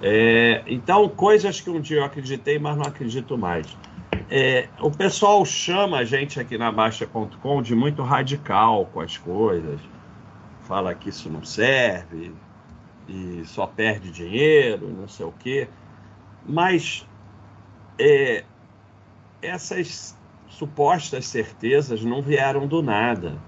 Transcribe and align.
É, 0.00 0.62
então, 0.66 1.08
coisas 1.08 1.60
que 1.60 1.70
um 1.70 1.80
dia 1.80 1.98
eu 1.98 2.04
acreditei, 2.04 2.58
mas 2.58 2.76
não 2.76 2.84
acredito 2.84 3.36
mais. 3.36 3.66
É, 4.30 4.68
o 4.80 4.90
pessoal 4.90 5.44
chama 5.44 5.98
a 5.98 6.04
gente 6.04 6.38
aqui 6.38 6.58
na 6.58 6.70
Baixa.com 6.70 7.62
de 7.62 7.74
muito 7.74 8.02
radical 8.02 8.86
com 8.86 9.00
as 9.00 9.16
coisas. 9.16 9.80
Fala 10.62 10.94
que 10.94 11.08
isso 11.08 11.30
não 11.30 11.42
serve 11.44 12.32
e 13.08 13.42
só 13.46 13.66
perde 13.66 14.10
dinheiro, 14.10 14.88
não 14.88 15.08
sei 15.08 15.24
o 15.24 15.32
quê. 15.32 15.68
Mas 16.46 17.06
é, 17.98 18.44
essas 19.40 20.16
supostas 20.48 21.26
certezas 21.26 22.04
não 22.04 22.20
vieram 22.20 22.66
do 22.66 22.82
nada. 22.82 23.38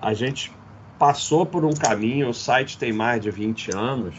A 0.00 0.14
gente 0.14 0.50
passou 0.98 1.44
por 1.44 1.64
um 1.64 1.72
caminho, 1.72 2.30
o 2.30 2.34
site 2.34 2.78
tem 2.78 2.92
mais 2.92 3.20
de 3.20 3.30
20 3.30 3.74
anos, 3.74 4.14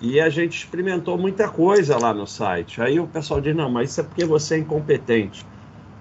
e 0.00 0.18
a 0.18 0.30
gente 0.30 0.56
experimentou 0.56 1.18
muita 1.18 1.48
coisa 1.48 1.98
lá 1.98 2.14
no 2.14 2.26
site. 2.26 2.80
Aí 2.80 2.98
o 2.98 3.06
pessoal 3.06 3.40
diz: 3.40 3.54
não, 3.54 3.70
mas 3.70 3.90
isso 3.90 4.00
é 4.00 4.04
porque 4.04 4.24
você 4.24 4.54
é 4.54 4.58
incompetente. 4.58 5.44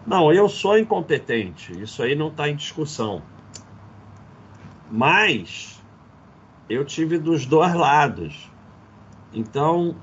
Não, 0.07 0.33
eu 0.33 0.47
sou 0.47 0.77
incompetente, 0.77 1.79
isso 1.81 2.01
aí 2.01 2.15
não 2.15 2.29
está 2.29 2.49
em 2.49 2.55
discussão. 2.55 3.21
Mas 4.89 5.83
eu 6.69 6.85
tive 6.85 7.17
dos 7.17 7.45
dois 7.45 7.73
lados. 7.75 8.49
Então, 9.31 9.95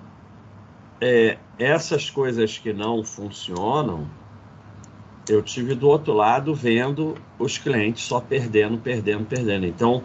é, 1.01 1.38
essas 1.59 2.09
coisas 2.09 2.59
que 2.59 2.73
não 2.73 3.02
funcionam, 3.02 4.06
eu 5.28 5.42
tive 5.42 5.74
do 5.74 5.88
outro 5.88 6.12
lado 6.12 6.54
vendo 6.54 7.15
os 7.38 7.59
clientes 7.59 8.04
só 8.04 8.20
perdendo, 8.20 8.78
perdendo, 8.78 9.24
perdendo. 9.24 9.66
Então, 9.66 10.04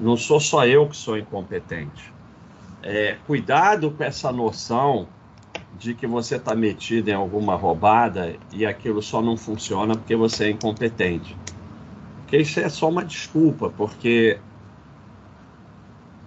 não 0.00 0.16
sou 0.16 0.40
só 0.40 0.66
eu 0.66 0.88
que 0.88 0.96
sou 0.96 1.16
incompetente. 1.16 2.17
É, 2.82 3.16
cuidado 3.26 3.90
com 3.90 4.04
essa 4.04 4.30
noção 4.30 5.08
de 5.78 5.94
que 5.94 6.06
você 6.06 6.36
está 6.36 6.54
metido 6.54 7.08
em 7.08 7.14
alguma 7.14 7.54
roubada 7.54 8.36
e 8.52 8.66
aquilo 8.66 9.02
só 9.02 9.22
não 9.22 9.36
funciona 9.36 9.94
porque 9.94 10.16
você 10.16 10.44
é 10.44 10.50
incompetente. 10.50 11.36
Porque 12.20 12.38
isso 12.38 12.60
é 12.60 12.68
só 12.68 12.88
uma 12.88 13.04
desculpa, 13.04 13.70
porque 13.70 14.38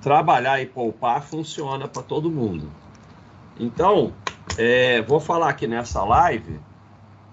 trabalhar 0.01 0.61
e 0.61 0.65
poupar 0.65 1.21
funciona 1.21 1.87
para 1.87 2.01
todo 2.01 2.31
mundo. 2.31 2.71
Então, 3.59 4.13
é, 4.57 5.01
vou 5.01 5.19
falar 5.19 5.49
aqui 5.49 5.67
nessa 5.67 6.03
live 6.03 6.59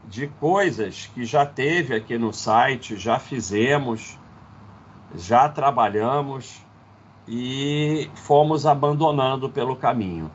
de 0.09 0.27
coisas 0.27 1.11
que 1.15 1.25
já 1.25 1.45
teve 1.45 1.95
aqui 1.95 2.19
no 2.19 2.33
site, 2.33 2.97
já 2.97 3.19
fizemos, 3.19 4.19
já 5.15 5.48
trabalhamos 5.48 6.62
e 7.29 8.11
fomos 8.15 8.65
abandonando 8.65 9.51
pelo 9.51 9.77
caminho. 9.77 10.31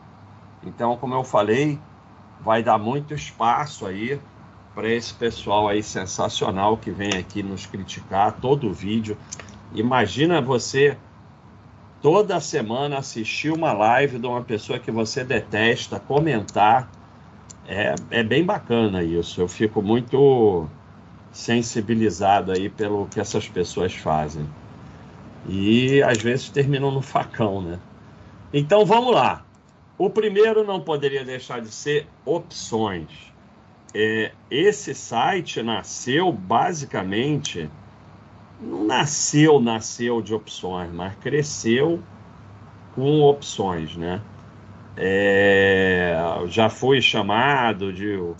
Então, 0.63 0.95
como 0.95 1.15
eu 1.15 1.23
falei, 1.23 1.79
vai 2.39 2.61
dar 2.61 2.77
muito 2.77 3.13
espaço 3.13 3.85
aí 3.85 4.21
para 4.75 4.87
esse 4.87 5.13
pessoal 5.13 5.67
aí 5.67 5.81
sensacional 5.81 6.77
que 6.77 6.91
vem 6.91 7.09
aqui 7.17 7.41
nos 7.41 7.65
criticar 7.65 8.33
todo 8.39 8.67
o 8.67 8.73
vídeo. 8.73 9.17
Imagina 9.73 10.39
você 10.39 10.97
toda 12.01 12.39
semana 12.39 12.99
assistir 12.99 13.51
uma 13.51 13.73
live 13.73 14.19
de 14.19 14.27
uma 14.27 14.41
pessoa 14.41 14.77
que 14.77 14.91
você 14.91 15.23
detesta, 15.23 15.99
comentar 15.99 16.89
é, 17.65 17.95
é 18.11 18.23
bem 18.23 18.43
bacana 18.43 19.03
isso. 19.03 19.41
Eu 19.41 19.47
fico 19.47 19.81
muito 19.81 20.67
sensibilizado 21.31 22.51
aí 22.51 22.69
pelo 22.69 23.07
que 23.07 23.19
essas 23.19 23.47
pessoas 23.47 23.93
fazem. 23.93 24.47
E 25.47 26.01
às 26.03 26.21
vezes 26.21 26.49
terminam 26.49 26.91
no 26.91 27.01
facão, 27.01 27.61
né? 27.61 27.79
Então 28.53 28.85
vamos 28.85 29.13
lá. 29.13 29.43
O 29.97 30.09
primeiro 30.09 30.63
não 30.63 30.81
poderia 30.81 31.23
deixar 31.23 31.61
de 31.61 31.69
ser 31.69 32.07
opções. 32.25 33.09
É, 33.93 34.31
esse 34.49 34.95
site 34.95 35.61
nasceu 35.61 36.31
basicamente, 36.31 37.69
não 38.59 38.85
nasceu, 38.85 39.59
nasceu 39.59 40.21
de 40.21 40.33
opções, 40.33 40.91
mas 40.91 41.15
cresceu 41.15 42.01
com 42.95 43.21
opções, 43.21 43.95
né? 43.95 44.21
É, 44.95 46.15
já 46.47 46.69
fui 46.69 47.01
chamado 47.01 47.91
de 47.91 48.15
o, 48.15 48.35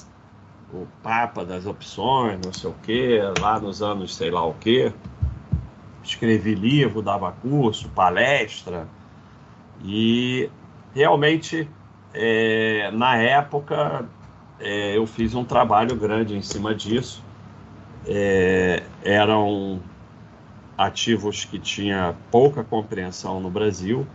o, 0.72 0.88
Papa 1.02 1.44
das 1.44 1.66
Opções, 1.66 2.40
não 2.44 2.54
sei 2.54 2.70
o 2.70 2.76
quê, 2.84 3.20
lá 3.40 3.60
nos 3.60 3.82
anos 3.82 4.16
sei 4.16 4.30
lá 4.30 4.46
o 4.46 4.54
quê. 4.54 4.94
Escrevi 6.04 6.54
livro, 6.54 7.02
dava 7.02 7.32
curso, 7.32 7.88
palestra, 7.90 8.88
e 9.84 10.50
realmente, 10.94 11.68
é, 12.14 12.92
na 12.92 13.18
época, 13.18 14.06
é, 14.60 14.98
eu 14.98 15.06
fiz 15.06 15.34
um 15.34 15.44
trabalho 15.44 15.96
grande 15.96 16.36
em 16.36 16.42
cima 16.42 16.74
disso. 16.74 17.22
É, 18.06 18.84
eram 19.04 19.80
ativos 20.78 21.46
que 21.46 21.58
tinha 21.60 22.16
pouca 22.32 22.64
compreensão 22.64 23.40
no 23.40 23.50
Brasil 23.50 24.06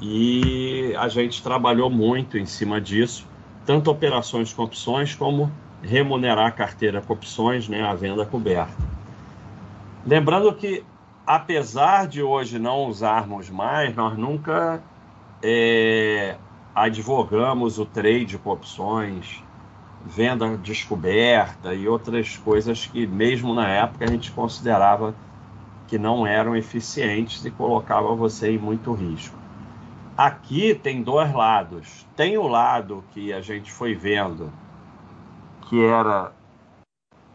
e 0.00 0.92
a 0.98 1.08
gente 1.08 1.42
trabalhou 1.42 1.88
muito 1.88 2.36
em 2.36 2.46
cima 2.46 2.80
disso, 2.80 3.24
tanto 3.64 3.90
operações 3.90 4.52
com 4.52 4.64
opções 4.64 5.14
como 5.14 5.50
remunerar 5.82 6.46
a 6.46 6.50
carteira 6.50 7.00
com 7.00 7.12
opções, 7.12 7.68
né, 7.68 7.82
a 7.82 7.94
venda 7.94 8.24
coberta. 8.24 8.93
Lembrando 10.06 10.54
que, 10.54 10.84
apesar 11.26 12.06
de 12.06 12.22
hoje 12.22 12.58
não 12.58 12.84
usarmos 12.84 13.48
mais, 13.48 13.94
nós 13.96 14.18
nunca 14.18 14.82
é, 15.42 16.36
advogamos 16.74 17.78
o 17.78 17.86
trade 17.86 18.36
com 18.36 18.50
opções, 18.50 19.42
venda 20.04 20.58
descoberta 20.58 21.74
e 21.74 21.88
outras 21.88 22.36
coisas 22.36 22.84
que, 22.84 23.06
mesmo 23.06 23.54
na 23.54 23.66
época, 23.66 24.04
a 24.04 24.08
gente 24.08 24.30
considerava 24.30 25.14
que 25.88 25.98
não 25.98 26.26
eram 26.26 26.54
eficientes 26.54 27.42
e 27.42 27.50
colocava 27.50 28.14
você 28.14 28.50
em 28.50 28.58
muito 28.58 28.92
risco. 28.92 29.36
Aqui 30.16 30.74
tem 30.74 31.02
dois 31.02 31.32
lados. 31.32 32.06
Tem 32.14 32.36
o 32.36 32.46
lado 32.46 33.02
que 33.12 33.32
a 33.32 33.40
gente 33.40 33.72
foi 33.72 33.94
vendo 33.94 34.52
que 35.62 35.82
era 35.82 36.30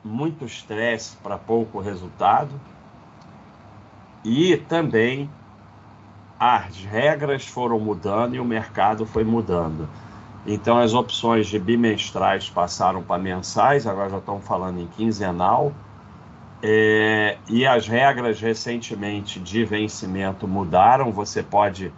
muito 0.03 0.45
estresse 0.45 1.15
para 1.17 1.37
pouco 1.37 1.79
resultado 1.79 2.51
e 4.23 4.57
também 4.57 5.29
as 6.39 6.77
regras 6.83 7.45
foram 7.45 7.79
mudando 7.79 8.35
e 8.35 8.39
o 8.39 8.45
mercado 8.45 9.05
foi 9.05 9.23
mudando. 9.23 9.89
Então 10.45 10.77
as 10.77 10.93
opções 10.93 11.47
de 11.47 11.59
bimestrais 11.59 12.49
passaram 12.49 13.03
para 13.03 13.21
mensais, 13.21 13.85
agora 13.85 14.09
já 14.09 14.17
estão 14.17 14.39
falando 14.39 14.79
em 14.79 14.87
quinzenal. 14.87 15.73
É, 16.61 17.37
e 17.49 17.65
as 17.65 17.87
regras 17.87 18.39
recentemente 18.41 19.39
de 19.39 19.63
vencimento 19.63 20.47
mudaram. 20.47 21.11
Você 21.11 21.41
pode 21.41 21.91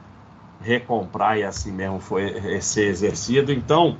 recomprar 0.61 1.37
e 1.37 1.43
assim 1.43 1.71
mesmo 1.71 1.99
foi 1.99 2.61
ser 2.61 2.87
exercido. 2.87 3.51
Então, 3.51 3.97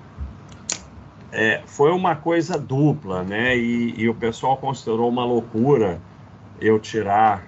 é, 1.32 1.62
foi 1.66 1.92
uma 1.92 2.16
coisa 2.16 2.60
dupla, 2.60 3.24
né? 3.24 3.58
E, 3.58 4.02
e, 4.02 4.10
o 4.10 4.14
pessoal 4.14 4.58
considerou 4.58 5.08
uma 5.08 5.24
loucura 5.24 6.02
eu 6.60 6.78
tirar 6.80 7.44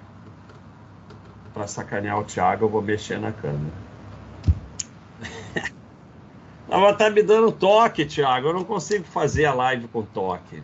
para 1.52 1.66
sacanear 1.66 2.18
o 2.18 2.24
Thiago, 2.24 2.64
eu 2.64 2.68
vou 2.68 2.82
mexer 2.82 3.18
na 3.20 3.30
câmera. 3.30 3.84
Ela 6.68 6.94
tá 6.94 7.10
me 7.10 7.22
dando 7.22 7.52
toque, 7.52 8.06
Thiago. 8.06 8.48
Eu 8.48 8.54
não 8.54 8.64
consigo 8.64 9.04
fazer 9.04 9.44
a 9.44 9.54
live 9.54 9.86
com 9.88 10.02
toque. 10.02 10.62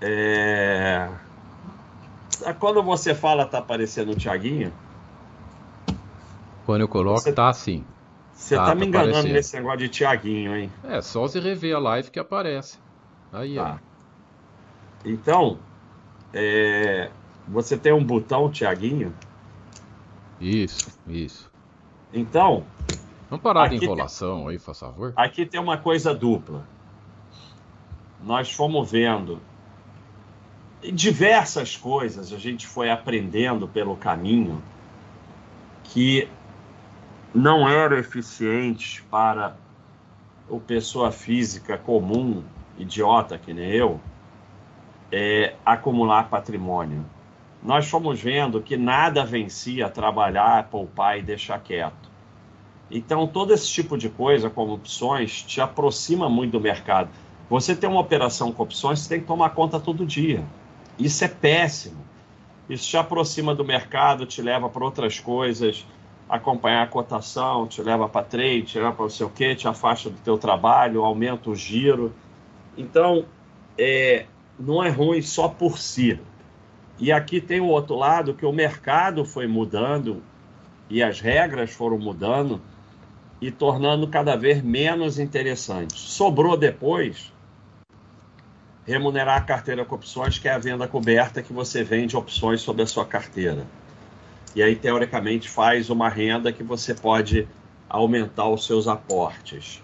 É... 0.00 1.08
Quando 2.58 2.82
você 2.82 3.14
fala, 3.14 3.44
tá 3.46 3.58
aparecendo 3.58 4.12
o 4.12 4.16
Thiaguinho? 4.16 4.72
Quando 6.64 6.82
eu 6.82 6.88
coloco, 6.88 7.20
você, 7.20 7.32
tá 7.32 7.48
assim. 7.48 7.84
Você 8.40 8.56
tá, 8.56 8.64
tá 8.64 8.74
me 8.74 8.86
enganando 8.86 9.10
aparecendo. 9.10 9.34
nesse 9.34 9.56
negócio 9.56 9.78
de 9.80 9.88
Tiaguinho, 9.90 10.56
hein? 10.56 10.72
É, 10.82 11.02
só 11.02 11.20
você 11.20 11.38
rever 11.38 11.76
a 11.76 11.78
live 11.78 12.10
que 12.10 12.18
aparece. 12.18 12.78
Aí, 13.30 13.56
tá. 13.56 13.78
ó. 13.78 13.90
Então, 15.04 15.58
é, 16.32 17.10
você 17.46 17.76
tem 17.76 17.92
um 17.92 18.02
botão 18.02 18.50
Tiaguinho? 18.50 19.14
Isso, 20.40 20.98
isso. 21.06 21.50
Então. 22.14 22.64
Vamos 23.28 23.42
parar 23.42 23.68
de 23.68 23.76
enrolação 23.76 24.38
tem, 24.38 24.48
aí, 24.48 24.58
por 24.58 24.74
favor. 24.74 25.12
Aqui 25.16 25.44
tem 25.44 25.60
uma 25.60 25.76
coisa 25.76 26.14
dupla. 26.14 26.66
Nós 28.24 28.50
fomos 28.50 28.90
vendo 28.90 29.38
diversas 30.94 31.76
coisas, 31.76 32.32
a 32.32 32.38
gente 32.38 32.66
foi 32.66 32.90
aprendendo 32.90 33.68
pelo 33.68 33.96
caminho 33.96 34.62
que 35.84 36.26
não 37.34 37.68
eram 37.68 37.96
eficientes 37.96 39.02
para 39.10 39.56
o 40.48 40.58
pessoa 40.58 41.12
física 41.12 41.78
comum, 41.78 42.42
idiota 42.76 43.38
que 43.38 43.54
nem 43.54 43.70
eu, 43.70 44.00
é, 45.12 45.54
acumular 45.64 46.28
patrimônio. 46.28 47.04
Nós 47.62 47.88
fomos 47.88 48.20
vendo 48.20 48.60
que 48.60 48.76
nada 48.76 49.24
vencia 49.24 49.88
trabalhar, 49.88 50.68
poupar 50.68 51.18
e 51.18 51.22
deixar 51.22 51.60
quieto. 51.60 52.10
Então, 52.90 53.26
todo 53.26 53.52
esse 53.52 53.68
tipo 53.68 53.96
de 53.96 54.08
coisa, 54.08 54.50
como 54.50 54.72
opções, 54.72 55.42
te 55.42 55.60
aproxima 55.60 56.28
muito 56.28 56.52
do 56.52 56.60
mercado. 56.60 57.10
Você 57.48 57.76
tem 57.76 57.88
uma 57.88 58.00
operação 58.00 58.52
com 58.52 58.62
opções, 58.62 59.00
você 59.00 59.08
tem 59.10 59.20
que 59.20 59.26
tomar 59.26 59.50
conta 59.50 59.78
todo 59.78 60.04
dia. 60.06 60.42
Isso 60.98 61.24
é 61.24 61.28
péssimo. 61.28 62.04
Isso 62.68 62.88
te 62.88 62.96
aproxima 62.96 63.54
do 63.54 63.64
mercado, 63.64 64.26
te 64.26 64.40
leva 64.40 64.68
para 64.68 64.84
outras 64.84 65.20
coisas, 65.20 65.84
acompanhar 66.30 66.84
a 66.84 66.86
cotação, 66.86 67.66
te 67.66 67.82
leva 67.82 68.08
para 68.08 68.24
trade, 68.24 68.62
te 68.62 68.78
leva 68.78 68.92
para 68.92 69.04
o 69.06 69.30
quê, 69.30 69.54
te 69.54 69.66
afasta 69.66 70.08
do 70.08 70.16
teu 70.18 70.38
trabalho, 70.38 71.04
aumenta 71.04 71.50
o 71.50 71.56
giro. 71.56 72.14
Então, 72.78 73.24
é, 73.76 74.26
não 74.58 74.82
é 74.82 74.88
ruim 74.88 75.20
só 75.20 75.48
por 75.48 75.76
si. 75.76 76.18
E 76.98 77.10
aqui 77.10 77.40
tem 77.40 77.60
o 77.60 77.66
outro 77.66 77.96
lado 77.96 78.34
que 78.34 78.46
o 78.46 78.52
mercado 78.52 79.24
foi 79.24 79.46
mudando 79.46 80.22
e 80.88 81.02
as 81.02 81.20
regras 81.20 81.72
foram 81.72 81.98
mudando 81.98 82.60
e 83.40 83.50
tornando 83.50 84.06
cada 84.06 84.36
vez 84.36 84.62
menos 84.62 85.18
interessante. 85.18 85.98
Sobrou 85.98 86.56
depois 86.56 87.32
remunerar 88.86 89.38
a 89.38 89.40
carteira 89.40 89.84
com 89.84 89.94
opções, 89.94 90.38
que 90.38 90.48
é 90.48 90.52
a 90.52 90.58
venda 90.58 90.86
coberta 90.86 91.42
que 91.42 91.52
você 91.52 91.82
vende 91.82 92.16
opções 92.16 92.60
sobre 92.60 92.82
a 92.82 92.86
sua 92.86 93.06
carteira. 93.06 93.66
E 94.54 94.62
aí, 94.62 94.74
teoricamente, 94.76 95.48
faz 95.48 95.90
uma 95.90 96.08
renda 96.08 96.52
que 96.52 96.62
você 96.62 96.94
pode 96.94 97.46
aumentar 97.88 98.48
os 98.48 98.66
seus 98.66 98.88
aportes. 98.88 99.82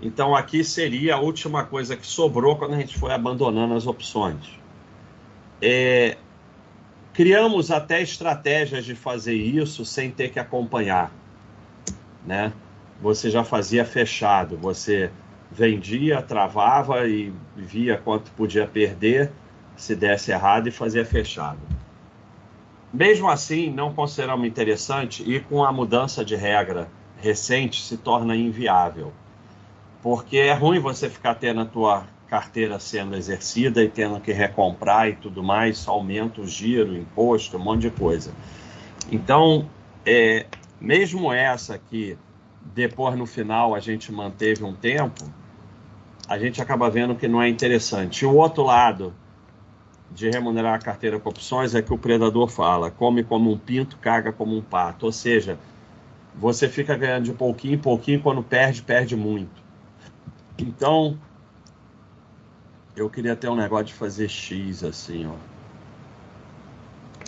Então, 0.00 0.34
aqui 0.34 0.62
seria 0.62 1.14
a 1.14 1.20
última 1.20 1.64
coisa 1.64 1.96
que 1.96 2.06
sobrou 2.06 2.56
quando 2.56 2.74
a 2.74 2.78
gente 2.78 2.98
foi 2.98 3.12
abandonando 3.12 3.74
as 3.74 3.86
opções. 3.86 4.58
É, 5.60 6.16
criamos 7.12 7.70
até 7.70 8.02
estratégias 8.02 8.84
de 8.84 8.94
fazer 8.94 9.34
isso 9.34 9.84
sem 9.84 10.10
ter 10.10 10.30
que 10.30 10.38
acompanhar, 10.38 11.10
né? 12.26 12.52
você 13.00 13.30
já 13.30 13.44
fazia 13.44 13.84
fechado, 13.84 14.56
você 14.56 15.10
vendia, 15.50 16.22
travava 16.22 17.06
e 17.06 17.32
via 17.56 17.96
quanto 17.96 18.30
podia 18.32 18.66
perder 18.66 19.30
se 19.76 19.94
desse 19.94 20.30
errado 20.32 20.68
e 20.68 20.70
fazia 20.70 21.04
fechado. 21.04 21.60
Mesmo 22.92 23.28
assim, 23.28 23.70
não 23.70 23.92
consideramos 23.92 24.46
interessante 24.46 25.22
e 25.22 25.40
com 25.40 25.64
a 25.64 25.72
mudança 25.72 26.24
de 26.24 26.36
regra 26.36 26.88
recente 27.18 27.82
se 27.82 27.96
torna 27.96 28.36
inviável. 28.36 29.12
Porque 30.02 30.38
é 30.38 30.52
ruim 30.52 30.78
você 30.78 31.10
ficar 31.10 31.34
tendo 31.34 31.60
a 31.60 31.64
tua 31.64 32.04
carteira 32.28 32.78
sendo 32.78 33.16
exercida 33.16 33.82
e 33.82 33.88
tendo 33.88 34.20
que 34.20 34.32
recomprar 34.32 35.08
e 35.08 35.16
tudo 35.16 35.42
mais, 35.42 35.86
aumenta 35.86 36.40
o 36.40 36.46
giro, 36.46 36.96
imposto, 36.96 37.56
um 37.56 37.60
monte 37.60 37.82
de 37.82 37.90
coisa. 37.90 38.32
Então, 39.10 39.68
é, 40.04 40.46
mesmo 40.80 41.32
essa 41.32 41.78
que 41.78 42.16
depois 42.74 43.16
no 43.16 43.26
final 43.26 43.74
a 43.74 43.80
gente 43.80 44.12
manteve 44.12 44.64
um 44.64 44.74
tempo, 44.74 45.24
a 46.28 46.38
gente 46.38 46.60
acaba 46.60 46.90
vendo 46.90 47.14
que 47.14 47.28
não 47.28 47.40
é 47.40 47.48
interessante. 47.48 48.22
E 48.22 48.26
o 48.26 48.34
outro 48.34 48.64
lado 48.64 49.14
de 50.10 50.30
remunerar 50.30 50.74
a 50.74 50.78
carteira 50.78 51.18
com 51.18 51.28
opções 51.28 51.74
é 51.74 51.82
que 51.82 51.92
o 51.92 51.98
predador 51.98 52.48
fala: 52.48 52.90
come 52.90 53.24
como 53.24 53.50
um 53.50 53.58
pinto, 53.58 53.96
caga 53.98 54.32
como 54.32 54.56
um 54.56 54.62
pato. 54.62 55.06
Ou 55.06 55.12
seja, 55.12 55.58
você 56.34 56.68
fica 56.68 56.96
ganhando 56.96 57.24
de 57.24 57.32
pouquinho 57.32 57.74
em 57.74 57.78
pouquinho, 57.78 58.22
quando 58.22 58.42
perde, 58.42 58.82
perde 58.82 59.16
muito. 59.16 59.62
Então, 60.58 61.18
eu 62.94 63.10
queria 63.10 63.36
ter 63.36 63.48
um 63.48 63.56
negócio 63.56 63.86
de 63.86 63.94
fazer 63.94 64.28
X 64.28 64.82
assim, 64.82 65.26
ó. 65.26 65.34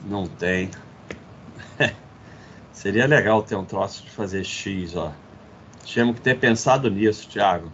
Não 0.05 0.27
tem. 0.27 0.71
Seria 2.73 3.07
legal 3.07 3.43
ter 3.43 3.57
um 3.57 3.65
troço 3.65 4.05
de 4.05 4.11
fazer 4.11 4.45
X, 4.45 4.97
ó. 4.97 5.13
Tínhamos 5.85 6.17
que 6.17 6.23
ter 6.23 6.39
pensado 6.39 6.91
nisso, 6.91 7.29
Thiago. 7.29 7.73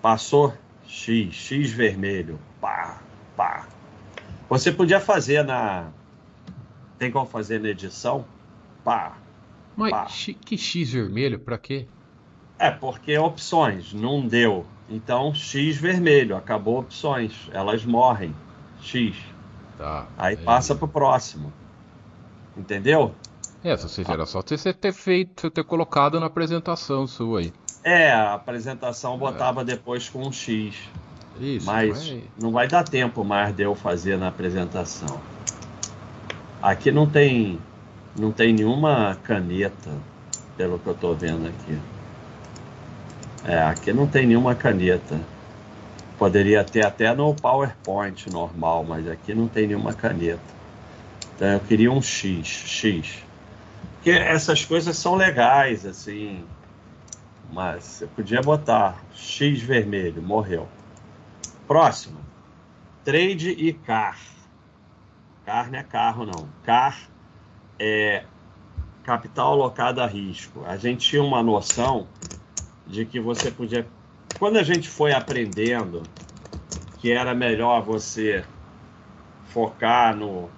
Passou 0.00 0.54
X, 0.86 1.34
X 1.34 1.70
vermelho. 1.70 2.38
Você 4.54 4.70
podia 4.70 5.00
fazer 5.00 5.42
na. 5.42 5.88
Tem 6.96 7.10
como 7.10 7.26
fazer 7.26 7.58
na 7.58 7.70
edição? 7.70 8.24
Pá. 8.84 9.18
Mas 9.76 9.90
pá. 9.90 10.06
que 10.46 10.56
X 10.56 10.92
vermelho? 10.92 11.40
Pra 11.40 11.58
quê? 11.58 11.88
É, 12.56 12.70
porque 12.70 13.18
opções, 13.18 13.92
não 13.92 14.24
deu. 14.24 14.64
Então, 14.88 15.34
X 15.34 15.76
vermelho, 15.76 16.36
acabou 16.36 16.78
opções. 16.78 17.50
Elas 17.52 17.84
morrem. 17.84 18.32
X. 18.80 19.16
Tá. 19.76 20.06
Aí 20.16 20.34
é... 20.34 20.36
passa 20.36 20.72
pro 20.72 20.86
próximo. 20.86 21.52
Entendeu? 22.56 23.12
É, 23.64 23.72
ou 23.72 23.78
seja, 23.78 24.12
era 24.12 24.24
só 24.24 24.40
você 24.40 24.72
ter 24.72 24.92
feito, 24.92 25.50
ter 25.50 25.64
colocado 25.64 26.20
na 26.20 26.26
apresentação 26.26 27.08
sua 27.08 27.40
aí. 27.40 27.52
É, 27.82 28.12
a 28.12 28.34
apresentação 28.34 29.18
botava 29.18 29.62
é. 29.62 29.64
depois 29.64 30.08
com 30.08 30.28
um 30.28 30.30
X. 30.30 30.76
Isso, 31.40 31.66
mas 31.66 32.08
vai... 32.08 32.24
não 32.40 32.52
vai 32.52 32.68
dar 32.68 32.84
tempo 32.84 33.24
mais 33.24 33.54
de 33.54 33.62
eu 33.62 33.74
fazer 33.74 34.16
na 34.16 34.28
apresentação. 34.28 35.20
Aqui 36.62 36.90
não 36.90 37.06
tem 37.08 37.58
não 38.18 38.30
tem 38.30 38.52
nenhuma 38.52 39.18
caneta, 39.24 39.90
pelo 40.56 40.78
que 40.78 40.86
eu 40.86 40.92
estou 40.92 41.14
vendo 41.14 41.48
aqui. 41.48 41.78
É, 43.44 43.58
aqui 43.62 43.92
não 43.92 44.06
tem 44.06 44.26
nenhuma 44.26 44.54
caneta. 44.54 45.20
Poderia 46.18 46.62
ter 46.62 46.86
até 46.86 47.12
no 47.12 47.34
PowerPoint 47.34 48.30
normal, 48.30 48.84
mas 48.84 49.08
aqui 49.08 49.34
não 49.34 49.48
tem 49.48 49.66
nenhuma 49.66 49.92
caneta. 49.92 50.54
Então 51.34 51.48
eu 51.48 51.60
queria 51.60 51.90
um 51.90 52.00
X, 52.00 52.46
X. 52.46 53.24
Porque 53.96 54.10
essas 54.10 54.64
coisas 54.64 54.96
são 54.96 55.16
legais, 55.16 55.84
assim. 55.84 56.44
Mas 57.52 57.84
você 57.84 58.06
podia 58.06 58.40
botar 58.40 58.96
X 59.14 59.60
vermelho, 59.60 60.22
morreu. 60.22 60.68
Próximo. 61.66 62.18
Trade 63.04 63.50
e 63.50 63.72
car. 63.72 64.18
Car 65.44 65.70
não 65.70 65.78
é 65.78 65.82
carro, 65.82 66.24
não. 66.24 66.48
Car 66.62 66.98
é 67.78 68.24
capital 69.02 69.52
alocado 69.52 70.00
a 70.00 70.06
risco. 70.06 70.64
A 70.66 70.76
gente 70.76 71.08
tinha 71.08 71.22
uma 71.22 71.42
noção 71.42 72.06
de 72.86 73.04
que 73.04 73.20
você 73.20 73.50
podia. 73.50 73.86
Quando 74.38 74.56
a 74.56 74.62
gente 74.62 74.88
foi 74.88 75.12
aprendendo 75.12 76.02
que 76.98 77.12
era 77.12 77.34
melhor 77.34 77.82
você 77.82 78.44
focar 79.46 80.16
no 80.16 80.48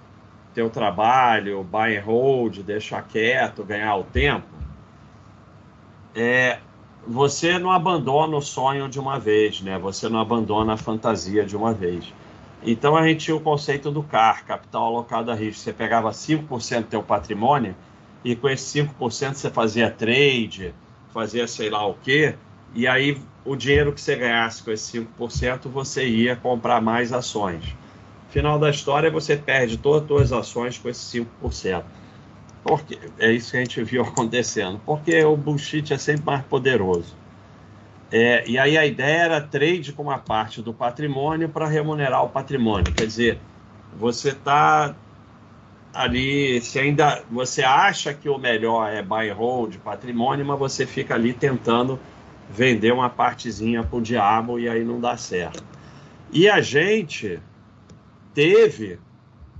teu 0.53 0.69
trabalho, 0.69 1.63
buy 1.63 1.97
and 1.97 2.03
hold, 2.03 2.59
deixar 2.63 3.03
quieto, 3.03 3.63
ganhar 3.63 3.95
o 3.95 4.03
tempo, 4.03 4.47
é, 6.15 6.59
você 7.07 7.57
não 7.57 7.71
abandona 7.71 8.35
o 8.35 8.41
sonho 8.41 8.89
de 8.89 8.99
uma 8.99 9.17
vez, 9.17 9.61
né? 9.61 9.79
Você 9.79 10.09
não 10.09 10.19
abandona 10.19 10.73
a 10.73 10.77
fantasia 10.77 11.45
de 11.45 11.55
uma 11.55 11.73
vez. 11.73 12.13
Então 12.63 12.97
a 12.97 13.07
gente 13.07 13.25
tinha 13.25 13.35
o 13.35 13.39
conceito 13.39 13.89
do 13.89 14.03
CAR, 14.03 14.45
capital 14.45 14.85
alocado 14.85 15.31
a 15.31 15.35
risco. 15.35 15.61
Você 15.61 15.71
pegava 15.71 16.09
5% 16.11 16.81
do 16.81 16.87
teu 16.87 17.01
patrimônio 17.01 17.75
e 18.25 18.35
com 18.35 18.49
esse 18.49 18.83
5% 18.83 19.35
você 19.35 19.49
fazia 19.49 19.89
trade, 19.89 20.73
fazia 21.13 21.47
sei 21.47 21.69
lá 21.69 21.87
o 21.87 21.93
quê, 21.93 22.35
e 22.75 22.85
aí 22.85 23.17
o 23.45 23.55
dinheiro 23.55 23.93
que 23.93 24.01
você 24.01 24.15
ganhasse 24.15 24.61
com 24.61 24.71
esse 24.71 24.99
5% 24.99 25.69
você 25.69 26.05
ia 26.05 26.35
comprar 26.35 26.81
mais 26.81 27.13
ações. 27.13 27.63
Final 28.29 28.59
da 28.59 28.69
história, 28.69 29.09
você 29.09 29.37
perde 29.37 29.77
todas 29.77 30.03
as 30.03 30.07
suas 30.07 30.33
ações 30.33 30.77
com 30.77 30.89
esse 30.89 31.25
5%. 31.43 31.83
Porque 32.67 32.99
é 33.17 33.31
isso 33.31 33.51
que 33.51 33.57
a 33.57 33.59
gente 33.61 33.83
viu 33.83 34.03
acontecendo. 34.05 34.79
Porque 34.85 35.23
o 35.23 35.35
bullshit 35.35 35.93
é 35.93 35.97
sempre 35.97 36.25
mais 36.25 36.43
poderoso. 36.43 37.15
É, 38.11 38.47
e 38.47 38.57
aí 38.57 38.77
a 38.77 38.85
ideia 38.85 39.23
era 39.23 39.41
trade 39.41 39.91
com 39.93 40.03
uma 40.03 40.17
parte 40.17 40.61
do 40.61 40.73
patrimônio 40.73 41.49
para 41.49 41.67
remunerar 41.67 42.23
o 42.23 42.29
patrimônio. 42.29 42.93
Quer 42.93 43.05
dizer, 43.05 43.39
você 43.97 44.29
está 44.29 44.95
ali, 45.93 46.61
se 46.61 46.79
ainda 46.79 47.23
você 47.29 47.63
acha 47.63 48.13
que 48.13 48.29
o 48.29 48.37
melhor 48.37 48.89
é 48.93 49.01
buy 49.01 49.29
and 49.29 49.33
hold 49.33 49.77
patrimônio, 49.77 50.45
mas 50.45 50.59
você 50.59 50.85
fica 50.85 51.15
ali 51.15 51.33
tentando 51.33 51.99
vender 52.49 52.93
uma 52.93 53.09
partezinha 53.09 53.83
para 53.83 53.97
o 53.97 54.01
diabo 54.01 54.59
e 54.59 54.69
aí 54.69 54.83
não 54.83 54.99
dá 55.01 55.17
certo. 55.17 55.63
E 56.31 56.49
a 56.49 56.61
gente 56.61 57.39
teve 58.33 58.99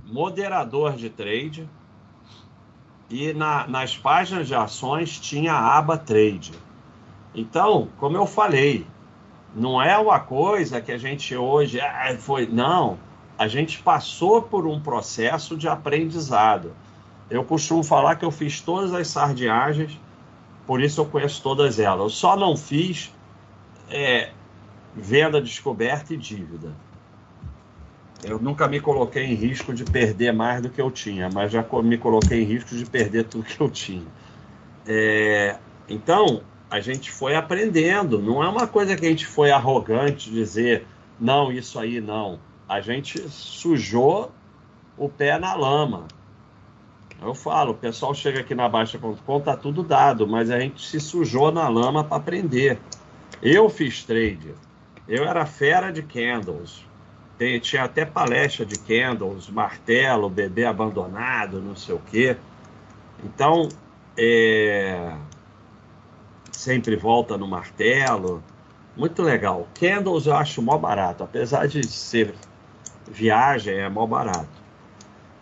moderador 0.06 0.96
de 0.96 1.10
trade 1.10 1.68
e 3.10 3.32
na, 3.32 3.66
nas 3.66 3.96
páginas 3.96 4.46
de 4.46 4.54
ações 4.54 5.18
tinha 5.18 5.52
a 5.52 5.78
aba 5.78 5.96
trade. 5.96 6.52
Então, 7.34 7.88
como 7.98 8.16
eu 8.16 8.26
falei, 8.26 8.86
não 9.54 9.80
é 9.80 9.96
uma 9.96 10.20
coisa 10.20 10.80
que 10.80 10.92
a 10.92 10.98
gente 10.98 11.34
hoje 11.36 11.80
ah, 11.80 12.16
foi. 12.18 12.46
Não, 12.46 12.98
a 13.38 13.48
gente 13.48 13.82
passou 13.82 14.42
por 14.42 14.66
um 14.66 14.80
processo 14.80 15.56
de 15.56 15.68
aprendizado. 15.68 16.74
Eu 17.30 17.44
costumo 17.44 17.82
falar 17.82 18.16
que 18.16 18.24
eu 18.24 18.30
fiz 18.30 18.60
todas 18.60 18.92
as 18.92 19.08
sardinhagens, 19.08 19.98
por 20.66 20.80
isso 20.80 21.00
eu 21.00 21.06
conheço 21.06 21.42
todas 21.42 21.78
elas. 21.78 22.00
Eu 22.00 22.10
só 22.10 22.36
não 22.36 22.56
fiz 22.56 23.12
é, 23.90 24.30
venda 24.94 25.40
descoberta 25.40 26.14
e 26.14 26.16
dívida. 26.16 26.74
Eu 28.22 28.38
nunca 28.40 28.66
me 28.66 28.80
coloquei 28.80 29.24
em 29.24 29.34
risco 29.34 29.72
de 29.72 29.84
perder 29.84 30.32
mais 30.32 30.60
do 30.60 30.68
que 30.68 30.80
eu 30.80 30.90
tinha, 30.90 31.28
mas 31.32 31.52
já 31.52 31.64
me 31.82 31.96
coloquei 31.96 32.42
em 32.42 32.44
risco 32.44 32.74
de 32.74 32.84
perder 32.84 33.24
tudo 33.24 33.44
que 33.44 33.60
eu 33.60 33.70
tinha. 33.70 34.06
É, 34.86 35.56
Então, 35.88 36.42
a 36.70 36.80
gente 36.80 37.10
foi 37.10 37.34
aprendendo. 37.34 38.20
Não 38.20 38.42
é 38.42 38.48
uma 38.48 38.66
coisa 38.66 38.96
que 38.96 39.06
a 39.06 39.08
gente 39.08 39.26
foi 39.26 39.50
arrogante 39.50 40.30
dizer, 40.30 40.86
não, 41.18 41.50
isso 41.52 41.78
aí 41.78 42.00
não. 42.00 42.38
A 42.68 42.80
gente 42.80 43.28
sujou 43.28 44.32
o 44.96 45.08
pé 45.08 45.38
na 45.38 45.54
lama. 45.54 46.06
Eu 47.20 47.34
falo, 47.34 47.72
o 47.72 47.74
pessoal 47.74 48.14
chega 48.14 48.40
aqui 48.40 48.54
na 48.54 48.68
Baixa.com, 48.68 49.40
tá 49.40 49.56
tudo 49.56 49.82
dado, 49.82 50.26
mas 50.26 50.50
a 50.50 50.60
gente 50.60 50.86
se 50.86 51.00
sujou 51.00 51.50
na 51.50 51.68
lama 51.68 52.04
para 52.04 52.16
aprender. 52.16 52.78
Eu 53.42 53.68
fiz 53.68 54.04
trade. 54.04 54.54
Eu 55.06 55.24
era 55.24 55.46
fera 55.46 55.90
de 55.90 56.02
candles. 56.02 56.87
Tinha 57.60 57.84
até 57.84 58.04
palestra 58.04 58.66
de 58.66 58.78
candles, 58.78 59.48
martelo, 59.48 60.28
bebê 60.28 60.64
abandonado, 60.64 61.60
não 61.60 61.76
sei 61.76 61.94
o 61.94 62.00
quê. 62.10 62.36
Então, 63.24 63.68
é... 64.16 65.14
sempre 66.50 66.96
volta 66.96 67.38
no 67.38 67.46
martelo. 67.46 68.42
Muito 68.96 69.22
legal. 69.22 69.68
Candles 69.78 70.26
eu 70.26 70.34
acho 70.34 70.60
mó 70.60 70.76
barato, 70.76 71.22
apesar 71.22 71.68
de 71.68 71.86
ser 71.86 72.34
viagem, 73.08 73.74
é 73.74 73.88
mó 73.88 74.04
barato. 74.04 74.58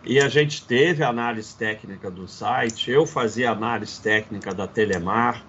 E 0.05 0.19
a 0.19 0.29
gente 0.29 0.65
teve 0.65 1.03
análise 1.03 1.55
técnica 1.55 2.09
do 2.11 2.27
site, 2.27 2.91
eu 2.91 3.05
fazia 3.05 3.51
análise 3.51 3.99
técnica 3.99 4.53
da 4.53 4.67
Telemar. 4.67 5.43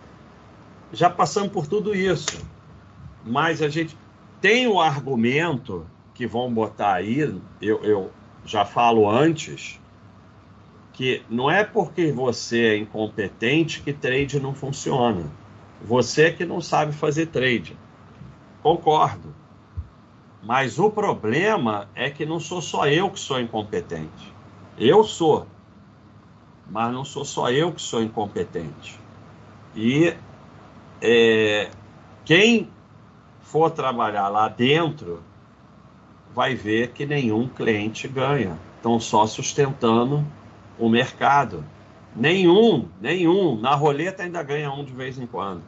Já 0.92 1.10
passamos 1.10 1.52
por 1.52 1.66
tudo 1.66 1.94
isso. 1.94 2.44
Mas 3.24 3.60
a 3.60 3.68
gente 3.68 3.96
tem 4.40 4.66
o 4.66 4.80
argumento 4.80 5.86
que 6.18 6.26
vão 6.26 6.52
botar 6.52 6.94
aí, 6.94 7.20
eu, 7.62 7.84
eu 7.84 8.10
já 8.44 8.64
falo 8.64 9.08
antes, 9.08 9.80
que 10.92 11.22
não 11.30 11.48
é 11.48 11.62
porque 11.62 12.10
você 12.10 12.70
é 12.70 12.76
incompetente 12.76 13.80
que 13.80 13.92
trade 13.92 14.40
não 14.40 14.52
funciona. 14.52 15.30
Você 15.80 16.32
que 16.32 16.44
não 16.44 16.60
sabe 16.60 16.92
fazer 16.92 17.26
trade. 17.26 17.78
Concordo. 18.64 19.32
Mas 20.42 20.80
o 20.80 20.90
problema 20.90 21.88
é 21.94 22.10
que 22.10 22.26
não 22.26 22.40
sou 22.40 22.60
só 22.60 22.88
eu 22.88 23.08
que 23.10 23.20
sou 23.20 23.38
incompetente. 23.38 24.34
Eu 24.76 25.04
sou, 25.04 25.46
mas 26.68 26.92
não 26.92 27.04
sou 27.04 27.24
só 27.24 27.48
eu 27.48 27.70
que 27.70 27.80
sou 27.80 28.02
incompetente. 28.02 28.98
E 29.72 30.16
é, 31.00 31.70
quem 32.24 32.68
for 33.40 33.70
trabalhar 33.70 34.28
lá 34.28 34.48
dentro 34.48 35.27
vai 36.38 36.54
ver 36.54 36.92
que 36.92 37.04
nenhum 37.04 37.48
cliente 37.48 38.06
ganha. 38.06 38.56
Estão 38.76 39.00
só 39.00 39.26
sustentando 39.26 40.24
o 40.78 40.88
mercado. 40.88 41.64
Nenhum, 42.14 42.88
nenhum. 43.00 43.58
Na 43.58 43.74
roleta 43.74 44.22
ainda 44.22 44.40
ganha 44.44 44.70
um 44.70 44.84
de 44.84 44.92
vez 44.92 45.18
em 45.18 45.26
quando. 45.26 45.64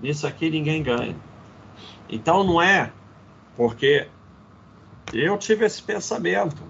Nisso 0.00 0.26
aqui 0.26 0.50
ninguém 0.50 0.82
ganha. 0.82 1.14
Então 2.08 2.42
não 2.42 2.60
é 2.60 2.90
porque 3.56 4.08
eu 5.12 5.38
tive 5.38 5.64
esse 5.64 5.80
pensamento. 5.80 6.64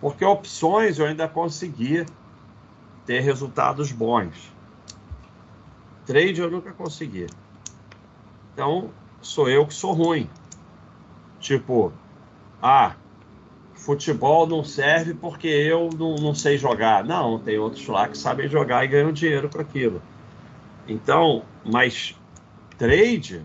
Porque 0.00 0.24
opções 0.24 0.98
eu 0.98 1.06
ainda 1.06 1.28
consegui 1.28 2.04
ter 3.06 3.20
resultados 3.20 3.92
bons. 3.92 4.52
Trade 6.04 6.40
eu 6.40 6.50
nunca 6.50 6.72
consegui. 6.72 7.28
Então, 8.54 8.90
sou 9.22 9.48
eu 9.48 9.64
que 9.64 9.74
sou 9.74 9.92
ruim. 9.92 10.28
Tipo, 11.38 11.92
ah, 12.62 12.96
futebol 13.74 14.46
não 14.46 14.64
serve 14.64 15.14
porque 15.14 15.46
eu 15.46 15.88
não, 15.96 16.16
não 16.16 16.34
sei 16.34 16.58
jogar. 16.58 17.04
Não, 17.04 17.38
tem 17.38 17.58
outros 17.58 17.86
lá 17.86 18.08
que 18.08 18.18
sabem 18.18 18.48
jogar 18.48 18.84
e 18.84 18.88
ganham 18.88 19.12
dinheiro 19.12 19.48
com 19.48 19.60
aquilo. 19.60 20.02
Então, 20.86 21.44
mas 21.64 22.14
trade 22.76 23.42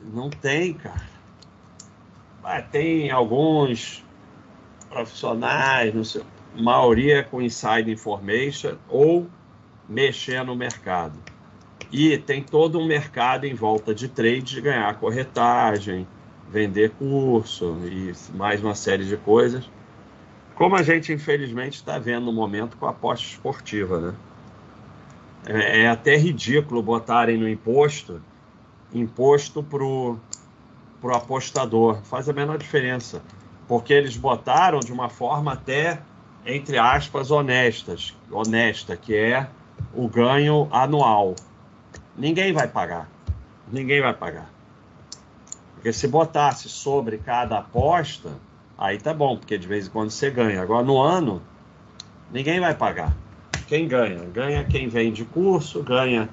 não 0.00 0.30
tem, 0.30 0.74
cara. 0.74 1.10
Ah, 2.42 2.60
tem 2.60 3.10
alguns 3.10 4.04
profissionais, 4.88 5.94
não 5.94 6.04
sei, 6.04 6.22
maioria 6.56 7.22
com 7.22 7.40
inside 7.40 7.90
information 7.90 8.76
ou 8.88 9.26
mexer 9.88 10.44
no 10.44 10.56
mercado. 10.56 11.18
E 11.90 12.16
tem 12.18 12.42
todo 12.42 12.78
um 12.78 12.86
mercado 12.86 13.44
em 13.44 13.54
volta 13.54 13.94
de 13.94 14.08
trade, 14.08 14.42
de 14.42 14.60
ganhar 14.60 14.98
corretagem, 14.98 16.06
vender 16.52 16.90
curso 16.90 17.78
e 17.84 18.12
mais 18.36 18.62
uma 18.62 18.74
série 18.74 19.06
de 19.06 19.16
coisas. 19.16 19.68
Como 20.54 20.76
a 20.76 20.82
gente, 20.82 21.12
infelizmente, 21.12 21.76
está 21.76 21.98
vendo 21.98 22.26
no 22.26 22.32
momento 22.32 22.76
com 22.76 22.86
a 22.86 22.90
aposta 22.90 23.26
esportiva, 23.26 23.98
né? 23.98 24.14
É, 25.46 25.80
é 25.82 25.88
até 25.88 26.14
ridículo 26.14 26.82
botarem 26.82 27.38
no 27.38 27.48
imposto 27.48 28.20
imposto 28.94 29.62
para 29.62 29.82
o 29.82 30.18
apostador. 31.14 32.02
Faz 32.02 32.28
a 32.28 32.32
menor 32.34 32.58
diferença 32.58 33.22
porque 33.66 33.94
eles 33.94 34.18
botaram 34.18 34.80
de 34.80 34.92
uma 34.92 35.08
forma 35.08 35.54
até, 35.54 36.02
entre 36.44 36.76
aspas, 36.76 37.30
honestas, 37.30 38.14
honesta, 38.30 38.94
que 38.94 39.16
é 39.16 39.48
o 39.94 40.06
ganho 40.06 40.68
anual. 40.70 41.34
Ninguém 42.14 42.52
vai 42.52 42.68
pagar. 42.68 43.08
Ninguém 43.72 44.02
vai 44.02 44.12
pagar. 44.12 44.51
Porque 45.82 45.92
se 45.92 46.06
botasse 46.06 46.68
sobre 46.68 47.18
cada 47.18 47.58
aposta, 47.58 48.30
aí 48.78 48.98
tá 48.98 49.12
bom, 49.12 49.36
porque 49.36 49.58
de 49.58 49.66
vez 49.66 49.88
em 49.88 49.90
quando 49.90 50.10
você 50.10 50.30
ganha. 50.30 50.62
Agora 50.62 50.86
no 50.86 50.96
ano, 51.02 51.42
ninguém 52.30 52.60
vai 52.60 52.72
pagar. 52.72 53.12
Quem 53.66 53.88
ganha? 53.88 54.22
Ganha 54.32 54.62
quem 54.62 54.86
vende 54.86 55.24
curso, 55.24 55.82
ganha 55.82 56.28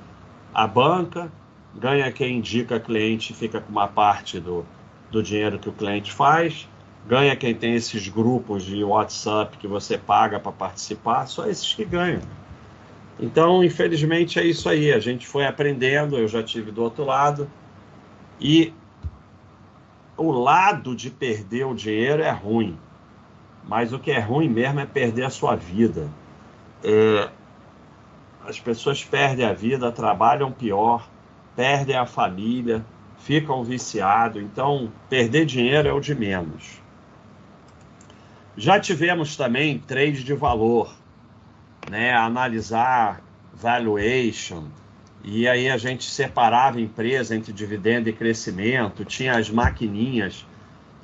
a 0.53 0.67
banca, 0.67 1.31
ganha 1.73 2.11
quem 2.11 2.37
indica 2.37 2.79
cliente 2.79 3.33
fica 3.33 3.59
com 3.59 3.71
uma 3.71 3.87
parte 3.87 4.39
do, 4.39 4.63
do 5.09 5.23
dinheiro 5.23 5.57
que 5.57 5.67
o 5.67 5.73
cliente 5.73 6.11
faz, 6.11 6.67
Ganha 7.07 7.35
quem 7.35 7.55
tem 7.55 7.73
esses 7.73 8.07
grupos 8.07 8.63
de 8.63 8.83
WhatsApp 8.83 9.57
que 9.57 9.67
você 9.67 9.97
paga 9.97 10.39
para 10.39 10.51
participar, 10.51 11.25
só 11.25 11.47
esses 11.47 11.73
que 11.73 11.83
ganham. 11.83 12.21
Então, 13.19 13.63
infelizmente, 13.63 14.37
é 14.37 14.43
isso 14.45 14.69
aí. 14.69 14.91
A 14.93 14.99
gente 14.99 15.25
foi 15.25 15.43
aprendendo, 15.43 16.19
eu 16.19 16.27
já 16.27 16.43
tive 16.43 16.69
do 16.69 16.83
outro 16.83 17.03
lado. 17.03 17.49
E 18.39 18.73
o 20.19 20.31
lado 20.31 20.95
de 20.95 21.09
perder 21.09 21.65
o 21.65 21.73
dinheiro 21.73 22.21
é 22.21 22.29
ruim. 22.29 22.77
Mas 23.63 23.93
o 23.93 23.99
que 23.99 24.11
é 24.11 24.19
ruim 24.19 24.49
mesmo 24.49 24.79
é 24.79 24.85
perder 24.85 25.23
a 25.23 25.29
sua 25.29 25.55
vida. 25.55 26.09
É, 26.83 27.29
as 28.45 28.59
pessoas 28.59 29.03
perdem 29.03 29.45
a 29.45 29.53
vida, 29.53 29.91
trabalham 29.91 30.51
pior, 30.51 31.07
perdem 31.55 31.95
a 31.95 32.05
família, 32.05 32.85
ficam 33.19 33.63
viciados. 33.63 34.41
Então, 34.41 34.91
perder 35.09 35.45
dinheiro 35.45 35.87
é 35.87 35.93
o 35.93 35.99
de 35.99 36.13
menos. 36.13 36.81
Já 38.57 38.79
tivemos 38.79 39.37
também 39.37 39.79
trade 39.79 40.23
de 40.23 40.33
valor, 40.33 40.93
né? 41.89 42.13
Analisar 42.13 43.21
valuation, 43.53 44.65
e 45.23 45.47
aí 45.47 45.69
a 45.69 45.77
gente 45.77 46.09
separava 46.09 46.79
empresa 46.79 47.35
entre 47.35 47.51
dividendo 47.51 48.09
e 48.09 48.13
crescimento, 48.13 49.03
tinha 49.03 49.37
as 49.37 49.49
maquininhas 49.49 50.45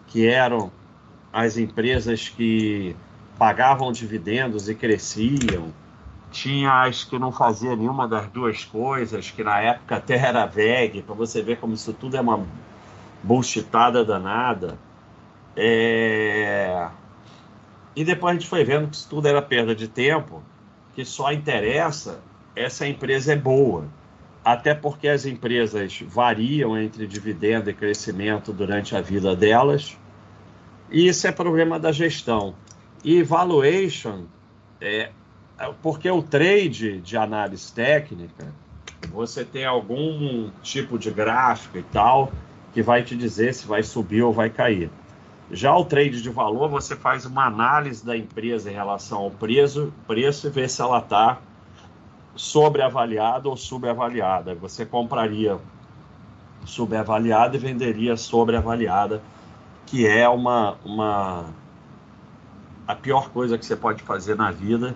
que 0.08 0.26
eram 0.28 0.72
as 1.34 1.58
empresas 1.58 2.30
que 2.30 2.96
pagavam 3.38 3.92
dividendos 3.92 4.70
e 4.70 4.76
cresciam, 4.76 5.74
tinha 6.32 6.84
as 6.84 7.04
que 7.04 7.20
não 7.20 7.32
faziam 7.32 7.76
nenhuma 7.76 8.08
das 8.08 8.28
duas 8.28 8.64
coisas, 8.64 9.32
que 9.32 9.44
na 9.44 9.60
época 9.60 9.98
até 9.98 10.16
era 10.16 10.46
VEG, 10.46 11.02
para 11.02 11.14
você 11.14 11.42
ver 11.42 11.58
como 11.58 11.74
isso 11.74 11.92
tudo 11.94 12.16
é 12.16 12.22
uma 12.22 12.46
bullshitada 13.22 14.04
danada. 14.06 14.78
É... 15.56 16.88
E 17.96 18.04
depois 18.04 18.32
a 18.32 18.40
gente 18.40 18.50
foi 18.50 18.64
vendo 18.64 18.90
que 18.90 18.96
isso 18.96 19.10
tudo 19.10 19.28
era 19.28 19.42
perda 19.42 19.76
de 19.76 19.88
tempo, 19.88 20.42
que 20.94 21.04
só 21.04 21.32
interessa 21.32 22.22
essa 22.56 22.88
empresa 22.88 23.34
é 23.34 23.36
boa. 23.36 23.86
Até 24.46 24.76
porque 24.76 25.08
as 25.08 25.26
empresas 25.26 26.04
variam 26.08 26.80
entre 26.80 27.08
dividendo 27.08 27.68
e 27.68 27.74
crescimento 27.74 28.54
durante 28.54 28.96
a 28.96 29.02
vida 29.02 29.36
delas. 29.36 29.98
E 30.92 31.08
isso 31.08 31.26
é 31.26 31.32
problema 31.32 31.80
da 31.80 31.92
gestão. 31.92 32.54
E 33.04 33.24
valuation, 33.24 34.26
é, 34.80 35.10
porque 35.82 36.08
o 36.12 36.22
trade 36.22 37.02
de 37.02 37.18
análise 37.18 37.74
técnica, 37.74 38.54
você 39.12 39.44
tem 39.44 39.66
algum 39.66 40.52
tipo 40.62 41.00
de 41.00 41.10
gráfico 41.10 41.80
e 41.80 41.84
tal, 41.84 42.32
que 42.72 42.84
vai 42.84 43.02
te 43.02 43.16
dizer 43.16 43.52
se 43.52 43.66
vai 43.66 43.82
subir 43.82 44.22
ou 44.22 44.32
vai 44.32 44.52
cair. 44.52 44.92
Já 45.50 45.76
o 45.76 45.86
trade 45.86 46.22
de 46.22 46.30
valor, 46.30 46.70
você 46.70 46.96
faz 46.96 47.26
uma 47.26 47.48
análise 47.48 48.06
da 48.06 48.16
empresa 48.16 48.70
em 48.70 48.76
relação 48.76 49.20
ao 49.20 49.32
preço, 49.32 49.92
preço 50.06 50.46
e 50.46 50.50
vê 50.52 50.68
se 50.68 50.82
ela 50.82 51.00
está 51.00 51.40
sobreavaliada 52.36 53.48
ou 53.50 53.56
subavaliada. 53.56 54.54
Você 54.56 54.86
compraria 54.86 55.58
subavaliada 56.66 57.56
e 57.56 57.60
venderia 57.60 58.18
sobreavaliada, 58.18 59.22
que 59.86 60.06
é 60.08 60.28
uma, 60.28 60.78
uma 60.84 61.46
a 62.88 62.96
pior 62.96 63.30
coisa 63.30 63.58
que 63.58 63.66
você 63.66 63.76
pode 63.76 64.04
fazer 64.04 64.36
na 64.36 64.52
vida, 64.52 64.96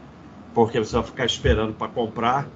porque 0.53 0.79
você 0.79 0.95
vai 0.95 1.03
ficar 1.03 1.25
esperando 1.25 1.73
para 1.73 1.87
comprar 1.87 2.47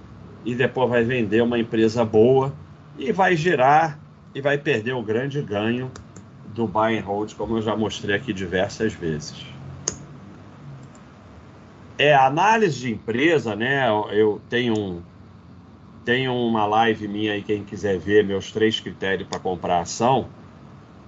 e 0.44 0.56
depois 0.56 0.90
vai 0.90 1.04
vender 1.04 1.42
uma 1.42 1.58
empresa 1.58 2.04
boa 2.04 2.52
e 2.98 3.12
vai 3.12 3.36
girar 3.36 4.00
e 4.36 4.42
vai 4.42 4.58
perder 4.58 4.94
o 4.94 5.02
grande 5.02 5.42
ganho 5.42 5.92
do 6.54 6.68
buy 6.68 6.98
and 6.98 7.04
hold, 7.04 7.34
como 7.36 7.58
eu 7.58 7.62
já 7.62 7.76
mostrei 7.76 8.16
aqui 8.16 8.34
diversas 8.34 8.94
vezes. 8.94 9.53
É, 11.98 12.14
análise 12.14 12.80
de 12.80 12.92
empresa, 12.92 13.56
né? 13.56 13.88
Eu 14.12 14.42
tenho 14.50 14.74
um, 14.78 15.02
tenho 16.04 16.34
uma 16.34 16.66
live 16.66 17.08
minha 17.08 17.34
aí, 17.34 17.42
quem 17.42 17.64
quiser 17.64 17.98
ver, 17.98 18.24
meus 18.24 18.52
três 18.52 18.80
critérios 18.80 19.28
para 19.28 19.40
comprar 19.40 19.82
ação, 19.82 20.28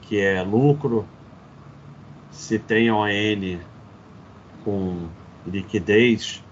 que 0.01 0.19
é 0.19 0.41
lucro, 0.41 1.05
se 2.31 2.59
tem 2.59 2.91
ON 2.91 3.59
com 4.63 5.07
liquidez 5.45 6.43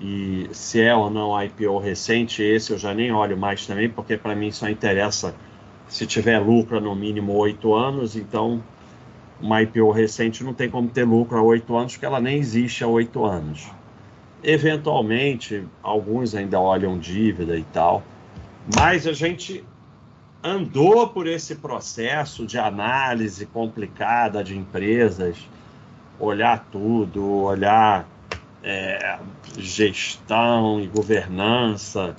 e 0.00 0.48
se 0.52 0.80
é 0.80 0.94
ou 0.94 1.10
não 1.10 1.40
IPO 1.42 1.78
recente, 1.78 2.42
esse 2.42 2.72
eu 2.72 2.78
já 2.78 2.92
nem 2.92 3.12
olho 3.12 3.36
mais 3.36 3.66
também, 3.66 3.88
porque 3.88 4.16
para 4.16 4.34
mim 4.34 4.50
só 4.50 4.68
interessa 4.68 5.34
se 5.88 6.06
tiver 6.06 6.38
lucro 6.38 6.80
no 6.80 6.94
mínimo 6.94 7.34
oito 7.34 7.74
anos, 7.74 8.16
então 8.16 8.62
uma 9.44 9.60
IPO 9.60 9.90
recente 9.90 10.42
não 10.42 10.54
tem 10.54 10.70
como 10.70 10.88
ter 10.88 11.04
lucro 11.04 11.36
há 11.36 11.42
oito 11.42 11.76
anos, 11.76 11.92
porque 11.92 12.06
ela 12.06 12.18
nem 12.18 12.38
existe 12.38 12.82
há 12.82 12.86
oito 12.86 13.26
anos. 13.26 13.70
Eventualmente, 14.42 15.68
alguns 15.82 16.34
ainda 16.34 16.58
olham 16.58 16.98
dívida 16.98 17.54
e 17.54 17.62
tal, 17.64 18.02
mas 18.74 19.06
a 19.06 19.12
gente 19.12 19.62
andou 20.42 21.08
por 21.08 21.26
esse 21.26 21.56
processo 21.56 22.46
de 22.46 22.58
análise 22.58 23.44
complicada 23.44 24.42
de 24.42 24.56
empresas, 24.56 25.36
olhar 26.18 26.66
tudo, 26.72 27.42
olhar 27.42 28.08
é, 28.62 29.18
gestão 29.58 30.80
e 30.80 30.86
governança, 30.86 32.16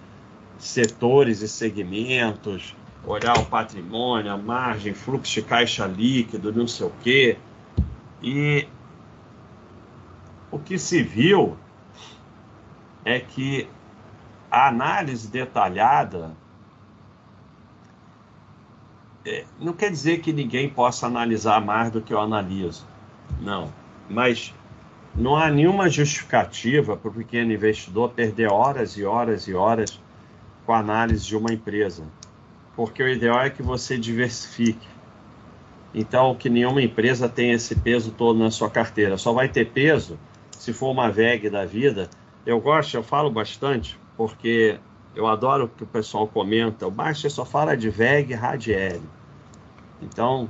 setores 0.60 1.42
e 1.42 1.48
segmentos, 1.48 2.76
olhar 3.08 3.38
o 3.38 3.46
patrimônio, 3.46 4.32
a 4.32 4.38
margem, 4.38 4.94
fluxo 4.94 5.34
de 5.34 5.42
caixa 5.44 5.86
líquido, 5.86 6.52
não 6.52 6.68
sei 6.68 6.88
o 6.88 6.92
quê. 7.02 7.38
E 8.22 8.68
o 10.52 10.60
que 10.60 10.78
se 10.78 11.04
viu 11.04 11.58
é 13.04 13.20
que 13.20 13.68
a 14.50 14.68
análise 14.68 15.28
detalhada 15.28 16.36
é, 19.26 19.44
não 19.60 19.74
quer 19.74 19.90
dizer 19.92 20.20
que 20.20 20.32
ninguém 20.32 20.70
possa 20.70 21.08
analisar 21.08 21.60
mais 21.60 21.92
do 21.92 22.02
que 22.02 22.14
eu 22.14 22.20
analiso. 22.20 22.86
Não. 23.42 23.74
Mas 24.10 24.54
não 25.16 25.36
há 25.36 25.50
nenhuma 25.50 25.90
justificativa 25.90 26.96
para 26.96 27.10
o 27.10 27.14
pequeno 27.14 27.52
investidor 27.52 28.12
perder 28.12 28.52
horas 28.52 28.98
e 28.98 29.04
horas 29.04 29.48
e 29.48 29.54
horas 29.54 30.00
com 30.66 30.74
a 30.74 30.80
análise 30.80 31.26
de 31.26 31.36
uma 31.36 31.52
empresa. 31.52 32.04
Porque 32.76 33.02
o 33.02 33.08
ideal 33.08 33.42
é 33.42 33.50
que 33.50 33.62
você 33.62 33.98
diversifique. 33.98 34.88
Então, 35.94 36.36
que 36.36 36.50
nenhuma 36.50 36.82
empresa 36.82 37.30
tenha 37.30 37.54
esse 37.54 37.74
peso 37.76 38.12
todo 38.12 38.38
na 38.38 38.52
sua 38.52 38.70
carteira. 38.70 39.18
Só 39.18 39.32
vai 39.32 39.48
ter 39.48 39.72
peso 39.72 40.20
se 40.52 40.74
for 40.74 40.92
uma 40.92 41.10
VEG 41.10 41.50
da 41.50 41.66
vida. 41.66 42.10
Eu 42.46 42.60
gosto, 42.60 42.96
eu 42.96 43.04
falo 43.04 43.30
bastante, 43.30 43.98
porque 44.18 44.78
eu 45.16 45.26
adoro 45.26 45.70
que 45.70 45.84
o 45.84 45.88
pessoal 45.88 46.28
comenta. 46.28 46.86
O 46.86 46.92
Baixa 46.92 47.30
só 47.30 47.46
fala 47.46 47.78
de 47.78 47.90
VEG 47.90 48.32
e 48.32 48.36
Radiel. 48.36 49.02
Então, 50.02 50.50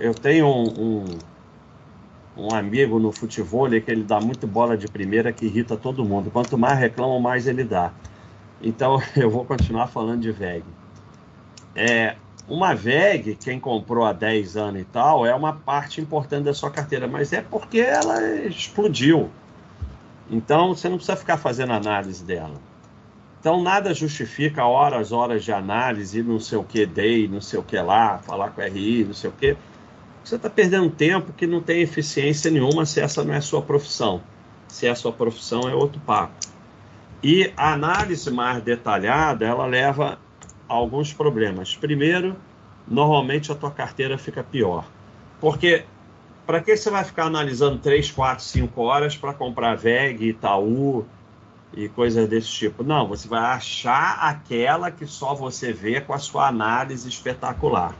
eu 0.00 0.14
tenho 0.14 0.46
um, 0.46 1.02
um 1.02 1.04
um 2.36 2.52
amigo 2.52 2.98
no 2.98 3.12
futebol 3.12 3.68
que 3.68 3.90
ele 3.90 4.02
dá 4.02 4.20
muito 4.20 4.46
bola 4.46 4.76
de 4.76 4.88
primeira 4.88 5.32
que 5.32 5.46
irrita 5.46 5.76
todo 5.76 6.04
mundo. 6.04 6.30
Quanto 6.30 6.58
mais 6.58 6.78
reclama, 6.78 7.20
mais 7.20 7.46
ele 7.46 7.64
dá. 7.64 7.92
Então 8.60 9.00
eu 9.16 9.30
vou 9.30 9.44
continuar 9.44 9.86
falando 9.86 10.22
de 10.22 10.32
VEG. 10.32 10.64
É, 11.74 12.16
uma 12.48 12.74
VEG, 12.74 13.36
quem 13.36 13.58
comprou 13.58 14.04
há 14.04 14.12
10 14.12 14.56
anos 14.56 14.82
e 14.82 14.84
tal, 14.84 15.26
é 15.26 15.34
uma 15.34 15.52
parte 15.52 16.00
importante 16.00 16.44
da 16.44 16.54
sua 16.54 16.70
carteira, 16.70 17.08
mas 17.08 17.32
é 17.32 17.40
porque 17.40 17.78
ela 17.78 18.22
explodiu. 18.46 19.30
Então 20.30 20.74
você 20.74 20.88
não 20.88 20.96
precisa 20.96 21.16
ficar 21.16 21.36
fazendo 21.36 21.72
análise 21.72 22.24
dela. 22.24 22.60
Então 23.40 23.62
nada 23.62 23.92
justifica 23.92 24.64
horas, 24.64 25.12
horas 25.12 25.44
de 25.44 25.52
análise, 25.52 26.22
não 26.22 26.40
sei 26.40 26.58
o 26.58 26.64
que, 26.64 26.86
day, 26.86 27.28
não 27.28 27.40
sei 27.40 27.58
o 27.58 27.62
que 27.62 27.78
lá, 27.78 28.18
falar 28.18 28.50
com 28.50 28.62
RI, 28.62 29.04
não 29.04 29.14
sei 29.14 29.30
o 29.30 29.32
que 29.32 29.56
você 30.24 30.36
está 30.36 30.48
perdendo 30.48 30.88
tempo 30.88 31.34
que 31.34 31.46
não 31.46 31.60
tem 31.60 31.82
eficiência 31.82 32.50
nenhuma 32.50 32.86
se 32.86 32.98
essa 32.98 33.22
não 33.22 33.34
é 33.34 33.42
sua 33.42 33.60
profissão. 33.60 34.22
Se 34.66 34.86
é 34.86 34.90
a 34.90 34.94
sua 34.94 35.12
profissão, 35.12 35.68
é 35.68 35.74
outro 35.74 36.00
papo. 36.00 36.32
E 37.22 37.52
a 37.54 37.74
análise 37.74 38.30
mais 38.30 38.62
detalhada, 38.62 39.44
ela 39.44 39.66
leva 39.66 40.18
alguns 40.74 41.12
problemas. 41.12 41.76
Primeiro, 41.76 42.36
normalmente 42.86 43.50
a 43.50 43.54
tua 43.54 43.70
carteira 43.70 44.18
fica 44.18 44.42
pior. 44.42 44.86
Porque 45.40 45.84
para 46.46 46.60
que 46.60 46.76
você 46.76 46.90
vai 46.90 47.04
ficar 47.04 47.24
analisando 47.24 47.78
3, 47.78 48.10
4, 48.10 48.44
5 48.44 48.82
horas 48.82 49.16
para 49.16 49.32
comprar 49.32 49.76
VEG, 49.76 50.28
Itaú 50.28 51.06
e 51.72 51.88
coisas 51.88 52.28
desse 52.28 52.48
tipo? 52.48 52.84
Não, 52.84 53.08
você 53.08 53.26
vai 53.26 53.40
achar 53.40 54.18
aquela 54.20 54.90
que 54.90 55.06
só 55.06 55.34
você 55.34 55.72
vê 55.72 56.00
com 56.00 56.12
a 56.12 56.18
sua 56.18 56.48
análise 56.48 57.08
espetacular. 57.08 57.94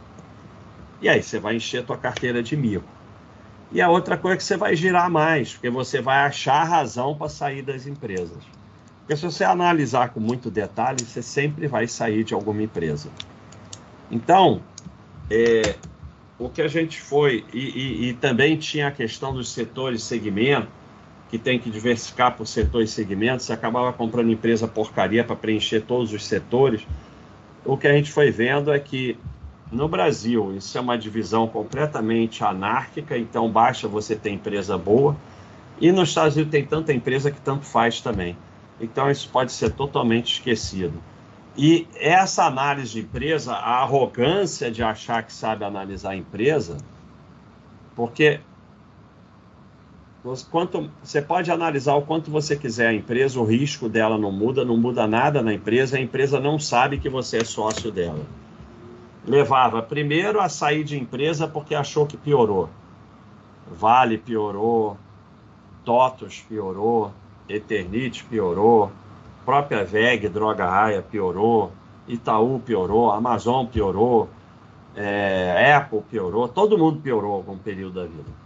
E 1.00 1.08
aí 1.08 1.22
você 1.22 1.38
vai 1.38 1.56
encher 1.56 1.82
a 1.82 1.87
tua 1.87 1.96
carteira 1.96 2.42
de 2.42 2.56
mico. 2.56 2.88
E 3.72 3.80
a 3.80 3.88
outra 3.88 4.16
coisa 4.16 4.37
é 4.37 4.38
que 4.38 4.44
você 4.44 4.56
vai 4.56 4.76
girar 4.76 5.10
mais, 5.10 5.52
porque 5.52 5.70
você 5.70 6.00
vai 6.00 6.18
achar 6.18 6.64
razão 6.64 7.16
para 7.16 7.28
sair 7.28 7.62
das 7.62 7.87
empresas. 7.87 8.44
Porque 9.04 9.16
se 9.16 9.22
você 9.22 9.44
analisar 9.44 10.10
com 10.14 10.20
muito 10.20 10.50
detalhe, 10.50 11.04
você 11.04 11.20
sempre 11.20 11.66
vai 11.66 11.86
sair 11.86 12.24
de 12.24 12.32
alguma 12.32 12.62
empresa. 12.62 13.10
Então, 14.10 14.62
é, 15.30 15.74
o 16.38 16.48
que 16.48 16.62
a 16.62 16.68
gente 16.68 17.00
foi, 17.00 17.44
e, 17.52 17.58
e, 17.58 18.08
e, 18.08 18.14
também 18.14 18.56
tinha 18.56 18.88
a 18.88 18.90
questão 18.90 19.34
dos 19.34 19.50
setores 19.50 20.00
e 20.00 20.04
segmento, 20.06 20.68
que 21.28 21.38
tem 21.38 21.58
que 21.58 21.68
diversificar 21.68 22.34
por 22.34 22.46
setor 22.46 22.82
e 22.82 22.88
segmento, 22.88 23.42
você 23.42 23.52
acabava 23.52 23.92
comprando 23.92 24.32
empresa 24.32 24.66
porcaria 24.66 25.22
para 25.22 25.36
preencher 25.36 25.80
todos 25.82 26.12
os 26.12 26.24
setores. 26.24 26.86
O 27.62 27.76
que 27.76 27.86
a 27.86 27.92
gente 27.92 28.10
foi 28.10 28.30
vendo 28.30 28.72
é 28.72 28.78
que 28.78 29.18
no 29.70 29.86
Brasil, 29.86 30.54
isso 30.56 30.78
é 30.78 30.80
uma 30.80 30.96
divisão 30.96 31.46
completamente 31.46 32.42
anárquica, 32.42 33.18
então 33.18 33.50
basta 33.50 33.86
você 33.86 34.16
ter 34.16 34.30
empresa 34.30 34.78
boa. 34.78 35.14
E 35.78 35.90
nos 35.92 36.10
Estados 36.10 36.36
Unidos 36.36 36.52
tem 36.52 36.64
tanta 36.64 36.92
empresa 36.92 37.30
que 37.30 37.40
tanto 37.40 37.66
faz 37.66 38.00
também. 38.00 38.36
Então 38.80 39.10
isso 39.10 39.28
pode 39.30 39.52
ser 39.52 39.72
totalmente 39.72 40.34
esquecido. 40.34 41.00
E 41.56 41.87
essa 41.94 42.44
análise 42.44 42.92
de 42.92 43.00
empresa, 43.00 43.54
a 43.54 43.82
arrogância 43.82 44.70
de 44.70 44.82
achar 44.82 45.22
que 45.22 45.32
sabe 45.32 45.64
analisar 45.64 46.10
a 46.10 46.16
empresa, 46.16 46.78
porque 47.94 48.40
quanto, 50.50 50.90
você 51.02 51.22
pode 51.22 51.50
analisar 51.50 51.94
o 51.94 52.02
quanto 52.02 52.30
você 52.30 52.56
quiser 52.56 52.88
a 52.88 52.94
empresa, 52.94 53.38
o 53.38 53.44
risco 53.44 53.88
dela 53.88 54.18
não 54.18 54.32
muda, 54.32 54.64
não 54.64 54.76
muda 54.76 55.06
nada 55.06 55.40
na 55.42 55.54
empresa, 55.54 55.96
a 55.96 56.00
empresa 56.00 56.40
não 56.40 56.58
sabe 56.58 56.98
que 56.98 57.08
você 57.08 57.38
é 57.38 57.44
sócio 57.44 57.92
dela 57.92 58.24
levava 59.26 59.82
primeiro 59.82 60.40
a 60.40 60.48
sair 60.48 60.84
de 60.84 60.98
empresa 60.98 61.48
porque 61.48 61.74
achou 61.74 62.06
que 62.06 62.16
piorou. 62.16 62.68
Vale 63.70 64.18
piorou, 64.18 64.96
TOTOS 65.84 66.44
piorou, 66.48 67.12
Eternite 67.48 68.24
piorou, 68.24 68.90
própria 69.44 69.85
VEG, 69.85 70.28
Droga 70.28 70.66
Raia 70.66 71.02
piorou, 71.02 71.72
Itaú 72.09 72.61
piorou, 72.61 73.11
Amazon 73.11 73.66
piorou, 73.66 74.28
é, 74.96 75.74
Apple 75.74 76.02
piorou, 76.11 76.48
todo 76.48 76.78
mundo 76.78 77.00
piorou 77.00 77.35
algum 77.35 77.57
período 77.57 78.00
da 78.00 78.07
vida. 78.07 78.44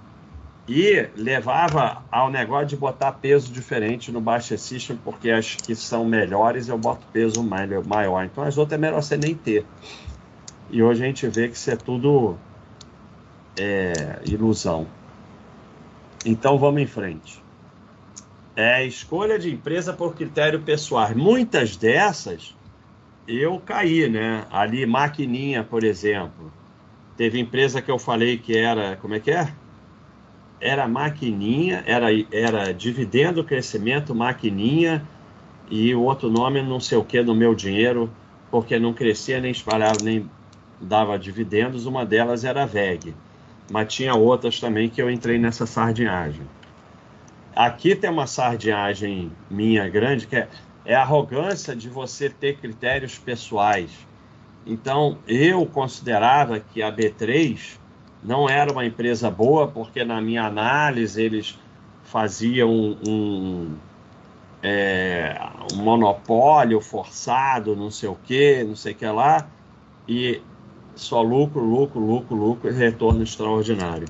E 0.68 1.08
levava 1.16 2.02
ao 2.12 2.30
negócio 2.30 2.66
de 2.66 2.76
botar 2.76 3.12
peso 3.12 3.50
diferente 3.50 4.12
no 4.12 4.20
Baixa 4.20 4.58
System, 4.58 4.98
porque 5.02 5.30
as 5.30 5.54
que 5.54 5.74
são 5.74 6.04
melhores 6.04 6.68
eu 6.68 6.76
boto 6.76 7.06
peso 7.10 7.42
maior. 7.42 8.24
Então 8.24 8.44
as 8.44 8.58
outras 8.58 8.78
é 8.78 8.80
melhor 8.80 9.02
você 9.02 9.16
nem 9.16 9.34
ter. 9.34 9.64
E 10.70 10.82
hoje 10.82 11.02
a 11.02 11.06
gente 11.06 11.26
vê 11.26 11.48
que 11.48 11.56
isso 11.56 11.70
é 11.70 11.76
tudo 11.76 12.36
é, 13.58 14.20
ilusão. 14.26 14.86
Então 16.24 16.58
vamos 16.58 16.82
em 16.82 16.86
frente. 16.86 17.42
É 18.60 18.84
escolha 18.84 19.38
de 19.38 19.52
empresa 19.52 19.92
por 19.92 20.16
critério 20.16 20.60
pessoal. 20.60 21.14
Muitas 21.14 21.76
dessas 21.76 22.56
eu 23.28 23.60
caí, 23.60 24.08
né? 24.08 24.46
Ali, 24.50 24.84
maquininha, 24.84 25.62
por 25.62 25.84
exemplo. 25.84 26.52
Teve 27.16 27.38
empresa 27.38 27.80
que 27.80 27.88
eu 27.88 28.00
falei 28.00 28.36
que 28.36 28.58
era, 28.58 28.96
como 28.96 29.14
é 29.14 29.20
que 29.20 29.30
é? 29.30 29.52
Era 30.60 30.88
maquininha, 30.88 31.84
era, 31.86 32.08
era 32.32 32.74
dividendo 32.74 33.44
crescimento, 33.44 34.12
maquininha, 34.12 35.06
e 35.70 35.94
o 35.94 36.02
outro 36.02 36.28
nome 36.28 36.60
não 36.60 36.80
sei 36.80 36.98
o 36.98 37.04
que 37.04 37.22
no 37.22 37.36
meu 37.36 37.54
dinheiro, 37.54 38.10
porque 38.50 38.76
não 38.76 38.92
crescia, 38.92 39.38
nem 39.38 39.52
espalhava, 39.52 39.98
nem 40.02 40.28
dava 40.80 41.16
dividendos, 41.16 41.86
uma 41.86 42.04
delas 42.04 42.44
era 42.44 42.64
a 42.64 42.66
VEG, 42.66 43.14
mas 43.70 43.94
tinha 43.94 44.16
outras 44.16 44.58
também 44.58 44.88
que 44.88 45.00
eu 45.00 45.08
entrei 45.08 45.38
nessa 45.38 45.64
sardinhagem. 45.64 46.57
Aqui 47.58 47.96
tem 47.96 48.08
uma 48.08 48.28
sardinhagem 48.28 49.32
minha 49.50 49.88
grande, 49.88 50.28
que 50.28 50.36
é 50.36 50.48
é 50.88 50.94
a 50.94 51.02
arrogância 51.02 51.76
de 51.76 51.86
você 51.86 52.30
ter 52.30 52.56
critérios 52.56 53.18
pessoais. 53.18 53.90
Então, 54.66 55.18
eu 55.28 55.66
considerava 55.66 56.58
que 56.58 56.82
a 56.82 56.90
B3 56.90 57.78
não 58.24 58.48
era 58.48 58.72
uma 58.72 58.86
empresa 58.86 59.30
boa, 59.30 59.68
porque 59.68 60.02
na 60.02 60.18
minha 60.18 60.44
análise 60.44 61.22
eles 61.22 61.58
faziam 62.04 62.70
um, 62.70 62.96
um, 63.06 63.74
é, 64.62 65.38
um 65.74 65.76
monopólio 65.76 66.80
forçado, 66.80 67.76
não 67.76 67.90
sei 67.90 68.08
o 68.08 68.16
que, 68.24 68.64
não 68.64 68.74
sei 68.74 68.92
o 68.94 68.96
que 68.96 69.06
lá, 69.06 69.46
e 70.08 70.40
só 70.96 71.20
lucro, 71.20 71.62
lucro, 71.62 72.00
lucro, 72.00 72.34
lucro 72.34 72.70
e 72.70 72.72
retorno 72.72 73.22
extraordinário. 73.22 74.08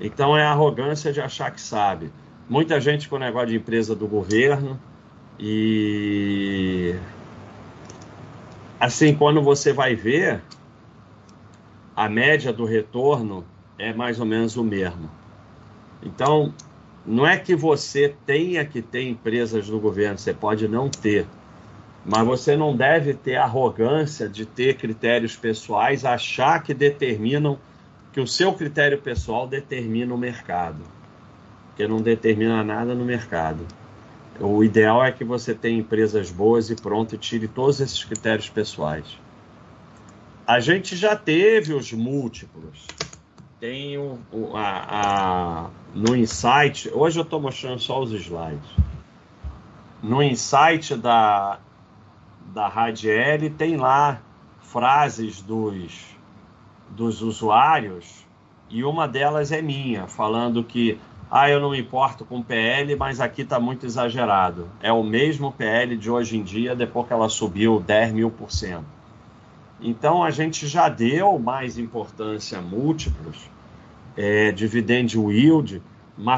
Então 0.00 0.36
é 0.36 0.42
a 0.42 0.50
arrogância 0.50 1.12
de 1.12 1.20
achar 1.20 1.52
que 1.52 1.60
sabe. 1.60 2.10
Muita 2.50 2.80
gente 2.80 3.08
com 3.08 3.14
o 3.14 3.18
negócio 3.20 3.50
de 3.50 3.56
empresa 3.58 3.94
do 3.94 4.08
governo 4.08 4.76
e 5.38 6.96
assim 8.80 9.14
quando 9.14 9.40
você 9.40 9.72
vai 9.72 9.94
ver 9.94 10.42
a 11.94 12.08
média 12.08 12.52
do 12.52 12.64
retorno 12.64 13.44
é 13.78 13.92
mais 13.92 14.18
ou 14.18 14.26
menos 14.26 14.56
o 14.56 14.64
mesmo. 14.64 15.08
Então 16.02 16.52
não 17.06 17.24
é 17.24 17.38
que 17.38 17.54
você 17.54 18.16
tenha 18.26 18.64
que 18.64 18.82
ter 18.82 19.08
empresas 19.08 19.68
do 19.68 19.78
governo, 19.78 20.18
você 20.18 20.34
pode 20.34 20.66
não 20.66 20.88
ter, 20.88 21.28
mas 22.04 22.26
você 22.26 22.56
não 22.56 22.76
deve 22.76 23.14
ter 23.14 23.36
arrogância 23.36 24.28
de 24.28 24.44
ter 24.44 24.76
critérios 24.76 25.36
pessoais, 25.36 26.04
achar 26.04 26.60
que 26.64 26.74
determinam 26.74 27.56
que 28.12 28.20
o 28.20 28.26
seu 28.26 28.52
critério 28.52 28.98
pessoal 28.98 29.46
determina 29.46 30.12
o 30.12 30.18
mercado, 30.18 30.82
porque 31.80 31.88
não 31.88 32.02
determina 32.02 32.62
nada 32.62 32.94
no 32.94 33.06
mercado. 33.06 33.66
O 34.38 34.62
ideal 34.62 35.02
é 35.02 35.10
que 35.10 35.24
você 35.24 35.54
tenha 35.54 35.78
empresas 35.78 36.30
boas 36.30 36.68
e 36.68 36.76
pronto 36.76 37.14
e 37.14 37.18
tire 37.18 37.48
todos 37.48 37.80
esses 37.80 38.04
critérios 38.04 38.50
pessoais. 38.50 39.18
A 40.46 40.60
gente 40.60 40.94
já 40.94 41.16
teve 41.16 41.72
os 41.72 41.90
múltiplos. 41.92 42.86
Tem 43.58 43.96
o, 43.96 44.18
a, 44.54 44.60
a, 44.90 45.70
no 45.94 46.14
insight, 46.14 46.90
hoje 46.92 47.18
eu 47.18 47.22
estou 47.22 47.40
mostrando 47.40 47.78
só 47.78 48.02
os 48.02 48.12
slides. 48.12 48.70
No 50.02 50.22
insight 50.22 50.96
da, 50.96 51.60
da 52.52 52.68
Radiel 52.68 53.50
tem 53.56 53.76
lá 53.76 54.20
frases 54.60 55.40
dos 55.40 56.10
dos 56.90 57.22
usuários 57.22 58.26
e 58.68 58.84
uma 58.84 59.06
delas 59.06 59.50
é 59.52 59.62
minha, 59.62 60.06
falando 60.06 60.62
que 60.62 60.98
ah, 61.30 61.48
eu 61.48 61.60
não 61.60 61.70
me 61.70 61.78
importo 61.78 62.24
com 62.24 62.42
PL, 62.42 62.96
mas 62.96 63.20
aqui 63.20 63.42
está 63.42 63.60
muito 63.60 63.86
exagerado. 63.86 64.68
É 64.82 64.92
o 64.92 65.04
mesmo 65.04 65.52
PL 65.52 65.96
de 65.96 66.10
hoje 66.10 66.36
em 66.36 66.42
dia, 66.42 66.74
depois 66.74 67.06
que 67.06 67.12
ela 67.12 67.28
subiu 67.28 67.78
10 67.78 68.12
mil 68.12 68.30
por 68.30 68.50
cento. 68.50 68.84
Então 69.80 70.24
a 70.24 70.30
gente 70.30 70.66
já 70.66 70.88
deu 70.88 71.38
mais 71.38 71.78
importância 71.78 72.58
a 72.58 72.60
múltiplos, 72.62 73.48
é, 74.16 74.50
dividend 74.50 75.16
yield, 75.16 75.80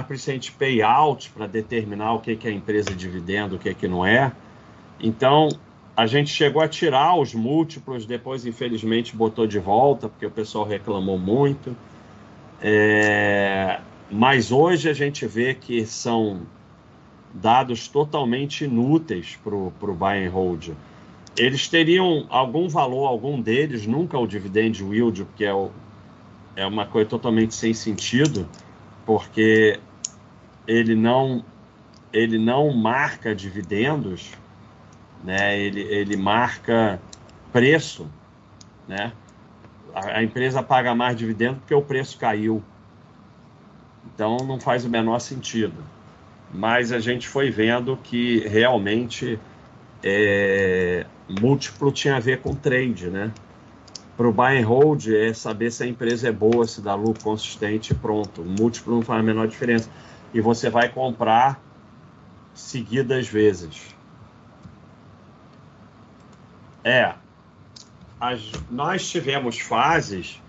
presente 0.07 0.52
payout 0.52 1.31
para 1.31 1.46
determinar 1.46 2.12
o 2.12 2.20
que, 2.20 2.37
que 2.37 2.46
é 2.46 2.52
empresa 2.52 2.94
dividendo, 2.94 3.57
o 3.57 3.59
que, 3.59 3.72
que 3.74 3.88
não 3.88 4.05
é. 4.05 4.31
Então 5.00 5.48
a 5.96 6.07
gente 6.07 6.31
chegou 6.31 6.62
a 6.62 6.68
tirar 6.68 7.18
os 7.18 7.35
múltiplos, 7.35 8.05
depois 8.05 8.44
infelizmente 8.44 9.16
botou 9.16 9.46
de 9.46 9.59
volta, 9.59 10.09
porque 10.09 10.26
o 10.26 10.31
pessoal 10.31 10.66
reclamou 10.66 11.18
muito. 11.18 11.74
É... 12.61 13.81
Mas 14.14 14.53
hoje 14.53 14.90
a 14.90 14.92
gente 14.92 15.27
vê 15.27 15.55
que 15.55 15.87
são 15.87 16.42
dados 17.33 17.88
totalmente 17.88 18.64
inúteis 18.64 19.38
para 19.42 19.55
o 19.57 19.94
buy 19.94 20.27
and 20.27 20.31
hold. 20.31 20.68
Eles 21.35 21.66
teriam 21.66 22.27
algum 22.29 22.68
valor, 22.68 23.07
algum 23.07 23.40
deles, 23.40 23.87
nunca 23.87 24.18
o 24.18 24.27
dividend 24.27 24.85
yield, 24.85 25.25
porque 25.25 25.46
é, 25.46 25.55
o, 25.55 25.70
é 26.55 26.66
uma 26.66 26.85
coisa 26.85 27.09
totalmente 27.09 27.55
sem 27.55 27.72
sentido, 27.72 28.46
porque 29.07 29.81
ele 30.68 30.94
não, 30.94 31.42
ele 32.12 32.37
não 32.37 32.70
marca 32.70 33.35
dividendos, 33.35 34.31
né? 35.25 35.59
Ele, 35.59 35.81
ele 35.81 36.18
marca 36.18 37.01
preço, 37.51 38.07
né? 38.87 39.14
A, 39.94 40.18
a 40.18 40.22
empresa 40.22 40.62
paga 40.62 40.94
mais 40.94 41.16
dividendo 41.16 41.61
porque 41.61 41.75
o 41.75 41.81
preço 41.81 42.18
caiu. 42.18 42.62
Então 44.14 44.37
não 44.38 44.61
faz 44.61 44.85
o 44.85 44.90
menor 44.90 45.18
sentido. 45.20 45.85
Mas 46.53 46.92
a 46.92 47.01
gente 47.01 47.27
foi 47.29 47.51
vendo 47.51 47.96
que 47.96 48.40
realmente 48.46 49.38
é, 50.03 51.07
múltiplo 51.40 51.90
tinha 51.90 52.16
a 52.16 52.20
ver 52.20 52.40
com 52.40 52.55
trade, 52.55 53.09
né? 53.09 53.33
Para 54.16 54.29
o 54.29 54.33
buy 54.33 54.59
and 54.59 54.66
hold 54.66 55.09
é 55.09 55.33
saber 55.33 55.70
se 55.70 55.83
a 55.83 55.87
empresa 55.87 56.29
é 56.29 56.33
boa, 56.33 56.66
se 56.66 56.83
dá 56.83 56.94
lucro 56.94 57.22
consistente, 57.22 57.94
pronto. 57.94 58.42
Múltiplo 58.42 58.96
não 58.96 59.03
faz 59.03 59.20
a 59.20 59.22
menor 59.22 59.48
diferença. 59.48 59.88
E 60.35 60.40
você 60.40 60.68
vai 60.68 60.88
comprar 60.88 61.61
seguidas 62.55 63.27
vezes. 63.27 63.94
É. 66.85 67.14
As, 68.20 68.53
nós 68.70 69.09
tivemos 69.09 69.59
fases 69.59 70.41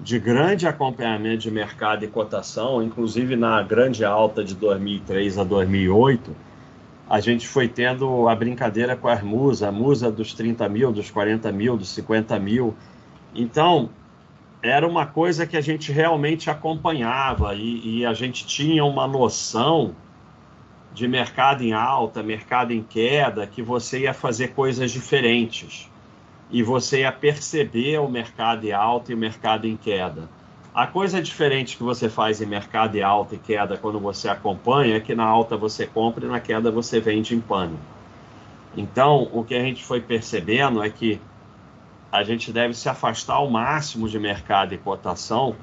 de 0.00 0.18
grande 0.18 0.66
acompanhamento 0.66 1.38
de 1.38 1.50
mercado 1.50 2.04
e 2.04 2.08
cotação, 2.08 2.82
inclusive 2.82 3.34
na 3.34 3.62
grande 3.62 4.04
alta 4.04 4.44
de 4.44 4.54
2003 4.54 5.38
a 5.38 5.44
2008, 5.44 6.34
a 7.10 7.20
gente 7.20 7.48
foi 7.48 7.66
tendo 7.66 8.28
a 8.28 8.34
brincadeira 8.34 8.94
com 8.94 9.08
as 9.08 9.22
musas, 9.22 9.62
a 9.68 9.72
musa 9.72 10.10
dos 10.10 10.34
30 10.34 10.68
mil, 10.68 10.92
dos 10.92 11.10
40 11.10 11.50
mil, 11.50 11.76
dos 11.76 11.88
50 11.88 12.38
mil. 12.38 12.76
Então, 13.34 13.90
era 14.62 14.86
uma 14.86 15.06
coisa 15.06 15.46
que 15.46 15.56
a 15.56 15.60
gente 15.60 15.90
realmente 15.90 16.48
acompanhava 16.48 17.54
e, 17.54 18.00
e 18.00 18.06
a 18.06 18.12
gente 18.12 18.46
tinha 18.46 18.84
uma 18.84 19.06
noção 19.06 19.96
de 20.92 21.08
mercado 21.08 21.62
em 21.62 21.72
alta, 21.72 22.22
mercado 22.22 22.72
em 22.72 22.82
queda, 22.82 23.46
que 23.46 23.62
você 23.62 24.00
ia 24.00 24.14
fazer 24.14 24.48
coisas 24.48 24.90
diferentes 24.90 25.88
e 26.50 26.62
você 26.62 27.00
ia 27.00 27.12
perceber 27.12 27.98
o 27.98 28.08
mercado 28.08 28.64
em 28.64 28.72
alta 28.72 29.12
e 29.12 29.14
o 29.14 29.18
mercado 29.18 29.66
em 29.66 29.76
queda. 29.76 30.28
A 30.74 30.86
coisa 30.86 31.20
diferente 31.20 31.76
que 31.76 31.82
você 31.82 32.08
faz 32.08 32.40
em 32.40 32.46
mercado 32.46 32.96
em 32.96 33.02
alta 33.02 33.34
e 33.34 33.38
queda 33.38 33.76
quando 33.76 33.98
você 33.98 34.28
acompanha 34.28 34.96
é 34.96 35.00
que 35.00 35.14
na 35.14 35.24
alta 35.24 35.56
você 35.56 35.86
compra 35.86 36.24
e 36.24 36.28
na 36.28 36.40
queda 36.40 36.70
você 36.70 37.00
vende 37.00 37.34
em 37.34 37.40
pano. 37.40 37.78
Então, 38.76 39.28
o 39.32 39.42
que 39.42 39.54
a 39.54 39.60
gente 39.60 39.84
foi 39.84 40.00
percebendo 40.00 40.82
é 40.82 40.88
que 40.88 41.20
a 42.12 42.22
gente 42.22 42.52
deve 42.52 42.74
se 42.74 42.88
afastar 42.88 43.34
ao 43.34 43.50
máximo 43.50 44.08
de 44.08 44.18
mercado 44.18 44.72
e 44.72 44.78
cotação, 44.78 45.56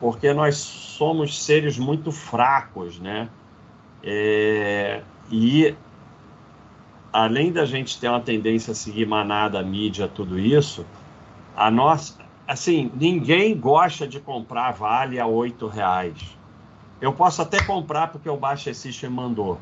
porque 0.00 0.32
nós 0.32 0.56
somos 0.56 1.44
seres 1.44 1.78
muito 1.78 2.10
fracos, 2.10 2.98
né? 2.98 3.28
É, 4.02 5.02
e 5.30 5.74
além 7.12 7.52
da 7.52 7.64
gente 7.64 8.00
ter 8.00 8.08
uma 8.08 8.20
tendência 8.20 8.72
a 8.72 8.74
seguir 8.74 9.06
manada, 9.06 9.62
mídia, 9.62 10.08
tudo 10.08 10.38
isso, 10.38 10.86
a 11.54 11.70
nossa, 11.70 12.14
assim, 12.48 12.90
ninguém 12.94 13.56
gosta 13.58 14.08
de 14.08 14.18
comprar 14.18 14.72
vale 14.72 15.20
a 15.20 15.26
oito 15.26 15.66
reais. 15.66 16.36
Eu 17.00 17.12
posso 17.12 17.42
até 17.42 17.62
comprar 17.62 18.08
porque 18.08 18.30
o 18.30 18.36
Baixa 18.36 18.72
System 18.72 19.10
mandou, 19.10 19.58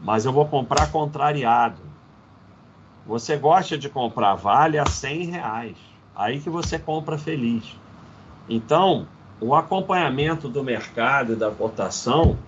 mas 0.00 0.24
eu 0.24 0.32
vou 0.32 0.46
comprar 0.46 0.92
contrariado. 0.92 1.82
Você 3.06 3.36
gosta 3.36 3.76
de 3.76 3.88
comprar 3.88 4.34
vale 4.34 4.78
a 4.78 4.86
cem 4.86 5.24
reais, 5.24 5.76
aí 6.14 6.40
que 6.40 6.48
você 6.48 6.78
compra 6.78 7.18
feliz. 7.18 7.64
Então, 8.48 9.06
o 9.40 9.54
acompanhamento 9.54 10.48
do 10.48 10.62
mercado 10.62 11.32
e 11.32 11.36
da 11.36 11.50
cotação 11.50 12.38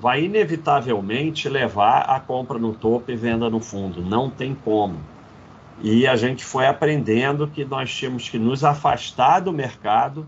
vai 0.00 0.24
inevitavelmente 0.24 1.48
levar 1.48 2.02
a 2.02 2.20
compra 2.20 2.58
no 2.58 2.72
topo 2.72 3.10
e 3.10 3.16
venda 3.16 3.50
no 3.50 3.60
fundo. 3.60 4.00
Não 4.00 4.30
tem 4.30 4.54
como. 4.54 5.00
E 5.80 6.06
a 6.06 6.16
gente 6.16 6.44
foi 6.44 6.66
aprendendo 6.66 7.48
que 7.48 7.64
nós 7.64 7.92
tínhamos 7.92 8.28
que 8.28 8.38
nos 8.38 8.64
afastar 8.64 9.40
do 9.40 9.52
mercado. 9.52 10.26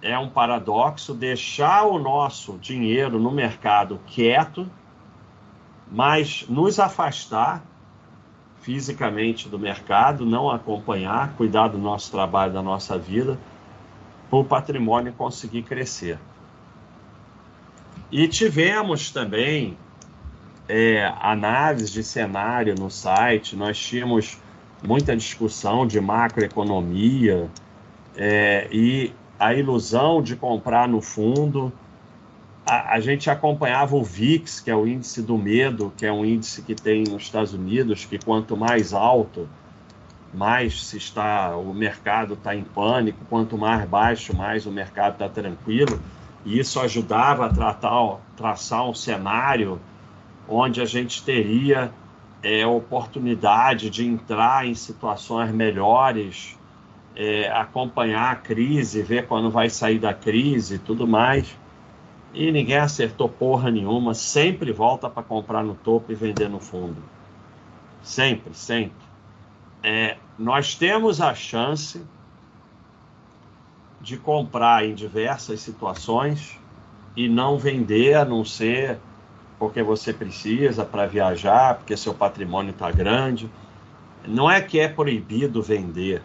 É 0.00 0.16
um 0.18 0.28
paradoxo 0.28 1.12
deixar 1.12 1.84
o 1.84 1.98
nosso 1.98 2.56
dinheiro 2.58 3.18
no 3.18 3.30
mercado 3.30 4.00
quieto, 4.06 4.68
mas 5.90 6.46
nos 6.48 6.78
afastar 6.78 7.64
fisicamente 8.60 9.48
do 9.48 9.58
mercado, 9.58 10.24
não 10.24 10.50
acompanhar, 10.50 11.34
cuidar 11.36 11.68
do 11.68 11.78
nosso 11.78 12.10
trabalho, 12.10 12.52
da 12.52 12.62
nossa 12.62 12.96
vida, 12.98 13.38
para 14.28 14.38
o 14.38 14.44
patrimônio 14.44 15.12
conseguir 15.12 15.62
crescer. 15.62 16.18
E 18.12 18.26
tivemos 18.26 19.10
também 19.10 19.78
é, 20.68 21.12
análise 21.20 21.92
de 21.92 22.02
cenário 22.02 22.74
no 22.76 22.90
site, 22.90 23.54
nós 23.54 23.78
tínhamos 23.78 24.38
muita 24.82 25.16
discussão 25.16 25.86
de 25.86 26.00
macroeconomia 26.00 27.48
é, 28.16 28.68
e 28.72 29.12
a 29.38 29.54
ilusão 29.54 30.22
de 30.22 30.34
comprar 30.36 30.88
no 30.88 31.00
fundo. 31.00 31.72
a, 32.66 32.94
a, 32.94 33.00
gente 33.00 33.30
acompanhava 33.30 33.94
o 33.94 34.02
VIX, 34.02 34.60
que 34.60 34.70
é 34.70 34.76
o 34.76 34.86
índice 34.86 35.22
do 35.22 35.38
medo, 35.38 35.92
que 35.96 36.04
é 36.04 36.12
um 36.12 36.24
índice 36.24 36.62
que 36.62 36.74
tem 36.74 37.04
nos 37.04 37.22
Estados 37.22 37.54
Unidos, 37.54 38.04
que 38.04 38.18
quanto 38.18 38.56
mais 38.56 38.92
alto, 38.92 39.48
mais 40.34 40.84
se 40.84 40.96
está 40.96 41.56
o 41.56 41.72
mercado 41.72 42.34
está 42.34 42.54
em 42.54 42.62
pânico, 42.62 43.18
quanto 43.28 43.56
mais 43.56 43.88
baixo, 43.88 44.36
mais 44.36 44.66
o 44.66 44.70
mercado 44.70 45.12
está 45.12 45.28
tranquilo. 45.28 46.00
E 46.44 46.58
isso 46.58 46.80
ajudava 46.80 47.46
a 47.46 47.48
tratar, 47.48 48.18
traçar 48.36 48.88
um 48.88 48.94
cenário 48.94 49.80
onde 50.48 50.80
a 50.80 50.84
gente 50.84 51.22
teria 51.22 51.92
é, 52.42 52.66
oportunidade 52.66 53.90
de 53.90 54.06
entrar 54.06 54.66
em 54.66 54.74
situações 54.74 55.52
melhores, 55.52 56.58
é, 57.14 57.50
acompanhar 57.50 58.32
a 58.32 58.36
crise, 58.36 59.02
ver 59.02 59.26
quando 59.26 59.50
vai 59.50 59.68
sair 59.68 59.98
da 59.98 60.14
crise 60.14 60.76
e 60.76 60.78
tudo 60.78 61.06
mais. 61.06 61.56
E 62.32 62.50
ninguém 62.50 62.78
acertou 62.78 63.28
porra 63.28 63.70
nenhuma, 63.70 64.14
sempre 64.14 64.72
volta 64.72 65.10
para 65.10 65.22
comprar 65.22 65.62
no 65.62 65.74
topo 65.74 66.12
e 66.12 66.14
vender 66.14 66.48
no 66.48 66.60
fundo. 66.60 67.02
Sempre, 68.02 68.54
sempre. 68.54 69.10
É, 69.82 70.16
nós 70.38 70.74
temos 70.74 71.20
a 71.20 71.34
chance 71.34 72.02
de 74.00 74.16
comprar 74.16 74.84
em 74.84 74.94
diversas 74.94 75.60
situações 75.60 76.58
e 77.16 77.28
não 77.28 77.58
vender, 77.58 78.14
a 78.14 78.24
não 78.24 78.44
ser 78.44 78.98
porque 79.58 79.82
você 79.82 80.10
precisa 80.10 80.86
para 80.86 81.06
viajar, 81.06 81.74
porque 81.74 81.94
seu 81.94 82.14
patrimônio 82.14 82.70
está 82.70 82.90
grande. 82.90 83.50
Não 84.26 84.50
é 84.50 84.58
que 84.60 84.80
é 84.80 84.88
proibido 84.88 85.62
vender. 85.62 86.22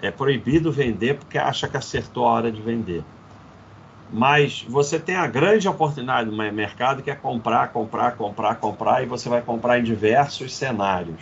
É 0.00 0.12
proibido 0.12 0.70
vender 0.70 1.18
porque 1.18 1.36
acha 1.36 1.66
que 1.66 1.76
acertou 1.76 2.26
a 2.26 2.32
hora 2.32 2.52
de 2.52 2.62
vender. 2.62 3.02
Mas 4.12 4.64
você 4.68 5.00
tem 5.00 5.16
a 5.16 5.26
grande 5.26 5.68
oportunidade 5.68 6.30
no 6.30 6.36
mercado 6.52 7.02
que 7.02 7.10
é 7.10 7.14
comprar, 7.14 7.72
comprar, 7.72 8.12
comprar, 8.12 8.54
comprar, 8.54 9.02
e 9.02 9.06
você 9.06 9.28
vai 9.28 9.42
comprar 9.42 9.80
em 9.80 9.82
diversos 9.82 10.54
cenários. 10.54 11.20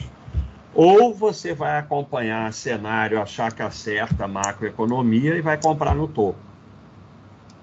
Ou 0.76 1.14
você 1.14 1.54
vai 1.54 1.78
acompanhar 1.78 2.52
cenário, 2.52 3.18
achar 3.18 3.50
que 3.50 3.62
acerta 3.62 4.26
a 4.26 4.28
macroeconomia 4.28 5.34
e 5.34 5.40
vai 5.40 5.58
comprar 5.58 5.94
no 5.94 6.06
topo. 6.06 6.38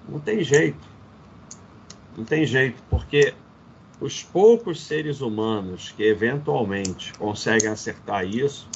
Não 0.09 0.19
tem 0.19 0.43
jeito. 0.43 0.89
Não 2.17 2.25
tem 2.25 2.43
jeito, 2.43 2.81
porque 2.89 3.35
os 4.01 4.23
poucos 4.23 4.83
seres 4.83 5.21
humanos 5.21 5.93
que 5.95 6.01
eventualmente 6.01 7.13
conseguem 7.13 7.69
acertar 7.69 8.25
isso 8.25 8.67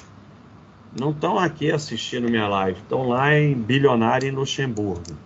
não 0.98 1.10
estão 1.10 1.40
aqui 1.40 1.72
assistindo 1.72 2.30
minha 2.30 2.48
live, 2.48 2.80
estão 2.80 3.10
lá 3.10 3.36
em 3.36 3.56
Bilionário 3.56 4.30
em 4.30 4.32
Luxemburgo. 4.32 5.18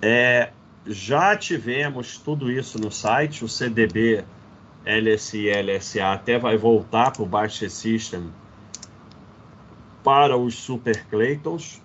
É, 0.00 0.50
já 0.84 1.36
tivemos 1.36 2.18
tudo 2.18 2.50
isso 2.50 2.76
no 2.78 2.90
site, 2.90 3.44
o 3.44 3.48
CDB 3.48 4.24
LSI 4.84 5.48
LSA 5.50 6.12
até 6.12 6.38
vai 6.38 6.56
voltar 6.56 7.12
para 7.12 7.22
o 7.22 7.26
Baixa 7.26 7.68
System 7.68 8.32
para 10.02 10.36
os 10.36 10.54
Super 10.54 11.04
Claytons. 11.06 11.80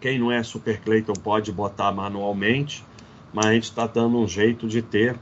Quem 0.00 0.18
não 0.18 0.32
é 0.32 0.42
Super 0.42 0.80
Clayton 0.80 1.12
pode 1.14 1.52
botar 1.52 1.92
manualmente, 1.92 2.84
mas 3.32 3.46
a 3.46 3.52
gente 3.52 3.64
está 3.64 3.86
dando 3.86 4.18
um 4.18 4.26
jeito 4.26 4.66
de 4.66 4.80
ter 4.80 5.16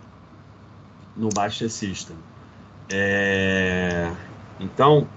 no 1.17 1.29
Baixa 1.29 1.69
System. 1.69 2.17
É... 2.93 4.13
Então, 4.61 5.09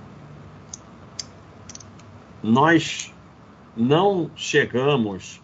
nós 2.42 3.14
não 3.76 4.32
chegamos 4.36 5.42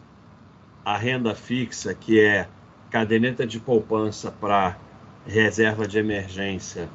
à 0.83 0.97
renda 0.97 1.35
fixa, 1.35 1.93
que 1.93 2.19
é 2.19 2.47
caderneta 2.89 3.45
de 3.45 3.59
poupança 3.59 4.31
para 4.31 4.77
reserva 5.25 5.87
de 5.87 5.97
emergência, 5.97 6.89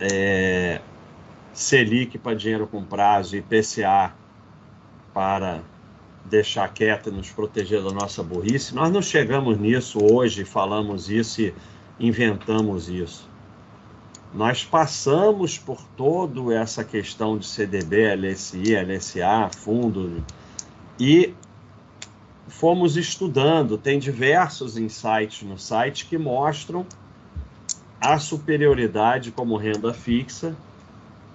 é, 0.00 0.80
Selic 1.52 2.18
para 2.18 2.34
dinheiro 2.34 2.66
com 2.66 2.82
prazo 2.82 3.36
e 3.36 3.42
PCA 3.42 4.14
para 5.12 5.60
deixar 6.24 6.68
quieta, 6.72 7.10
nos 7.10 7.30
proteger 7.30 7.82
da 7.82 7.90
nossa 7.90 8.22
burrice. 8.22 8.74
Nós 8.74 8.90
não 8.90 9.02
chegamos 9.02 9.58
nisso 9.58 9.98
hoje, 10.02 10.44
falamos 10.44 11.10
isso 11.10 11.42
e 11.42 11.54
inventamos 11.98 12.88
isso. 12.88 13.28
Nós 14.32 14.64
passamos 14.64 15.58
por 15.58 15.82
toda 15.96 16.54
essa 16.54 16.84
questão 16.84 17.36
de 17.36 17.46
CDB, 17.46 18.14
LSI, 18.14 18.76
LSA, 18.76 19.50
fundo, 19.52 20.24
e 20.98 21.34
fomos 22.46 22.96
estudando. 22.96 23.76
Tem 23.76 23.98
diversos 23.98 24.76
insights 24.76 25.42
no 25.42 25.58
site 25.58 26.06
que 26.06 26.16
mostram 26.16 26.86
a 28.00 28.18
superioridade 28.18 29.30
como 29.30 29.56
renda 29.56 29.92
fixa. 29.92 30.56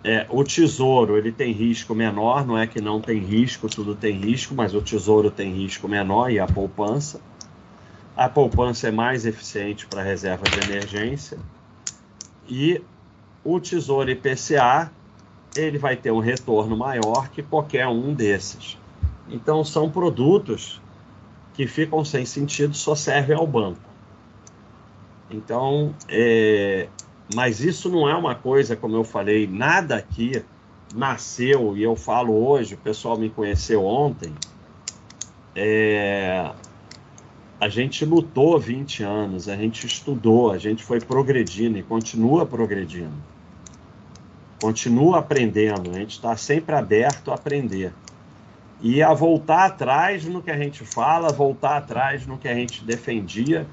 É, 0.04 0.26
o 0.30 0.44
tesouro 0.44 1.18
ele 1.18 1.32
tem 1.32 1.52
risco 1.52 1.96
menor, 1.96 2.46
não 2.46 2.58
é 2.58 2.68
que 2.68 2.80
não 2.80 3.02
tem 3.02 3.20
risco, 3.20 3.68
tudo 3.68 3.96
tem 3.96 4.14
risco, 4.14 4.54
mas 4.54 4.74
o 4.74 4.82
tesouro 4.82 5.32
tem 5.32 5.52
risco 5.52 5.88
menor 5.88 6.32
e 6.32 6.40
a 6.40 6.46
poupança. 6.46 7.20
A 8.16 8.30
poupança 8.30 8.88
é 8.88 8.92
mais 8.92 9.26
eficiente 9.26 9.86
para 9.88 10.02
reserva 10.02 10.44
de 10.46 10.72
emergência. 10.72 11.38
E 12.48 12.82
o 13.44 13.60
tesouro 13.60 14.10
IPCA 14.10 14.92
ele 15.56 15.78
vai 15.78 15.96
ter 15.96 16.12
um 16.12 16.20
retorno 16.20 16.76
maior 16.76 17.30
que 17.30 17.42
qualquer 17.42 17.88
um 17.88 18.14
desses. 18.14 18.78
Então 19.30 19.64
são 19.64 19.90
produtos 19.90 20.82
que 21.54 21.66
ficam 21.66 22.04
sem 22.04 22.26
sentido, 22.26 22.76
só 22.76 22.96
servem 22.96 23.36
ao 23.36 23.48
banco. 23.48 23.95
Então, 25.30 25.94
é, 26.08 26.88
mas 27.34 27.62
isso 27.62 27.90
não 27.90 28.08
é 28.08 28.16
uma 28.16 28.36
coisa, 28.36 28.76
como 28.76 28.96
eu 28.96 29.04
falei, 29.04 29.48
nada 29.48 29.96
aqui 29.96 30.44
nasceu, 30.94 31.76
e 31.76 31.84
eu 31.84 31.96
falo 31.96 32.34
hoje, 32.48 32.76
o 32.76 32.78
pessoal 32.78 33.18
me 33.18 33.30
conheceu 33.30 33.84
ontem, 33.84 34.34
é, 35.56 36.52
a 37.60 37.70
gente 37.70 38.06
lutou 38.06 38.60
20 38.60 39.04
anos, 39.04 39.50
a 39.50 39.56
gente 39.56 39.88
estudou, 39.88 40.52
a 40.52 40.58
gente 40.58 40.84
foi 40.84 41.00
progredindo 41.00 41.78
e 41.78 41.84
continua 41.84 42.46
progredindo. 42.46 43.14
Continua 44.62 45.20
aprendendo, 45.20 45.90
a 45.90 45.94
gente 45.94 46.12
está 46.12 46.36
sempre 46.36 46.76
aberto 46.76 47.32
a 47.32 47.36
aprender. 47.36 47.94
E 48.82 49.02
a 49.02 49.14
voltar 49.14 49.66
atrás 49.66 50.26
no 50.26 50.42
que 50.42 50.52
a 50.52 50.58
gente 50.58 50.84
fala, 50.86 51.30
voltar 51.30 51.78
atrás 51.78 52.28
no 52.28 52.38
que 52.38 52.48
a 52.48 52.54
gente 52.54 52.84
defendia 52.84 53.66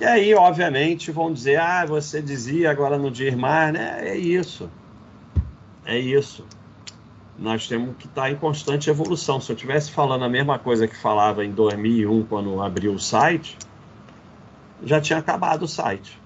e 0.00 0.04
aí, 0.04 0.34
obviamente, 0.34 1.10
vão 1.10 1.32
dizer: 1.32 1.58
ah, 1.58 1.84
você 1.86 2.20
dizia, 2.20 2.70
agora 2.70 2.98
não 2.98 3.10
diz 3.10 3.34
mais, 3.34 3.72
né? 3.72 4.08
É 4.08 4.16
isso. 4.16 4.70
É 5.84 5.98
isso. 5.98 6.44
Nós 7.38 7.66
temos 7.68 7.96
que 7.96 8.06
estar 8.06 8.30
em 8.30 8.36
constante 8.36 8.90
evolução. 8.90 9.40
Se 9.40 9.50
eu 9.50 9.54
estivesse 9.54 9.90
falando 9.92 10.24
a 10.24 10.28
mesma 10.28 10.58
coisa 10.58 10.86
que 10.88 10.96
falava 10.96 11.44
em 11.44 11.52
2001, 11.52 12.24
quando 12.24 12.60
abriu 12.60 12.92
o 12.92 12.98
site, 12.98 13.56
já 14.82 15.00
tinha 15.00 15.18
acabado 15.18 15.62
o 15.62 15.68
site. 15.68 16.20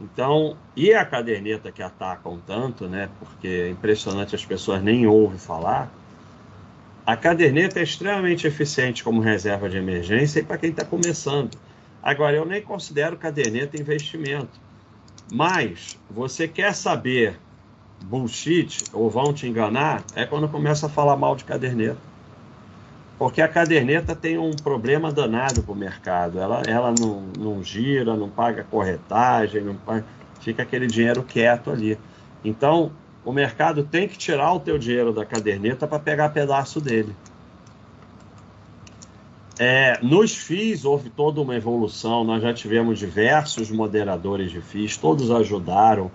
Então, 0.00 0.56
e 0.76 0.92
a 0.92 1.04
caderneta 1.04 1.72
que 1.72 1.82
atacam 1.82 2.38
tanto, 2.46 2.86
né? 2.86 3.08
Porque 3.18 3.48
é 3.48 3.70
impressionante, 3.70 4.34
as 4.34 4.44
pessoas 4.44 4.82
nem 4.82 5.06
ouvem 5.06 5.38
falar. 5.38 5.90
A 7.06 7.16
caderneta 7.16 7.80
é 7.80 7.82
extremamente 7.82 8.46
eficiente 8.46 9.02
como 9.02 9.20
reserva 9.20 9.68
de 9.68 9.76
emergência 9.78 10.40
e 10.40 10.42
para 10.42 10.58
quem 10.58 10.70
está 10.70 10.84
começando. 10.84 11.56
Agora, 12.06 12.36
eu 12.36 12.46
nem 12.46 12.62
considero 12.62 13.16
caderneta 13.16 13.76
investimento. 13.76 14.60
Mas 15.32 15.98
você 16.08 16.46
quer 16.46 16.72
saber 16.72 17.36
bullshit 18.04 18.84
ou 18.92 19.10
vão 19.10 19.32
te 19.32 19.48
enganar, 19.48 20.04
é 20.14 20.24
quando 20.24 20.48
começa 20.48 20.86
a 20.86 20.88
falar 20.88 21.16
mal 21.16 21.34
de 21.34 21.44
caderneta. 21.44 21.98
Porque 23.18 23.42
a 23.42 23.48
caderneta 23.48 24.14
tem 24.14 24.38
um 24.38 24.52
problema 24.52 25.10
danado 25.10 25.64
para 25.64 25.72
o 25.72 25.74
mercado. 25.74 26.38
Ela, 26.38 26.62
ela 26.68 26.94
não, 26.96 27.24
não 27.36 27.64
gira, 27.64 28.16
não 28.16 28.30
paga 28.30 28.62
corretagem, 28.62 29.62
não 29.62 29.74
paga, 29.74 30.04
fica 30.40 30.62
aquele 30.62 30.86
dinheiro 30.86 31.24
quieto 31.24 31.72
ali. 31.72 31.98
Então, 32.44 32.92
o 33.24 33.32
mercado 33.32 33.82
tem 33.82 34.06
que 34.06 34.16
tirar 34.16 34.52
o 34.52 34.60
teu 34.60 34.78
dinheiro 34.78 35.12
da 35.12 35.26
caderneta 35.26 35.88
para 35.88 35.98
pegar 35.98 36.28
pedaço 36.28 36.80
dele. 36.80 37.12
É, 39.58 39.98
nos 40.02 40.36
FIIs 40.36 40.84
houve 40.84 41.08
toda 41.08 41.40
uma 41.40 41.56
evolução, 41.56 42.22
nós 42.24 42.42
já 42.42 42.52
tivemos 42.52 42.98
diversos 42.98 43.70
moderadores 43.70 44.50
de 44.50 44.60
FIIs, 44.60 44.98
todos 44.98 45.30
ajudaram. 45.30 46.10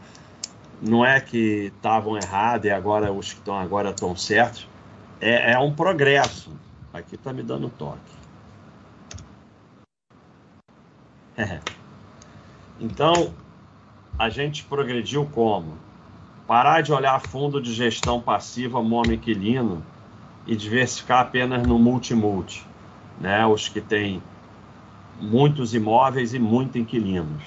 Não 0.80 1.04
é 1.06 1.20
que 1.20 1.72
estavam 1.76 2.18
errados 2.18 2.68
e 2.68 2.72
agora 2.72 3.12
os 3.12 3.34
que 3.34 3.40
estão 3.40 3.58
agora 3.58 3.90
estão 3.90 4.16
certos. 4.16 4.68
É, 5.20 5.54
é 5.54 5.60
um 5.60 5.74
progresso. 5.74 6.52
Aqui 6.94 7.16
está 7.16 7.34
me 7.34 7.42
dando 7.42 7.70
toque. 7.70 8.00
É. 11.38 11.60
Então, 12.80 13.34
a 14.20 14.30
gente 14.30 14.64
progrediu 14.66 15.26
como? 15.26 15.78
Parar 16.46 16.82
de 16.82 16.92
olhar 16.92 17.20
fundo 17.22 17.62
de 17.62 17.74
gestão 17.74 18.20
passiva 18.22 18.84
monoinquilino 18.84 19.84
e 20.46 20.56
diversificar 20.56 21.22
apenas 21.22 21.66
no 21.66 21.80
multi-multi 21.80 22.71
né? 23.20 23.46
Os 23.46 23.68
que 23.68 23.82
têm 23.82 24.22
muitos 25.20 25.74
imóveis 25.74 26.34
e 26.34 26.40
muitos 26.40 26.76
inquilinos. 26.76 27.44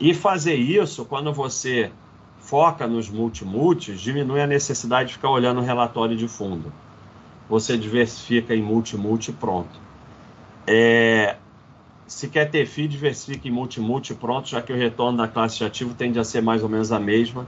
E 0.00 0.14
fazer 0.14 0.54
isso, 0.54 1.04
quando 1.04 1.32
você 1.32 1.90
foca 2.40 2.86
nos 2.86 3.08
multimultis, 3.10 4.00
diminui 4.00 4.40
a 4.40 4.46
necessidade 4.46 5.08
de 5.08 5.14
ficar 5.14 5.30
olhando 5.30 5.60
o 5.60 5.64
relatório 5.64 6.16
de 6.16 6.28
fundo. 6.28 6.72
Você 7.48 7.76
diversifica 7.76 8.54
em 8.54 8.62
multimulti 8.62 9.32
pronto. 9.32 9.80
É, 10.66 11.36
se 12.06 12.28
quer 12.28 12.50
ter 12.50 12.66
FII, 12.66 12.88
diversifica 12.88 13.48
em 13.48 13.50
multimulti 13.50 14.14
pronto, 14.14 14.48
já 14.48 14.62
que 14.62 14.72
o 14.72 14.76
retorno 14.76 15.18
da 15.18 15.28
classe 15.28 15.58
de 15.58 15.64
ativo 15.64 15.94
tende 15.94 16.18
a 16.18 16.24
ser 16.24 16.42
mais 16.42 16.62
ou 16.62 16.68
menos 16.68 16.92
a 16.92 16.98
mesma 16.98 17.46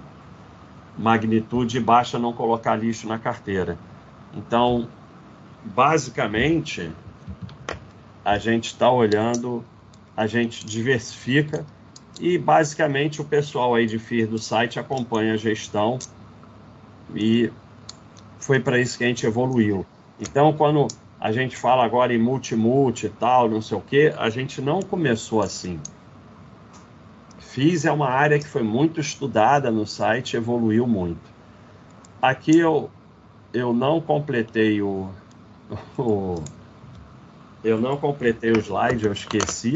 magnitude 0.99 1.79
e 1.79 1.81
baixa 1.81 2.19
não 2.19 2.33
colocar 2.33 2.77
lixo 2.77 3.09
na 3.09 3.19
carteira. 3.19 3.79
Então, 4.35 4.87
basicamente, 5.65 6.91
a 8.25 8.39
gente 8.39 8.67
está 8.67 8.91
olhando, 8.91 9.65
a 10.17 10.27
gente 10.27 10.65
diversifica 10.65 11.65
e 12.21 12.37
basicamente 12.37 13.21
o 13.21 13.25
pessoal 13.25 13.75
aí 13.75 13.87
de 13.87 13.99
FIR 13.99 14.27
do 14.27 14.39
site 14.39 14.79
acompanha 14.79 15.35
a 15.35 15.37
gestão 15.37 15.99
e 17.15 17.51
foi 18.39 18.61
para 18.61 18.79
isso 18.79 18.99
que 18.99 19.05
a 19.05 19.07
gente 19.07 19.27
evoluiu. 19.27 19.87
Então, 20.19 20.53
quando 20.53 20.87
a 21.21 21.33
gente 21.33 21.57
fala 21.57 21.85
agora 21.85 22.15
em 22.15 22.19
multi-multi 22.19 23.07
e 23.07 23.11
tal, 23.11 23.49
não 23.49 23.61
sei 23.61 23.77
o 23.77 23.81
que, 23.81 24.13
a 24.17 24.29
gente 24.31 24.61
não 24.61 24.81
começou 24.81 25.43
assim. 25.43 25.81
FIS 27.39 27.85
é 27.85 27.93
uma 27.93 28.09
área 28.09 28.39
que 28.39 28.47
foi 28.47 28.63
muito 28.63 29.01
estudada 29.01 29.71
no 29.71 29.87
site, 29.87 30.37
evoluiu 30.37 30.87
muito. 30.87 31.21
Aqui 32.23 32.59
eu, 32.59 32.91
eu 33.53 33.73
não 33.73 34.01
completei 34.01 34.81
o 34.81 35.11
eu 37.63 37.81
não 37.81 37.97
completei 37.97 38.53
o 38.53 38.59
slide, 38.59 39.07
eu 39.07 39.13
esqueci. 39.13 39.75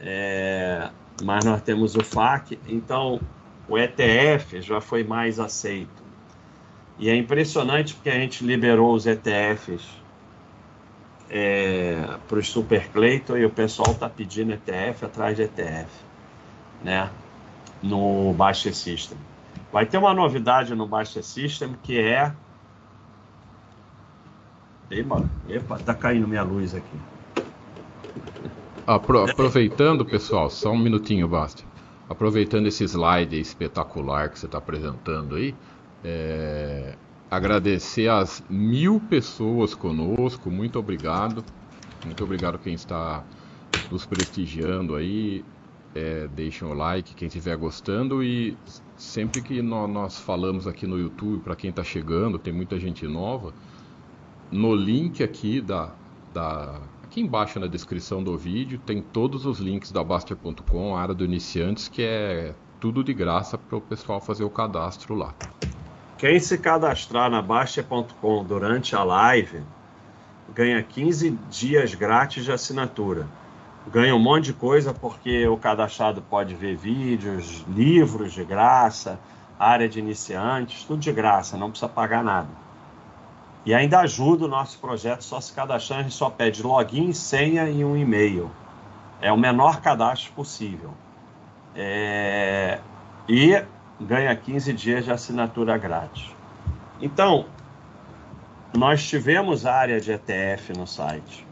É, 0.00 0.90
mas 1.22 1.44
nós 1.44 1.62
temos 1.62 1.94
o 1.94 2.04
FAC, 2.04 2.58
então 2.66 3.20
o 3.68 3.78
ETF 3.78 4.60
já 4.60 4.80
foi 4.80 5.04
mais 5.04 5.40
aceito. 5.40 6.02
E 6.98 7.08
é 7.08 7.16
impressionante 7.16 7.94
porque 7.94 8.10
a 8.10 8.14
gente 8.14 8.44
liberou 8.44 8.94
os 8.94 9.06
ETFs 9.06 9.84
é, 11.28 12.18
para 12.28 12.38
os 12.38 12.48
Super 12.48 12.88
Clayton 12.88 13.36
e 13.36 13.44
o 13.44 13.50
pessoal 13.50 13.92
está 13.92 14.08
pedindo 14.08 14.52
ETF 14.52 15.06
atrás 15.06 15.36
de 15.36 15.42
ETF, 15.42 15.88
né? 16.82 17.10
No 17.82 18.32
Baixa 18.34 18.72
System. 18.72 19.18
Vai 19.72 19.86
ter 19.86 19.98
uma 19.98 20.14
novidade 20.14 20.74
no 20.74 20.86
Baixa 20.86 21.22
System 21.22 21.74
que 21.82 21.98
é. 21.98 22.32
Epa, 24.94 25.28
epa, 25.48 25.78
tá 25.78 25.92
caindo 25.92 26.28
minha 26.28 26.42
luz 26.44 26.74
aqui. 26.74 26.96
Apro 28.86 29.28
aproveitando, 29.28 30.04
pessoal, 30.04 30.48
só 30.48 30.70
um 30.70 30.78
minutinho 30.78 31.26
basta. 31.26 31.64
Aproveitando 32.08 32.66
esse 32.66 32.84
slide 32.84 33.38
espetacular 33.40 34.28
que 34.28 34.38
você 34.38 34.46
está 34.46 34.58
apresentando 34.58 35.34
aí, 35.34 35.54
é, 36.04 36.94
agradecer 37.30 38.08
as 38.08 38.44
mil 38.48 39.00
pessoas 39.00 39.74
conosco, 39.74 40.50
muito 40.50 40.78
obrigado. 40.78 41.44
Muito 42.04 42.22
obrigado 42.22 42.58
quem 42.58 42.74
está 42.74 43.24
nos 43.90 44.04
prestigiando 44.06 44.94
aí. 44.94 45.44
É, 45.94 46.28
deixem 46.28 46.68
o 46.68 46.74
like, 46.74 47.14
quem 47.14 47.26
estiver 47.28 47.56
gostando. 47.56 48.22
E 48.22 48.56
sempre 48.96 49.40
que 49.40 49.62
nós 49.62 50.20
falamos 50.20 50.66
aqui 50.66 50.86
no 50.86 50.98
YouTube, 50.98 51.42
para 51.42 51.56
quem 51.56 51.70
está 51.70 51.82
chegando, 51.82 52.38
tem 52.38 52.52
muita 52.52 52.78
gente 52.78 53.06
nova, 53.06 53.54
no 54.54 54.74
link 54.74 55.22
aqui 55.22 55.60
da, 55.60 55.90
da 56.32 56.80
Aqui 57.02 57.20
embaixo 57.20 57.60
na 57.60 57.68
descrição 57.68 58.24
do 58.24 58.36
vídeo 58.36 58.76
tem 58.84 59.00
todos 59.00 59.46
os 59.46 59.60
links 59.60 59.92
da 59.92 60.02
Baster.com, 60.02 60.96
área 60.96 61.14
do 61.14 61.24
iniciantes, 61.24 61.86
que 61.86 62.02
é 62.02 62.54
tudo 62.80 63.04
de 63.04 63.14
graça 63.14 63.56
para 63.56 63.78
o 63.78 63.80
pessoal 63.80 64.20
fazer 64.20 64.42
o 64.42 64.50
cadastro 64.50 65.14
lá. 65.14 65.32
Quem 66.18 66.40
se 66.40 66.58
cadastrar 66.58 67.30
na 67.30 67.40
Baster.com 67.40 68.42
durante 68.42 68.96
a 68.96 69.04
live 69.04 69.62
ganha 70.52 70.82
15 70.82 71.38
dias 71.48 71.94
grátis 71.94 72.44
de 72.44 72.50
assinatura. 72.50 73.28
Ganha 73.92 74.16
um 74.16 74.18
monte 74.18 74.46
de 74.46 74.54
coisa 74.54 74.92
porque 74.92 75.46
o 75.46 75.56
cadastrado 75.56 76.20
pode 76.20 76.56
ver 76.56 76.74
vídeos, 76.74 77.64
livros 77.68 78.32
de 78.32 78.42
graça, 78.42 79.20
área 79.56 79.88
de 79.88 80.00
iniciantes, 80.00 80.82
tudo 80.82 80.98
de 80.98 81.12
graça, 81.12 81.56
não 81.56 81.70
precisa 81.70 81.88
pagar 81.88 82.24
nada. 82.24 82.63
E 83.64 83.72
ainda 83.72 84.00
ajuda 84.00 84.44
o 84.44 84.48
nosso 84.48 84.78
projeto 84.78 85.22
só 85.22 85.40
se 85.40 85.52
cadastrar, 85.52 86.00
a 86.00 86.02
gente 86.02 86.14
só 86.14 86.28
pede 86.28 86.62
login, 86.62 87.12
senha 87.12 87.68
e 87.68 87.84
um 87.84 87.96
e-mail. 87.96 88.50
É 89.20 89.32
o 89.32 89.38
menor 89.38 89.80
cadastro 89.80 90.32
possível. 90.32 90.90
É... 91.74 92.78
E 93.26 93.64
ganha 93.98 94.36
15 94.36 94.72
dias 94.74 95.04
de 95.04 95.12
assinatura 95.12 95.78
grátis. 95.78 96.30
Então, 97.00 97.46
nós 98.76 99.06
tivemos 99.06 99.64
área 99.64 99.98
de 99.98 100.12
ETF 100.12 100.76
no 100.76 100.86
site. 100.86 101.46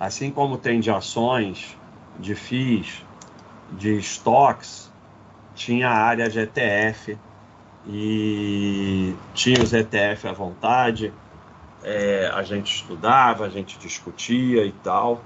Assim 0.00 0.30
como 0.30 0.58
tem 0.58 0.80
de 0.80 0.90
ações, 0.90 1.76
de 2.18 2.34
FIIs, 2.34 3.04
de 3.72 3.98
estoques, 3.98 4.90
tinha 5.54 5.90
área 5.90 6.28
de 6.28 6.40
ETF 6.40 7.16
e 7.88 9.14
tinha 9.32 9.62
os 9.62 9.72
ETF 9.72 10.28
à 10.28 10.32
vontade, 10.32 11.12
é, 11.82 12.30
a 12.34 12.42
gente 12.42 12.74
estudava, 12.74 13.46
a 13.46 13.48
gente 13.48 13.78
discutia 13.78 14.64
e 14.66 14.72
tal. 14.72 15.24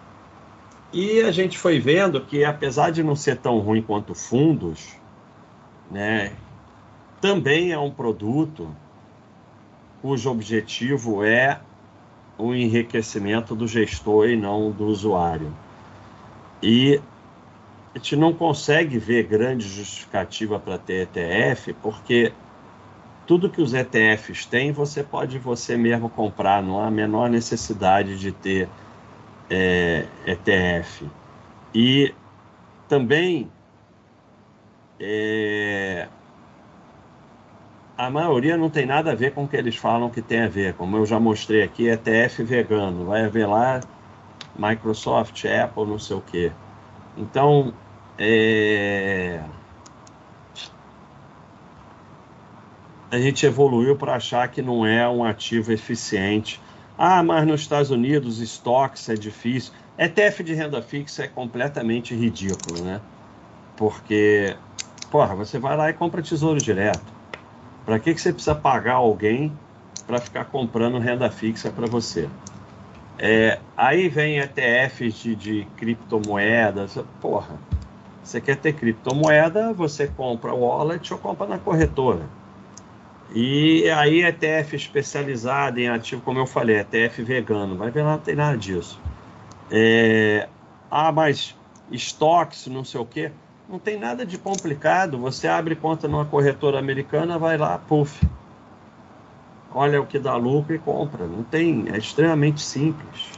E 0.93 1.23
a 1.23 1.33
gente 1.33 1.59
foi 1.59 1.81
vendo 1.81 2.21
que, 2.21 2.45
apesar 2.45 2.91
de 2.91 3.03
não 3.03 3.17
ser 3.17 3.39
tão 3.39 3.59
ruim 3.59 3.83
quanto 3.83 4.15
fundos, 4.15 4.95
né, 5.91 6.33
também 7.21 7.73
é 7.73 7.79
um 7.79 7.91
produto 7.91 8.75
cujo 10.01 10.31
objetivo 10.31 11.25
é 11.25 11.61
o 12.39 12.55
enriquecimento 12.55 13.55
do 13.55 13.67
gestor 13.67 14.29
e 14.29 14.37
não 14.37 14.71
do 14.71 14.87
usuário. 14.87 15.53
E 16.63 17.01
a 17.95 17.99
gente 17.99 18.17
não 18.17 18.33
consegue 18.33 18.99
ver 18.99 19.25
grande 19.25 19.69
justificativa 19.69 20.59
para 20.59 20.79
ter 20.79 21.09
ETF, 21.09 21.73
porque 21.75 22.33
tudo 23.27 23.51
que 23.51 23.61
os 23.61 23.73
ETFs 23.73 24.47
têm, 24.47 24.73
você 24.73 25.03
pode 25.03 25.39
você 25.39 25.77
mesmo 25.77 26.09
comprar, 26.11 26.63
não 26.63 26.81
há 26.81 26.87
a 26.87 26.91
menor 26.91 27.31
necessidade 27.31 28.19
de 28.19 28.33
ter 28.33 28.69
é, 29.51 30.07
ETF. 30.27 31.09
E 31.75 32.15
também 32.89 33.51
é, 35.01 36.09
a 37.97 38.11
maioria 38.11 38.57
não 38.57 38.71
tem 38.71 38.87
nada 38.87 39.13
a 39.13 39.15
ver 39.15 39.33
com 39.33 39.45
o 39.45 39.49
que 39.49 39.57
eles 39.57 39.77
falam 39.77 40.11
que 40.11 40.21
tem 40.21 40.43
a 40.43 40.49
ver. 40.49 40.75
Como 40.75 40.97
eu 40.97 41.07
já 41.07 41.21
mostrei 41.21 41.63
aqui, 41.63 41.89
ETF 41.89 42.43
vegano, 42.43 43.05
vai 43.07 43.25
haver 43.25 43.47
lá 43.47 43.81
Microsoft, 44.59 45.45
Apple, 45.45 45.87
não 45.87 45.99
sei 45.99 46.17
o 46.17 46.21
quê. 46.21 46.53
Então, 47.17 47.73
é... 48.19 49.41
a 53.13 53.19
gente 53.19 53.45
evoluiu 53.45 53.95
para 53.95 54.15
achar 54.15 54.49
que 54.49 54.63
não 54.63 54.87
é 54.87 55.07
um 55.07 55.23
ativo 55.23 55.71
eficiente. 55.71 56.59
Ah, 56.97 57.23
mas 57.23 57.47
nos 57.47 57.61
Estados 57.61 57.91
Unidos 57.91 58.41
estoques 58.41 59.07
é 59.11 59.15
difícil. 59.15 59.75
ETF 59.99 60.43
de 60.43 60.55
renda 60.55 60.81
fixa 60.81 61.25
é 61.25 61.29
completamente 61.29 62.15
ridículo, 62.15 62.83
né? 62.83 63.03
Porque, 63.77 64.57
porra, 65.11 65.35
você 65.35 65.59
vai 65.59 65.77
lá 65.77 65.91
e 65.91 65.93
compra 65.93 66.23
tesouro 66.23 66.59
direto. 66.59 67.13
Para 67.85 67.99
que, 67.99 68.15
que 68.15 68.21
você 68.21 68.33
precisa 68.33 68.55
pagar 68.55 68.95
alguém 68.95 69.53
para 70.07 70.19
ficar 70.19 70.47
comprando 70.47 70.99
renda 70.99 71.31
fixa 71.31 71.71
para 71.71 71.87
você? 71.87 72.31
É, 73.19 73.59
aí 73.77 74.09
vem 74.09 74.39
ETFs 74.39 75.17
de, 75.17 75.37
de 75.37 75.69
criptomoedas. 75.77 76.97
Porra, 77.21 77.59
você 78.25 78.41
quer 78.41 78.57
ter 78.57 78.73
criptomoeda, 78.73 79.71
você 79.75 80.07
compra 80.07 80.55
o 80.55 80.61
wallet 80.61 81.13
ou 81.13 81.19
compra 81.19 81.47
na 81.47 81.59
corretora. 81.59 82.23
E 83.35 83.89
aí 83.91 84.23
ETF 84.23 84.77
especializado 84.77 85.81
em 85.81 85.89
ativo, 85.89 86.21
como 86.21 86.39
eu 86.39 86.47
falei, 86.47 86.81
ETF 86.81 87.23
vegano, 87.23 87.77
vai 87.77 87.91
ver 87.91 88.03
lá, 88.03 88.13
não 88.13 88.19
tem 88.19 88.35
nada 88.35 88.57
disso. 88.59 89.01
É, 89.71 90.49
ah, 90.91 91.11
mas 91.11 91.57
estoques, 91.91 92.67
não 92.67 92.85
sei 92.85 93.01
o 93.01 93.07
quê, 93.07 93.33
não 93.69 93.79
tem 93.79 93.99
nada 93.99 94.27
de 94.27 94.37
complicado. 94.37 95.17
Você 95.19 95.49
abre 95.49 95.75
conta 95.75 96.07
numa 96.07 96.27
corretora 96.27 96.79
americana, 96.79 97.39
vai 97.39 97.57
lá, 97.57 97.79
puf, 97.79 98.23
olha 99.75 100.01
o 100.01 100.07
que 100.07 100.19
dá 100.19 100.37
lucro 100.37 100.75
e 100.75 100.79
compra. 100.79 101.27
Não 101.27 101.43
tem, 101.43 101.87
é 101.91 101.97
extremamente 101.97 102.61
simples. 102.61 103.31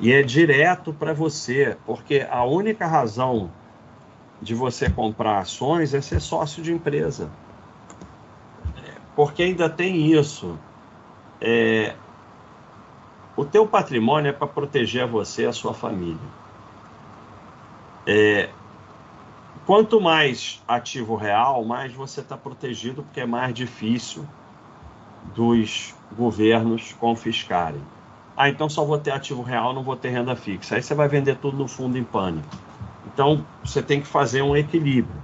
E 0.00 0.12
é 0.12 0.22
direto 0.22 0.92
para 0.92 1.12
você, 1.12 1.76
porque 1.84 2.24
a 2.30 2.44
única 2.44 2.86
razão 2.86 3.50
de 4.40 4.54
você 4.54 4.88
comprar 4.88 5.40
ações 5.40 5.92
é 5.92 6.00
ser 6.00 6.20
sócio 6.20 6.62
de 6.62 6.72
empresa. 6.72 7.28
Porque 9.18 9.42
ainda 9.42 9.68
tem 9.68 10.12
isso. 10.12 10.56
É, 11.40 11.92
O 13.36 13.44
teu 13.44 13.66
patrimônio 13.66 14.28
é 14.28 14.32
para 14.32 14.46
proteger 14.46 15.08
você 15.08 15.42
e 15.42 15.46
a 15.46 15.52
sua 15.52 15.74
família. 15.74 16.20
É, 18.06 18.48
quanto 19.66 20.00
mais 20.00 20.62
ativo 20.68 21.16
real, 21.16 21.64
mais 21.64 21.92
você 21.92 22.20
está 22.20 22.36
protegido, 22.36 23.02
porque 23.02 23.20
é 23.20 23.26
mais 23.26 23.52
difícil 23.52 24.24
dos 25.34 25.96
governos 26.16 26.92
confiscarem. 26.92 27.82
Ah, 28.36 28.48
então 28.48 28.68
só 28.68 28.84
vou 28.84 28.98
ter 28.98 29.10
ativo 29.10 29.42
real, 29.42 29.74
não 29.74 29.82
vou 29.82 29.96
ter 29.96 30.10
renda 30.10 30.36
fixa. 30.36 30.76
Aí 30.76 30.82
você 30.82 30.94
vai 30.94 31.08
vender 31.08 31.38
tudo 31.38 31.56
no 31.56 31.66
fundo 31.66 31.98
em 31.98 32.04
pânico. 32.04 32.48
Então 33.04 33.44
você 33.64 33.82
tem 33.82 34.00
que 34.00 34.06
fazer 34.06 34.42
um 34.42 34.56
equilíbrio, 34.56 35.20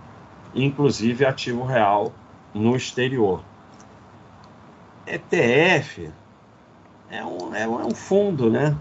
inclusive 0.52 1.24
ativo 1.24 1.64
real 1.64 2.12
no 2.52 2.74
exterior. 2.74 3.53
ETF 5.06 6.10
é 7.10 7.24
um, 7.24 7.54
é 7.54 7.68
um, 7.68 7.80
é 7.80 7.84
um 7.84 7.94
fundo, 7.94 8.50
né? 8.50 8.76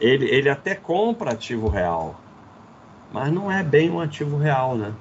Ele, 0.00 0.26
ele 0.26 0.48
até 0.48 0.74
compra 0.74 1.32
ativo 1.32 1.68
real, 1.68 2.16
mas 3.12 3.32
não 3.32 3.50
é 3.50 3.62
bem 3.62 3.90
um 3.90 4.00
ativo 4.00 4.36
real, 4.36 4.76
né? 4.76 4.92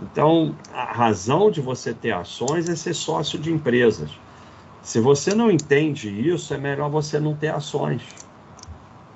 Então, 0.00 0.56
a 0.72 0.84
razão 0.84 1.50
de 1.50 1.60
você 1.60 1.92
ter 1.92 2.12
ações 2.12 2.68
é 2.68 2.74
ser 2.74 2.94
sócio 2.94 3.38
de 3.38 3.52
empresas. 3.52 4.10
Se 4.82 4.98
você 4.98 5.34
não 5.34 5.50
entende 5.50 6.08
isso, 6.28 6.52
é 6.52 6.58
melhor 6.58 6.90
você 6.90 7.20
não 7.20 7.36
ter 7.36 7.54
ações. 7.54 8.02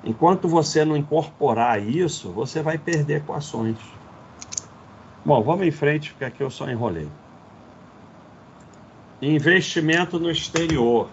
Enquanto 0.03 0.47
você 0.47 0.85
não 0.85 0.95
incorporar 0.95 1.81
isso, 1.81 2.29
você 2.31 2.61
vai 2.61 2.77
perder 2.77 3.23
com 3.23 3.33
ações. 3.33 3.77
Bom, 5.25 5.43
vamos 5.43 5.67
em 5.67 5.71
frente, 5.71 6.11
porque 6.11 6.23
aqui 6.23 6.41
eu 6.41 6.49
só 6.49 6.69
enrolei. 6.69 7.09
Investimento 9.21 10.19
no 10.19 10.29
exterior. 10.29 11.09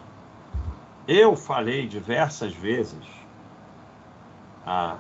Eu 1.09 1.34
falei 1.34 1.86
diversas 1.86 2.52
vezes, 2.55 3.02
há 4.66 4.96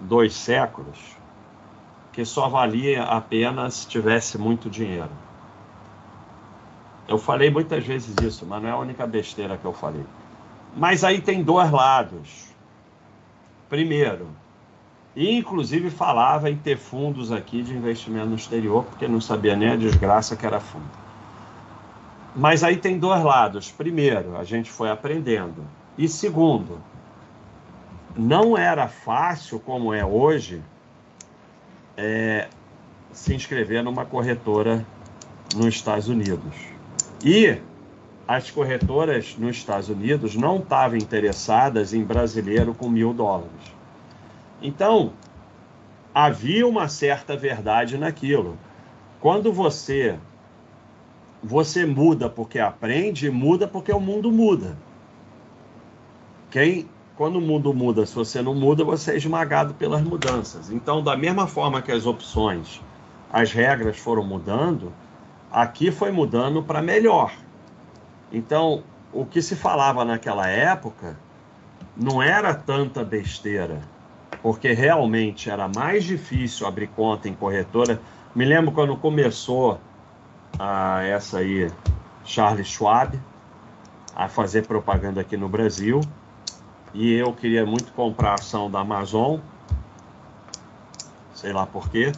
dois 0.00 0.32
séculos, 0.34 0.98
que 2.12 2.24
só 2.24 2.48
valia 2.48 3.02
a 3.02 3.20
pena 3.20 3.68
se 3.70 3.88
tivesse 3.88 4.38
muito 4.38 4.70
dinheiro. 4.70 5.10
Eu 7.08 7.18
falei 7.18 7.50
muitas 7.50 7.84
vezes 7.84 8.14
isso, 8.22 8.46
mas 8.46 8.62
não 8.62 8.68
é 8.68 8.72
a 8.72 8.78
única 8.78 9.04
besteira 9.04 9.56
que 9.56 9.64
eu 9.64 9.72
falei. 9.72 10.04
Mas 10.76 11.02
aí 11.02 11.20
tem 11.20 11.42
dois 11.42 11.72
lados. 11.72 12.54
Primeiro, 13.68 14.28
inclusive 15.16 15.90
falava 15.90 16.48
em 16.50 16.56
ter 16.56 16.78
fundos 16.78 17.32
aqui 17.32 17.62
de 17.62 17.74
investimento 17.74 18.26
no 18.26 18.36
exterior, 18.36 18.84
porque 18.84 19.08
não 19.08 19.20
sabia 19.20 19.56
nem 19.56 19.70
a 19.70 19.76
desgraça 19.76 20.36
que 20.36 20.46
era 20.46 20.60
fundo. 20.60 20.99
Mas 22.34 22.62
aí 22.62 22.76
tem 22.76 22.98
dois 22.98 23.22
lados. 23.22 23.70
Primeiro, 23.70 24.36
a 24.36 24.44
gente 24.44 24.70
foi 24.70 24.90
aprendendo. 24.90 25.64
E 25.98 26.08
segundo, 26.08 26.80
não 28.16 28.56
era 28.56 28.88
fácil, 28.88 29.58
como 29.58 29.92
é 29.92 30.04
hoje, 30.04 30.62
é, 31.96 32.48
se 33.12 33.34
inscrever 33.34 33.82
numa 33.82 34.04
corretora 34.04 34.86
nos 35.54 35.74
Estados 35.74 36.08
Unidos. 36.08 36.54
E 37.24 37.58
as 38.26 38.50
corretoras 38.50 39.36
nos 39.36 39.56
Estados 39.56 39.88
Unidos 39.88 40.36
não 40.36 40.58
estavam 40.58 40.96
interessadas 40.96 41.92
em 41.92 42.04
brasileiro 42.04 42.72
com 42.72 42.88
mil 42.88 43.12
dólares. 43.12 43.50
Então, 44.62 45.12
havia 46.14 46.66
uma 46.66 46.88
certa 46.88 47.36
verdade 47.36 47.98
naquilo. 47.98 48.56
Quando 49.20 49.52
você 49.52 50.16
você 51.42 51.86
muda 51.86 52.28
porque 52.28 52.58
aprende, 52.58 53.30
muda 53.30 53.66
porque 53.66 53.92
o 53.92 54.00
mundo 54.00 54.30
muda. 54.30 54.76
Quem 56.50 56.88
quando 57.20 57.36
o 57.36 57.40
mundo 57.42 57.74
muda, 57.74 58.06
se 58.06 58.14
você 58.14 58.40
não 58.40 58.54
muda, 58.54 58.82
você 58.82 59.12
é 59.12 59.16
esmagado 59.18 59.74
pelas 59.74 60.00
mudanças. 60.00 60.70
Então, 60.70 61.02
da 61.02 61.14
mesma 61.14 61.46
forma 61.46 61.82
que 61.82 61.92
as 61.92 62.06
opções, 62.06 62.80
as 63.30 63.52
regras 63.52 63.98
foram 63.98 64.24
mudando, 64.24 64.90
aqui 65.52 65.90
foi 65.90 66.10
mudando 66.10 66.62
para 66.62 66.80
melhor. 66.80 67.30
Então, 68.32 68.82
o 69.12 69.26
que 69.26 69.42
se 69.42 69.54
falava 69.54 70.02
naquela 70.02 70.48
época 70.48 71.14
não 71.94 72.22
era 72.22 72.54
tanta 72.54 73.04
besteira, 73.04 73.82
porque 74.40 74.72
realmente 74.72 75.50
era 75.50 75.68
mais 75.68 76.04
difícil 76.04 76.66
abrir 76.66 76.86
conta 76.86 77.28
em 77.28 77.34
corretora. 77.34 78.00
Me 78.34 78.46
lembro 78.46 78.72
quando 78.72 78.96
começou 78.96 79.78
a 80.58 81.02
essa 81.02 81.38
aí, 81.38 81.70
Charles 82.24 82.68
Schwab, 82.68 83.18
a 84.14 84.28
fazer 84.28 84.66
propaganda 84.66 85.20
aqui 85.20 85.36
no 85.36 85.48
Brasil. 85.48 86.00
E 86.92 87.14
eu 87.14 87.32
queria 87.32 87.64
muito 87.64 87.92
comprar 87.92 88.32
a 88.32 88.34
ação 88.34 88.70
da 88.70 88.80
Amazon, 88.80 89.38
sei 91.34 91.52
lá 91.52 91.64
porquê, 91.64 92.12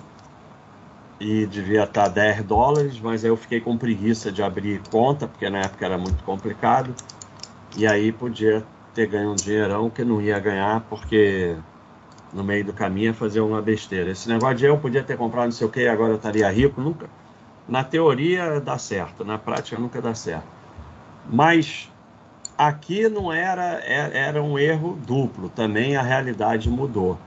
e 1.21 1.47
devia 1.47 1.85
estar 1.85 2.09
10 2.09 2.43
dólares, 2.45 2.99
mas 2.99 3.25
aí 3.25 3.31
eu 3.31 3.37
fiquei 3.37 3.61
com 3.61 3.77
preguiça 3.77 4.33
de 4.33 4.43
abrir 4.43 4.81
conta, 4.91 5.29
porque 5.29 5.49
na 5.51 5.59
época 5.59 5.85
era 5.85 5.99
muito 5.99 6.25
complicado, 6.25 6.95
e 7.77 7.87
aí 7.87 8.11
podia 8.11 8.65
ter 8.95 9.07
ganho 9.07 9.33
um 9.33 9.37
dinheirão 9.37 9.91
que 9.91 10.05
não 10.05 10.21
ia 10.21 10.39
ganhar, 10.41 10.81
porque 10.89 11.55
no 12.33 12.43
meio 12.43 12.65
do 12.65 12.73
caminho 12.73 13.07
ia 13.07 13.15
fazer 13.15 13.41
uma 13.41 13.61
besteira. 13.61 14.11
Esse 14.11 14.29
negócio 14.29 14.57
de 14.57 14.65
eu 14.65 14.79
podia 14.79 15.05
ter 15.05 15.19
comprado 15.19 15.45
não 15.45 15.53
sei 15.53 15.67
o 15.67 15.71
que 15.71 15.87
agora 15.87 16.13
eu 16.13 16.17
estaria 16.17 16.51
rico, 16.51 16.81
nunca 16.81 17.09
na 17.69 17.85
teoria 17.85 18.61
dá 18.61 18.79
certo, 18.79 19.25
na 19.25 19.39
prática 19.39 19.79
nunca 19.79 20.01
dá 20.01 20.15
certo. 20.15 20.47
Mas 21.31 21.91
aqui 22.57 23.09
não 23.09 23.33
era, 23.33 23.81
é, 23.85 24.19
era 24.19 24.43
um 24.43 24.59
erro 24.59 24.99
duplo, 25.07 25.49
também 25.49 25.97
a 25.97 26.03
realidade 26.03 26.69
mudou. 26.69 27.19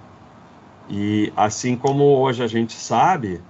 E 0.90 1.32
assim 1.36 1.76
como 1.76 2.04
hoje 2.04 2.44
a 2.44 2.48
gente 2.48 2.74
sabe 2.74 3.42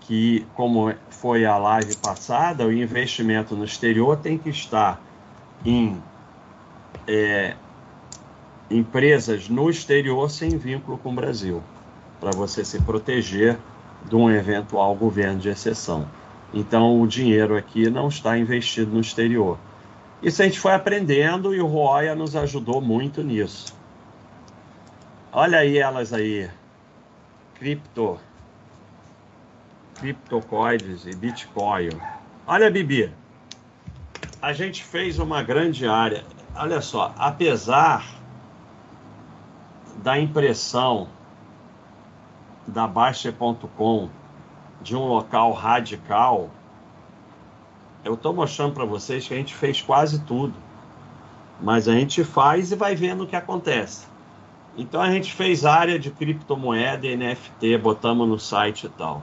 que, 0.00 0.46
como 0.54 0.92
foi 1.10 1.44
a 1.44 1.56
live 1.56 1.96
passada, 1.96 2.66
o 2.66 2.72
investimento 2.72 3.54
no 3.54 3.64
exterior 3.64 4.16
tem 4.16 4.38
que 4.38 4.48
estar 4.48 5.00
em 5.64 6.02
é, 7.06 7.54
empresas 8.70 9.48
no 9.48 9.70
exterior 9.70 10.30
sem 10.30 10.56
vínculo 10.56 10.98
com 10.98 11.10
o 11.10 11.14
Brasil, 11.14 11.62
para 12.20 12.30
você 12.30 12.64
se 12.64 12.80
proteger 12.80 13.58
de 14.04 14.16
um 14.16 14.30
eventual 14.30 14.94
governo 14.94 15.38
de 15.38 15.48
exceção. 15.48 16.08
Então, 16.52 17.00
o 17.00 17.06
dinheiro 17.06 17.56
aqui 17.56 17.90
não 17.90 18.08
está 18.08 18.38
investido 18.38 18.92
no 18.92 19.00
exterior. 19.00 19.58
Isso 20.22 20.42
a 20.42 20.44
gente 20.44 20.58
foi 20.58 20.72
aprendendo 20.72 21.54
e 21.54 21.60
o 21.60 21.66
Roya 21.66 22.14
nos 22.14 22.34
ajudou 22.34 22.80
muito 22.80 23.22
nisso. 23.22 23.76
Olha 25.30 25.58
aí 25.58 25.78
elas 25.78 26.12
aí. 26.12 26.50
Cripto. 27.54 28.18
Criptocoins 29.96 31.06
e 31.06 31.14
Bitcoin. 31.14 31.90
Olha, 32.46 32.70
Bibi. 32.70 33.12
A 34.40 34.52
gente 34.52 34.82
fez 34.82 35.18
uma 35.18 35.42
grande 35.42 35.86
área. 35.86 36.24
Olha 36.54 36.80
só, 36.80 37.12
apesar 37.18 38.06
da 40.02 40.18
impressão 40.18 41.08
da 42.68 42.86
Baixa.com 42.86 44.08
de 44.80 44.94
um 44.94 45.06
local 45.06 45.52
radical, 45.52 46.50
eu 48.04 48.14
estou 48.14 48.32
mostrando 48.32 48.74
para 48.74 48.84
vocês 48.84 49.26
que 49.26 49.34
a 49.34 49.36
gente 49.36 49.54
fez 49.54 49.82
quase 49.82 50.20
tudo. 50.20 50.54
Mas 51.60 51.88
a 51.88 51.92
gente 51.92 52.22
faz 52.22 52.70
e 52.70 52.76
vai 52.76 52.94
vendo 52.94 53.24
o 53.24 53.26
que 53.26 53.34
acontece. 53.34 54.06
Então 54.76 55.00
a 55.00 55.10
gente 55.10 55.32
fez 55.32 55.64
área 55.64 55.98
de 55.98 56.10
criptomoeda 56.10 57.06
e 57.06 57.16
NFT, 57.16 57.78
botamos 57.78 58.28
no 58.28 58.38
site 58.38 58.86
e 58.86 58.88
tal. 58.90 59.22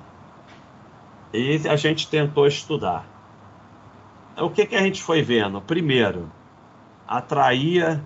E 1.31 1.61
a 1.67 1.75
gente 1.77 2.09
tentou 2.09 2.45
estudar. 2.45 3.05
O 4.37 4.49
que, 4.49 4.65
que 4.65 4.75
a 4.75 4.81
gente 4.81 5.01
foi 5.01 5.21
vendo? 5.21 5.61
Primeiro, 5.61 6.29
atraía 7.07 8.03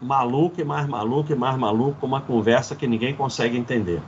maluco 0.00 0.60
e 0.60 0.64
mais 0.64 0.86
maluco 0.86 1.32
e 1.32 1.34
mais 1.34 1.56
maluco 1.56 2.04
uma 2.04 2.20
conversa 2.20 2.76
que 2.76 2.86
ninguém 2.86 3.14
consegue 3.14 3.56
entender. 3.56 4.02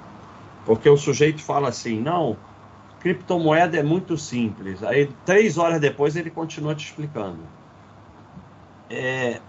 Porque 0.68 0.86
o 0.86 0.98
sujeito 0.98 1.42
fala 1.42 1.70
assim, 1.70 1.98
não, 1.98 2.36
criptomoeda 3.00 3.78
é 3.78 3.82
muito 3.82 4.18
simples. 4.18 4.82
Aí, 4.82 5.06
três 5.24 5.56
horas 5.56 5.80
depois, 5.80 6.14
ele 6.14 6.28
continua 6.28 6.74
te 6.74 6.84
explicando. 6.84 7.38
É... 8.90 9.40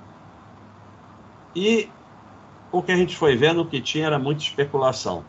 E 1.54 1.90
o 2.72 2.82
que 2.82 2.94
a 2.94 2.96
gente 2.96 3.18
foi 3.18 3.36
vendo 3.36 3.66
que 3.66 3.82
tinha 3.82 4.06
era 4.06 4.18
muita 4.18 4.44
especulação. 4.44 5.26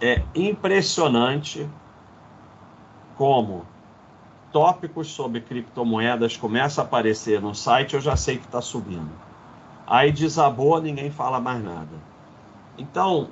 É 0.00 0.22
impressionante 0.34 1.68
como 3.18 3.66
tópicos 4.50 5.08
sobre 5.08 5.42
criptomoedas 5.42 6.38
começam 6.38 6.82
a 6.82 6.86
aparecer 6.86 7.38
no 7.42 7.54
site, 7.54 7.92
eu 7.92 8.00
já 8.00 8.16
sei 8.16 8.38
que 8.38 8.46
está 8.46 8.62
subindo. 8.62 9.10
Aí 9.86 10.10
desabou, 10.10 10.80
ninguém 10.80 11.10
fala 11.10 11.38
mais 11.38 11.62
nada. 11.62 12.08
Então, 12.78 13.28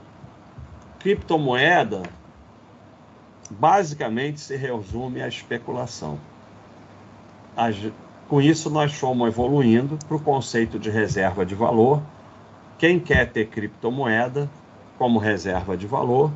criptomoeda 0.98 2.02
basicamente 3.50 4.40
se 4.40 4.56
resume 4.56 5.22
à 5.22 5.28
especulação. 5.28 6.18
Com 8.28 8.40
isso, 8.40 8.68
nós 8.68 8.92
fomos 8.92 9.28
evoluindo 9.28 9.98
para 10.06 10.16
o 10.16 10.20
conceito 10.20 10.78
de 10.78 10.90
reserva 10.90 11.46
de 11.46 11.54
valor. 11.54 12.02
Quem 12.78 12.98
quer 12.98 13.30
ter 13.30 13.46
criptomoeda 13.46 14.50
como 14.98 15.18
reserva 15.18 15.76
de 15.76 15.86
valor, 15.86 16.30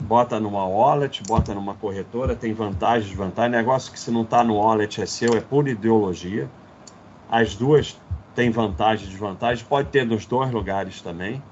bota 0.00 0.38
numa 0.38 0.66
wallet, 0.66 1.22
bota 1.26 1.54
numa 1.54 1.74
corretora, 1.74 2.36
tem 2.36 2.52
vantagens, 2.52 3.08
desvantagens. 3.08 3.56
Negócio 3.56 3.92
que 3.92 3.98
se 3.98 4.10
não 4.10 4.22
está 4.22 4.44
no 4.44 4.56
wallet 4.56 5.00
é 5.00 5.06
seu, 5.06 5.34
é 5.34 5.40
pura 5.40 5.70
ideologia. 5.70 6.48
As 7.30 7.56
duas 7.56 7.98
têm 8.34 8.50
vantagem 8.50 9.06
e 9.06 9.10
desvantagem, 9.10 9.64
pode 9.64 9.88
ter 9.88 10.04
nos 10.04 10.26
dois 10.26 10.52
lugares 10.52 11.00
também. 11.00 11.42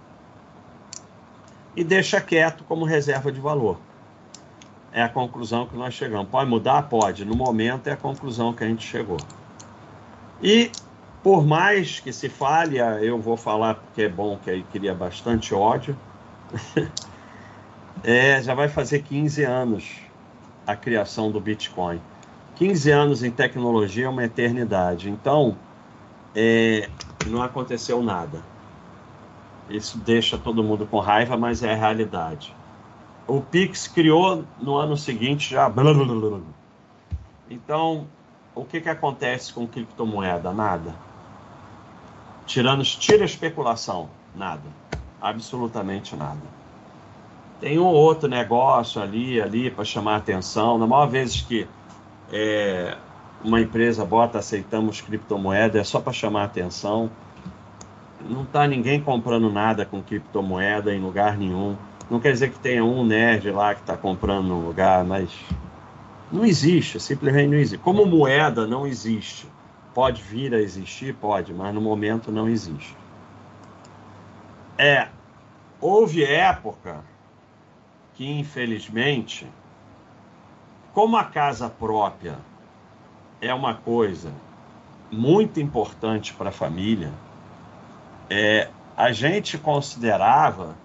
E 1.76 1.82
deixa 1.82 2.20
quieto 2.20 2.64
como 2.64 2.84
reserva 2.84 3.32
de 3.32 3.40
valor 3.40 3.78
é 4.94 5.02
a 5.02 5.08
conclusão 5.08 5.66
que 5.66 5.76
nós 5.76 5.92
chegamos. 5.92 6.28
Pode 6.30 6.48
mudar? 6.48 6.82
Pode. 6.82 7.24
No 7.24 7.34
momento 7.34 7.88
é 7.88 7.92
a 7.92 7.96
conclusão 7.96 8.52
que 8.52 8.62
a 8.62 8.66
gente 8.68 8.86
chegou. 8.86 9.16
E 10.40 10.70
por 11.20 11.44
mais 11.44 11.98
que 11.98 12.12
se 12.12 12.28
fale, 12.28 12.78
eu 12.78 13.18
vou 13.18 13.36
falar 13.36 13.74
porque 13.74 14.02
é 14.02 14.08
bom, 14.08 14.38
que 14.38 14.48
aí 14.48 14.62
cria 14.70 14.94
bastante 14.94 15.52
ódio. 15.52 15.98
é, 18.04 18.40
já 18.40 18.54
vai 18.54 18.68
fazer 18.68 19.02
15 19.02 19.42
anos 19.42 19.96
a 20.64 20.76
criação 20.76 21.28
do 21.28 21.40
Bitcoin. 21.40 22.00
15 22.54 22.90
anos 22.92 23.24
em 23.24 23.32
tecnologia 23.32 24.06
é 24.06 24.08
uma 24.08 24.22
eternidade. 24.22 25.10
Então, 25.10 25.56
é, 26.36 26.88
não 27.26 27.42
aconteceu 27.42 28.00
nada. 28.00 28.38
Isso 29.68 29.98
deixa 29.98 30.36
todo 30.36 30.62
mundo 30.62 30.86
com 30.86 30.98
raiva, 30.98 31.36
mas 31.36 31.62
é 31.62 31.72
a 31.72 31.76
realidade 31.76 32.54
o 33.26 33.40
Pix 33.40 33.88
criou 33.88 34.44
no 34.60 34.76
ano 34.76 34.96
seguinte 34.96 35.50
já. 35.50 35.72
Então, 37.50 38.06
o 38.54 38.64
que, 38.64 38.80
que 38.80 38.88
acontece 38.88 39.52
com 39.52 39.66
criptomoeda? 39.66 40.52
Nada. 40.52 40.94
Tirando, 42.46 42.82
tira 42.84 43.22
a 43.22 43.26
especulação, 43.26 44.10
nada. 44.34 44.68
Absolutamente 45.20 46.14
nada. 46.14 46.42
Tem 47.60 47.78
um 47.78 47.86
outro 47.86 48.28
negócio 48.28 49.00
ali, 49.00 49.40
ali 49.40 49.70
para 49.70 49.84
chamar 49.84 50.16
atenção. 50.16 50.76
Na 50.76 50.86
maior 50.86 51.06
vezes 51.06 51.40
que 51.40 51.66
é, 52.30 52.98
uma 53.42 53.60
empresa 53.60 54.04
bota 54.04 54.38
aceitamos 54.38 55.00
criptomoeda, 55.00 55.80
é 55.80 55.84
só 55.84 55.98
para 55.98 56.12
chamar 56.12 56.44
atenção. 56.44 57.10
Não 58.24 58.42
está 58.42 58.66
ninguém 58.66 59.00
comprando 59.00 59.50
nada 59.50 59.84
com 59.84 60.02
criptomoeda 60.02 60.94
em 60.94 61.00
lugar 61.00 61.36
nenhum 61.36 61.76
não 62.10 62.20
quer 62.20 62.32
dizer 62.32 62.50
que 62.50 62.58
tenha 62.58 62.84
um 62.84 63.04
nerd 63.04 63.50
lá 63.50 63.74
que 63.74 63.80
está 63.80 63.96
comprando 63.96 64.48
no 64.48 64.60
lugar, 64.66 65.04
mas 65.04 65.30
não 66.30 66.44
existe, 66.44 67.00
simplesmente 67.00 67.48
não 67.48 67.56
existe. 67.56 67.78
Como 67.78 68.04
moeda 68.04 68.66
não 68.66 68.86
existe. 68.86 69.48
Pode 69.94 70.22
vir 70.22 70.52
a 70.54 70.58
existir? 70.60 71.14
Pode, 71.14 71.54
mas 71.54 71.74
no 71.74 71.80
momento 71.80 72.30
não 72.30 72.48
existe. 72.48 72.96
É, 74.76 75.08
houve 75.80 76.24
época 76.24 77.02
que, 78.14 78.28
infelizmente, 78.28 79.46
como 80.92 81.16
a 81.16 81.24
casa 81.24 81.70
própria 81.70 82.38
é 83.40 83.54
uma 83.54 83.74
coisa 83.74 84.32
muito 85.10 85.60
importante 85.60 86.34
para 86.34 86.48
a 86.48 86.52
família, 86.52 87.12
é, 88.30 88.68
a 88.96 89.12
gente 89.12 89.58
considerava 89.58 90.76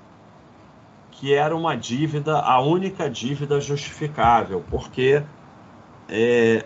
que 1.12 1.34
era 1.34 1.56
uma 1.56 1.76
dívida, 1.76 2.40
a 2.40 2.62
única 2.62 3.10
dívida 3.10 3.60
justificável, 3.60 4.64
porque 4.70 5.22
é, 6.08 6.66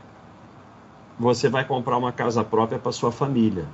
você 1.18 1.50
vai 1.50 1.66
comprar 1.66 1.98
uma 1.98 2.12
casa 2.12 2.44
própria 2.44 2.78
para 2.78 2.92
sua 2.92 3.12
família. 3.12 3.66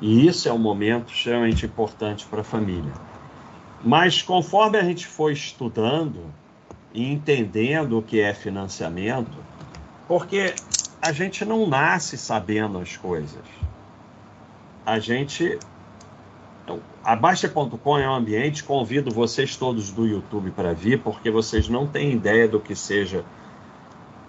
E 0.00 0.26
isso 0.26 0.48
é 0.48 0.52
um 0.52 0.58
momento 0.58 1.12
extremamente 1.12 1.66
importante 1.66 2.24
para 2.26 2.40
a 2.40 2.44
família. 2.44 2.92
Mas 3.84 4.22
conforme 4.22 4.78
a 4.78 4.82
gente 4.82 5.06
foi 5.06 5.32
estudando 5.32 6.24
e 6.94 7.12
entendendo 7.12 7.98
o 7.98 8.02
que 8.02 8.20
é 8.20 8.32
financiamento, 8.32 9.36
porque 10.06 10.54
a 11.00 11.10
gente 11.10 11.44
não 11.44 11.66
nasce 11.66 12.16
sabendo 12.16 12.78
as 12.78 12.96
coisas. 12.96 13.42
A 14.86 14.98
gente 14.98 15.58
a 17.04 17.16
Baixa.com 17.16 17.98
é 17.98 18.08
um 18.08 18.14
ambiente, 18.14 18.62
convido 18.62 19.10
vocês 19.10 19.56
todos 19.56 19.90
do 19.90 20.06
YouTube 20.06 20.52
para 20.52 20.72
vir, 20.72 21.00
porque 21.00 21.30
vocês 21.30 21.68
não 21.68 21.86
têm 21.86 22.12
ideia 22.12 22.46
do 22.46 22.60
que 22.60 22.76
seja 22.76 23.24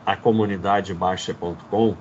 a 0.06 0.16
comunidade 0.16 0.94
Baixa.com. 0.94 1.96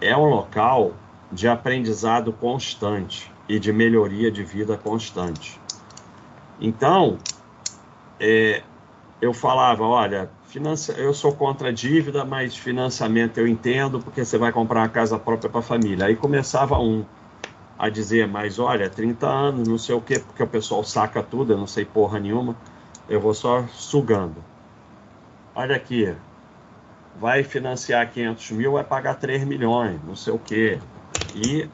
É 0.00 0.16
um 0.16 0.26
local 0.26 0.92
de 1.32 1.48
aprendizado 1.48 2.32
constante 2.32 3.32
e 3.48 3.58
de 3.58 3.72
melhoria 3.72 4.30
de 4.30 4.44
vida 4.44 4.76
constante. 4.76 5.60
Então, 6.60 7.18
é, 8.20 8.62
eu 9.20 9.34
falava, 9.34 9.82
olha, 9.84 10.30
eu 10.96 11.12
sou 11.12 11.34
contra 11.34 11.70
a 11.70 11.72
dívida, 11.72 12.24
mas 12.24 12.56
financiamento 12.56 13.38
eu 13.38 13.48
entendo, 13.48 13.98
porque 13.98 14.24
você 14.24 14.38
vai 14.38 14.52
comprar 14.52 14.82
uma 14.82 14.88
casa 14.88 15.18
própria 15.18 15.50
para 15.50 15.58
a 15.58 15.62
família. 15.62 16.06
Aí 16.06 16.14
começava 16.14 16.78
um 16.78 17.04
a 17.78 17.88
dizer, 17.88 18.28
mas 18.28 18.58
olha, 18.58 18.88
30 18.88 19.26
anos, 19.26 19.68
não 19.68 19.78
sei 19.78 19.94
o 19.94 20.00
quê, 20.00 20.18
porque 20.18 20.42
o 20.42 20.46
pessoal 20.46 20.84
saca 20.84 21.22
tudo, 21.22 21.52
eu 21.52 21.58
não 21.58 21.66
sei 21.66 21.84
porra 21.84 22.20
nenhuma, 22.20 22.56
eu 23.08 23.20
vou 23.20 23.34
só 23.34 23.64
sugando. 23.68 24.36
Olha 25.54 25.76
aqui, 25.76 26.14
vai 27.18 27.42
financiar 27.42 28.10
500 28.10 28.50
mil, 28.52 28.72
vai 28.72 28.84
pagar 28.84 29.14
3 29.14 29.44
milhões, 29.44 30.00
não 30.06 30.16
sei 30.16 30.32
o 30.32 30.38
quê. 30.38 30.78
E 31.34 31.68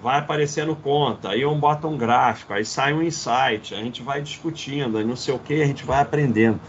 vai 0.00 0.18
aparecendo 0.18 0.76
conta, 0.76 1.30
aí 1.30 1.44
um 1.44 1.58
bota 1.58 1.88
um 1.88 1.96
gráfico, 1.96 2.52
aí 2.52 2.64
sai 2.64 2.92
um 2.92 3.02
insight, 3.02 3.74
a 3.74 3.78
gente 3.78 4.02
vai 4.02 4.20
discutindo, 4.20 4.98
aí 4.98 5.04
não 5.04 5.16
sei 5.16 5.34
o 5.34 5.38
que, 5.38 5.62
a 5.62 5.66
gente 5.66 5.84
vai 5.84 6.00
aprendendo. 6.00 6.60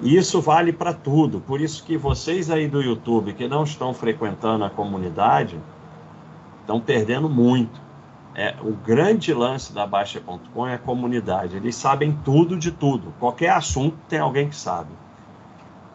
E 0.00 0.16
isso 0.16 0.40
vale 0.40 0.72
para 0.72 0.94
tudo. 0.94 1.40
Por 1.40 1.60
isso 1.60 1.84
que 1.84 1.96
vocês 1.96 2.50
aí 2.50 2.66
do 2.66 2.80
YouTube 2.80 3.34
que 3.34 3.46
não 3.46 3.64
estão 3.64 3.92
frequentando 3.92 4.64
a 4.64 4.70
comunidade 4.70 5.60
estão 6.62 6.80
perdendo 6.80 7.28
muito 7.28 7.89
é, 8.34 8.54
o 8.62 8.72
grande 8.72 9.34
lance 9.34 9.72
da 9.72 9.86
Baixa.com 9.86 10.66
é 10.66 10.74
a 10.74 10.78
comunidade. 10.78 11.56
Eles 11.56 11.74
sabem 11.74 12.18
tudo 12.24 12.56
de 12.56 12.70
tudo. 12.70 13.12
Qualquer 13.18 13.50
assunto 13.50 13.96
tem 14.08 14.18
alguém 14.18 14.48
que 14.48 14.56
sabe. 14.56 14.90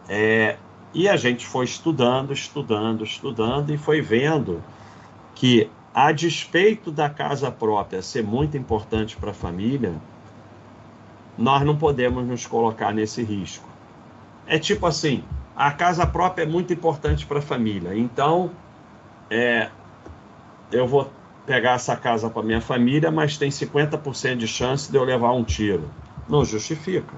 É, 0.08 0.56
e 0.92 1.08
a 1.08 1.16
gente 1.16 1.46
foi 1.46 1.64
estudando, 1.64 2.32
estudando, 2.32 3.04
estudando 3.04 3.70
e 3.70 3.78
foi 3.78 4.00
vendo 4.00 4.62
que, 5.34 5.70
a 5.94 6.12
despeito 6.12 6.90
da 6.90 7.08
casa 7.08 7.50
própria 7.50 8.02
ser 8.02 8.22
muito 8.22 8.56
importante 8.56 9.16
para 9.16 9.30
a 9.30 9.34
família, 9.34 9.94
nós 11.36 11.62
não 11.64 11.76
podemos 11.76 12.26
nos 12.26 12.46
colocar 12.46 12.92
nesse 12.92 13.22
risco. 13.22 13.68
É 14.46 14.58
tipo 14.58 14.86
assim: 14.86 15.24
a 15.54 15.70
casa 15.70 16.06
própria 16.06 16.44
é 16.44 16.46
muito 16.46 16.72
importante 16.72 17.26
para 17.26 17.38
a 17.38 17.42
família, 17.42 17.96
então 17.96 18.50
é, 19.30 19.70
eu 20.70 20.86
vou 20.86 21.10
pegar 21.46 21.74
essa 21.74 21.96
casa 21.96 22.28
para 22.28 22.42
minha 22.42 22.60
família, 22.60 23.10
mas 23.10 23.38
tem 23.38 23.48
50% 23.48 24.36
de 24.36 24.48
chance 24.48 24.90
de 24.90 24.98
eu 24.98 25.04
levar 25.04 25.32
um 25.32 25.44
tiro. 25.44 25.88
Não 26.28 26.44
justifica. 26.44 27.14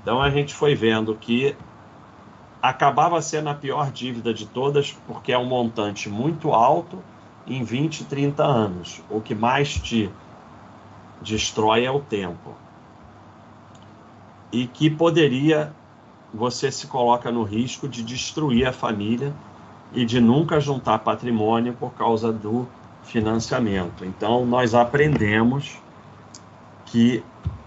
Então 0.00 0.22
a 0.22 0.30
gente 0.30 0.54
foi 0.54 0.76
vendo 0.76 1.14
que 1.16 1.54
acabava 2.62 3.20
sendo 3.20 3.48
a 3.48 3.54
pior 3.54 3.90
dívida 3.90 4.32
de 4.32 4.46
todas, 4.46 4.92
porque 5.06 5.32
é 5.32 5.38
um 5.38 5.44
montante 5.44 6.08
muito 6.08 6.52
alto 6.52 7.02
em 7.46 7.64
20, 7.64 8.04
30 8.04 8.44
anos. 8.44 9.02
O 9.10 9.20
que 9.20 9.34
mais 9.34 9.74
te 9.74 10.08
destrói 11.20 11.84
é 11.84 11.90
o 11.90 12.00
tempo. 12.00 12.54
E 14.52 14.66
que 14.66 14.88
poderia, 14.88 15.72
você 16.32 16.70
se 16.70 16.86
coloca 16.86 17.30
no 17.30 17.42
risco 17.42 17.88
de 17.88 18.02
destruir 18.02 18.66
a 18.66 18.72
família 18.72 19.32
e 19.92 20.04
de 20.04 20.20
nunca 20.20 20.60
juntar 20.60 21.00
patrimônio 21.00 21.74
por 21.74 21.92
causa 21.94 22.32
do 22.32 22.66
financiamento. 23.10 24.04
Então, 24.04 24.46
nós 24.46 24.72
aprendemos 24.72 25.76
que 26.86 27.22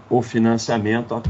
o 0.08 0.22
financiamento 0.22 1.22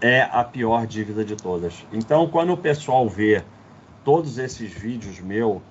é 0.00 0.22
a 0.22 0.42
pior 0.42 0.86
dívida 0.86 1.24
de 1.24 1.36
todas. 1.36 1.86
Então, 1.92 2.26
quando 2.26 2.52
o 2.52 2.56
pessoal 2.56 3.08
vê 3.08 3.42
todos 4.04 4.36
esses 4.36 4.72
vídeos 4.72 5.20
meus 5.20 5.62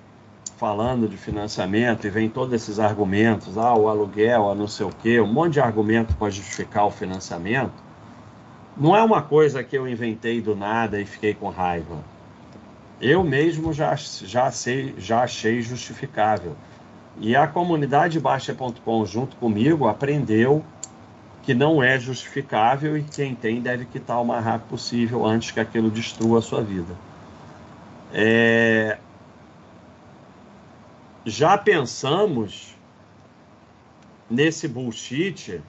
falando 0.56 1.06
de 1.06 1.16
financiamento 1.16 2.06
e 2.06 2.10
vem 2.10 2.30
todos 2.30 2.54
esses 2.54 2.78
argumentos, 2.78 3.58
ah, 3.58 3.74
o 3.74 3.88
aluguel, 3.88 4.50
a 4.50 4.54
não 4.54 4.66
sei 4.66 4.86
o 4.86 4.90
quê, 4.90 5.20
um 5.20 5.30
monte 5.30 5.54
de 5.54 5.60
argumento 5.60 6.14
para 6.16 6.30
justificar 6.30 6.86
o 6.86 6.90
financiamento, 6.90 7.74
não 8.76 8.96
é 8.96 9.02
uma 9.02 9.20
coisa 9.20 9.62
que 9.62 9.76
eu 9.76 9.86
inventei 9.86 10.40
do 10.40 10.56
nada 10.56 11.00
e 11.00 11.04
fiquei 11.04 11.34
com 11.34 11.50
raiva. 11.50 11.98
Eu 13.00 13.22
mesmo 13.22 13.72
já, 13.72 13.94
já, 13.96 14.50
sei, 14.50 14.94
já 14.96 15.22
achei 15.22 15.60
justificável. 15.60 16.56
E 17.18 17.36
a 17.36 17.46
comunidade 17.46 18.18
Baixa.com, 18.18 19.06
junto 19.06 19.36
comigo, 19.36 19.86
aprendeu 19.86 20.64
que 21.42 21.54
não 21.54 21.82
é 21.82 21.98
justificável 21.98 22.96
e 22.96 23.02
quem 23.02 23.34
tem 23.34 23.60
deve 23.60 23.84
quitar 23.84 24.20
o 24.20 24.24
mais 24.24 24.44
rápido 24.44 24.68
possível 24.68 25.24
antes 25.24 25.50
que 25.50 25.60
aquilo 25.60 25.90
destrua 25.90 26.38
a 26.38 26.42
sua 26.42 26.62
vida. 26.62 26.94
É... 28.12 28.98
já 31.24 31.58
pensamos 31.58 32.74
nesse 34.30 34.66
bullshit, 34.66 35.60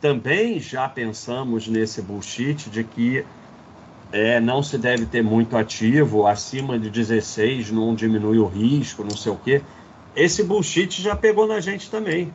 também 0.00 0.58
já 0.58 0.88
pensamos 0.88 1.68
nesse 1.68 2.00
bullshit 2.00 2.70
de 2.70 2.82
que 2.82 3.24
é, 4.12 4.40
não 4.40 4.62
se 4.62 4.78
deve 4.78 5.06
ter 5.06 5.22
muito 5.22 5.56
ativo, 5.56 6.26
acima 6.26 6.78
de 6.78 6.90
16 6.90 7.70
não 7.70 7.94
diminui 7.94 8.38
o 8.38 8.46
risco, 8.46 9.04
não 9.04 9.16
sei 9.16 9.32
o 9.32 9.36
quê. 9.36 9.62
Esse 10.14 10.42
bullshit 10.42 11.00
já 11.00 11.14
pegou 11.14 11.46
na 11.46 11.60
gente 11.60 11.90
também. 11.90 12.32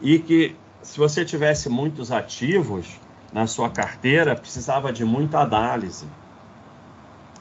E 0.00 0.18
que 0.18 0.54
se 0.82 0.98
você 0.98 1.24
tivesse 1.24 1.68
muitos 1.68 2.12
ativos 2.12 2.86
na 3.32 3.46
sua 3.46 3.68
carteira, 3.68 4.36
precisava 4.36 4.92
de 4.92 5.04
muita 5.04 5.40
análise. 5.40 6.06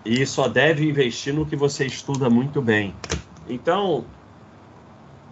E 0.03 0.25
só 0.25 0.47
deve 0.47 0.87
investir 0.87 1.33
no 1.33 1.45
que 1.45 1.55
você 1.55 1.85
estuda 1.85 2.29
muito 2.29 2.61
bem. 2.61 2.93
Então, 3.47 4.05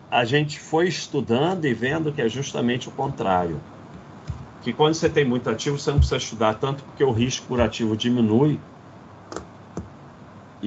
a 0.10 0.24
gente 0.24 0.60
foi 0.60 0.88
estudando 0.88 1.66
e 1.66 1.74
vendo 1.74 2.12
que 2.12 2.22
é 2.22 2.30
justamente 2.30 2.88
o 2.88 2.92
contrário. 2.92 3.60
Que 4.62 4.72
quando 4.72 4.94
você 4.94 5.10
tem 5.10 5.26
muito 5.26 5.50
ativo, 5.50 5.78
você 5.78 5.92
não 5.92 5.98
precisa 5.98 6.18
estudar 6.18 6.56
tanto 6.56 6.84
porque 6.84 7.04
o 7.04 7.12
risco 7.12 7.46
por 7.48 7.60
ativo 7.60 7.98
diminui. 7.98 8.60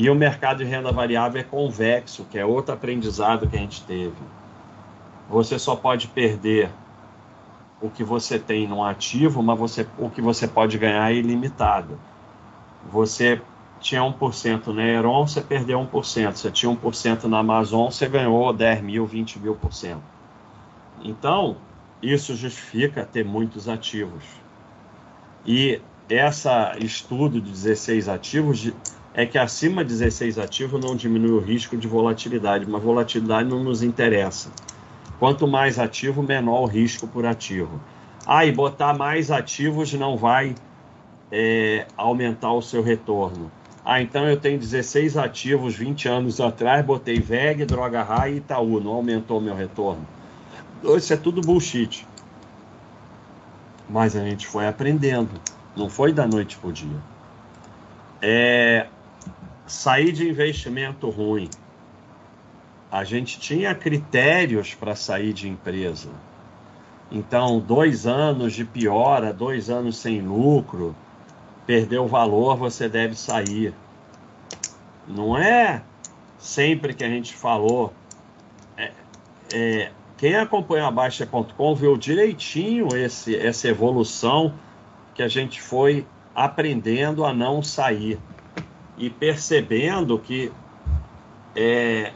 E 0.00 0.08
o 0.08 0.14
mercado 0.14 0.58
de 0.58 0.64
renda 0.64 0.92
variável 0.92 1.40
é 1.40 1.44
convexo, 1.44 2.24
que 2.30 2.38
é 2.38 2.46
outro 2.46 2.72
aprendizado 2.72 3.48
que 3.48 3.56
a 3.56 3.58
gente 3.58 3.82
teve. 3.82 4.14
Você 5.28 5.58
só 5.58 5.74
pode 5.74 6.06
perder 6.06 6.70
o 7.82 7.90
que 7.90 8.04
você 8.04 8.38
tem 8.38 8.68
no 8.68 8.84
ativo, 8.84 9.42
mas 9.42 9.58
você, 9.58 9.84
o 9.98 10.08
que 10.08 10.22
você 10.22 10.46
pode 10.46 10.78
ganhar 10.78 11.10
é 11.10 11.16
ilimitado. 11.16 11.98
Você 12.92 13.42
tinha 13.80 14.00
1% 14.00 14.68
na 14.68 14.84
Heron, 14.84 15.26
você 15.26 15.40
perdeu 15.40 15.80
1%. 15.80 16.32
Você 16.32 16.50
tinha 16.52 16.72
1% 16.72 17.24
na 17.24 17.40
Amazon, 17.40 17.90
você 17.90 18.08
ganhou 18.08 18.52
10 18.52 18.80
mil, 18.80 19.04
20 19.04 19.40
mil 19.40 19.56
por 19.56 19.72
cento. 19.72 20.04
Então, 21.02 21.56
isso 22.00 22.36
justifica 22.36 23.04
ter 23.04 23.24
muitos 23.24 23.68
ativos. 23.68 24.22
E 25.44 25.82
essa 26.08 26.76
estudo 26.78 27.40
de 27.40 27.50
16 27.50 28.08
ativos 28.08 28.72
é 29.18 29.26
que 29.26 29.36
acima 29.36 29.82
de 29.82 29.88
16 29.88 30.38
ativos 30.38 30.80
não 30.80 30.94
diminui 30.94 31.32
o 31.32 31.40
risco 31.40 31.76
de 31.76 31.88
volatilidade, 31.88 32.64
mas 32.70 32.80
volatilidade 32.80 33.48
não 33.48 33.64
nos 33.64 33.82
interessa. 33.82 34.48
Quanto 35.18 35.48
mais 35.48 35.76
ativo, 35.76 36.22
menor 36.22 36.60
o 36.60 36.66
risco 36.66 37.08
por 37.08 37.26
ativo. 37.26 37.80
Ah, 38.24 38.46
e 38.46 38.52
botar 38.52 38.96
mais 38.96 39.32
ativos 39.32 39.92
não 39.94 40.16
vai 40.16 40.54
é, 41.32 41.84
aumentar 41.96 42.52
o 42.52 42.62
seu 42.62 42.80
retorno. 42.80 43.50
Ah, 43.84 44.00
então 44.00 44.24
eu 44.24 44.36
tenho 44.36 44.56
16 44.56 45.16
ativos 45.16 45.74
20 45.74 46.08
anos 46.08 46.40
atrás, 46.40 46.86
botei 46.86 47.18
VEG, 47.18 47.64
Droga 47.64 48.04
Raia 48.04 48.34
e 48.34 48.36
Itaú, 48.36 48.78
não 48.78 48.92
aumentou 48.92 49.40
meu 49.40 49.56
retorno. 49.56 50.06
Isso 50.96 51.12
é 51.12 51.16
tudo 51.16 51.40
bullshit. 51.40 52.06
Mas 53.90 54.14
a 54.14 54.20
gente 54.20 54.46
foi 54.46 54.68
aprendendo, 54.68 55.40
não 55.74 55.90
foi 55.90 56.12
da 56.12 56.24
noite 56.24 56.56
para 56.56 56.68
o 56.68 56.72
dia. 56.72 57.02
É, 58.22 58.86
sair 59.68 60.12
de 60.12 60.28
investimento 60.28 61.10
ruim. 61.10 61.48
A 62.90 63.04
gente 63.04 63.38
tinha 63.38 63.74
critérios 63.74 64.74
para 64.74 64.96
sair 64.96 65.34
de 65.34 65.46
empresa. 65.46 66.08
Então, 67.12 67.60
dois 67.60 68.06
anos 68.06 68.54
de 68.54 68.64
piora, 68.64 69.32
dois 69.32 69.68
anos 69.68 69.98
sem 69.98 70.22
lucro, 70.22 70.96
perdeu 71.66 72.06
valor, 72.06 72.56
você 72.56 72.88
deve 72.88 73.14
sair. 73.14 73.74
Não 75.06 75.36
é 75.36 75.82
sempre 76.38 76.94
que 76.94 77.04
a 77.04 77.08
gente 77.08 77.34
falou. 77.34 77.92
É, 78.76 78.92
é, 79.52 79.92
quem 80.16 80.34
acompanha 80.34 80.86
a 80.86 80.90
Baixa.com 80.90 81.74
viu 81.74 81.96
direitinho 81.96 82.88
esse, 82.96 83.36
essa 83.36 83.68
evolução 83.68 84.54
que 85.14 85.22
a 85.22 85.28
gente 85.28 85.60
foi 85.60 86.06
aprendendo 86.34 87.24
a 87.24 87.34
não 87.34 87.62
sair 87.62 88.18
e 88.98 89.08
percebendo 89.08 90.18
que 90.18 90.52
é, 91.54 92.12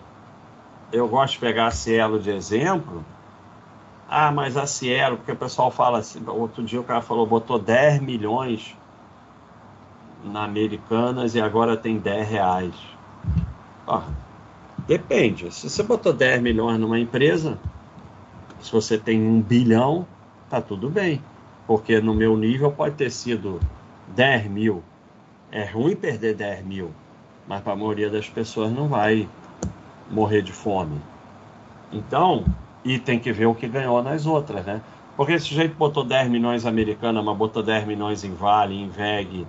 eu 0.92 1.08
gosto 1.08 1.34
de 1.34 1.38
pegar 1.40 1.68
a 1.68 1.70
Cielo 1.70 2.20
de 2.20 2.30
exemplo. 2.30 3.04
Ah, 4.08 4.30
mas 4.30 4.56
a 4.56 4.66
Cielo, 4.66 5.16
porque 5.16 5.32
o 5.32 5.36
pessoal 5.36 5.70
fala 5.70 5.98
assim, 5.98 6.22
outro 6.26 6.62
dia 6.62 6.80
o 6.80 6.84
cara 6.84 7.00
falou, 7.00 7.26
botou 7.26 7.58
10 7.58 8.02
milhões 8.02 8.76
na 10.24 10.44
Americanas 10.44 11.34
e 11.34 11.40
agora 11.40 11.76
tem 11.76 11.98
10 11.98 12.28
reais. 12.28 12.74
Ó, 13.86 14.02
depende. 14.86 15.52
Se 15.52 15.68
você 15.68 15.82
botou 15.82 16.12
10 16.12 16.42
milhões 16.42 16.78
numa 16.78 16.98
empresa, 16.98 17.58
se 18.60 18.70
você 18.70 18.98
tem 18.98 19.20
um 19.20 19.40
bilhão, 19.40 20.06
tá 20.50 20.60
tudo 20.60 20.90
bem. 20.90 21.22
Porque 21.66 22.00
no 22.00 22.14
meu 22.14 22.36
nível 22.36 22.70
pode 22.70 22.96
ter 22.96 23.10
sido 23.10 23.60
10 24.08 24.50
mil. 24.50 24.82
É 25.53 25.64
ruim 25.64 25.94
perder 25.94 26.34
10 26.34 26.64
mil, 26.64 26.90
mas 27.46 27.61
para 27.61 27.74
a 27.74 27.76
maioria 27.76 28.09
das 28.09 28.28
pessoas 28.28 28.72
não 28.72 28.88
vai 28.88 29.28
morrer 30.11 30.42
de 30.42 30.53
fome. 30.53 30.98
Então, 31.92 32.44
e 32.84 32.98
tem 32.98 33.18
que 33.18 33.30
ver 33.32 33.46
o 33.46 33.55
que 33.55 33.68
ganhou 33.68 34.03
nas 34.03 34.26
outras, 34.26 34.64
né? 34.64 34.80
Porque 35.16 35.34
esse 35.34 35.55
jeito 35.55 35.74
botou 35.76 36.05
10 36.05 36.30
milhões 36.30 36.64
americana, 36.64 37.22
mas 37.22 37.36
botou 37.36 37.62
10 37.62 37.86
milhões 37.86 38.24
em 38.24 38.34
Vale, 38.34 38.74
em 38.74 38.88
VEG, 38.88 39.46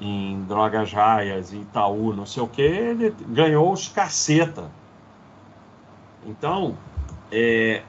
em 0.00 0.44
Drogas 0.44 0.92
Raias, 0.92 1.52
em 1.52 1.62
Itaú, 1.62 2.12
não 2.12 2.26
sei 2.26 2.42
o 2.42 2.46
que, 2.46 2.62
ele 2.62 3.14
ganhou 3.28 3.72
os 3.72 3.88
caceta. 3.88 4.70
Então, 6.26 6.76
é, 7.30 7.82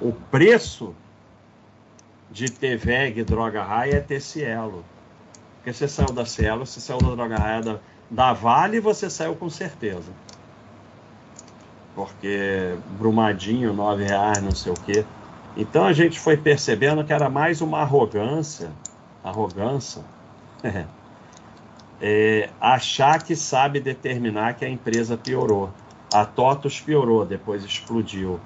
o 0.00 0.12
preço 0.12 0.94
de 2.30 2.50
ter 2.50 2.76
VEG 2.76 3.24
Droga 3.24 3.62
Raia 3.62 3.96
é 3.96 4.00
ter 4.00 4.20
Cielo. 4.20 4.84
Porque 5.66 5.76
você 5.76 5.88
saiu 5.88 6.12
da 6.12 6.24
Cielo, 6.24 6.64
você 6.64 6.78
saiu 6.78 7.00
da 7.00 7.12
Droga 7.16 7.36
Raia 7.36 7.80
da, 8.08 8.32
Vale, 8.32 8.78
você 8.78 9.10
saiu 9.10 9.34
com 9.34 9.50
certeza. 9.50 10.12
Porque 11.92 12.76
Brumadinho, 12.96 13.72
nove 13.72 14.04
reais, 14.04 14.40
não 14.40 14.52
sei 14.52 14.70
o 14.70 14.76
quê. 14.76 15.04
Então 15.56 15.84
a 15.84 15.92
gente 15.92 16.20
foi 16.20 16.36
percebendo 16.36 17.02
que 17.02 17.12
era 17.12 17.28
mais 17.28 17.60
uma 17.60 17.80
arrogância, 17.80 18.70
arrogância, 19.24 20.04
é, 22.00 22.48
achar 22.60 23.20
que 23.24 23.34
sabe 23.34 23.80
determinar 23.80 24.54
que 24.54 24.64
a 24.64 24.68
empresa 24.68 25.16
piorou. 25.16 25.70
A 26.14 26.24
TOTUS 26.24 26.80
piorou, 26.80 27.26
depois 27.26 27.64
explodiu. 27.64 28.38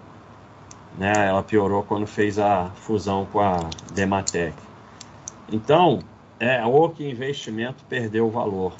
Né? 0.96 1.12
Ela 1.28 1.42
piorou 1.42 1.82
quando 1.82 2.06
fez 2.06 2.38
a 2.38 2.70
fusão 2.76 3.26
com 3.30 3.40
a 3.40 3.68
Dematec. 3.92 4.54
Então, 5.52 6.00
é, 6.40 6.64
ou 6.64 6.88
que 6.88 7.08
investimento 7.08 7.84
perdeu 7.88 8.26
o 8.26 8.30
valor. 8.30 8.72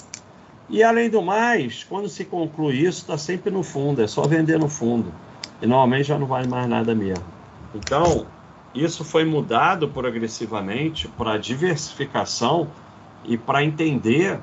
E 0.68 0.82
além 0.82 1.10
do 1.10 1.20
mais, 1.20 1.84
quando 1.84 2.08
se 2.08 2.24
conclui 2.24 2.76
isso, 2.76 3.00
está 3.00 3.18
sempre 3.18 3.50
no 3.50 3.62
fundo, 3.62 4.02
é 4.02 4.06
só 4.06 4.22
vender 4.22 4.58
no 4.58 4.68
fundo. 4.68 5.12
E 5.60 5.66
normalmente 5.66 6.04
já 6.04 6.18
não 6.18 6.26
vale 6.26 6.48
mais 6.48 6.66
nada 6.66 6.94
mesmo. 6.94 7.24
Então, 7.74 8.26
isso 8.74 9.04
foi 9.04 9.24
mudado 9.24 9.88
progressivamente 9.88 11.06
para 11.06 11.36
diversificação 11.36 12.68
e 13.24 13.36
para 13.36 13.62
entender 13.62 14.40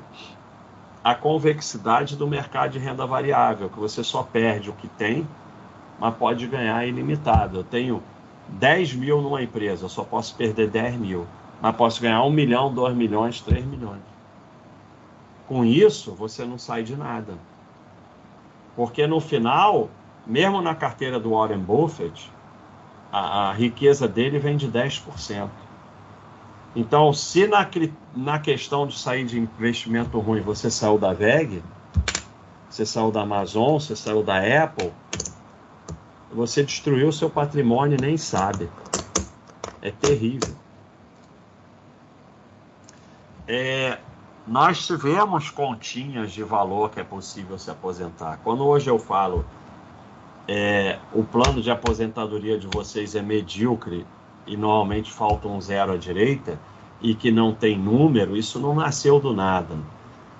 a 1.02 1.14
convexidade 1.14 2.14
do 2.14 2.26
mercado 2.26 2.72
de 2.72 2.78
renda 2.78 3.06
variável, 3.06 3.68
que 3.68 3.78
você 3.78 4.04
só 4.04 4.22
perde 4.22 4.70
o 4.70 4.74
que 4.74 4.86
tem, 4.86 5.26
mas 5.98 6.14
pode 6.14 6.46
ganhar 6.46 6.86
ilimitado. 6.86 7.58
Eu 7.58 7.64
tenho 7.64 8.02
10 8.48 8.94
mil 8.94 9.22
numa 9.22 9.42
empresa, 9.42 9.86
eu 9.86 9.88
só 9.88 10.04
posso 10.04 10.34
perder 10.36 10.68
10 10.68 10.96
mil, 10.96 11.26
mas 11.60 11.76
posso 11.76 12.00
ganhar 12.00 12.22
1 12.22 12.30
milhão, 12.30 12.72
2 12.72 12.94
milhões, 12.94 13.40
3 13.40 13.64
milhões. 13.64 14.02
Com 15.46 15.64
isso, 15.64 16.12
você 16.12 16.44
não 16.44 16.58
sai 16.58 16.82
de 16.82 16.96
nada. 16.96 17.34
Porque 18.76 19.06
no 19.06 19.18
final, 19.18 19.90
mesmo 20.26 20.60
na 20.60 20.74
carteira 20.74 21.18
do 21.18 21.30
Warren 21.30 21.58
Buffett, 21.58 22.30
a, 23.10 23.48
a 23.48 23.52
riqueza 23.52 24.06
dele 24.06 24.38
vem 24.38 24.56
de 24.56 24.70
10%. 24.70 25.48
Então, 26.76 27.12
se 27.12 27.46
na, 27.46 27.66
na 28.14 28.38
questão 28.38 28.86
de 28.86 28.96
sair 28.96 29.24
de 29.24 29.38
investimento 29.38 30.18
ruim 30.20 30.40
você 30.40 30.70
saiu 30.70 30.98
da 30.98 31.12
VEG, 31.12 31.62
você 32.68 32.84
saiu 32.84 33.10
da 33.10 33.22
Amazon, 33.22 33.80
você 33.80 33.96
saiu 33.96 34.22
da 34.22 34.36
Apple, 34.62 34.92
você 36.32 36.62
destruiu 36.62 37.10
seu 37.10 37.30
patrimônio 37.30 37.96
e 37.98 38.00
nem 38.00 38.16
sabe. 38.16 38.68
É 39.80 39.90
terrível. 39.90 40.54
É, 43.48 43.96
nós 44.46 44.86
tivemos 44.86 45.48
continhas 45.48 46.32
de 46.32 46.42
valor 46.42 46.90
que 46.90 47.00
é 47.00 47.04
possível 47.04 47.58
se 47.58 47.70
aposentar. 47.70 48.38
Quando 48.44 48.62
hoje 48.62 48.90
eu 48.90 48.98
falo 48.98 49.42
é, 50.46 50.98
o 51.14 51.24
plano 51.24 51.62
de 51.62 51.70
aposentadoria 51.70 52.58
de 52.58 52.66
vocês 52.66 53.14
é 53.14 53.22
medíocre 53.22 54.06
e 54.46 54.54
normalmente 54.54 55.10
falta 55.10 55.48
um 55.48 55.58
zero 55.62 55.92
à 55.92 55.96
direita 55.96 56.60
e 57.00 57.14
que 57.14 57.30
não 57.30 57.54
tem 57.54 57.78
número, 57.78 58.36
isso 58.36 58.60
não 58.60 58.74
nasceu 58.74 59.18
do 59.18 59.32
nada. 59.32 59.76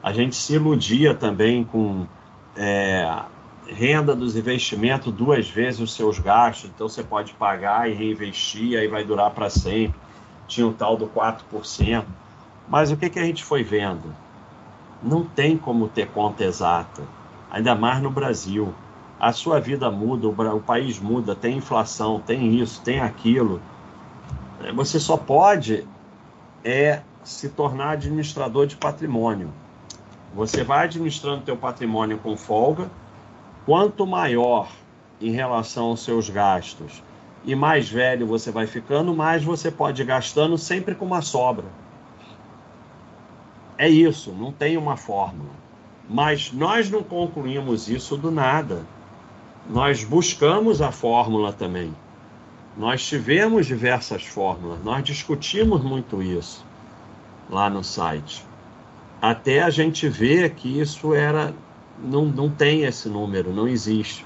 A 0.03 0.13
gente 0.13 0.37
se 0.37 0.55
iludia 0.55 1.15
também 1.15 1.65
com 1.65 2.07
é, 2.57 3.11
renda 3.67 4.15
dos 4.15 4.37
investimentos 4.37 5.11
duas 5.13 5.49
vezes 5.49 5.81
os 5.81 5.95
seus 5.95 6.19
gastos, 6.19 6.71
então 6.75 6.89
você 6.89 7.03
pode 7.03 7.33
pagar 7.35 7.91
e 7.91 7.95
reinvestir, 7.95 8.79
aí 8.79 8.87
vai 8.87 9.03
durar 9.03 9.31
para 9.31 9.49
sempre. 9.49 9.99
Tinha 10.47 10.67
o 10.67 10.75
tal 10.75 10.97
do 10.97 11.07
4%. 11.07 12.05
Mas 12.69 12.91
o 12.91 12.97
que, 12.97 13.09
que 13.09 13.19
a 13.19 13.25
gente 13.25 13.43
foi 13.43 13.63
vendo? 13.63 14.15
Não 15.03 15.25
tem 15.25 15.57
como 15.57 15.89
ter 15.89 16.09
conta 16.09 16.45
exata, 16.45 17.03
ainda 17.51 17.75
mais 17.75 18.03
no 18.03 18.11
Brasil. 18.11 18.75
A 19.19 19.33
sua 19.33 19.59
vida 19.59 19.91
muda, 19.91 20.29
o 20.29 20.61
país 20.61 20.99
muda, 20.99 21.35
tem 21.35 21.57
inflação, 21.57 22.21
tem 22.21 22.61
isso, 22.61 22.83
tem 22.83 23.01
aquilo. 23.01 23.61
Você 24.75 25.01
só 25.01 25.17
pode 25.17 25.87
é 26.65 27.03
se 27.23 27.49
tornar 27.49 27.91
administrador 27.91 28.67
de 28.67 28.77
patrimônio. 28.77 29.53
Você 30.35 30.63
vai 30.63 30.85
administrando 30.85 31.43
teu 31.43 31.57
patrimônio 31.57 32.19
com 32.19 32.37
folga. 32.37 32.91
Quanto 33.65 34.07
maior 34.07 34.69
em 35.21 35.31
relação 35.31 35.87
aos 35.87 36.03
seus 36.03 36.31
gastos 36.31 37.03
e 37.45 37.55
mais 37.55 37.89
velho 37.89 38.27
você 38.27 38.51
vai 38.51 38.67
ficando, 38.67 39.15
mais 39.15 39.45
você 39.45 39.71
pode 39.71 40.03
ir 40.03 40.05
gastando 40.05 40.57
sempre 40.57 40.95
com 40.95 41.05
uma 41.05 41.23
sobra. 41.23 41.67
É 43.79 43.89
isso, 43.89 44.33
não 44.33 44.51
tem 44.51 44.77
uma 44.77 44.97
fórmula. 44.97 45.51
Mas 46.11 46.53
nós 46.53 46.91
não 46.91 47.03
concluímos 47.03 47.89
isso 47.89 48.17
do 48.17 48.31
nada. 48.31 48.85
Nós 49.71 50.03
buscamos 50.03 50.83
a 50.83 50.91
fórmula 50.91 51.53
também. 51.53 51.95
Nós 52.77 53.07
tivemos 53.07 53.67
diversas 53.67 54.25
fórmulas, 54.25 54.83
nós 54.85 55.05
discutimos 55.05 55.83
muito 55.83 56.23
isso 56.23 56.65
lá 57.49 57.71
no 57.71 57.85
site. 57.85 58.45
Até 59.21 59.63
a 59.63 59.71
gente 59.71 60.09
ver 60.09 60.55
que 60.55 60.81
isso 60.81 61.15
era. 61.15 61.55
Não, 62.01 62.25
não 62.25 62.49
tem 62.49 62.85
esse 62.85 63.09
número, 63.09 63.53
não 63.53 63.67
existe. 63.67 64.25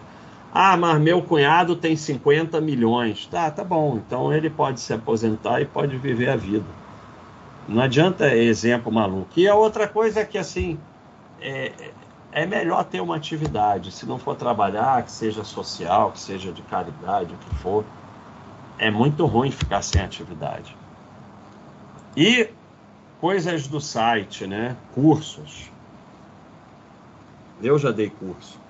Ah, 0.52 0.76
mas 0.76 1.00
meu 1.00 1.22
cunhado 1.22 1.74
tem 1.76 1.96
50 1.96 2.60
milhões. 2.60 3.26
Tá, 3.26 3.50
tá 3.50 3.64
bom. 3.64 3.96
Então 3.96 4.32
ele 4.32 4.50
pode 4.50 4.80
se 4.80 4.92
aposentar 4.92 5.62
e 5.62 5.66
pode 5.66 5.96
viver 5.96 6.28
a 6.28 6.36
vida. 6.36 6.66
Não 7.68 7.82
adianta 7.82 8.34
exemplo 8.34 8.92
maluco. 8.92 9.30
E 9.36 9.48
a 9.48 9.54
outra 9.54 9.86
coisa 9.86 10.20
é 10.20 10.24
que, 10.24 10.36
assim, 10.36 10.78
é, 11.40 11.72
é 12.32 12.46
melhor 12.46 12.84
ter 12.84 13.00
uma 13.00 13.16
atividade. 13.16 13.92
Se 13.92 14.06
não 14.06 14.18
for 14.18 14.34
trabalhar, 14.34 15.02
que 15.02 15.12
seja 15.12 15.44
social, 15.44 16.12
que 16.12 16.20
seja 16.20 16.52
de 16.52 16.62
caridade, 16.62 17.34
o 17.34 17.38
que 17.38 17.54
for. 17.56 17.84
É 18.78 18.90
muito 18.90 19.26
ruim 19.26 19.50
ficar 19.50 19.82
sem 19.82 20.02
atividade. 20.02 20.76
E 22.16 22.48
coisas 23.20 23.68
do 23.68 23.80
site, 23.80 24.46
né? 24.46 24.76
Cursos. 24.94 25.70
Eu 27.62 27.78
já 27.78 27.92
dei 27.92 28.10
curso. 28.10 28.60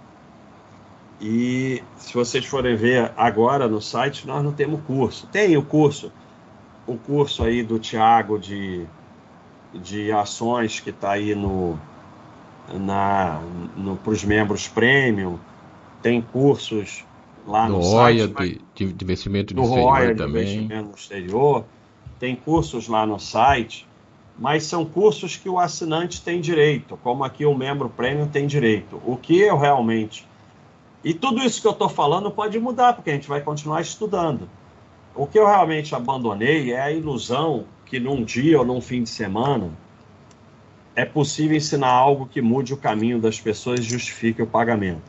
E 1.21 1.83
se 1.97 2.13
vocês 2.13 2.45
forem 2.45 2.75
ver 2.75 3.13
agora 3.17 3.69
no 3.69 3.81
site, 3.81 4.27
nós 4.27 4.43
não 4.43 4.53
temos 4.53 4.83
curso. 4.85 5.27
Tem 5.29 5.57
o 5.57 5.63
curso, 5.63 6.13
o 6.93 6.99
curso 6.99 7.45
aí 7.45 7.63
do 7.63 7.79
Tiago 7.79 8.39
de, 8.39 8.87
de 9.75 10.13
ações 10.13 10.81
que 10.81 10.91
está 10.91 11.13
aí 11.13 11.35
no, 11.35 11.79
na, 12.73 13.41
no, 13.77 13.97
para 13.97 14.13
os 14.13 14.25
membros 14.25 14.69
premium. 14.69 15.39
Tem 16.01 16.21
cursos 16.21 17.05
lá 17.47 17.69
no, 17.69 17.79
no 17.79 17.83
site. 17.83 18.33
Roya 18.33 18.59
de, 18.75 18.93
de 18.93 19.05
investimento 19.05 19.55
no 19.55 19.63
exterior 19.63 20.17
também. 20.17 20.45
De 20.45 20.53
investimento 20.55 20.89
no 20.89 20.95
exterior. 20.95 21.65
Tem 22.19 22.37
cursos 22.37 22.89
lá 22.89 23.07
no 23.07 23.19
site 23.19 23.87
mas 24.39 24.65
são 24.65 24.85
cursos 24.85 25.37
que 25.37 25.49
o 25.49 25.59
assinante 25.59 26.23
tem 26.23 26.41
direito, 26.41 26.99
como 27.03 27.25
aqui 27.25 27.45
o 27.45 27.55
membro 27.55 27.89
premium 27.89 28.27
tem 28.27 28.47
direito. 28.47 29.01
O 29.05 29.17
que 29.17 29.39
eu 29.39 29.59
realmente. 29.59 30.27
E 31.05 31.13
tudo 31.13 31.43
isso 31.43 31.61
que 31.61 31.67
eu 31.67 31.73
estou 31.73 31.89
falando 31.89 32.31
pode 32.31 32.59
mudar, 32.59 32.95
porque 32.95 33.11
a 33.11 33.15
gente 33.15 33.29
vai 33.29 33.41
continuar 33.41 33.81
estudando. 33.81 34.49
O 35.15 35.27
que 35.27 35.39
eu 35.39 35.47
realmente 35.47 35.95
abandonei 35.95 36.73
é 36.73 36.81
a 36.81 36.91
ilusão 36.91 37.67
que 37.85 38.01
num 38.01 38.25
dia 38.25 38.59
ou 38.59 38.65
num 38.65 38.81
fim 38.81 39.03
de 39.03 39.11
semana 39.11 39.71
é 40.95 41.05
possível 41.05 41.57
ensinar 41.57 41.91
algo 41.91 42.27
que 42.27 42.41
mude 42.41 42.73
o 42.73 42.77
caminho 42.77 43.21
das 43.21 43.41
pessoas 43.41 43.81
e 43.81 43.83
justifique 43.83 44.43
o 44.43 44.47
pagamento. 44.47 45.03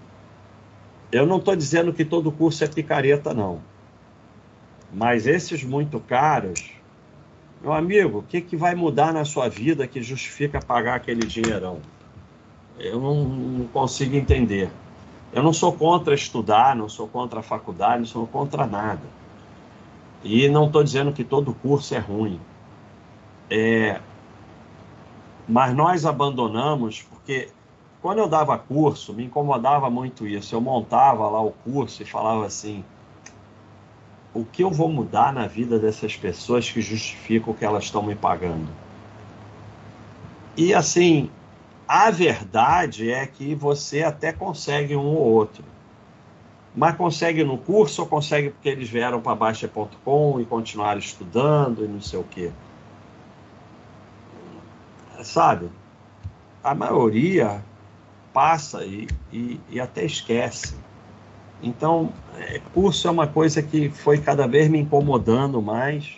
Eu 1.11 1.25
não 1.25 1.37
estou 1.37 1.55
dizendo 1.55 1.93
que 1.93 2.03
todo 2.03 2.31
curso 2.31 2.63
é 2.63 2.67
picareta, 2.67 3.33
não. 3.33 3.61
Mas 4.91 5.27
esses 5.27 5.63
muito 5.63 5.99
caros 5.99 6.73
meu 7.63 7.71
amigo, 7.71 8.17
o 8.19 8.23
que, 8.23 8.41
que 8.41 8.57
vai 8.57 8.75
mudar 8.75 9.13
na 9.13 9.23
sua 9.23 9.47
vida 9.47 9.87
que 9.87 10.03
justifica 10.03 10.59
pagar 10.59 10.95
aquele 10.95 11.25
dinheirão? 11.25 11.79
Eu 12.77 12.99
não, 12.99 13.23
não 13.23 13.67
consigo 13.67 14.17
entender. 14.17 14.69
Eu 15.31 15.41
não 15.41 15.53
sou 15.53 15.71
contra 15.71 16.13
estudar, 16.13 16.75
não 16.75 16.89
sou 16.89 17.07
contra 17.07 17.39
a 17.39 17.43
faculdade, 17.43 17.99
não 17.99 18.05
sou 18.05 18.27
contra 18.27 18.67
nada. 18.67 18.99
E 20.23 20.47
não 20.47 20.67
estou 20.67 20.83
dizendo 20.83 21.11
que 21.11 21.23
todo 21.23 21.53
curso 21.53 21.93
é 21.93 21.99
ruim. 21.99 22.39
É... 23.49 23.99
Mas 25.47 25.75
nós 25.75 26.05
abandonamos 26.05 27.01
porque 27.01 27.49
quando 28.01 28.19
eu 28.19 28.27
dava 28.27 28.57
curso, 28.57 29.13
me 29.13 29.25
incomodava 29.25 29.89
muito 29.89 30.27
isso. 30.27 30.55
Eu 30.55 30.61
montava 30.61 31.29
lá 31.29 31.41
o 31.41 31.51
curso 31.51 32.01
e 32.01 32.05
falava 32.05 32.45
assim: 32.45 32.83
o 34.33 34.43
que 34.43 34.63
eu 34.63 34.71
vou 34.71 34.89
mudar 34.89 35.31
na 35.31 35.47
vida 35.47 35.77
dessas 35.77 36.15
pessoas 36.15 36.69
que 36.69 36.81
justificam 36.81 37.53
o 37.53 37.55
que 37.55 37.63
elas 37.63 37.85
estão 37.85 38.01
me 38.01 38.15
pagando? 38.15 38.67
E 40.57 40.73
assim, 40.73 41.29
a 41.87 42.09
verdade 42.11 43.09
é 43.09 43.25
que 43.25 43.55
você 43.55 44.03
até 44.03 44.33
consegue 44.33 44.95
um 44.95 45.05
ou 45.05 45.33
outro. 45.33 45.63
Mas 46.75 46.95
consegue 46.95 47.43
no 47.43 47.57
curso 47.57 48.01
ou 48.01 48.07
consegue 48.07 48.49
porque 48.49 48.69
eles 48.69 48.89
vieram 48.89 49.21
para 49.21 49.35
Baixa.com 49.35 50.39
e 50.39 50.45
continuaram 50.45 50.99
estudando 50.99 51.85
e 51.85 51.87
não 51.87 52.01
sei 52.01 52.19
o 52.19 52.23
quê? 52.23 52.51
Sabe? 55.21 55.69
A 56.63 56.73
maioria 56.73 57.63
passa 58.33 58.83
e, 58.83 59.07
e, 59.31 59.59
e 59.69 59.79
até 59.79 60.03
esquece. 60.03 60.75
Então, 61.61 62.11
é, 62.37 62.59
curso 62.73 63.07
é 63.07 63.11
uma 63.11 63.27
coisa 63.27 63.61
que 63.61 63.89
foi 63.89 64.17
cada 64.17 64.47
vez 64.47 64.67
me 64.67 64.79
incomodando 64.79 65.61
mais. 65.61 66.17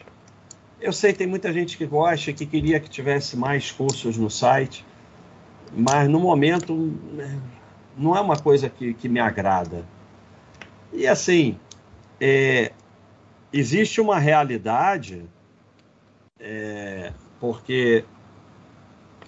Eu 0.79 0.93
sei 0.93 1.13
tem 1.13 1.27
muita 1.27 1.51
gente 1.51 1.77
que 1.77 1.85
gosta, 1.85 2.31
que 2.31 2.45
queria 2.45 2.79
que 2.79 2.89
tivesse 2.89 3.35
mais 3.35 3.71
cursos 3.71 4.17
no 4.17 4.29
site, 4.29 4.85
mas 5.75 6.09
no 6.09 6.19
momento 6.19 6.93
não 7.97 8.15
é 8.15 8.21
uma 8.21 8.37
coisa 8.37 8.69
que, 8.69 8.93
que 8.93 9.09
me 9.09 9.19
agrada. 9.19 9.85
E 10.93 11.07
assim, 11.07 11.57
é, 12.19 12.71
existe 13.51 13.99
uma 14.01 14.19
realidade, 14.19 15.25
é, 16.39 17.11
porque 17.39 18.05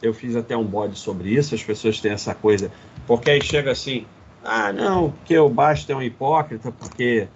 eu 0.01 0.13
fiz 0.13 0.35
até 0.35 0.55
um 0.55 0.65
bode 0.65 0.97
sobre 0.97 1.29
isso, 1.29 1.55
as 1.55 1.63
pessoas 1.63 1.99
têm 1.99 2.11
essa 2.11 2.33
coisa, 2.35 2.71
porque 3.05 3.29
aí 3.29 3.41
chega 3.41 3.71
assim, 3.71 4.05
ah, 4.43 4.71
não, 4.71 5.11
porque 5.11 5.37
o 5.37 5.49
Bastos 5.49 5.89
é 5.89 5.95
um 5.95 6.01
hipócrita, 6.01 6.71
porque 6.71 7.27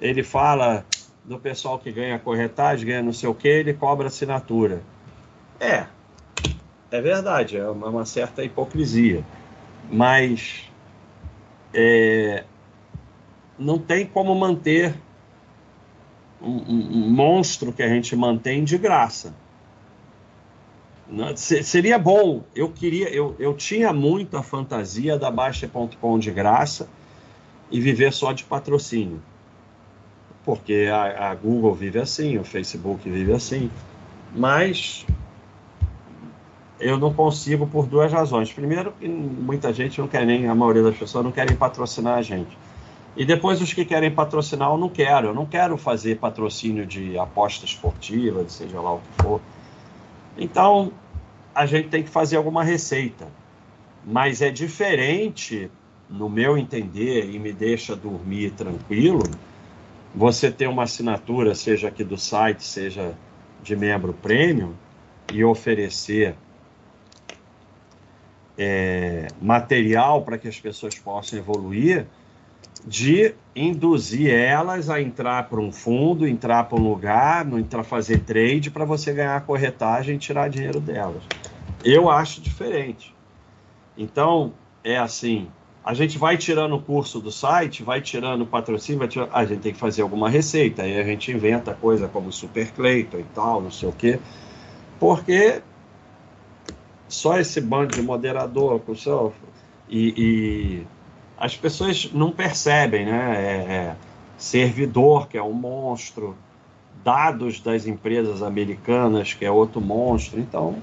ele 0.00 0.22
fala 0.22 0.84
do 1.24 1.38
pessoal 1.38 1.78
que 1.78 1.92
ganha 1.92 2.18
corretagem, 2.18 2.86
ganha 2.86 3.02
não 3.02 3.12
sei 3.12 3.28
o 3.28 3.34
que, 3.34 3.48
ele 3.48 3.72
cobra 3.72 4.08
assinatura. 4.08 4.82
É, 5.60 5.86
é 6.90 7.00
verdade, 7.00 7.56
é 7.56 7.68
uma, 7.68 7.88
uma 7.88 8.04
certa 8.04 8.42
hipocrisia. 8.42 9.24
Mas 9.90 10.64
é, 11.72 12.44
não 13.58 13.78
tem 13.78 14.06
como 14.06 14.34
manter 14.34 14.94
um, 16.40 16.56
um, 16.56 17.10
monstro 17.10 17.72
que 17.72 17.82
a 17.82 17.88
gente 17.88 18.14
mantém 18.16 18.64
de 18.64 18.76
graça. 18.76 19.34
Seria 21.36 21.98
bom, 21.98 22.42
eu 22.54 22.70
queria, 22.70 23.08
eu, 23.10 23.36
eu 23.38 23.54
tinha 23.54 23.92
muito 23.92 24.36
a 24.36 24.42
fantasia 24.42 25.18
da 25.18 25.30
Baixa.com 25.30 26.18
de 26.18 26.30
graça 26.30 26.88
e 27.70 27.80
viver 27.80 28.12
só 28.12 28.32
de 28.32 28.44
patrocínio. 28.44 29.22
Porque 30.44 30.88
a, 30.90 31.30
a 31.30 31.34
Google 31.34 31.74
vive 31.74 31.98
assim, 31.98 32.38
o 32.38 32.44
Facebook 32.44 33.08
vive 33.08 33.32
assim. 33.32 33.70
Mas 34.34 35.06
eu 36.80 36.98
não 36.98 37.12
consigo 37.12 37.66
por 37.66 37.86
duas 37.86 38.12
razões. 38.12 38.52
Primeiro, 38.52 38.92
que 38.92 39.06
muita 39.06 39.72
gente 39.72 40.00
não 40.00 40.08
quer 40.08 40.26
nem, 40.26 40.48
a 40.48 40.54
maioria 40.54 40.82
das 40.82 40.96
pessoas 40.96 41.24
não 41.24 41.30
querem 41.30 41.56
patrocinar 41.56 42.18
a 42.18 42.22
gente. 42.22 42.56
E 43.14 43.24
depois 43.24 43.60
os 43.60 43.72
que 43.72 43.84
querem 43.84 44.10
patrocinar, 44.10 44.70
eu 44.70 44.78
não 44.78 44.88
quero. 44.88 45.28
Eu 45.28 45.34
não 45.34 45.44
quero 45.44 45.76
fazer 45.76 46.18
patrocínio 46.18 46.86
de 46.86 47.18
aposta 47.18 47.64
esportiva, 47.64 48.48
seja 48.48 48.80
lá 48.80 48.94
o 48.94 48.98
que 49.00 49.22
for. 49.22 49.40
Então, 50.36 50.92
a 51.54 51.66
gente 51.66 51.88
tem 51.88 52.02
que 52.02 52.08
fazer 52.08 52.36
alguma 52.36 52.64
receita. 52.64 53.28
Mas 54.04 54.40
é 54.40 54.50
diferente, 54.50 55.70
no 56.08 56.28
meu 56.28 56.56
entender, 56.56 57.30
e 57.30 57.38
me 57.38 57.52
deixa 57.52 57.94
dormir 57.94 58.52
tranquilo, 58.52 59.22
você 60.14 60.50
ter 60.50 60.66
uma 60.66 60.84
assinatura, 60.84 61.54
seja 61.54 61.88
aqui 61.88 62.02
do 62.02 62.18
site, 62.18 62.64
seja 62.64 63.14
de 63.62 63.76
membro 63.76 64.12
premium, 64.12 64.72
e 65.32 65.44
oferecer 65.44 66.34
é, 68.58 69.28
material 69.40 70.22
para 70.22 70.36
que 70.36 70.48
as 70.48 70.58
pessoas 70.58 70.98
possam 70.98 71.38
evoluir, 71.38 72.06
de 72.86 73.34
induzir 73.54 74.32
elas 74.32 74.90
a 74.90 75.00
entrar 75.00 75.48
para 75.48 75.60
um 75.60 75.70
fundo, 75.70 76.26
entrar 76.26 76.64
para 76.64 76.78
um 76.78 76.82
lugar, 76.82 77.46
entrar 77.58 77.84
fazer 77.84 78.20
trade 78.20 78.70
para 78.70 78.84
você 78.84 79.12
ganhar 79.12 79.40
corretagem 79.42 80.16
e 80.16 80.18
tirar 80.18 80.48
dinheiro 80.48 80.80
delas. 80.80 81.22
Eu 81.84 82.10
acho 82.10 82.40
diferente. 82.40 83.14
Então, 83.96 84.52
é 84.82 84.96
assim, 84.96 85.48
a 85.84 85.94
gente 85.94 86.16
vai 86.16 86.36
tirando 86.36 86.76
o 86.76 86.80
curso 86.80 87.20
do 87.20 87.30
site, 87.30 87.82
vai 87.82 88.00
tirando 88.00 88.42
o 88.42 88.46
patrocínio, 88.46 89.00
vai 89.00 89.08
tirando... 89.08 89.30
a 89.32 89.44
gente 89.44 89.60
tem 89.60 89.72
que 89.72 89.78
fazer 89.78 90.02
alguma 90.02 90.28
receita, 90.28 90.82
aí 90.82 90.98
a 90.98 91.04
gente 91.04 91.30
inventa 91.30 91.74
coisa 91.74 92.08
como 92.08 92.32
Super 92.32 92.70
Clayton 92.72 93.18
e 93.18 93.24
tal, 93.34 93.60
não 93.60 93.70
sei 93.70 93.88
o 93.88 93.92
quê, 93.92 94.18
porque 94.98 95.60
só 97.08 97.38
esse 97.38 97.60
bando 97.60 97.94
de 97.94 98.02
moderador, 98.02 98.80
e, 99.88 100.14
e 100.16 100.86
as 101.36 101.56
pessoas 101.56 102.10
não 102.12 102.30
percebem, 102.30 103.06
né? 103.06 103.34
É, 103.36 103.72
é, 103.72 103.96
servidor, 104.36 105.28
que 105.28 105.36
é 105.36 105.42
um 105.42 105.52
monstro, 105.52 106.36
dados 107.04 107.60
das 107.60 107.86
empresas 107.86 108.42
americanas, 108.42 109.34
que 109.34 109.44
é 109.44 109.50
outro 109.50 109.80
monstro. 109.80 110.38
Então, 110.38 110.76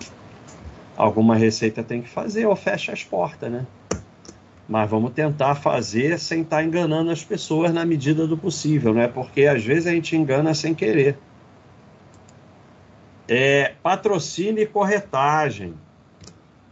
alguma 0.98 1.36
receita 1.36 1.84
tem 1.84 2.02
que 2.02 2.10
fazer 2.10 2.46
ou 2.46 2.56
fecha 2.56 2.92
as 2.92 3.04
portas, 3.04 3.52
né? 3.52 3.66
Mas 4.68 4.90
vamos 4.90 5.14
tentar 5.14 5.56
fazer 5.56 6.20
sem 6.20 6.42
estar 6.42 6.58
tá 6.58 6.64
enganando 6.64 7.10
as 7.10 7.24
pessoas 7.24 7.74
na 7.74 7.84
medida 7.86 8.28
do 8.28 8.38
possível, 8.38 8.94
né? 8.94 9.08
Porque 9.08 9.46
às 9.46 9.64
vezes 9.64 9.88
a 9.88 9.92
gente 9.92 10.16
engana 10.16 10.54
sem 10.54 10.76
querer. 10.76 11.18
É, 13.28 13.74
patrocínio 13.82 14.62
e 14.62 14.68
corretagem. 14.68 15.74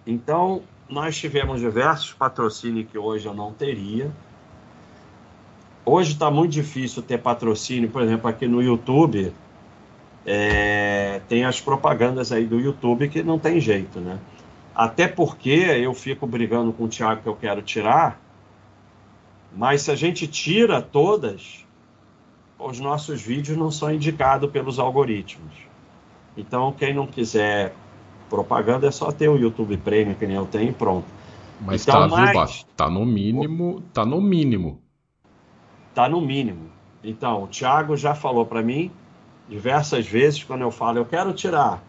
Então, 0.06 0.62
nós 0.90 1.18
tivemos 1.18 1.60
diversos 1.60 2.14
patrocínios 2.14 2.90
que 2.90 2.98
hoje 2.98 3.26
eu 3.26 3.34
não 3.34 3.52
teria. 3.52 4.12
Hoje 5.86 6.14
está 6.14 6.30
muito 6.30 6.52
difícil 6.52 7.02
ter 7.02 7.18
patrocínio, 7.18 7.90
por 7.90 8.02
exemplo, 8.02 8.30
aqui 8.30 8.48
no 8.48 8.62
YouTube. 8.62 9.34
É, 10.26 11.22
tem 11.30 11.46
as 11.46 11.62
propagandas 11.62 12.32
aí 12.32 12.46
do 12.46 12.60
YouTube 12.60 13.08
que 13.08 13.24
não 13.24 13.40
tem 13.40 13.60
jeito, 13.60 14.00
né? 14.00 14.20
Até 14.76 15.08
porque 15.08 15.50
eu 15.50 15.94
fico 15.94 16.28
brigando 16.28 16.72
com 16.74 16.84
o 16.84 16.88
Thiago 16.88 17.22
que 17.22 17.30
eu 17.30 17.36
quero 17.36 17.62
tirar, 17.62 18.20
mas 19.56 19.84
se 19.84 19.92
a 19.92 19.96
gente 19.96 20.28
tira 20.28 20.82
todas, 20.82 21.66
os 22.60 22.80
nossos 22.80 23.22
vídeos 23.22 23.58
não 23.58 23.72
são 23.72 23.92
indicados 23.92 24.52
pelos 24.52 24.78
algoritmos. 24.78 25.54
Então, 26.36 26.72
quem 26.72 26.94
não 26.94 27.08
quiser 27.08 27.74
Propaganda 28.30 28.88
é 28.88 28.92
só 28.92 29.12
ter 29.12 29.30
o 29.30 29.38
YouTube 29.38 29.78
Premium, 29.78 30.14
que 30.14 30.26
nem 30.26 30.36
eu 30.36 30.46
tenho, 30.46 30.70
e 30.70 30.74
pronto. 30.74 31.06
Mas 31.62 31.84
então, 31.88 32.10
tá, 32.10 32.34
mais... 32.34 32.66
tá 32.76 32.90
no 32.90 33.06
mínimo, 33.06 33.82
tá 33.94 34.06
no 34.06 34.22
mínimo. 34.22 34.82
Tá 35.94 36.08
no 36.08 36.22
mínimo. 36.22 36.70
Então, 37.04 37.44
o 37.44 37.48
Thiago 37.48 37.96
já 37.96 38.14
falou 38.14 38.46
para 38.46 38.62
mim 38.62 38.92
diversas 39.50 40.06
vezes 40.06 40.44
quando 40.44 40.62
eu 40.62 40.72
falo, 40.72 40.98
eu 40.98 41.06
quero 41.06 41.34
tirar. 41.34 41.84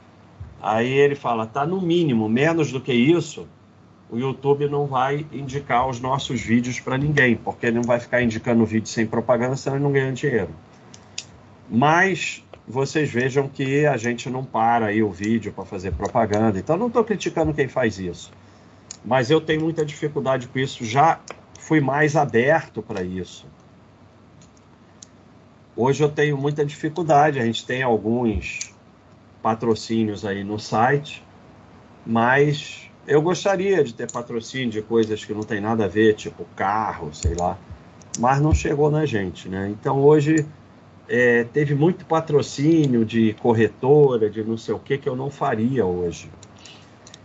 Aí 0.60 0.88
ele 0.88 1.14
fala, 1.14 1.46
tá 1.46 1.66
no 1.66 1.80
mínimo, 1.80 2.28
menos 2.28 2.72
do 2.72 2.80
que 2.80 2.92
isso, 2.92 3.46
o 4.10 4.16
YouTube 4.16 4.68
não 4.68 4.86
vai 4.86 5.26
indicar 5.32 5.88
os 5.88 6.00
nossos 6.00 6.40
vídeos 6.40 6.80
para 6.80 6.96
ninguém, 6.96 7.36
porque 7.36 7.66
ele 7.66 7.76
não 7.76 7.82
vai 7.82 8.00
ficar 8.00 8.22
indicando 8.22 8.64
vídeo 8.64 8.88
sem 8.88 9.06
propaganda, 9.06 9.54
senão 9.56 9.76
ele 9.76 9.84
não 9.84 9.92
ganha 9.92 10.12
dinheiro. 10.12 10.50
Mas 11.68 12.42
vocês 12.68 13.10
vejam 13.10 13.48
que 13.48 13.86
a 13.86 13.96
gente 13.96 14.28
não 14.28 14.44
para 14.44 14.86
aí 14.86 15.02
o 15.02 15.10
vídeo 15.10 15.52
para 15.52 15.64
fazer 15.64 15.92
propaganda. 15.92 16.58
Então, 16.58 16.76
não 16.76 16.88
estou 16.88 17.02
criticando 17.02 17.54
quem 17.54 17.66
faz 17.66 17.98
isso. 17.98 18.30
Mas 19.04 19.30
eu 19.30 19.40
tenho 19.40 19.62
muita 19.62 19.86
dificuldade 19.86 20.48
com 20.48 20.58
isso. 20.58 20.84
Já 20.84 21.20
fui 21.58 21.80
mais 21.80 22.14
aberto 22.14 22.82
para 22.82 23.02
isso. 23.02 23.46
Hoje 25.74 26.02
eu 26.02 26.10
tenho 26.10 26.36
muita 26.36 26.64
dificuldade. 26.64 27.38
A 27.38 27.44
gente 27.44 27.64
tem 27.64 27.82
alguns 27.82 28.74
patrocínios 29.42 30.26
aí 30.26 30.44
no 30.44 30.58
site, 30.58 31.24
mas 32.04 32.90
eu 33.06 33.22
gostaria 33.22 33.82
de 33.82 33.94
ter 33.94 34.10
patrocínio 34.10 34.68
de 34.68 34.82
coisas 34.82 35.24
que 35.24 35.32
não 35.32 35.42
tem 35.42 35.60
nada 35.60 35.86
a 35.86 35.88
ver, 35.88 36.14
tipo 36.14 36.44
carro, 36.54 37.14
sei 37.14 37.34
lá. 37.34 37.56
Mas 38.18 38.40
não 38.40 38.52
chegou 38.52 38.90
na 38.90 39.06
gente, 39.06 39.48
né? 39.48 39.68
Então 39.70 40.02
hoje 40.02 40.44
é, 41.08 41.44
teve 41.44 41.74
muito 41.74 42.04
patrocínio 42.04 43.04
de 43.04 43.34
corretora, 43.34 44.28
de 44.28 44.44
não 44.44 44.58
sei 44.58 44.74
o 44.74 44.78
que, 44.78 44.98
que 44.98 45.08
eu 45.08 45.16
não 45.16 45.30
faria 45.30 45.86
hoje. 45.86 46.30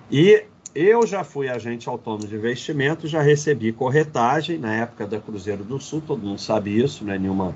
E 0.09 0.43
eu 0.73 1.05
já 1.05 1.23
fui 1.23 1.49
agente 1.49 1.87
autônomo 1.87 2.27
de 2.27 2.35
investimento, 2.35 3.07
já 3.07 3.21
recebi 3.21 3.71
corretagem 3.71 4.57
na 4.57 4.73
época 4.73 5.05
da 5.05 5.19
Cruzeiro 5.19 5.63
do 5.63 5.79
Sul, 5.79 6.01
todo 6.05 6.25
mundo 6.25 6.39
sabe 6.39 6.81
isso, 6.81 7.03
não 7.05 7.13
é 7.13 7.19
nenhuma 7.19 7.53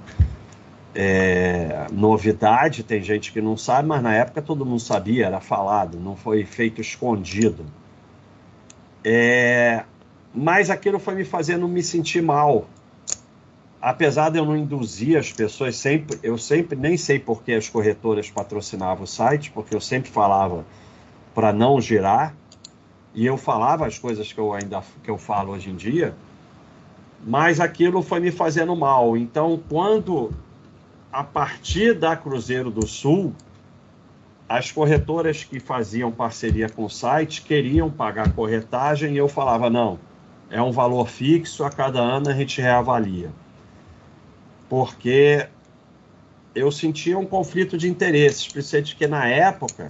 é, 0.94 1.88
novidade, 1.92 2.84
tem 2.84 3.02
gente 3.02 3.32
que 3.32 3.42
não 3.42 3.56
sabe, 3.56 3.88
mas 3.88 4.02
na 4.04 4.14
época 4.14 4.42
todo 4.42 4.66
mundo 4.66 4.80
sabia, 4.80 5.28
era 5.28 5.40
falado, 5.40 6.00
não 6.00 6.16
foi 6.16 6.44
feito 6.44 6.82
escondido. 6.82 7.66
É, 9.04 9.84
mas 10.34 10.70
aquilo 10.70 11.00
foi 11.00 11.16
me 11.16 11.24
fazendo 11.24 11.68
me 11.68 11.82
sentir 11.82 12.22
mal, 12.22 12.68
apesar 13.82 14.30
de 14.30 14.40
eu 14.40 14.46
não 14.46 14.58
induzir 14.58 15.18
as 15.18 15.32
pessoas 15.32 15.76
sempre, 15.76 16.20
eu 16.24 16.38
sempre 16.38 16.78
nem 16.78 16.98
sei 16.98 17.20
por 17.20 17.44
que 17.44 17.54
as 17.54 17.70
corretoras 17.70 18.30
patrocinavam 18.30 19.04
o 19.04 19.08
site, 19.08 19.52
porque 19.52 19.76
eu 19.76 19.82
sempre 19.82 20.10
falava 20.10 20.66
para 21.34 21.54
não 21.54 21.80
girar 21.80 22.34
e 23.14 23.26
eu 23.26 23.38
falava 23.38 23.86
as 23.86 23.98
coisas 23.98 24.32
que 24.34 24.40
eu 24.40 24.54
ainda 24.54 24.82
que 25.04 25.10
eu 25.10 25.18
falo 25.18 25.54
hoje 25.54 25.70
em 25.70 25.76
dia, 25.76 26.16
mas 27.26 27.60
aquilo 27.60 28.02
foi 28.02 28.20
me 28.20 28.32
fazendo 28.32 28.76
mal. 28.76 29.16
Então, 29.16 29.62
quando 29.70 30.32
a 31.12 31.24
partir 31.24 31.94
da 31.94 32.16
Cruzeiro 32.16 32.70
do 32.72 32.86
Sul, 32.86 33.34
as 34.50 34.72
corretoras 34.72 35.44
que 35.44 35.60
faziam 35.60 36.12
parceria 36.12 36.70
com 36.70 36.86
o 36.86 36.90
site 36.90 37.42
queriam 37.42 37.90
pagar 37.90 38.34
corretagem 38.34 39.14
e 39.14 39.18
eu 39.18 39.28
falava 39.28 39.70
não, 39.70 40.00
é 40.50 40.62
um 40.62 40.72
valor 40.72 41.08
fixo, 41.08 41.64
a 41.64 41.70
cada 41.70 42.00
ano 42.00 42.30
a 42.30 42.34
gente 42.34 42.62
reavalia 42.62 43.30
porque 44.70 45.48
eu 46.54 46.72
sentia 46.72 47.18
um 47.18 47.26
conflito 47.26 47.78
de 47.78 47.88
interesses, 47.88 48.48
principalmente 48.48 48.96
que 48.96 49.08
na 49.08 49.28
época 49.28 49.88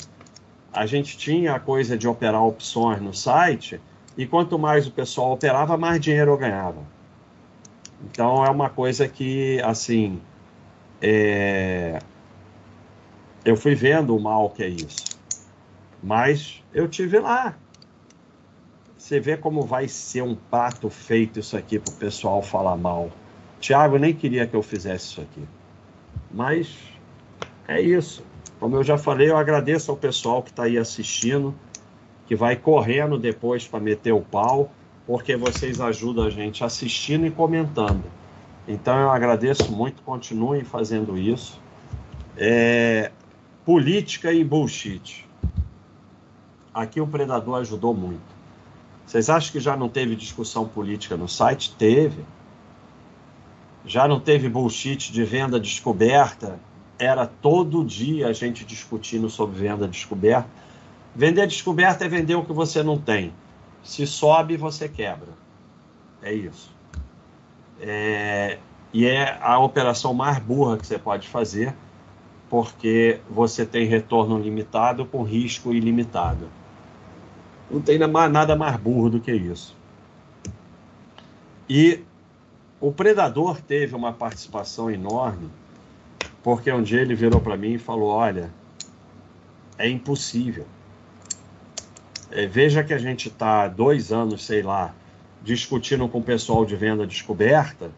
a 0.72 0.86
gente 0.86 1.18
tinha 1.18 1.54
a 1.54 1.60
coisa 1.60 1.98
de 1.98 2.08
operar 2.08 2.44
opções 2.44 3.02
no 3.02 3.14
site 3.14 3.82
e 4.18 4.26
quanto 4.26 4.60
mais 4.60 4.86
o 4.86 4.92
pessoal 4.92 5.32
operava, 5.32 5.78
mais 5.78 6.00
dinheiro 6.00 6.32
eu 6.32 6.38
ganhava. 6.38 6.84
Então 8.04 8.46
é 8.46 8.50
uma 8.50 8.70
coisa 8.70 9.08
que, 9.08 9.62
assim, 9.62 10.22
é... 11.02 12.00
eu 13.46 13.56
fui 13.56 13.76
vendo 13.76 14.16
o 14.16 14.20
mal 14.20 14.50
que 14.50 14.64
é 14.64 14.68
isso. 14.68 15.18
Mas 16.02 16.64
eu 16.74 16.88
tive 16.88 17.20
lá. 17.20 17.56
Você 18.98 19.20
vê 19.20 19.38
como 19.38 19.62
vai 19.62 19.88
ser 19.88 20.22
um 20.22 20.36
pato 20.36 20.90
feito 20.90 21.40
isso 21.40 21.56
aqui 21.56 21.80
para 21.80 21.94
o 21.94 21.98
pessoal 21.98 22.42
falar 22.42 22.76
mal. 22.76 23.10
Tiago 23.60 23.98
nem 23.98 24.14
queria 24.14 24.48
que 24.48 24.56
eu 24.56 24.62
fizesse 24.62 25.06
isso 25.08 25.22
aqui. 25.22 25.44
Mas 26.32 26.76
é 27.68 27.82
isso. 27.82 28.24
Como 28.60 28.76
eu 28.76 28.84
já 28.84 28.98
falei, 28.98 29.30
eu 29.30 29.38
agradeço 29.38 29.92
ao 29.92 29.98
pessoal 29.98 30.42
que 30.42 30.50
está 30.50 30.64
aí 30.64 30.78
assistindo, 30.78 31.54
que 32.26 32.36
vai 32.36 32.56
correndo 32.56 33.18
depois 33.18 33.68
para 33.68 33.80
meter 33.80 34.12
o 34.12 34.22
pau, 34.22 34.72
porque 35.06 35.36
vocês 35.36 35.80
ajudam 35.80 36.26
a 36.26 36.30
gente 36.30 36.64
assistindo 36.64 37.26
e 37.26 37.32
comentando. 37.32 38.04
Então 38.68 39.00
eu 39.00 39.10
agradeço 39.10 39.72
muito, 39.72 40.02
continuem 40.02 40.64
fazendo 40.64 41.18
isso. 41.18 41.60
É, 42.36 43.12
política 43.64 44.32
e 44.32 44.44
bullshit. 44.44 45.26
Aqui 46.74 47.00
o 47.00 47.08
Predador 47.08 47.60
ajudou 47.60 47.94
muito. 47.94 48.38
Vocês 49.06 49.30
acham 49.30 49.52
que 49.52 49.60
já 49.60 49.78
não 49.78 49.88
teve 49.88 50.16
discussão 50.16 50.68
política 50.68 51.16
no 51.16 51.28
site? 51.28 51.74
Teve 51.76 52.26
já 53.88 54.08
não 54.08 54.20
teve 54.20 54.50
bullshit 54.50 55.12
de 55.12 55.24
venda 55.24 55.60
descoberta, 55.60 56.60
era 57.00 57.26
todo 57.26 57.86
dia 57.86 58.28
a 58.28 58.34
gente 58.34 58.66
discutindo 58.66 59.30
sobre 59.30 59.60
venda 59.60 59.88
descoberta. 59.88 60.50
Vender 61.16 61.48
descoberta 61.48 62.06
é 62.06 62.10
vender 62.10 62.36
o 62.36 62.44
que 62.44 62.54
você 62.54 62.84
não 62.84 62.98
tem. 62.98 63.34
Se 63.84 64.06
sobe, 64.06 64.58
você 64.58 64.90
quebra. 64.90 65.30
É 66.22 66.34
isso. 66.34 66.70
É... 67.80 68.60
E 68.94 69.06
é 69.06 69.38
a 69.42 69.58
operação 69.60 70.14
mais 70.14 70.40
burra 70.40 70.78
que 70.78 70.86
você 70.86 70.98
pode 70.98 71.28
fazer, 71.28 71.74
porque 72.50 73.20
você 73.30 73.66
tem 73.66 73.86
retorno 73.86 74.40
limitado 74.40 75.06
com 75.06 75.24
risco 75.24 75.74
ilimitado. 75.74 76.50
Não 77.70 77.82
tem 77.82 78.00
nada 78.00 78.56
mais 78.56 78.76
burro 78.78 79.10
do 79.10 79.20
que 79.20 79.32
isso. 79.32 79.76
E 81.70 82.02
o 82.80 82.92
Predador 82.92 83.60
teve 83.62 83.96
uma 83.96 84.14
participação 84.14 84.90
enorme, 84.90 85.50
porque 86.44 86.72
um 86.72 86.84
dia 86.84 87.02
ele 87.02 87.16
virou 87.16 87.42
para 87.42 87.58
mim 87.58 87.74
e 87.74 87.78
falou: 87.78 88.10
Olha, 88.10 88.52
é 89.78 89.90
impossível. 89.90 90.66
É, 92.32 92.46
veja 92.46 92.84
que 92.84 92.94
a 92.94 92.98
gente 92.98 93.30
está 93.30 93.68
dois 93.68 94.12
anos, 94.12 94.46
sei 94.46 94.62
lá, 94.62 94.94
discutindo 95.42 96.08
com 96.08 96.20
o 96.20 96.24
pessoal 96.24 96.66
de 96.66 96.76
venda 96.76 97.08
descoberta 97.08 97.90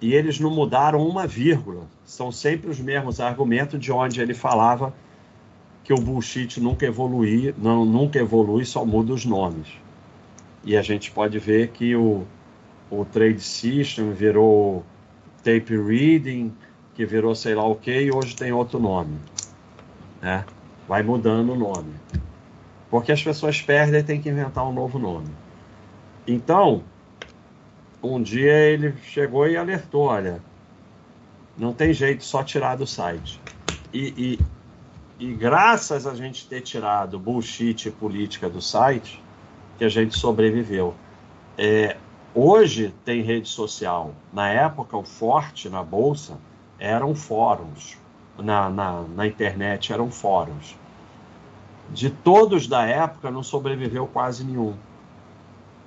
e 0.00 0.14
eles 0.14 0.40
não 0.40 0.50
mudaram 0.50 1.06
uma 1.06 1.26
vírgula. 1.26 1.84
São 2.04 2.32
sempre 2.32 2.70
os 2.70 2.80
mesmos 2.80 3.20
argumentos 3.20 3.78
de 3.78 3.92
onde 3.92 4.20
ele 4.20 4.34
falava 4.34 4.92
que 5.84 5.92
o 5.92 5.96
bullshit 5.96 6.60
nunca 6.60 6.86
evolui, 6.86 7.54
não, 7.58 7.84
nunca 7.84 8.18
evolui, 8.18 8.64
só 8.64 8.84
muda 8.84 9.12
os 9.12 9.24
nomes. 9.24 9.68
E 10.64 10.76
a 10.76 10.82
gente 10.82 11.10
pode 11.10 11.38
ver 11.38 11.68
que 11.68 11.94
o, 11.94 12.24
o 12.92 13.06
trade 13.06 13.40
system 13.40 14.12
virou 14.12 14.84
tape 15.42 15.74
reading, 15.74 16.54
que 16.94 17.06
virou 17.06 17.34
sei 17.34 17.54
lá 17.54 17.66
o 17.66 17.74
que, 17.74 17.90
e 17.90 18.12
hoje 18.12 18.36
tem 18.36 18.52
outro 18.52 18.78
nome. 18.78 19.18
Né? 20.20 20.44
Vai 20.86 21.02
mudando 21.02 21.52
o 21.52 21.56
nome. 21.56 21.94
Porque 22.90 23.10
as 23.10 23.22
pessoas 23.22 23.62
perdem 23.62 24.00
e 24.00 24.02
tem 24.02 24.20
que 24.20 24.28
inventar 24.28 24.68
um 24.68 24.74
novo 24.74 24.98
nome. 24.98 25.30
Então, 26.26 26.84
um 28.02 28.22
dia 28.22 28.52
ele 28.52 28.94
chegou 29.04 29.48
e 29.48 29.56
alertou: 29.56 30.02
olha, 30.02 30.42
não 31.56 31.72
tem 31.72 31.94
jeito, 31.94 32.22
só 32.22 32.44
tirar 32.44 32.76
do 32.76 32.86
site. 32.86 33.40
E, 33.90 34.38
e, 35.18 35.26
e 35.26 35.32
graças 35.32 36.06
a 36.06 36.14
gente 36.14 36.46
ter 36.46 36.60
tirado 36.60 37.18
bullshit 37.18 37.90
política 37.90 38.50
do 38.50 38.60
site, 38.60 39.22
que 39.78 39.84
a 39.84 39.88
gente 39.88 40.14
sobreviveu. 40.18 40.94
É, 41.56 41.96
hoje 42.34 42.94
tem 43.04 43.22
rede 43.22 43.48
social. 43.48 44.12
Na 44.32 44.48
época, 44.48 44.96
o 44.96 45.02
forte 45.02 45.68
na 45.68 45.82
bolsa 45.82 46.38
eram 46.78 47.14
fóruns. 47.14 47.96
Na, 48.38 48.70
na, 48.70 49.02
na 49.02 49.26
internet 49.26 49.92
eram 49.92 50.10
fóruns. 50.10 50.76
De 51.90 52.08
todos 52.08 52.66
da 52.66 52.86
época, 52.86 53.30
não 53.30 53.42
sobreviveu 53.42 54.06
quase 54.06 54.44
nenhum. 54.44 54.74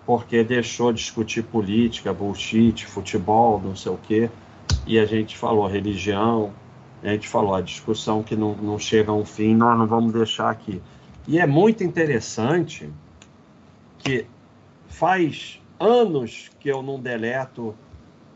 Porque 0.06 0.44
deixou 0.44 0.94
de 0.94 1.00
discutir 1.00 1.44
política, 1.44 2.14
bullshit, 2.14 2.86
futebol, 2.86 3.60
não 3.60 3.76
sei 3.76 3.92
o 3.92 3.98
quê. 3.98 4.30
E 4.86 5.00
a 5.00 5.06
gente 5.06 5.36
falou 5.36 5.68
religião, 5.68 6.54
a 7.04 7.10
gente 7.10 7.28
falou 7.28 7.56
a 7.56 7.62
discussão 7.62 8.22
que 8.22 8.36
não, 8.36 8.56
não 8.56 8.78
chega 8.78 9.12
a 9.12 9.16
um 9.16 9.26
fim, 9.26 9.56
nós 9.56 9.78
não 9.78 9.88
vamos 9.88 10.14
deixar 10.14 10.50
aqui. 10.50 10.82
E 11.28 11.40
é 11.40 11.48
muito 11.48 11.84
interessante 11.84 12.90
que 13.98 14.28
faz 14.88 15.60
anos 15.80 16.50
que 16.60 16.70
eu 16.70 16.82
não 16.82 17.00
deleto 17.00 17.76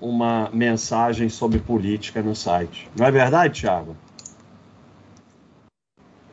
uma 0.01 0.49
mensagem 0.53 1.29
sobre 1.29 1.59
política 1.59 2.21
no 2.21 2.35
site. 2.35 2.89
Não 2.97 3.05
é 3.05 3.11
verdade, 3.11 3.61
Thiago? 3.61 3.95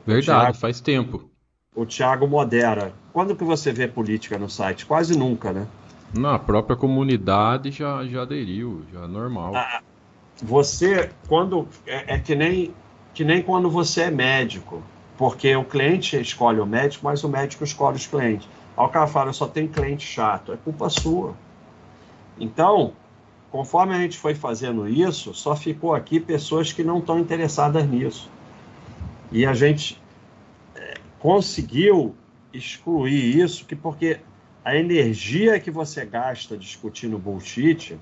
Verdade, 0.06 0.26
Thiago, 0.26 0.58
faz 0.58 0.80
tempo. 0.80 1.30
O 1.74 1.84
Thiago 1.84 2.26
modera. 2.26 2.92
Quando 3.12 3.34
que 3.34 3.44
você 3.44 3.72
vê 3.72 3.88
política 3.88 4.38
no 4.38 4.48
site? 4.48 4.86
Quase 4.86 5.18
nunca, 5.18 5.52
né? 5.52 5.66
Na 6.14 6.38
própria 6.38 6.76
comunidade 6.76 7.70
já, 7.72 8.06
já 8.06 8.22
aderiu, 8.22 8.84
já 8.92 9.04
é 9.04 9.06
normal. 9.06 9.56
Ah, 9.56 9.82
você, 10.42 11.10
quando. 11.28 11.66
É, 11.86 12.14
é 12.14 12.18
que, 12.18 12.34
nem, 12.34 12.72
que 13.12 13.24
nem 13.24 13.42
quando 13.42 13.68
você 13.68 14.02
é 14.02 14.10
médico. 14.10 14.82
Porque 15.18 15.56
o 15.56 15.64
cliente 15.64 16.20
escolhe 16.20 16.60
o 16.60 16.66
médico, 16.66 17.06
mas 17.06 17.24
o 17.24 17.28
médico 17.28 17.64
escolhe 17.64 17.96
os 17.96 18.06
clientes. 18.06 18.46
Fala, 19.08 19.32
só 19.32 19.46
tem 19.46 19.66
cliente 19.66 20.06
chato. 20.06 20.52
É 20.52 20.56
culpa 20.56 20.90
sua. 20.90 21.34
Então, 22.38 22.92
conforme 23.50 23.94
a 23.94 23.98
gente 23.98 24.18
foi 24.18 24.34
fazendo 24.34 24.86
isso, 24.86 25.32
só 25.32 25.56
ficou 25.56 25.94
aqui 25.94 26.20
pessoas 26.20 26.72
que 26.72 26.84
não 26.84 26.98
estão 26.98 27.18
interessadas 27.18 27.88
nisso. 27.88 28.30
E 29.32 29.46
a 29.46 29.54
gente 29.54 30.00
é, 30.74 30.94
conseguiu 31.18 32.14
excluir 32.52 33.38
isso, 33.38 33.64
que 33.64 33.74
porque 33.74 34.20
a 34.64 34.76
energia 34.76 35.58
que 35.58 35.70
você 35.70 36.04
gasta 36.04 36.56
discutindo 36.56 37.18
bullshit 37.18 37.98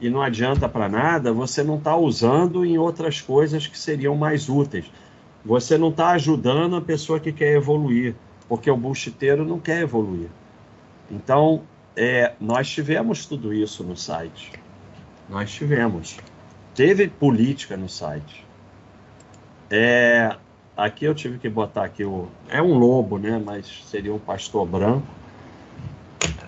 e 0.00 0.08
não 0.08 0.22
adianta 0.22 0.68
para 0.68 0.88
nada, 0.88 1.32
você 1.32 1.62
não 1.62 1.76
está 1.76 1.96
usando 1.96 2.64
em 2.64 2.78
outras 2.78 3.20
coisas 3.20 3.66
que 3.66 3.78
seriam 3.78 4.16
mais 4.16 4.48
úteis. 4.48 4.90
Você 5.44 5.76
não 5.76 5.88
está 5.88 6.10
ajudando 6.10 6.76
a 6.76 6.80
pessoa 6.80 7.20
que 7.20 7.32
quer 7.32 7.54
evoluir 7.54 8.14
porque 8.48 8.70
o 8.70 8.76
bullshiteiro 8.76 9.44
não 9.44 9.60
quer 9.60 9.82
evoluir. 9.82 10.28
Então, 11.10 11.62
é, 11.96 12.32
nós 12.40 12.68
tivemos 12.68 13.26
tudo 13.26 13.52
isso 13.52 13.84
no 13.84 13.96
site. 13.96 14.52
Nós 15.28 15.52
tivemos. 15.52 16.16
Teve 16.74 17.08
política 17.08 17.76
no 17.76 17.88
site. 17.88 18.46
É, 19.70 20.36
aqui 20.76 21.04
eu 21.04 21.14
tive 21.14 21.38
que 21.38 21.48
botar 21.48 21.84
aqui 21.84 22.04
o. 22.04 22.28
É 22.48 22.62
um 22.62 22.78
lobo, 22.78 23.18
né? 23.18 23.40
Mas 23.44 23.84
seria 23.86 24.14
um 24.14 24.18
pastor 24.18 24.66
branco. 24.66 25.06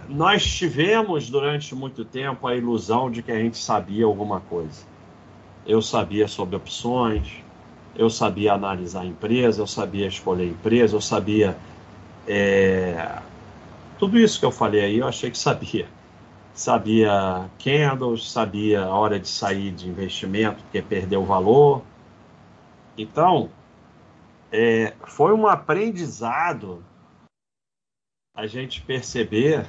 Nós 0.08 0.44
tivemos 0.44 1.28
durante 1.28 1.74
muito 1.74 2.04
tempo 2.04 2.46
a 2.46 2.56
ilusão 2.56 3.10
de 3.10 3.22
que 3.22 3.30
a 3.30 3.38
gente 3.38 3.58
sabia 3.58 4.04
alguma 4.04 4.40
coisa. 4.40 4.82
Eu 5.66 5.82
sabia 5.82 6.26
sobre 6.26 6.56
opções, 6.56 7.44
eu 7.94 8.08
sabia 8.08 8.54
analisar 8.54 9.02
a 9.02 9.06
empresa, 9.06 9.62
eu 9.62 9.66
sabia 9.66 10.06
escolher 10.06 10.48
empresa, 10.48 10.96
eu 10.96 11.00
sabia 11.00 11.56
é, 12.32 13.20
tudo 13.98 14.16
isso 14.16 14.38
que 14.38 14.46
eu 14.46 14.52
falei 14.52 14.84
aí, 14.84 14.98
eu 14.98 15.08
achei 15.08 15.32
que 15.32 15.38
sabia. 15.38 15.88
Sabia 16.54 17.50
candles, 17.58 18.30
sabia 18.30 18.82
a 18.82 18.94
hora 18.94 19.18
de 19.18 19.26
sair 19.26 19.72
de 19.72 19.88
investimento, 19.88 20.62
porque 20.62 20.80
perdeu 20.80 21.24
valor. 21.24 21.82
Então, 22.96 23.50
é, 24.52 24.94
foi 25.06 25.34
um 25.34 25.46
aprendizado 25.46 26.84
a 28.34 28.46
gente 28.46 28.80
perceber 28.82 29.68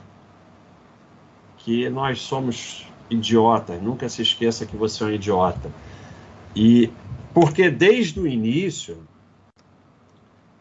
que 1.57 1.89
nós 1.89 2.21
somos 2.21 2.85
idiotas. 3.09 3.81
Nunca 3.81 4.07
se 4.07 4.21
esqueça 4.21 4.67
que 4.67 4.75
você 4.75 5.03
é 5.03 5.07
um 5.07 5.11
idiota. 5.11 5.71
E 6.55 6.91
porque 7.33 7.71
desde 7.71 8.19
o 8.19 8.27
início, 8.27 9.03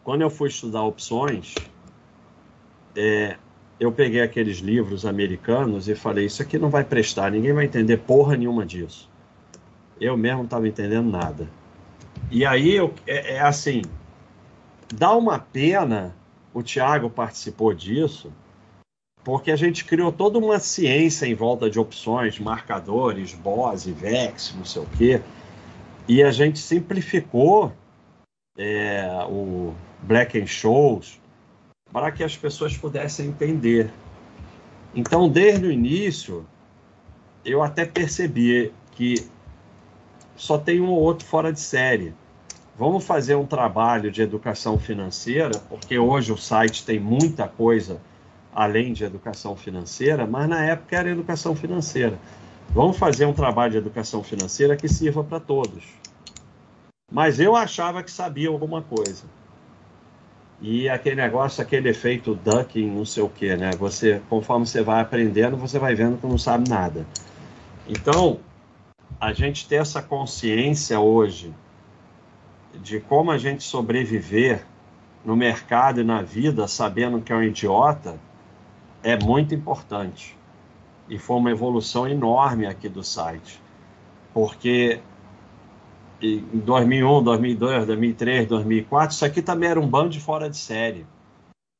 quando 0.03 0.21
eu 0.21 0.29
fui 0.29 0.49
estudar 0.49 0.83
opções, 0.83 1.53
é, 2.95 3.37
eu 3.79 3.91
peguei 3.91 4.21
aqueles 4.21 4.57
livros 4.57 5.05
americanos 5.05 5.87
e 5.87 5.95
falei: 5.95 6.25
Isso 6.25 6.41
aqui 6.41 6.57
não 6.57 6.69
vai 6.69 6.83
prestar, 6.83 7.31
ninguém 7.31 7.53
vai 7.53 7.65
entender 7.65 7.97
porra 7.97 8.35
nenhuma 8.37 8.65
disso. 8.65 9.09
Eu 9.99 10.17
mesmo 10.17 10.39
não 10.39 10.45
estava 10.45 10.67
entendendo 10.67 11.09
nada. 11.09 11.49
E 12.29 12.45
aí 12.45 12.75
eu, 12.75 12.93
é, 13.07 13.35
é 13.35 13.41
assim: 13.41 13.81
dá 14.93 15.15
uma 15.15 15.39
pena, 15.39 16.15
o 16.53 16.61
Tiago 16.61 17.09
participou 17.09 17.73
disso, 17.73 18.31
porque 19.23 19.51
a 19.51 19.55
gente 19.55 19.85
criou 19.85 20.11
toda 20.11 20.37
uma 20.37 20.59
ciência 20.59 21.25
em 21.25 21.35
volta 21.35 21.69
de 21.69 21.79
opções, 21.79 22.39
marcadores, 22.39 23.33
BOSE, 23.33 23.91
VEX, 23.91 24.53
não 24.55 24.65
sei 24.65 24.81
o 24.81 24.87
quê, 24.97 25.21
e 26.07 26.23
a 26.23 26.31
gente 26.31 26.59
simplificou 26.59 27.71
é, 28.57 29.07
o 29.29 29.73
Black 30.01 30.39
and 30.39 30.47
Shows 30.47 31.20
para 31.91 32.11
que 32.11 32.23
as 32.23 32.35
pessoas 32.35 32.77
pudessem 32.77 33.27
entender. 33.27 33.91
Então, 34.95 35.29
desde 35.29 35.65
o 35.65 35.71
início, 35.71 36.45
eu 37.45 37.61
até 37.61 37.85
percebi 37.85 38.73
que 38.91 39.15
só 40.35 40.57
tem 40.57 40.81
um 40.81 40.89
ou 40.89 40.99
outro 40.99 41.25
fora 41.25 41.51
de 41.51 41.59
série. 41.59 42.13
Vamos 42.77 43.05
fazer 43.05 43.35
um 43.35 43.45
trabalho 43.45 44.11
de 44.11 44.21
educação 44.21 44.79
financeira, 44.79 45.59
porque 45.69 45.97
hoje 45.99 46.31
o 46.31 46.37
site 46.37 46.85
tem 46.85 46.99
muita 46.99 47.47
coisa 47.47 48.01
além 48.53 48.91
de 48.91 49.03
educação 49.03 49.55
financeira, 49.55 50.27
mas 50.27 50.49
na 50.49 50.63
época 50.63 50.97
era 50.97 51.09
educação 51.09 51.55
financeira. 51.55 52.19
Vamos 52.69 52.97
fazer 52.97 53.25
um 53.25 53.33
trabalho 53.33 53.73
de 53.73 53.77
educação 53.77 54.23
financeira 54.23 54.75
que 54.75 54.87
sirva 54.87 55.23
para 55.23 55.39
todos. 55.39 55.83
Mas 57.11 57.39
eu 57.39 57.55
achava 57.55 58.01
que 58.01 58.09
sabia 58.11 58.49
alguma 58.49 58.81
coisa. 58.81 59.25
E 60.61 60.87
aquele 60.87 61.15
negócio, 61.15 61.61
aquele 61.63 61.89
efeito 61.89 62.35
ducking, 62.35 62.85
não 62.85 63.03
sei 63.03 63.23
o 63.23 63.29
que, 63.29 63.57
né? 63.57 63.71
Você, 63.79 64.21
conforme 64.29 64.67
você 64.67 64.83
vai 64.83 65.01
aprendendo, 65.01 65.57
você 65.57 65.79
vai 65.79 65.95
vendo 65.95 66.19
que 66.19 66.27
não 66.27 66.37
sabe 66.37 66.69
nada. 66.69 67.05
Então, 67.87 68.39
a 69.19 69.33
gente 69.33 69.67
ter 69.67 69.75
essa 69.77 70.03
consciência 70.03 70.99
hoje 70.99 71.51
de 72.75 72.99
como 72.99 73.31
a 73.31 73.39
gente 73.39 73.63
sobreviver 73.63 74.63
no 75.25 75.35
mercado 75.35 76.01
e 76.01 76.03
na 76.03 76.21
vida 76.21 76.67
sabendo 76.67 77.21
que 77.21 77.33
é 77.33 77.35
um 77.35 77.43
idiota 77.43 78.19
é 79.03 79.17
muito 79.17 79.55
importante. 79.55 80.37
E 81.09 81.17
foi 81.17 81.37
uma 81.37 81.51
evolução 81.51 82.07
enorme 82.07 82.67
aqui 82.67 82.87
do 82.87 83.03
site. 83.03 83.61
Porque 84.31 85.01
em 86.21 86.59
2001, 86.59 87.23
2002, 87.23 87.85
2003, 87.87 88.47
2004, 88.47 89.15
isso 89.15 89.25
aqui 89.25 89.41
também 89.41 89.69
era 89.69 89.79
um 89.79 89.87
bando 89.87 90.09
de 90.09 90.19
fora 90.19 90.49
de 90.49 90.57
série. 90.57 91.05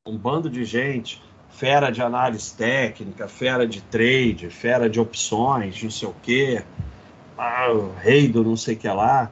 Um 0.08 0.18
bando 0.18 0.50
de 0.50 0.66
gente, 0.66 1.22
fera 1.50 1.92
de 1.92 2.02
análise 2.02 2.56
técnica, 2.56 3.28
fera 3.28 3.68
de 3.68 3.82
trade, 3.82 4.50
fera 4.50 4.90
de 4.90 5.00
opções, 5.00 5.82
não 5.84 5.92
sei 5.92 6.08
o 6.08 6.16
quê, 6.24 6.64
ah, 7.38 7.68
rei 8.00 8.28
do 8.28 8.44
não 8.44 8.58
sei 8.58 8.76
o 8.76 8.78
que 8.78 8.88
lá. 8.88 9.32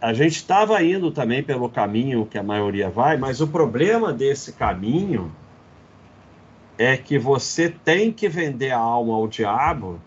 a 0.00 0.12
gente 0.12 0.36
estava 0.36 0.82
indo 0.82 1.10
também 1.10 1.42
pelo 1.42 1.68
caminho 1.68 2.26
que 2.26 2.38
a 2.38 2.42
maioria 2.42 2.88
vai, 2.88 3.16
mas 3.16 3.40
o 3.40 3.48
problema 3.48 4.12
desse 4.12 4.52
caminho 4.52 5.32
é 6.78 6.96
que 6.96 7.18
você 7.18 7.70
tem 7.70 8.12
que 8.12 8.28
vender 8.28 8.70
a 8.70 8.78
alma 8.78 9.14
ao 9.14 9.26
diabo, 9.26 10.00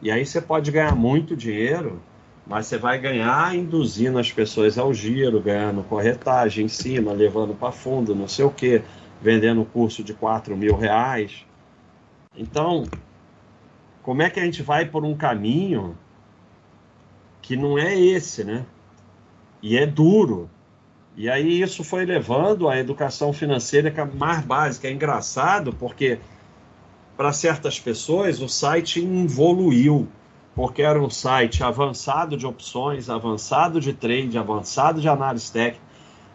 e 0.00 0.10
aí 0.10 0.24
você 0.24 0.40
pode 0.40 0.70
ganhar 0.70 0.94
muito 0.94 1.36
dinheiro, 1.36 2.00
mas 2.46 2.66
você 2.66 2.76
vai 2.76 2.98
ganhar 2.98 3.54
induzindo 3.54 4.18
as 4.18 4.32
pessoas 4.32 4.76
ao 4.76 4.92
giro, 4.92 5.40
ganhando 5.40 5.82
corretagem 5.84 6.64
em 6.66 6.68
cima, 6.68 7.12
levando 7.12 7.54
para 7.54 7.72
fundo, 7.72 8.14
não 8.14 8.26
sei 8.26 8.44
o 8.44 8.50
que, 8.50 8.82
vendendo 9.20 9.64
curso 9.64 10.02
de 10.02 10.12
4 10.12 10.56
mil 10.56 10.76
reais. 10.76 11.46
Então, 12.36 12.84
como 14.02 14.22
é 14.22 14.30
que 14.30 14.40
a 14.40 14.44
gente 14.44 14.62
vai 14.62 14.84
por 14.84 15.04
um 15.04 15.14
caminho 15.14 15.96
que 17.40 17.56
não 17.56 17.78
é 17.78 17.98
esse, 17.98 18.44
né? 18.44 18.64
E 19.62 19.76
é 19.76 19.86
duro. 19.86 20.50
E 21.16 21.28
aí 21.28 21.60
isso 21.60 21.84
foi 21.84 22.04
levando 22.04 22.68
a 22.68 22.78
educação 22.78 23.32
financeira 23.32 23.92
mais 24.14 24.44
básica. 24.44 24.88
É 24.88 24.92
engraçado 24.92 25.72
porque 25.72 26.18
para 27.16 27.32
certas 27.32 27.78
pessoas 27.78 28.40
o 28.40 28.48
site 28.48 29.00
evoluiu, 29.00 30.08
porque 30.54 30.82
era 30.82 31.00
um 31.00 31.08
site 31.08 31.62
avançado 31.62 32.36
de 32.36 32.46
opções, 32.46 33.08
avançado 33.08 33.80
de 33.80 33.92
trade, 33.92 34.36
avançado 34.36 35.00
de 35.00 35.08
análise 35.08 35.50
técnica, 35.50 35.84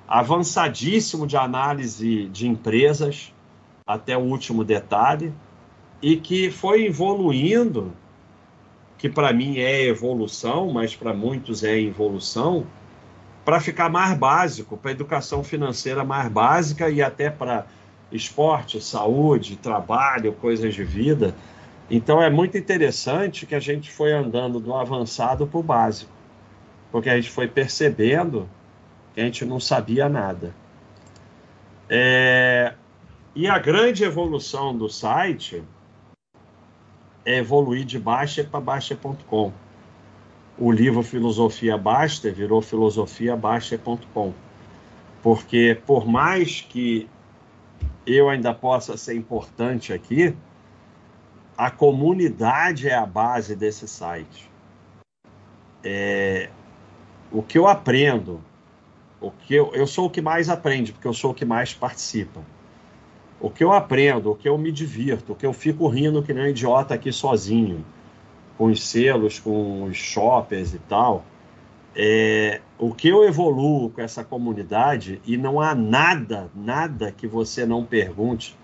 avançadíssimo 0.07 1.27
de 1.27 1.37
análise 1.37 2.25
de 2.29 2.47
empresas, 2.47 3.33
até 3.85 4.17
o 4.17 4.21
último 4.21 4.63
detalhe, 4.63 5.33
e 6.01 6.17
que 6.17 6.49
foi 6.49 6.85
evoluindo, 6.85 7.93
que 8.97 9.07
para 9.07 9.31
mim 9.31 9.57
é 9.59 9.83
evolução, 9.83 10.71
mas 10.71 10.95
para 10.95 11.13
muitos 11.13 11.63
é 11.63 11.79
involução, 11.79 12.65
para 13.45 13.59
ficar 13.59 13.89
mais 13.89 14.17
básico, 14.17 14.75
para 14.75 14.91
educação 14.91 15.43
financeira 15.43 16.03
mais 16.03 16.29
básica 16.29 16.89
e 16.89 17.01
até 17.01 17.29
para 17.29 17.65
esporte, 18.11 18.81
saúde, 18.81 19.55
trabalho, 19.55 20.33
coisas 20.33 20.73
de 20.73 20.83
vida. 20.83 21.35
Então 21.89 22.21
é 22.21 22.29
muito 22.29 22.57
interessante 22.57 23.45
que 23.45 23.55
a 23.55 23.59
gente 23.59 23.91
foi 23.91 24.11
andando 24.11 24.59
do 24.59 24.73
avançado 24.73 25.47
para 25.47 25.59
o 25.59 25.63
básico, 25.63 26.11
porque 26.91 27.09
a 27.09 27.15
gente 27.15 27.29
foi 27.29 27.47
percebendo 27.47 28.49
que 29.13 29.21
a 29.21 29.23
gente 29.23 29.45
não 29.45 29.59
sabia 29.59 30.09
nada. 30.09 30.53
É... 31.89 32.73
E 33.33 33.47
a 33.47 33.57
grande 33.59 34.03
evolução 34.03 34.75
do 34.75 34.89
site 34.89 35.63
é 37.25 37.37
evoluir 37.37 37.85
de 37.85 37.99
Baixa 37.99 38.43
para 38.43 38.59
Baixa.com 38.59 39.53
o 40.57 40.71
livro 40.71 41.03
Filosofia 41.03 41.77
Basta 41.77 42.31
virou 42.31 42.61
filosofiabasta.com. 42.61 44.33
Porque 45.21 45.79
por 45.85 46.07
mais 46.07 46.61
que 46.61 47.07
eu 48.05 48.29
ainda 48.29 48.53
possa 48.53 48.97
ser 48.97 49.15
importante 49.15 49.93
aqui, 49.93 50.35
a 51.57 51.71
comunidade 51.71 52.87
é 52.87 52.93
a 52.93 53.05
base 53.05 53.55
desse 53.55 53.87
site. 53.87 54.49
É, 55.83 56.49
o 57.31 57.41
que 57.41 57.57
eu 57.57 57.67
aprendo, 57.67 58.41
o 59.19 59.31
que 59.31 59.55
eu, 59.55 59.73
eu 59.73 59.87
sou 59.87 60.05
o 60.05 60.09
que 60.09 60.21
mais 60.21 60.49
aprende, 60.49 60.93
porque 60.93 61.07
eu 61.07 61.13
sou 61.13 61.31
o 61.31 61.33
que 61.33 61.45
mais 61.45 61.73
participa. 61.73 62.41
O 63.39 63.49
que 63.49 63.63
eu 63.63 63.71
aprendo, 63.71 64.31
o 64.31 64.35
que 64.35 64.47
eu 64.47 64.57
me 64.57 64.71
divirto, 64.71 65.33
o 65.33 65.35
que 65.35 65.45
eu 65.45 65.53
fico 65.53 65.87
rindo 65.87 66.21
que 66.21 66.33
nem 66.33 66.45
um 66.45 66.47
idiota 66.47 66.93
aqui 66.93 67.11
sozinho 67.11 67.83
com 68.57 68.65
os 68.65 68.83
selos, 68.83 69.39
com 69.39 69.83
os 69.83 69.97
shoppers 69.97 70.73
e 70.73 70.79
tal, 70.79 71.23
é, 71.95 72.61
o 72.77 72.93
que 72.93 73.07
eu 73.07 73.23
evoluo 73.23 73.89
com 73.89 74.01
essa 74.01 74.23
comunidade 74.23 75.21
e 75.25 75.37
não 75.37 75.59
há 75.59 75.73
nada, 75.73 76.49
nada 76.55 77.11
que 77.11 77.27
você 77.27 77.65
não 77.65 77.83
pergunte, 77.83 78.55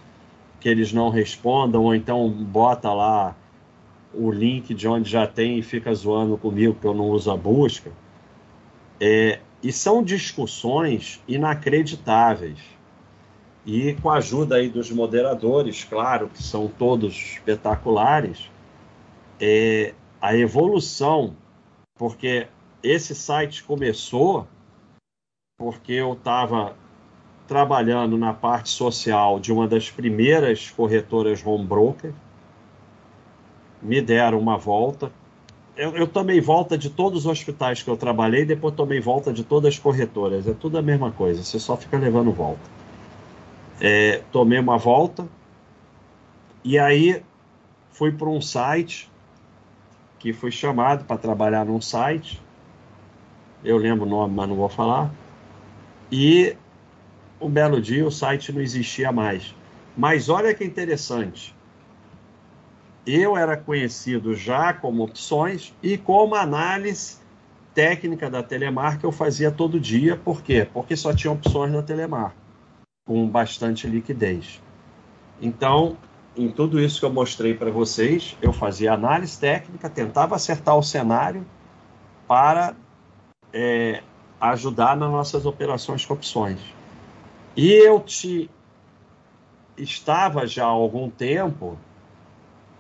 que 0.64 0.70
eles 0.70 0.94
não 0.94 1.10
respondam, 1.10 1.84
ou 1.84 1.94
então 1.94 2.30
bota 2.30 2.94
lá 2.94 3.36
o 4.14 4.32
link 4.32 4.74
de 4.74 4.88
onde 4.88 5.12
já 5.12 5.28
tem 5.28 5.60
e 5.60 5.62
fica 5.62 5.94
zoando 5.94 6.38
comigo 6.38 6.78
que 6.80 6.88
eu 6.88 6.94
não 6.94 7.10
uso 7.10 7.30
a 7.30 7.36
busca. 7.36 7.92
É, 8.98 9.42
e 9.62 9.74
são 9.74 10.02
discussões 10.02 11.22
inacreditáveis. 11.28 12.60
E 13.66 13.96
com 13.96 14.10
a 14.10 14.20
ajuda 14.20 14.56
aí 14.56 14.70
dos 14.70 14.90
moderadores, 14.90 15.84
claro, 15.84 16.30
que 16.30 16.42
são 16.42 16.70
todos 16.70 17.14
espetaculares, 17.14 18.50
é, 19.42 19.94
a 20.22 20.34
evolução, 20.34 21.36
porque 21.96 22.48
esse 22.82 23.14
site 23.14 23.66
começou 23.66 24.48
porque 25.58 25.92
eu 25.92 26.14
estava 26.14 26.74
trabalhando 27.54 28.18
na 28.18 28.34
parte 28.34 28.72
social 28.72 29.40
de 29.40 29.54
uma 29.54 29.68
das 29.68 29.88
primeiras 29.88 30.72
corretoras 30.72 31.46
home 31.46 31.64
broker. 31.64 32.12
Me 33.80 34.02
deram 34.02 34.40
uma 34.40 34.58
volta. 34.58 35.12
Eu, 35.78 35.96
eu, 35.96 36.08
tomei 36.08 36.42
volta 36.42 36.76
de 36.76 36.90
todos 36.90 37.26
os 37.26 37.32
hospitais 37.32 37.84
que 37.84 37.90
eu 37.92 37.96
trabalhei, 37.96 38.44
depois 38.44 38.74
tomei 38.74 39.00
volta 39.00 39.32
de 39.32 39.44
todas 39.44 39.76
as 39.76 39.80
corretoras. 39.80 40.48
É 40.48 40.54
tudo 40.54 40.80
a 40.80 40.82
mesma 40.82 41.12
coisa, 41.12 41.44
você 41.44 41.60
só 41.60 41.78
fica 41.78 41.96
levando 41.96 42.32
volta. 42.32 42.68
É, 43.80 44.24
tomei 44.32 44.58
uma 44.58 44.80
volta 44.80 45.28
e 46.64 46.80
aí 46.80 47.22
fui 47.92 48.12
para 48.12 48.30
um 48.30 48.42
site 48.42 49.12
que 50.18 50.34
foi 50.34 50.50
chamado 50.50 51.06
para 51.06 51.20
trabalhar 51.20 51.66
num 51.66 51.80
site. 51.80 52.42
Eu 53.64 53.78
lembro 53.78 54.08
o 54.08 54.10
nome, 54.10 54.34
mas 54.34 54.50
não 54.50 54.56
vou 54.56 54.70
falar. 54.70 55.12
E 56.12 56.58
um 57.44 57.50
belo 57.50 57.82
dia 57.82 58.06
o 58.06 58.12
site 58.12 58.52
não 58.52 58.62
existia 58.62 59.12
mais. 59.12 59.54
Mas 59.96 60.30
olha 60.30 60.54
que 60.54 60.64
interessante. 60.64 61.56
Eu 63.06 63.36
era 63.36 63.58
conhecido 63.58 64.34
já 64.34 64.74
como 64.74 65.04
opções 65.04 65.74
e 65.84 65.98
como 65.98 66.36
análise 66.36 67.18
técnica 67.74 68.30
da 68.30 68.42
Telemar 68.42 68.98
que 68.98 69.06
eu 69.06 69.12
fazia 69.12 69.52
todo 69.52 69.80
dia. 69.80 70.16
Por 70.16 70.42
quê? 70.42 70.68
Porque 70.72 70.96
só 70.96 71.14
tinha 71.14 71.32
opções 71.32 71.72
na 71.72 71.84
Telemar, 71.84 72.34
com 73.06 73.28
bastante 73.28 73.88
liquidez. 73.88 74.62
Então, 75.42 75.98
em 76.36 76.50
tudo 76.50 76.80
isso 76.80 77.00
que 77.00 77.06
eu 77.06 77.12
mostrei 77.12 77.54
para 77.54 77.70
vocês, 77.70 78.38
eu 78.42 78.54
fazia 78.54 78.94
análise 78.94 79.38
técnica, 79.38 79.90
tentava 79.90 80.36
acertar 80.36 80.78
o 80.78 80.84
cenário 80.84 81.46
para 82.28 82.76
é, 83.52 84.02
ajudar 84.40 84.96
nas 84.96 85.12
nossas 85.12 85.46
operações 85.46 86.06
com 86.06 86.14
opções. 86.14 86.60
E 87.56 87.72
eu 87.72 88.00
te 88.00 88.50
estava 89.78 90.48
já 90.48 90.66
há 90.66 90.70
algum 90.70 91.10
tempo, 91.10 91.78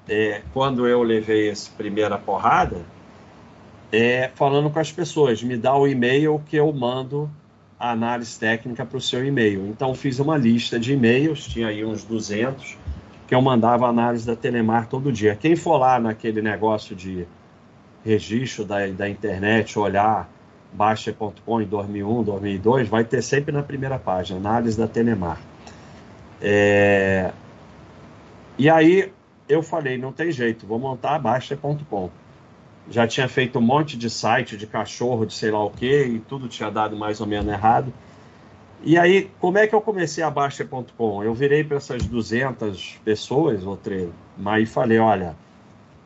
é, 0.07 0.41
quando 0.53 0.87
eu 0.87 1.03
levei 1.03 1.49
essa 1.49 1.71
primeira 1.77 2.17
porrada, 2.17 2.81
é, 3.91 4.31
falando 4.33 4.69
com 4.71 4.79
as 4.79 4.91
pessoas, 4.91 5.43
me 5.43 5.55
dá 5.55 5.75
o 5.75 5.87
e-mail 5.87 6.41
que 6.47 6.55
eu 6.55 6.71
mando 6.73 7.29
a 7.79 7.91
análise 7.91 8.39
técnica 8.39 8.85
para 8.85 8.97
o 8.97 9.01
seu 9.01 9.23
e-mail. 9.23 9.67
Então 9.67 9.93
fiz 9.93 10.19
uma 10.19 10.37
lista 10.37 10.79
de 10.79 10.93
e-mails, 10.93 11.45
tinha 11.47 11.67
aí 11.67 11.85
uns 11.85 12.03
200, 12.03 12.77
que 13.27 13.35
eu 13.35 13.41
mandava 13.41 13.87
análise 13.87 14.25
da 14.25 14.35
Telemar 14.35 14.87
todo 14.87 15.11
dia. 15.11 15.35
Quem 15.35 15.55
for 15.55 15.77
lá 15.77 15.99
naquele 15.99 16.41
negócio 16.41 16.95
de 16.95 17.27
registro 18.03 18.65
da, 18.65 18.87
da 18.87 19.07
internet, 19.07 19.77
olhar 19.77 20.29
Baixa.com 20.73 21.61
em 21.61 21.65
2001, 21.65 22.23
2002, 22.23 22.87
vai 22.89 23.03
ter 23.03 23.21
sempre 23.21 23.51
na 23.51 23.63
primeira 23.63 23.99
página, 23.99 24.39
análise 24.39 24.77
da 24.77 24.87
Telemar. 24.87 25.39
É... 26.41 27.31
E 28.57 28.69
aí 28.69 29.11
eu 29.47 29.61
falei, 29.61 29.97
não 29.97 30.11
tem 30.11 30.31
jeito, 30.31 30.65
vou 30.65 30.79
montar 30.79 31.15
a 31.15 31.19
Baixa.com. 31.19 32.09
Já 32.89 33.07
tinha 33.07 33.27
feito 33.29 33.59
um 33.59 33.61
monte 33.61 33.97
de 33.97 34.09
site 34.09 34.57
de 34.57 34.67
cachorro, 34.67 35.25
de 35.25 35.33
sei 35.33 35.51
lá 35.51 35.63
o 35.63 35.69
que, 35.69 36.03
e 36.03 36.19
tudo 36.19 36.47
tinha 36.47 36.69
dado 36.69 36.97
mais 36.97 37.21
ou 37.21 37.27
menos 37.27 37.51
errado. 37.51 37.93
E 38.83 38.97
aí, 38.97 39.31
como 39.39 39.57
é 39.57 39.65
que 39.65 39.73
eu 39.73 39.79
comecei 39.79 40.21
a 40.23 40.29
Baixa.com? 40.29 41.23
Eu 41.23 41.33
virei 41.33 41.63
para 41.63 41.77
essas 41.77 42.05
200 42.05 42.99
pessoas, 43.05 43.63
ou 43.63 43.77
treino, 43.77 44.13
mas 44.37 44.69
falei, 44.69 44.99
olha, 44.99 45.35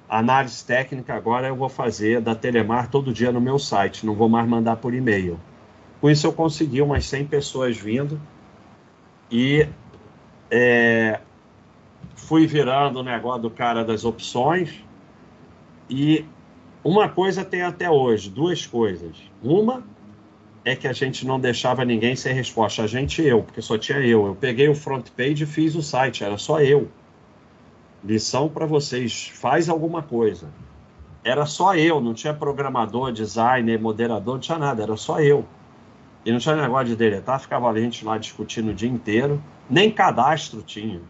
análise 0.10 0.64
técnica 0.64 1.14
agora 1.14 1.48
eu 1.48 1.56
vou 1.56 1.70
fazer 1.70 2.22
da 2.22 2.34
Telemar 2.34 2.90
todo 2.90 3.14
dia 3.14 3.32
no 3.32 3.42
meu 3.42 3.60
site, 3.60 4.06
não 4.06 4.14
vou 4.14 4.30
mais 4.30 4.48
mandar 4.48 4.78
por 4.78 4.94
e-mail. 4.94 5.40
Com 6.00 6.10
isso 6.10 6.28
eu 6.28 6.34
consegui 6.34 6.82
umas 6.82 7.06
100 7.06 7.28
pessoas 7.28 7.78
vindo 7.78 8.20
e 9.32 9.68
é, 10.50 11.20
fui 12.16 12.48
virando 12.48 13.00
o 13.00 13.04
negócio 13.04 13.42
do 13.42 13.50
cara 13.50 13.84
das 13.84 14.06
opções 14.06 14.84
e 15.90 16.26
uma 16.84 17.10
coisa 17.10 17.44
tem 17.44 17.64
até 17.64 17.90
hoje, 17.90 18.30
duas 18.30 18.66
coisas. 18.66 19.18
Uma 19.44 19.84
é 20.64 20.76
que 20.76 20.88
a 20.88 20.94
gente 20.94 21.26
não 21.26 21.40
deixava 21.40 21.86
ninguém 21.86 22.16
sem 22.16 22.34
resposta. 22.34 22.84
A 22.84 22.88
gente 22.88 23.22
eu, 23.22 23.42
porque 23.42 23.62
só 23.62 23.78
tinha 23.78 24.00
eu. 24.00 24.28
Eu 24.28 24.36
peguei 24.36 24.68
o 24.68 24.76
front 24.76 25.10
page 25.12 25.44
e 25.44 25.48
fiz 25.48 25.76
o 25.76 25.82
site, 25.82 26.24
era 26.24 26.38
só 26.38 26.62
eu. 26.62 26.90
Lição 28.04 28.48
para 28.48 28.66
vocês, 28.66 29.30
faz 29.34 29.70
alguma 29.70 30.02
coisa. 30.02 30.50
era 31.24 31.46
só 31.46 31.76
eu, 31.76 32.00
não 32.00 32.14
tinha 32.14 32.34
programador, 32.34 33.12
designer, 33.12 33.80
moderador, 33.80 34.36
não 34.36 34.40
tinha 34.40 34.58
nada, 34.58 34.84
era 34.84 34.96
só 34.96 35.20
eu. 35.20 35.46
E 36.24 36.32
não 36.32 36.40
tinha 36.40 36.56
negócio 36.56 36.88
de 36.88 36.96
deletar, 36.96 37.40
ficava 37.40 37.70
a 37.70 37.80
gente 37.80 38.06
lá 38.06 38.18
discutindo 38.18 38.72
o 38.72 38.74
dia 38.74 38.90
inteiro. 38.90 39.42
Nem 39.70 39.92
cadastro 39.92 40.62
tinha. 40.62 41.02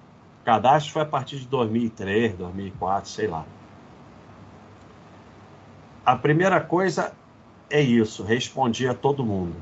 Cadastro 0.43 0.93
foi 0.93 1.01
a 1.01 1.05
partir 1.05 1.37
de 1.37 1.47
2003, 1.47 2.35
2004, 2.35 3.09
sei 3.09 3.27
lá. 3.27 3.45
A 6.05 6.15
primeira 6.15 6.61
coisa 6.61 7.13
é 7.69 7.81
isso, 7.81 8.23
respondi 8.23 8.87
a 8.87 8.93
todo 8.93 9.25
mundo. 9.25 9.55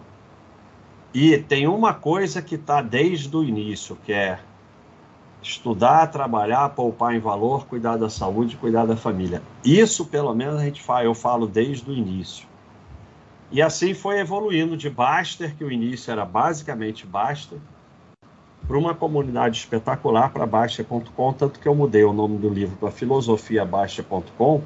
E 1.14 1.38
tem 1.38 1.68
uma 1.68 1.94
coisa 1.94 2.42
que 2.42 2.56
está 2.56 2.82
desde 2.82 3.36
o 3.36 3.44
início, 3.44 3.98
que 4.06 4.14
é 4.14 4.40
estudar, 5.50 6.08
trabalhar, 6.08 6.70
poupar 6.70 7.14
em 7.14 7.20
valor, 7.20 7.68
cuidar 7.68 7.98
da 7.98 8.10
saúde, 8.10 8.58
cuidar 8.58 8.86
da 8.86 8.98
família. 8.98 9.42
Isso, 9.64 10.06
pelo 10.06 10.34
menos, 10.34 10.60
a 10.60 10.66
gente 10.66 10.82
fala, 10.82 11.04
eu 11.04 11.14
falo 11.14 11.46
desde 11.46 11.90
o 11.90 11.94
início. 11.94 12.48
E 13.52 13.62
assim 13.62 13.94
foi 13.94 14.20
evoluindo 14.20 14.76
de 14.76 14.90
Baster, 14.90 15.56
que 15.56 15.64
o 15.64 15.72
início 15.72 16.12
era 16.12 16.26
basicamente 16.26 17.06
Baster, 17.06 17.60
para 18.68 18.78
uma 18.78 18.96
comunidade 18.96 19.60
espetacular 19.60 20.32
para 20.32 20.48
Baster.com, 20.48 21.34
tanto 21.34 21.60
que 21.60 21.68
eu 21.68 21.76
mudei 21.76 22.04
o 22.04 22.12
nome 22.12 22.40
do 22.40 22.50
livro 22.50 22.76
para 22.78 22.90
filosofiabaster.com, 22.90 24.64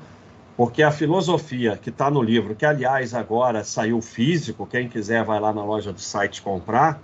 porque 0.56 0.82
a 0.82 0.92
filosofia 0.92 1.76
que 1.76 1.90
está 1.90 2.10
no 2.10 2.22
livro, 2.22 2.56
que 2.56 2.66
aliás 2.66 3.14
agora 3.14 3.66
saiu 3.66 4.02
físico, 4.02 4.66
quem 4.66 4.88
quiser 4.88 5.26
vai 5.26 5.42
lá 5.42 5.52
na 5.52 5.64
loja 5.64 5.92
do 5.92 6.00
site 6.00 6.42
comprar, 6.42 7.02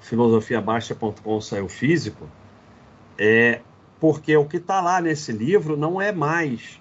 filosofiabaster.com 0.00 1.40
saiu 1.40 1.68
físico, 1.68 2.28
é 3.18 3.60
porque 4.00 4.36
o 4.36 4.44
que 4.44 4.58
está 4.58 4.80
lá 4.80 5.00
nesse 5.00 5.32
livro 5.32 5.76
não 5.76 6.00
é 6.00 6.12
mais 6.12 6.80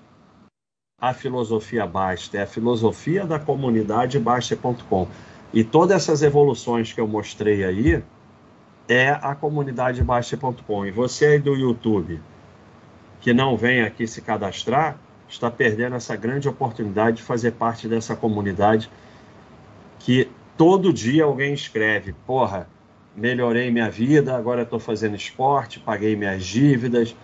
a 0.99 1.13
filosofia 1.13 1.85
Basta, 1.85 2.37
é 2.37 2.41
a 2.43 2.47
filosofia 2.47 3.25
da 3.25 3.39
comunidade 3.39 4.19
Basta.com. 4.19 5.07
E 5.53 5.63
todas 5.63 5.97
essas 5.97 6.23
evoluções 6.23 6.91
que 6.91 6.99
eu 6.99 7.07
mostrei 7.07 7.63
aí 7.63 8.03
é 8.87 9.09
a 9.09 9.35
comunidade 9.35 10.03
Basta.com. 10.03 10.85
E 10.85 10.91
você 10.91 11.25
aí 11.25 11.39
do 11.39 11.55
YouTube 11.55 12.19
que 13.21 13.33
não 13.33 13.57
vem 13.57 13.81
aqui 13.81 14.07
se 14.07 14.21
cadastrar, 14.21 14.97
está 15.27 15.51
perdendo 15.51 15.95
essa 15.95 16.15
grande 16.15 16.47
oportunidade 16.47 17.17
de 17.17 17.23
fazer 17.23 17.51
parte 17.51 17.87
dessa 17.87 18.15
comunidade 18.15 18.89
que 19.99 20.29
todo 20.55 20.93
dia 20.93 21.25
alguém 21.25 21.53
escreve, 21.53 22.13
porra, 22.25 22.69
melhorei 23.17 23.71
minha 23.71 23.89
vida, 23.89 24.37
agora 24.37 24.61
estou 24.61 24.79
fazendo 24.79 25.15
esporte, 25.15 25.79
paguei 25.79 26.15
minhas 26.15 26.45
dívidas, 26.45 27.15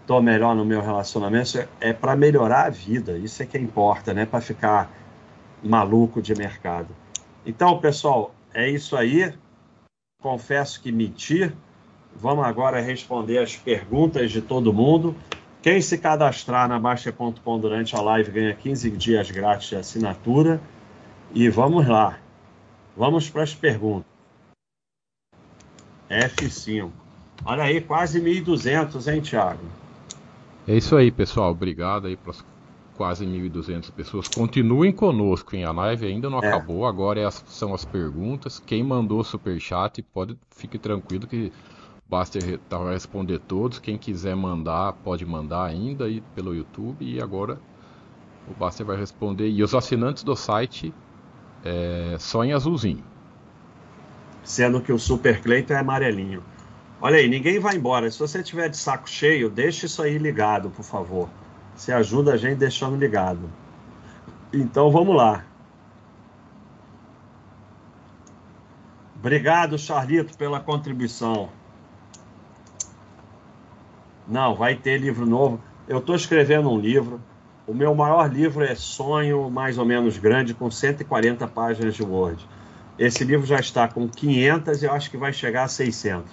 estou 0.00 0.22
melhor 0.22 0.54
no 0.54 0.64
meu 0.64 0.80
relacionamento. 0.80 1.58
É, 1.58 1.68
é 1.80 1.92
para 1.92 2.14
melhorar 2.14 2.66
a 2.66 2.70
vida, 2.70 3.18
isso 3.18 3.42
é 3.42 3.46
que 3.46 3.58
importa, 3.58 4.14
né? 4.14 4.24
Para 4.24 4.40
ficar 4.40 4.88
maluco 5.60 6.22
de 6.22 6.32
mercado. 6.36 6.94
Então, 7.44 7.78
pessoal, 7.78 8.32
é 8.54 8.70
isso 8.70 8.96
aí. 8.96 9.34
Confesso 10.22 10.80
que 10.80 10.92
menti. 10.92 11.52
Vamos 12.14 12.44
agora 12.44 12.80
responder 12.80 13.38
as 13.38 13.56
perguntas 13.56 14.30
de 14.30 14.40
todo 14.40 14.72
mundo. 14.72 15.16
Quem 15.60 15.80
se 15.80 15.98
cadastrar 15.98 16.68
na 16.68 16.78
Baixa.com 16.78 17.58
durante 17.58 17.96
a 17.96 18.00
live 18.00 18.30
ganha 18.30 18.54
15 18.54 18.90
dias 18.90 19.30
grátis 19.30 19.68
de 19.68 19.76
assinatura. 19.76 20.60
E 21.34 21.48
vamos 21.48 21.88
lá. 21.88 22.18
Vamos 22.96 23.28
para 23.28 23.42
as 23.42 23.54
perguntas. 23.54 24.11
F5. 26.12 26.90
Olha 27.44 27.64
aí, 27.64 27.80
quase 27.80 28.20
1.200, 28.20 29.12
hein, 29.12 29.20
Thiago? 29.20 29.64
É 30.68 30.76
isso 30.76 30.94
aí, 30.94 31.10
pessoal. 31.10 31.50
Obrigado 31.50 32.06
aí 32.06 32.16
para 32.16 32.34
quase 32.96 33.26
1.200 33.26 33.90
pessoas. 33.90 34.28
Continuem 34.28 34.92
conosco, 34.92 35.56
hein? 35.56 35.64
A 35.64 35.72
live 35.72 36.06
ainda 36.06 36.30
não 36.30 36.40
é. 36.40 36.46
acabou. 36.46 36.86
Agora 36.86 37.18
é 37.18 37.24
as, 37.24 37.42
são 37.48 37.74
as 37.74 37.84
perguntas. 37.84 38.60
Quem 38.60 38.82
mandou 38.84 39.24
super 39.24 39.58
chat 39.58 40.02
pode 40.02 40.36
fique 40.50 40.78
tranquilo 40.78 41.26
que 41.26 41.52
basta 42.08 42.38
tá, 42.68 42.90
responder 42.90 43.40
todos. 43.40 43.78
Quem 43.78 43.98
quiser 43.98 44.36
mandar 44.36 44.92
pode 44.92 45.24
mandar 45.24 45.64
ainda 45.64 46.04
aí 46.04 46.22
pelo 46.34 46.54
YouTube 46.54 47.04
e 47.04 47.20
agora 47.20 47.58
o 48.46 48.54
Baster 48.54 48.86
vai 48.86 48.96
responder. 48.96 49.48
E 49.48 49.62
os 49.62 49.74
assinantes 49.74 50.22
do 50.22 50.36
site 50.36 50.94
é, 51.64 52.16
só 52.20 52.44
em 52.44 52.52
azulzinho 52.52 53.11
sendo 54.42 54.80
que 54.80 54.92
o 54.92 54.98
Super 54.98 55.40
Cleiton 55.40 55.74
é 55.74 55.78
amarelinho. 55.78 56.42
Olha 57.00 57.16
aí, 57.16 57.28
ninguém 57.28 57.58
vai 57.58 57.76
embora. 57.76 58.10
Se 58.10 58.18
você 58.18 58.42
tiver 58.42 58.68
de 58.68 58.76
saco 58.76 59.08
cheio, 59.08 59.50
deixe 59.50 59.86
isso 59.86 60.02
aí 60.02 60.18
ligado, 60.18 60.70
por 60.70 60.84
favor. 60.84 61.28
Você 61.74 61.92
ajuda 61.92 62.34
a 62.34 62.36
gente 62.36 62.58
deixando 62.58 62.96
ligado. 62.96 63.50
Então 64.52 64.90
vamos 64.90 65.16
lá. 65.16 65.44
Obrigado, 69.18 69.78
Charlito, 69.78 70.36
pela 70.36 70.60
contribuição. 70.60 71.48
Não, 74.26 74.54
vai 74.54 74.74
ter 74.74 74.98
livro 74.98 75.26
novo. 75.26 75.60
Eu 75.88 75.98
estou 75.98 76.14
escrevendo 76.14 76.70
um 76.70 76.78
livro. 76.78 77.20
O 77.66 77.74
meu 77.74 77.94
maior 77.94 78.32
livro 78.32 78.64
é 78.64 78.74
Sonho 78.74 79.48
Mais 79.50 79.78
ou 79.78 79.84
Menos 79.84 80.18
Grande, 80.18 80.54
com 80.54 80.70
140 80.70 81.46
páginas 81.48 81.94
de 81.94 82.02
Word. 82.02 82.48
Esse 82.98 83.24
livro 83.24 83.46
já 83.46 83.58
está 83.58 83.88
com 83.88 84.08
500 84.08 84.82
e 84.82 84.86
eu 84.86 84.92
acho 84.92 85.10
que 85.10 85.16
vai 85.16 85.32
chegar 85.32 85.64
a 85.64 85.68
600. 85.68 86.32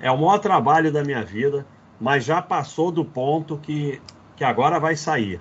É 0.00 0.10
o 0.10 0.16
maior 0.16 0.38
trabalho 0.38 0.92
da 0.92 1.04
minha 1.04 1.24
vida, 1.24 1.64
mas 2.00 2.24
já 2.24 2.42
passou 2.42 2.90
do 2.90 3.04
ponto 3.04 3.56
que, 3.58 4.00
que 4.34 4.42
agora 4.42 4.80
vai 4.80 4.96
sair. 4.96 5.40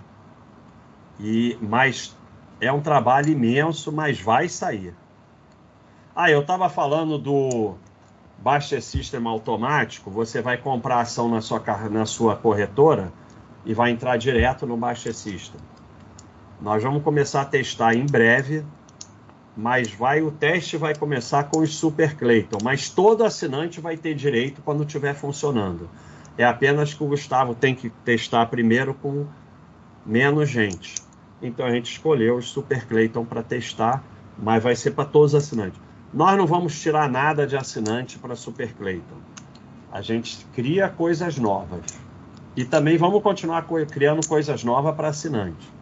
E 1.20 1.58
mas 1.62 2.16
é 2.60 2.72
um 2.72 2.80
trabalho 2.80 3.30
imenso, 3.30 3.92
mas 3.92 4.22
vai 4.22 4.48
sair. 4.48 4.94
Ah, 6.16 6.30
eu 6.30 6.42
estava 6.42 6.70
falando 6.70 7.18
do 7.18 7.76
Baixa 8.38 8.80
System 8.80 9.26
automático. 9.26 10.12
Você 10.12 10.42
vai 10.42 10.58
comprar 10.58 11.00
ação 11.00 11.28
na 11.28 11.42
sua, 11.42 11.60
na 11.90 12.06
sua 12.06 12.36
corretora 12.36 13.12
e 13.66 13.74
vai 13.74 13.92
entrar 13.92 14.18
direto 14.18 14.68
no 14.68 14.78
Baixa 14.78 15.12
System. 15.12 15.60
Nós 16.62 16.84
vamos 16.84 17.04
começar 17.04 17.42
a 17.42 17.46
testar 17.46 17.96
em 17.96 18.06
breve 18.06 18.64
mas 19.56 19.92
vai 19.92 20.22
o 20.22 20.32
teste 20.32 20.78
vai 20.78 20.96
começar 20.96 21.46
com 21.46 21.60
os 21.60 21.76
Super 21.76 22.16
Clayton, 22.16 22.60
mas 22.64 22.90
todo 22.90 23.24
assinante 23.24 23.82
vai 23.82 23.98
ter 23.98 24.16
direito 24.16 24.62
quando 24.62 24.84
estiver 24.84 25.14
funcionando. 25.14 25.90
É 26.38 26.46
apenas 26.46 26.94
que 26.94 27.04
o 27.04 27.08
Gustavo 27.08 27.54
tem 27.54 27.76
que 27.76 27.90
testar 27.90 28.46
primeiro 28.46 28.94
com 28.94 29.26
menos 30.06 30.50
gente. 30.50 30.96
Então 31.42 31.66
a 31.66 31.72
gente 31.72 31.92
escolheu 31.92 32.38
os 32.38 32.50
Super 32.50 32.86
Clayton 32.86 33.26
para 33.26 33.44
testar, 33.44 34.04
mas 34.38 34.64
vai 34.64 34.76
ser 34.76 34.92
para 34.92 35.06
todos 35.06 35.34
os 35.34 35.44
assinantes. 35.44 35.80
Nós 36.14 36.38
não 36.38 36.46
vamos 36.46 36.80
tirar 36.80 37.10
nada 37.10 37.46
de 37.46 37.56
assinante 37.56 38.20
para 38.20 38.36
Super 38.36 38.74
Clayton. 38.74 39.18
A 39.92 40.02
gente 40.02 40.46
cria 40.54 40.88
coisas 40.88 41.38
novas. 41.38 41.82
E 42.56 42.66
também 42.66 42.98
vamos 42.98 43.22
continuar 43.24 43.66
criando 43.90 44.26
coisas 44.28 44.64
novas 44.64 44.94
para 44.96 45.10
assinante. 45.10 45.81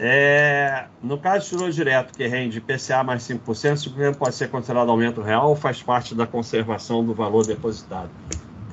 É, 0.00 0.86
no 1.02 1.18
caso 1.18 1.44
de 1.44 1.50
tesouro 1.50 1.72
direto, 1.72 2.16
que 2.16 2.26
rende 2.26 2.60
PCA 2.60 3.04
mais 3.04 3.22
5%, 3.24 3.76
simplesmente 3.76 4.16
pode 4.16 4.34
ser 4.34 4.48
considerado 4.50 4.90
aumento 4.90 5.20
real 5.20 5.50
ou 5.50 5.56
faz 5.56 5.82
parte 5.82 6.14
da 6.14 6.26
conservação 6.26 7.04
do 7.04 7.14
valor 7.14 7.46
depositado. 7.46 8.10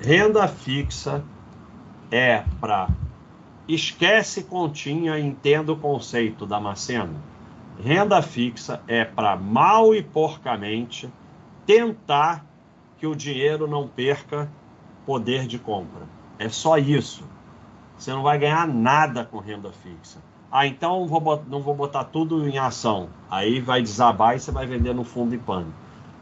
Renda 0.02 0.48
fixa 0.48 1.24
é 2.10 2.44
para. 2.60 2.88
Esquece 3.68 4.44
continha, 4.44 5.20
entenda 5.20 5.72
o 5.72 5.78
conceito 5.78 6.46
da 6.46 6.60
Macena. 6.60 7.16
Renda 7.84 8.22
fixa 8.22 8.82
é 8.88 9.06
para 9.06 9.36
mal 9.36 9.94
e 9.94 10.02
porcamente 10.02 11.10
tentar 11.66 12.46
que 12.98 13.06
o 13.06 13.16
dinheiro 13.16 13.68
não 13.68 13.88
perca 13.88 14.50
poder 15.06 15.46
de 15.48 15.60
compra. 15.60 16.02
É 16.38 16.50
só 16.50 16.78
isso. 16.78 17.24
Você 17.98 18.12
não 18.12 18.24
vai 18.24 18.40
ganhar 18.40 18.68
nada 18.68 19.26
com 19.26 19.38
renda 19.40 19.72
fixa. 19.72 20.20
Ah, 20.52 20.66
então 20.66 21.06
vou 21.06 21.20
botar, 21.20 21.46
não 21.48 21.62
vou 21.62 21.76
botar 21.76 22.04
tudo 22.06 22.48
em 22.48 22.58
ação. 22.58 23.10
Aí 23.30 23.60
vai 23.60 23.82
desabar 23.82 24.36
e 24.36 24.40
você 24.40 24.52
vai 24.52 24.66
vender 24.66 24.94
no 24.96 25.04
fundo 25.04 25.36
e 25.36 25.38
pano. 25.38 25.72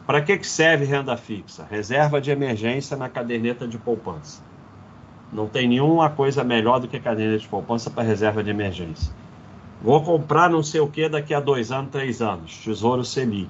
Para 0.06 0.22
que, 0.22 0.38
que 0.38 0.48
serve 0.48 0.84
renda 0.84 1.16
fixa? 1.16 1.66
Reserva 1.70 2.20
de 2.20 2.30
emergência 2.30 2.98
na 2.98 3.08
caderneta 3.08 3.68
de 3.68 3.78
poupança. 3.78 4.44
Não 5.32 5.48
tem 5.48 5.68
nenhuma 5.68 6.10
coisa 6.10 6.44
melhor 6.44 6.80
do 6.80 6.88
que 6.88 7.00
caderneta 7.00 7.40
de 7.40 7.48
poupança 7.48 7.90
para 7.90 8.04
reserva 8.04 8.44
de 8.44 8.50
emergência. 8.50 9.14
Vou 9.82 10.02
comprar 10.04 10.50
não 10.50 10.64
sei 10.64 10.82
o 10.82 10.88
que 10.88 11.08
daqui 11.08 11.34
a 11.34 11.40
dois 11.40 11.72
anos, 11.72 11.92
três 11.92 12.22
anos. 12.22 12.58
Tesouro 12.58 13.06
Selic. 13.06 13.50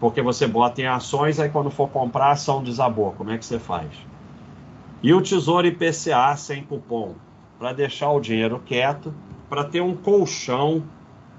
Porque 0.00 0.22
você 0.22 0.46
bota 0.46 0.80
em 0.80 0.86
ações, 0.86 1.38
aí 1.38 1.50
quando 1.50 1.70
for 1.70 1.88
comprar, 1.88 2.26
a 2.26 2.32
ação 2.32 2.62
desabou. 2.62 3.12
Como 3.12 3.30
é 3.30 3.36
que 3.36 3.44
você 3.44 3.58
faz? 3.58 3.90
E 5.02 5.12
o 5.12 5.20
Tesouro 5.20 5.66
IPCA 5.66 6.34
sem 6.36 6.64
cupom. 6.64 7.14
Para 7.58 7.72
deixar 7.72 8.10
o 8.10 8.20
dinheiro 8.20 8.60
quieto 8.64 9.12
para 9.52 9.64
ter 9.64 9.82
um 9.82 9.94
colchão 9.94 10.82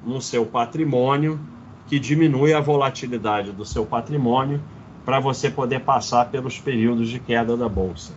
no 0.05 0.21
seu 0.21 0.45
patrimônio 0.45 1.39
que 1.87 1.97
diminui 1.97 2.53
a 2.53 2.61
volatilidade 2.61 3.51
do 3.51 3.65
seu 3.65 3.87
patrimônio 3.87 4.61
para 5.03 5.19
você 5.19 5.49
poder 5.49 5.79
passar 5.79 6.29
pelos 6.29 6.59
períodos 6.59 7.09
de 7.09 7.17
queda 7.17 7.57
da 7.57 7.67
bolsa. 7.67 8.13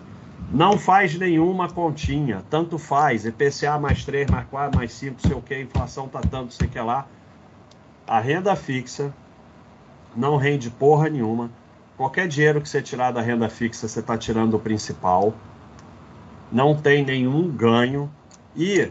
Não 0.52 0.76
faz 0.76 1.18
nenhuma 1.18 1.70
continha, 1.70 2.44
tanto 2.50 2.76
faz, 2.76 3.24
IPCA 3.24 3.78
mais 3.78 4.04
3, 4.04 4.30
mais 4.30 4.46
4, 4.48 4.78
mais 4.78 4.92
5, 4.92 5.18
sei 5.18 5.32
o 5.32 5.40
que, 5.40 5.58
inflação 5.62 6.06
tá 6.08 6.20
tanto, 6.20 6.52
sei 6.52 6.68
que 6.68 6.78
lá. 6.78 7.06
A 8.06 8.20
renda 8.20 8.54
fixa 8.54 9.14
não 10.14 10.36
rende 10.36 10.68
porra 10.68 11.08
nenhuma. 11.08 11.50
Qualquer 11.96 12.28
dinheiro 12.28 12.60
que 12.60 12.68
você 12.68 12.82
tirar 12.82 13.12
da 13.12 13.22
renda 13.22 13.48
fixa, 13.48 13.88
você 13.88 14.00
está 14.00 14.18
tirando 14.18 14.52
o 14.52 14.60
principal. 14.60 15.32
Não 16.52 16.76
tem 16.76 17.02
nenhum 17.02 17.48
ganho. 17.48 18.10
E 18.54 18.90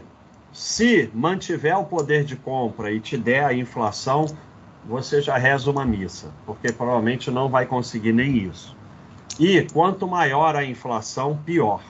se 0.56 1.10
mantiver 1.12 1.78
o 1.78 1.84
poder 1.84 2.24
de 2.24 2.34
compra 2.34 2.90
e 2.90 2.98
te 2.98 3.14
der 3.18 3.44
a 3.44 3.52
inflação, 3.52 4.24
você 4.86 5.20
já 5.20 5.36
reza 5.36 5.70
uma 5.70 5.84
missa, 5.84 6.32
porque 6.46 6.72
provavelmente 6.72 7.30
não 7.30 7.50
vai 7.50 7.66
conseguir 7.66 8.14
nem 8.14 8.38
isso. 8.38 8.74
E 9.38 9.60
quanto 9.70 10.08
maior 10.08 10.56
a 10.56 10.64
inflação, 10.64 11.38
pior. 11.44 11.82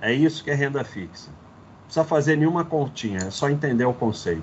É 0.00 0.10
isso 0.10 0.42
que 0.42 0.50
é 0.50 0.54
renda 0.54 0.82
fixa. 0.82 1.28
Não 1.28 1.84
precisa 1.84 2.04
fazer 2.04 2.36
nenhuma 2.36 2.64
continha, 2.64 3.18
é 3.26 3.30
só 3.30 3.50
entender 3.50 3.84
o 3.84 3.92
conceito. 3.92 4.42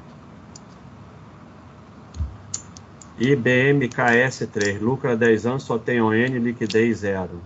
IBM 3.18 3.90
KS3, 3.90 4.80
lucra 4.80 5.18
10 5.18 5.46
anos, 5.48 5.64
só 5.64 5.80
tem 5.80 6.00
ON, 6.00 6.12
liquidez 6.14 7.00
zero. 7.00 7.42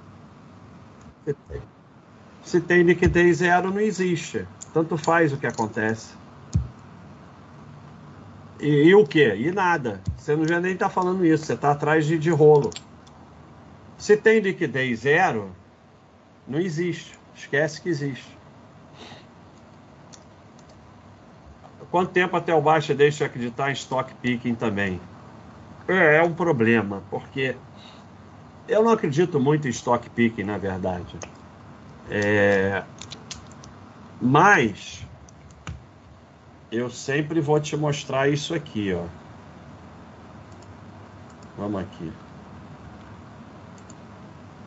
Se 2.44 2.60
tem 2.60 2.84
liquidez 2.84 3.38
zero, 3.38 3.72
não 3.72 3.80
existe. 3.80 4.46
Tanto 4.74 4.98
faz 4.98 5.34
o 5.34 5.38
que 5.38 5.48
acontece. 5.48 6.14
E, 8.60 8.68
e 8.68 8.96
o 8.96 9.06
que? 9.06 9.36
E 9.36 9.52
nada. 9.52 10.00
Você 10.18 10.36
não 10.36 10.48
já 10.48 10.60
nem 10.60 10.74
está 10.74 10.90
falando 10.90 11.26
isso, 11.26 11.46
você 11.46 11.54
está 11.54 11.72
atrás 11.72 12.06
de, 12.06 12.18
de 12.18 12.30
rolo. 12.30 12.72
Se 13.98 14.16
tem 14.16 14.40
liquidez 14.40 15.00
zero, 15.00 15.52
não 16.48 16.60
existe. 16.60 17.18
Esquece 17.36 17.82
que 17.82 17.90
existe. 17.90 18.38
Quanto 21.90 22.12
tempo 22.12 22.38
até 22.38 22.54
o 22.56 22.62
Baixa 22.62 22.96
deixa 22.96 23.18
de 23.18 23.24
acreditar 23.26 23.70
em 23.70 23.74
stock 23.74 24.14
picking 24.16 24.56
também? 24.56 25.00
É, 25.88 26.18
é 26.18 26.24
um 26.24 26.34
problema, 26.34 27.04
porque 27.10 27.56
eu 28.68 28.82
não 28.82 28.92
acredito 28.92 29.40
muito 29.40 29.68
em 29.68 29.72
stock 29.72 30.10
picking, 30.12 30.44
na 30.44 30.58
verdade. 30.58 31.18
É, 32.10 32.84
mas 34.22 35.04
eu 36.72 36.90
sempre 36.90 37.42
vou 37.42 37.60
te 37.60 37.76
mostrar 37.76 38.30
isso 38.30 38.54
aqui, 38.54 38.94
ó. 38.94 39.04
Vamos 41.58 41.82
aqui. 41.82 42.12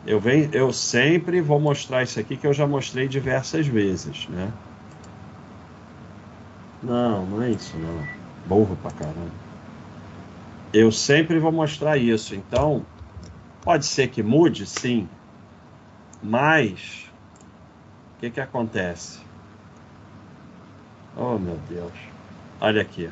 Eu, 0.05 0.19
venho, 0.19 0.49
eu 0.53 0.71
sempre 0.71 1.41
vou 1.41 1.59
mostrar 1.59 2.03
isso 2.03 2.19
aqui 2.19 2.37
que 2.37 2.45
eu 2.45 2.53
já 2.53 2.67
mostrei 2.67 3.07
diversas 3.07 3.65
vezes, 3.65 4.27
né? 4.27 4.51
Não, 6.83 7.25
não 7.25 7.41
é 7.41 7.49
isso 7.49 7.75
não. 7.77 8.07
Burro 8.45 8.75
pra 8.75 8.91
caramba. 8.91 9.45
Eu 10.71 10.91
sempre 10.91 11.39
vou 11.39 11.51
mostrar 11.51 11.97
isso. 11.97 12.35
Então, 12.35 12.85
pode 13.63 13.85
ser 13.85 14.09
que 14.09 14.21
mude, 14.21 14.67
sim. 14.67 15.07
Mas, 16.21 17.07
o 18.17 18.19
que, 18.19 18.29
que 18.29 18.39
acontece? 18.39 19.24
Oh, 21.17 21.37
meu 21.37 21.57
Deus. 21.69 21.93
Olha 22.59 22.81
aqui. 22.81 23.09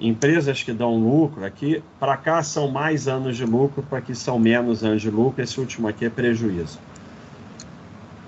Empresas 0.00 0.62
que 0.62 0.72
dão 0.72 0.96
lucro 0.96 1.44
aqui, 1.44 1.82
para 2.00 2.16
cá 2.16 2.42
são 2.42 2.68
mais 2.68 3.06
anos 3.06 3.36
de 3.36 3.44
lucro, 3.44 3.82
para 3.82 3.98
aqui 3.98 4.14
são 4.14 4.38
menos 4.38 4.82
anos 4.82 5.00
de 5.00 5.10
lucro. 5.10 5.42
Esse 5.42 5.60
último 5.60 5.86
aqui 5.86 6.06
é 6.06 6.10
prejuízo. 6.10 6.80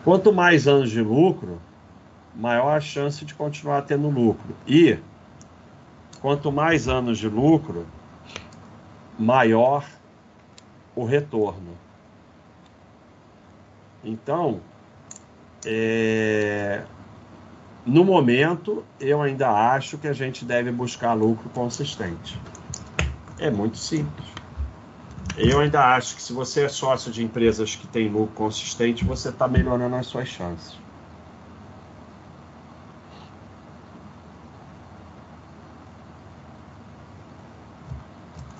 Quanto 0.05 0.33
mais 0.33 0.69
anos 0.69 0.91
de 0.91 1.03
lucro, 1.03 1.61
maior 2.35 2.77
a 2.77 2.81
chance 2.81 3.25
de 3.25 3.35
continuar 3.35 3.83
tendo 3.83 4.09
lucro. 4.09 4.55
E 4.67 4.99
quanto 6.21 6.53
mais 6.53 6.87
anos 6.87 7.19
de 7.19 7.29
lucro, 7.29 7.85
maior 9.19 9.85
o 10.95 11.05
retorno. 11.05 11.77
Então, 14.05 14.61
é, 15.65 16.85
no 17.87 18.05
momento, 18.05 18.85
eu 18.99 19.23
ainda 19.23 19.49
acho 19.49 19.97
que 19.97 20.09
a 20.09 20.13
gente 20.13 20.45
deve 20.45 20.73
buscar 20.73 21.15
lucro 21.15 21.49
consistente. 21.51 22.37
É 23.39 23.49
muito 23.49 23.79
simples. 23.79 24.27
Eu 25.37 25.61
ainda 25.61 25.95
acho 25.95 26.17
que 26.17 26.23
se 26.23 26.33
você 26.33 26.65
é 26.65 26.69
sócio 26.69 27.13
de 27.13 27.23
empresas 27.23 27.77
que 27.77 27.87
têm 27.87 28.09
lucro 28.09 28.35
consistente, 28.35 29.05
você 29.05 29.29
está 29.29 29.47
melhorando 29.47 29.95
as 29.95 30.07
suas 30.07 30.27
chances. 30.27 30.77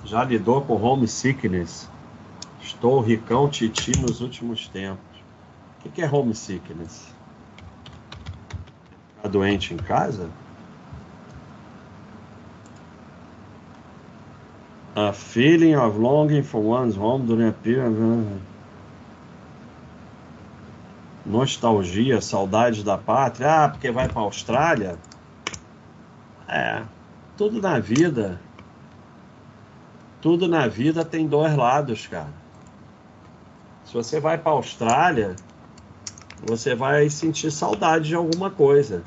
Já 0.05 0.23
lidou 0.23 0.61
com 0.61 0.81
homesickness? 0.81 1.89
Estou 2.61 3.01
ricão 3.01 3.49
titi 3.49 3.91
nos 3.99 4.21
últimos 4.21 4.69
tempos. 4.69 5.03
O 5.85 5.89
que 5.89 6.01
é 6.01 6.09
homesickness? 6.09 7.16
Ficar 9.17 9.29
doente 9.29 9.73
em 9.73 9.77
casa? 9.77 10.29
A 14.95 15.13
feeling 15.13 15.75
of 15.75 15.99
longing 15.99 16.41
for 16.41 16.61
one's 16.61 16.95
home 16.95 17.25
during 17.27 17.49
a 17.49 17.51
period. 17.51 18.41
Nostalgia, 21.25 22.21
saudade 22.21 22.83
da 22.83 22.97
pátria. 22.97 23.65
Ah, 23.65 23.69
porque 23.69 23.91
vai 23.91 24.07
para 24.07 24.21
a 24.21 24.23
Austrália? 24.23 24.97
É, 26.47 26.81
tudo 27.35 27.61
na 27.61 27.79
vida 27.79 28.39
tudo 30.21 30.47
na 30.47 30.67
vida 30.67 31.05
tem 31.05 31.27
dois 31.27 31.55
lados, 31.55 32.07
cara. 32.07 32.33
Se 33.85 33.93
você 33.93 34.19
vai 34.19 34.37
para 34.37 34.51
a 34.51 34.55
Austrália, 34.55 35.35
você 36.43 36.75
vai 36.75 37.09
sentir 37.09 37.51
saudade 37.51 38.09
de 38.09 38.15
alguma 38.15 38.49
coisa, 38.49 39.03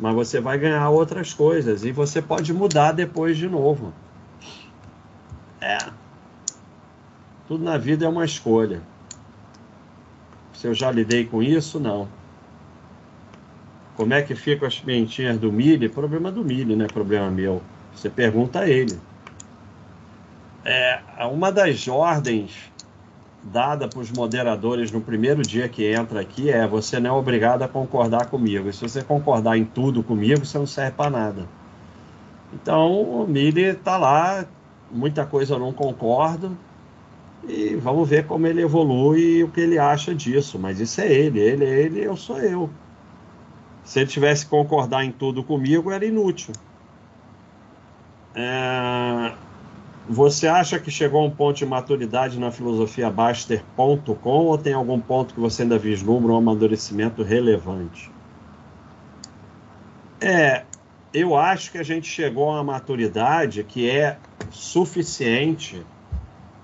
mas 0.00 0.14
você 0.14 0.40
vai 0.40 0.58
ganhar 0.58 0.88
outras 0.90 1.32
coisas 1.32 1.84
e 1.84 1.92
você 1.92 2.20
pode 2.20 2.52
mudar 2.52 2.92
depois 2.92 3.36
de 3.36 3.48
novo. 3.48 3.92
É. 5.60 5.78
Tudo 7.46 7.62
na 7.62 7.78
vida 7.78 8.04
é 8.04 8.08
uma 8.08 8.24
escolha. 8.24 8.82
Se 10.52 10.66
eu 10.66 10.74
já 10.74 10.90
lidei 10.90 11.24
com 11.24 11.42
isso, 11.42 11.78
não. 11.78 12.08
Como 13.96 14.12
é 14.12 14.22
que 14.22 14.34
ficam 14.34 14.66
as 14.66 14.78
pimentinhas 14.78 15.38
do 15.38 15.52
milho? 15.52 15.88
Problema 15.90 16.32
do 16.32 16.44
milho, 16.44 16.76
não 16.76 16.84
é 16.84 16.88
problema 16.88 17.30
meu. 17.30 17.62
Você 17.94 18.10
pergunta 18.10 18.60
a 18.60 18.68
ele. 18.68 18.98
É, 20.64 21.00
uma 21.30 21.52
das 21.52 21.86
ordens 21.86 22.72
dada 23.44 23.86
para 23.86 24.00
os 24.00 24.10
moderadores 24.10 24.90
no 24.90 25.00
primeiro 25.00 25.42
dia 25.42 25.68
que 25.68 25.84
entra 25.92 26.20
aqui 26.20 26.50
é 26.50 26.66
você 26.66 26.98
não 26.98 27.10
é 27.10 27.12
obrigado 27.12 27.62
a 27.62 27.68
concordar 27.68 28.26
comigo. 28.26 28.68
E 28.68 28.72
se 28.72 28.80
você 28.80 29.02
concordar 29.02 29.56
em 29.58 29.64
tudo 29.64 30.02
comigo, 30.02 30.44
você 30.44 30.58
não 30.58 30.66
serve 30.66 30.92
para 30.92 31.10
nada. 31.10 31.46
Então 32.52 33.02
o 33.02 33.26
Mili 33.26 33.62
está 33.62 33.96
lá, 33.96 34.46
muita 34.90 35.26
coisa 35.26 35.54
eu 35.54 35.58
não 35.58 35.72
concordo. 35.72 36.56
E 37.46 37.74
vamos 37.76 38.08
ver 38.08 38.26
como 38.26 38.46
ele 38.46 38.62
evolui 38.62 39.20
e 39.20 39.44
o 39.44 39.48
que 39.48 39.60
ele 39.60 39.78
acha 39.78 40.14
disso. 40.14 40.58
Mas 40.58 40.80
isso 40.80 41.00
é 41.00 41.12
ele, 41.12 41.38
ele 41.40 41.64
é 41.64 41.80
ele, 41.80 42.00
eu 42.00 42.16
sou 42.16 42.38
eu. 42.38 42.70
Se 43.84 44.00
ele 44.00 44.08
tivesse 44.08 44.44
que 44.44 44.50
concordar 44.50 45.04
em 45.04 45.12
tudo 45.12 45.44
comigo, 45.44 45.90
era 45.90 46.06
inútil. 46.06 46.54
É... 48.34 49.32
Você 50.08 50.46
acha 50.46 50.78
que 50.78 50.90
chegou 50.90 51.22
a 51.22 51.24
um 51.24 51.30
ponto 51.30 51.56
de 51.56 51.66
maturidade 51.66 52.38
na 52.38 52.50
filosofia 52.50 53.10
Baster.com 53.10 54.14
ou 54.24 54.58
tem 54.58 54.74
algum 54.74 55.00
ponto 55.00 55.32
que 55.32 55.40
você 55.40 55.62
ainda 55.62 55.78
vislumbra 55.78 56.32
um 56.32 56.36
amadurecimento 56.36 57.22
relevante? 57.22 58.10
É, 60.20 60.64
eu 61.12 61.36
acho 61.36 61.72
que 61.72 61.78
a 61.78 61.82
gente 61.82 62.06
chegou 62.06 62.50
a 62.50 62.54
uma 62.54 62.64
maturidade 62.64 63.64
que 63.64 63.88
é 63.88 64.18
suficiente 64.50 65.82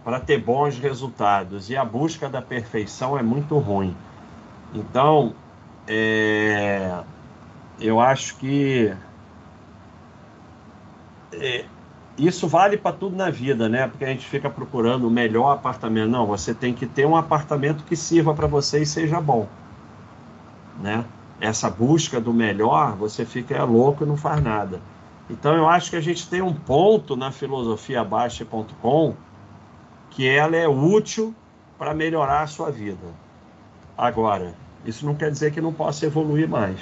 para 0.04 0.20
ter 0.20 0.38
bons 0.38 0.78
resultados 0.78 1.70
e 1.70 1.76
a 1.76 1.84
busca 1.84 2.28
da 2.28 2.42
perfeição 2.42 3.18
é 3.18 3.22
muito 3.22 3.56
ruim. 3.58 3.94
Então, 4.74 5.32
é, 5.88 6.92
eu 7.80 8.00
acho 8.00 8.36
que 8.36 8.92
é, 11.32 11.64
isso 12.26 12.48
vale 12.48 12.76
para 12.76 12.96
tudo 12.96 13.16
na 13.16 13.30
vida, 13.30 13.68
né? 13.68 13.86
Porque 13.86 14.04
a 14.04 14.08
gente 14.08 14.26
fica 14.26 14.50
procurando 14.50 15.06
o 15.06 15.10
melhor 15.10 15.52
apartamento. 15.52 16.10
Não, 16.10 16.26
você 16.26 16.52
tem 16.52 16.74
que 16.74 16.86
ter 16.86 17.06
um 17.06 17.16
apartamento 17.16 17.84
que 17.84 17.96
sirva 17.96 18.34
para 18.34 18.46
você 18.46 18.82
e 18.82 18.86
seja 18.86 19.20
bom, 19.20 19.46
né? 20.80 21.04
Essa 21.40 21.70
busca 21.70 22.20
do 22.20 22.34
melhor, 22.34 22.96
você 22.96 23.24
fica 23.24 23.64
louco 23.64 24.04
e 24.04 24.06
não 24.06 24.16
faz 24.16 24.42
nada. 24.42 24.80
Então 25.30 25.54
eu 25.54 25.68
acho 25.68 25.90
que 25.90 25.96
a 25.96 26.00
gente 26.00 26.28
tem 26.28 26.42
um 26.42 26.52
ponto 26.52 27.16
na 27.16 27.30
filosofia 27.30 28.02
baixa.com 28.04 29.14
que 30.10 30.28
ela 30.28 30.56
é 30.56 30.68
útil 30.68 31.34
para 31.78 31.94
melhorar 31.94 32.42
a 32.42 32.46
sua 32.46 32.70
vida. 32.70 33.14
Agora, 33.96 34.54
Isso 34.84 35.04
não 35.04 35.14
quer 35.14 35.30
dizer 35.30 35.52
que 35.52 35.60
não 35.60 35.72
possa 35.72 36.06
evoluir 36.06 36.48
mais. 36.48 36.80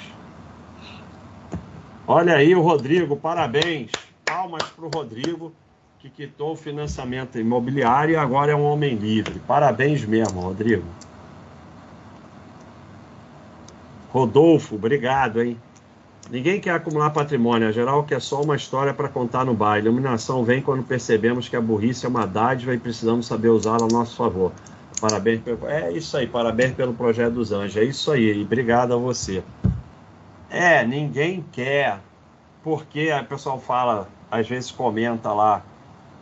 Olha 2.07 2.35
aí 2.35 2.55
o 2.55 2.61
Rodrigo, 2.61 3.15
parabéns. 3.17 3.91
Palmas 4.29 4.61
para 4.69 4.85
o 4.85 4.89
Rodrigo, 4.89 5.51
que 5.97 6.07
quitou 6.07 6.51
o 6.51 6.55
financiamento 6.55 7.39
imobiliário 7.39 8.13
e 8.13 8.15
agora 8.15 8.51
é 8.51 8.55
um 8.55 8.63
homem 8.63 8.93
livre. 8.93 9.39
Parabéns 9.47 10.05
mesmo, 10.05 10.39
Rodrigo. 10.39 10.85
Rodolfo, 14.11 14.75
obrigado, 14.75 15.41
hein? 15.41 15.57
Ninguém 16.29 16.61
quer 16.61 16.75
acumular 16.75 17.09
patrimônio, 17.09 17.67
a 17.67 17.71
geral 17.71 18.03
quer 18.03 18.21
só 18.21 18.39
uma 18.43 18.55
história 18.55 18.93
para 18.93 19.09
contar 19.09 19.43
no 19.43 19.55
baile. 19.55 19.87
Iluminação 19.87 20.43
vem 20.43 20.61
quando 20.61 20.83
percebemos 20.83 21.49
que 21.49 21.55
a 21.55 21.61
burrice 21.61 22.05
é 22.05 22.09
uma 22.09 22.27
dádiva 22.27 22.75
e 22.75 22.77
precisamos 22.77 23.25
saber 23.25 23.49
usá-la 23.49 23.85
a 23.85 23.91
nosso 23.91 24.15
favor. 24.15 24.51
Parabéns 25.01 25.41
pelo... 25.41 25.67
É 25.67 25.91
isso 25.91 26.15
aí, 26.15 26.27
parabéns 26.27 26.73
pelo 26.73 26.93
projeto 26.93 27.33
dos 27.33 27.51
anjos. 27.51 27.77
É 27.77 27.83
isso 27.83 28.11
aí, 28.11 28.31
e 28.37 28.43
obrigado 28.43 28.93
a 28.93 28.97
você. 28.97 29.43
É, 30.51 30.85
ninguém 30.85 31.43
quer, 31.51 31.99
porque 32.63 33.11
o 33.11 33.25
pessoal 33.25 33.59
fala, 33.59 34.07
às 34.31 34.47
vezes 34.47 34.71
comenta 34.71 35.31
lá, 35.31 35.61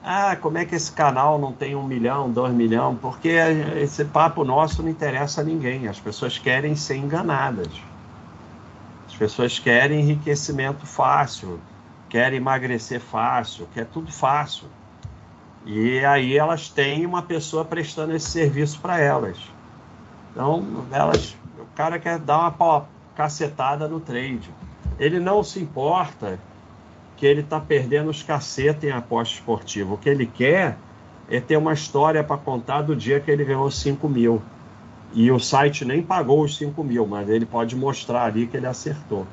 ah, 0.04 0.38
como 0.38 0.58
é 0.58 0.66
que 0.66 0.74
esse 0.74 0.92
canal 0.92 1.38
não 1.38 1.52
tem 1.52 1.76
um 1.76 1.84
milhão, 1.84 2.32
dois 2.32 2.54
milhões? 2.54 2.98
Porque 3.02 3.30
esse 3.76 4.06
papo 4.06 4.46
nosso 4.46 4.82
não 4.82 4.90
interessa 4.90 5.42
a 5.42 5.44
ninguém. 5.44 5.88
As 5.88 6.00
pessoas 6.00 6.38
querem 6.38 6.76
ser 6.76 6.96
enganadas. 6.96 7.68
As 9.06 9.16
pessoas 9.16 9.60
querem 9.60 10.00
enriquecimento 10.00 10.86
fácil, 10.86 11.60
querem 12.08 12.38
emagrecer 12.38 13.02
fácil, 13.02 13.68
quer 13.74 13.86
tudo 13.86 14.12
fácil. 14.12 14.68
E 15.66 16.06
aí 16.06 16.38
elas 16.38 16.70
têm 16.70 17.06
uma 17.06 17.22
pessoa 17.22 17.66
prestando 17.66 18.16
esse 18.16 18.30
serviço 18.30 18.80
para 18.80 19.00
elas. 19.00 19.38
Então, 20.32 20.86
elas, 20.92 21.36
o 21.60 21.66
cara 21.76 22.00
quer 22.00 22.18
dar 22.20 22.38
uma 22.38 22.86
cacetada 23.16 23.88
no 23.88 24.00
trade. 24.00 24.50
Ele 24.98 25.20
não 25.20 25.44
se 25.44 25.60
importa 25.60 26.40
que 27.18 27.26
ele 27.26 27.42
está 27.42 27.60
perdendo 27.60 28.10
os 28.10 28.22
cacetes 28.24 28.84
em 28.84 28.92
aposta 28.92 29.34
esportiva. 29.34 29.96
O 29.96 29.98
que 29.98 30.08
ele 30.08 30.28
quer 30.28 30.78
é 31.30 31.42
ter 31.42 31.58
uma 31.58 31.74
história 31.74 32.24
para 32.24 32.38
contar 32.38 32.84
do 32.84 32.96
dia 32.96 33.20
que 33.20 33.30
ele 33.30 33.44
ganhou 33.44 33.70
5 33.70 34.08
mil. 34.08 34.42
E 35.14 35.32
o 35.32 35.40
site 35.40 35.84
nem 35.84 36.02
pagou 36.02 36.44
os 36.44 36.56
5 36.58 36.82
mil, 36.84 37.08
mas 37.08 37.28
ele 37.28 37.46
pode 37.46 37.76
mostrar 37.76 38.26
ali 38.26 38.46
que 38.46 38.56
ele 38.56 38.68
acertou. 38.68 39.26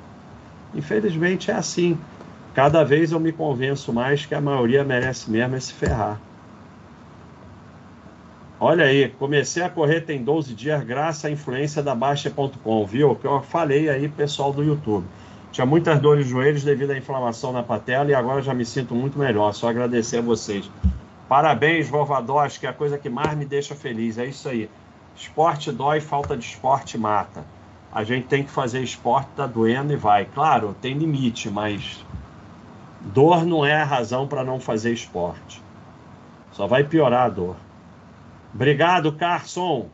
Infelizmente 0.75 1.51
é 1.51 1.55
assim. 1.55 1.99
Cada 2.55 2.83
vez 2.85 3.13
eu 3.13 3.21
me 3.21 3.33
convenço 3.33 3.93
mais 3.93 4.25
que 4.25 4.35
a 4.35 4.41
maioria 4.41 4.83
merece 4.83 5.31
mesmo 5.31 5.61
se 5.61 5.73
ferrar. 5.73 6.19
Olha 8.59 8.87
aí, 8.87 9.09
comecei 9.19 9.63
a 9.63 9.69
correr 9.69 10.03
tem 10.03 10.23
12 10.23 10.55
dias 10.55 10.83
graças 10.85 11.25
à 11.25 11.31
influência 11.31 11.83
da 11.83 11.95
Baixa.com, 11.95 12.87
viu? 12.87 13.15
Que 13.17 13.27
eu 13.27 13.43
falei 13.43 13.91
aí, 13.91 14.09
pessoal 14.09 14.53
do 14.53 14.63
YouTube. 14.63 15.05
Tinha 15.55 15.65
muitas 15.65 16.01
dores 16.01 16.25
de 16.25 16.33
joelhos 16.33 16.65
devido 16.65 16.91
à 16.91 16.99
inflamação 16.99 17.53
na 17.53 17.63
patela 17.63 18.11
e 18.11 18.15
agora 18.15 18.43
já 18.43 18.53
me 18.53 18.67
sinto 18.67 18.93
muito 18.93 19.17
melhor. 19.17 19.55
Só 19.55 19.69
agradecer 19.69 20.19
a 20.19 20.21
vocês. 20.21 20.69
Parabéns, 21.29 21.89
Vovadós, 21.89 22.59
que 22.59 22.67
é 22.67 22.71
a 22.71 22.73
coisa 22.73 22.99
que 22.99 23.09
mais 23.09 23.39
me 23.39 23.45
deixa 23.45 23.73
feliz. 23.73 24.19
É 24.19 24.27
isso 24.27 24.49
aí. 24.49 24.69
Esporte 25.15 25.71
dói, 25.71 26.01
falta 26.01 26.37
de 26.37 26.45
esporte 26.45 26.99
mata. 26.99 27.45
A 27.93 28.03
gente 28.03 28.27
tem 28.27 28.43
que 28.43 28.51
fazer 28.51 28.83
esporte, 28.83 29.29
tá 29.37 29.47
doendo 29.47 29.93
e 29.93 29.97
vai. 29.97 30.25
Claro, 30.25 30.75
tem 30.83 30.99
limite, 30.99 31.49
mas 31.49 32.05
dor 33.01 33.47
não 33.47 33.65
é 33.65 33.81
a 33.81 33.85
razão 33.85 34.27
para 34.27 34.43
não 34.43 34.59
fazer 34.59 34.93
esporte. 34.93 35.63
Só 36.51 36.67
vai 36.67 36.83
piorar 36.83 37.27
a 37.27 37.29
dor. 37.29 37.55
Obrigado, 38.53 39.13
Carson. 39.13 39.87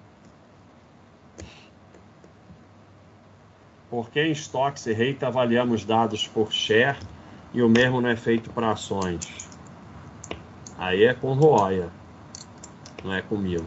Porque 3.90 4.20
em 4.20 4.32
Stocks 4.32 4.86
e 4.86 4.92
Rate 4.92 5.24
avaliamos 5.24 5.84
dados 5.84 6.26
por 6.26 6.52
share 6.52 6.96
e 7.52 7.60
o 7.60 7.68
mesmo 7.68 8.00
não 8.00 8.08
é 8.08 8.16
feito 8.16 8.48
para 8.50 8.70
ações. 8.70 9.50
Aí 10.78 11.04
é 11.04 11.12
com 11.12 11.34
Roya, 11.34 11.90
não 13.04 13.12
é 13.12 13.20
comigo. 13.20 13.66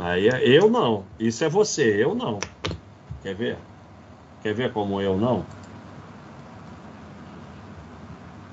Aí 0.00 0.28
é, 0.28 0.48
eu 0.48 0.70
não. 0.70 1.04
Isso 1.18 1.44
é 1.44 1.48
você, 1.48 2.02
eu 2.02 2.14
não. 2.14 2.40
Quer 3.22 3.34
ver? 3.34 3.56
Quer 4.42 4.54
ver 4.54 4.72
como 4.72 5.00
eu 5.00 5.18
não? 5.18 5.44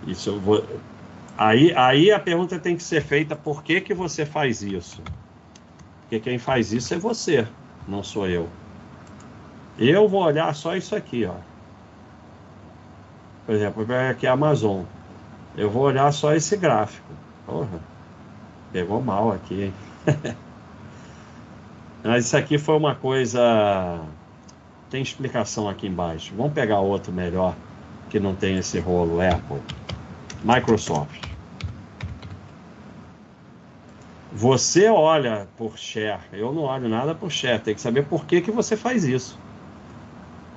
Isso 0.05 0.30
eu 0.30 0.39
vou. 0.39 0.61
Aí, 1.38 1.73
aí 1.73 2.11
a 2.11 2.19
pergunta 2.19 2.59
tem 2.59 2.76
que 2.76 2.84
ser 2.84 3.01
feita: 3.01 3.35
por 3.35 3.63
que, 3.63 3.81
que 3.81 3.93
você 3.93 4.26
faz 4.26 4.61
isso? 4.61 5.01
Porque 6.01 6.19
quem 6.19 6.38
faz 6.38 6.73
isso 6.73 6.93
é 6.93 6.97
você, 6.97 7.47
não 7.88 8.03
sou 8.03 8.27
eu. 8.27 8.47
Eu 9.80 10.10
vou 10.10 10.22
olhar 10.23 10.53
só 10.53 10.76
isso 10.76 10.93
aqui, 10.93 11.26
ó. 11.26 11.35
Por 13.45 13.56
exemplo, 13.56 13.88
aqui 14.10 14.27
a 14.27 14.34
Amazon. 14.34 14.84
Eu 15.56 15.69
vou 15.69 15.84
olhar 15.84 16.11
só 16.11 16.35
esse 16.35 16.57
gráfico. 16.57 17.07
Porra, 17.45 17.80
pegou 18.73 19.01
mal 19.01 19.31
aqui, 19.31 19.64
hein? 19.64 19.73
Mas 22.03 22.26
isso 22.26 22.35
aqui 22.35 22.57
foi 22.57 22.76
uma 22.76 22.93
coisa. 22.93 24.01
Tem 24.89 25.01
explicação 25.01 25.69
aqui 25.69 25.88
embaixo. 25.88 26.34
Vamos 26.35 26.51
pegar 26.51 26.81
outro 26.81 27.14
melhor 27.14 27.56
que 28.10 28.19
não 28.19 28.35
tem 28.35 28.57
esse 28.57 28.80
rolo 28.80 29.22
Apple. 29.22 29.61
Microsoft. 30.43 31.22
Você 34.34 34.89
olha 34.89 35.47
por 35.57 35.77
share, 35.77 36.22
eu 36.34 36.53
não 36.53 36.64
olho 36.64 36.89
nada 36.89 37.15
por 37.15 37.31
share. 37.31 37.61
Tem 37.61 37.73
que 37.73 37.81
saber 37.81 38.06
por 38.06 38.26
que, 38.26 38.41
que 38.41 38.51
você 38.51 38.76
faz 38.76 39.06
isso. 39.06 39.39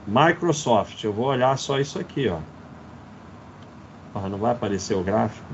Microsoft, 0.07 1.03
eu 1.05 1.13
vou 1.13 1.27
olhar 1.27 1.57
só 1.59 1.79
isso 1.79 1.99
aqui, 1.99 2.29
ó. 2.29 2.39
Ah, 4.15 4.29
não 4.29 4.39
vai 4.39 4.53
aparecer 4.53 4.95
o 4.95 5.03
gráfico? 5.03 5.47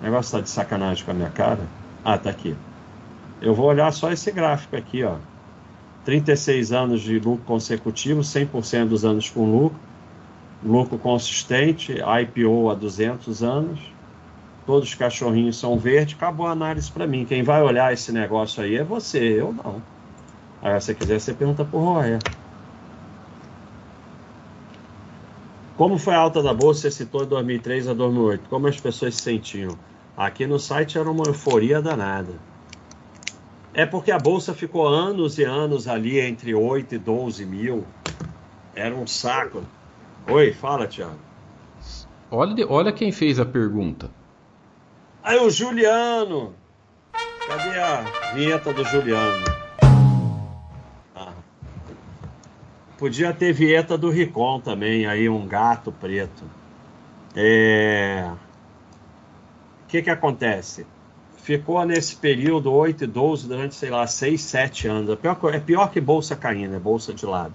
O 0.00 0.04
negócio 0.04 0.28
está 0.28 0.40
de 0.40 0.50
sacanagem 0.50 1.04
com 1.04 1.10
a 1.10 1.14
minha 1.14 1.30
cara. 1.30 1.60
Ah, 2.04 2.18
tá 2.18 2.30
aqui. 2.30 2.56
Eu 3.40 3.54
vou 3.54 3.66
olhar 3.66 3.92
só 3.92 4.10
esse 4.10 4.30
gráfico 4.32 4.76
aqui, 4.76 5.04
ó. 5.04 5.16
36 6.04 6.72
anos 6.72 7.02
de 7.02 7.18
lucro 7.18 7.44
consecutivo, 7.44 8.22
100% 8.22 8.88
dos 8.88 9.04
anos 9.04 9.30
com 9.30 9.44
lucro, 9.50 9.78
lucro 10.64 10.98
consistente, 10.98 11.92
IPO 11.92 12.70
há 12.70 12.74
200 12.74 13.42
anos, 13.42 13.78
todos 14.66 14.88
os 14.88 14.94
cachorrinhos 14.94 15.58
são 15.58 15.78
verdes, 15.78 16.14
acabou 16.14 16.46
a 16.46 16.52
análise 16.52 16.90
para 16.90 17.06
mim. 17.06 17.24
Quem 17.24 17.42
vai 17.42 17.62
olhar 17.62 17.92
esse 17.92 18.10
negócio 18.10 18.62
aí 18.62 18.76
é 18.76 18.84
você, 18.84 19.40
eu 19.40 19.52
não. 19.52 19.82
Aí, 20.62 20.80
se 20.80 20.86
você 20.86 20.94
quiser, 20.94 21.20
você 21.20 21.32
pergunta 21.32 21.64
por 21.64 21.78
Roé. 21.78 22.18
Como 25.78 25.96
foi 25.96 26.12
a 26.12 26.18
alta 26.18 26.42
da 26.42 26.52
bolsa? 26.52 26.80
Você 26.80 26.90
citou 26.90 27.22
de 27.22 27.28
2003 27.28 27.86
a 27.86 27.94
2008. 27.94 28.48
Como 28.48 28.66
as 28.66 28.80
pessoas 28.80 29.14
se 29.14 29.22
sentiam? 29.22 29.78
Aqui 30.16 30.44
no 30.44 30.58
site 30.58 30.98
era 30.98 31.08
uma 31.08 31.24
euforia 31.24 31.80
danada. 31.80 32.34
É 33.72 33.86
porque 33.86 34.10
a 34.10 34.18
bolsa 34.18 34.52
ficou 34.52 34.88
anos 34.88 35.38
e 35.38 35.44
anos 35.44 35.86
ali 35.86 36.18
entre 36.18 36.52
8 36.52 36.96
e 36.96 36.98
12 36.98 37.46
mil. 37.46 37.86
Era 38.74 38.92
um 38.92 39.06
saco. 39.06 39.62
Oi, 40.28 40.52
fala, 40.52 40.88
Tiago. 40.88 41.14
Olha, 42.28 42.66
olha 42.68 42.92
quem 42.92 43.12
fez 43.12 43.38
a 43.38 43.46
pergunta. 43.46 44.10
Aí 45.22 45.38
o 45.38 45.48
Juliano. 45.48 46.54
Cadê 47.46 47.78
a 47.78 48.32
vinheta 48.34 48.72
do 48.72 48.84
Juliano? 48.84 49.67
Podia 52.98 53.32
ter 53.32 53.52
vieta 53.52 53.96
do 53.96 54.10
Ricon 54.10 54.60
também, 54.60 55.06
aí 55.06 55.28
um 55.28 55.46
gato 55.46 55.92
preto. 55.92 56.42
É... 57.36 58.28
O 59.84 59.86
que 59.86 60.02
que 60.02 60.10
acontece? 60.10 60.84
Ficou 61.36 61.82
nesse 61.86 62.16
período 62.16 62.72
8 62.72 63.04
e 63.04 63.06
12 63.06 63.46
durante, 63.46 63.76
sei 63.76 63.88
lá, 63.88 64.04
6, 64.04 64.40
7 64.40 64.88
anos. 64.88 65.10
É 65.10 65.16
pior, 65.16 65.38
é 65.54 65.60
pior 65.60 65.90
que 65.92 66.00
bolsa 66.00 66.34
caindo, 66.34 66.74
é 66.74 66.78
bolsa 66.80 67.14
de 67.14 67.24
lado. 67.24 67.54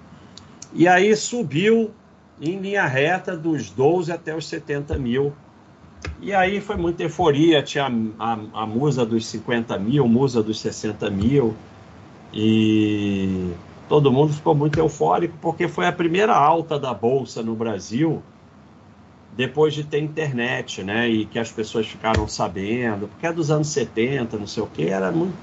E 0.74 0.88
aí 0.88 1.14
subiu 1.14 1.92
em 2.42 2.58
linha 2.60 2.86
reta 2.86 3.36
dos 3.36 3.70
12 3.70 4.14
até 4.14 4.34
os 4.34 4.48
70 4.48 4.98
mil. 4.98 5.34
E 6.22 6.34
aí 6.34 6.62
foi 6.62 6.78
muita 6.78 7.04
euforia, 7.04 7.62
tinha 7.62 7.86
a, 8.18 8.34
a, 8.34 8.64
a 8.64 8.66
musa 8.66 9.06
dos 9.06 9.26
50 9.28 9.78
mil, 9.78 10.08
musa 10.08 10.42
dos 10.42 10.60
60 10.62 11.10
mil. 11.10 11.54
E 12.34 13.52
todo 13.88 14.12
mundo 14.12 14.34
ficou 14.34 14.56
muito 14.56 14.78
eufórico 14.78 15.38
porque 15.42 15.68
foi 15.68 15.88
a 15.88 15.92
primeira 15.92 16.36
alta 16.36 16.80
da 16.80 16.94
bolsa 16.94 17.44
no 17.44 17.56
Brasil 17.56 18.22
depois 19.36 19.74
de 19.74 19.84
ter 19.84 20.00
internet, 20.00 20.84
né? 20.84 21.10
E 21.10 21.26
que 21.26 21.40
as 21.40 21.52
pessoas 21.52 21.88
ficaram 21.88 22.28
sabendo, 22.28 23.08
porque 23.08 23.26
é 23.26 23.34
dos 23.34 23.50
anos 23.50 23.68
70, 23.70 24.38
não 24.38 24.48
sei 24.48 24.64
o 24.64 24.68
que, 24.68 24.88
era 24.88 25.12
muito 25.12 25.36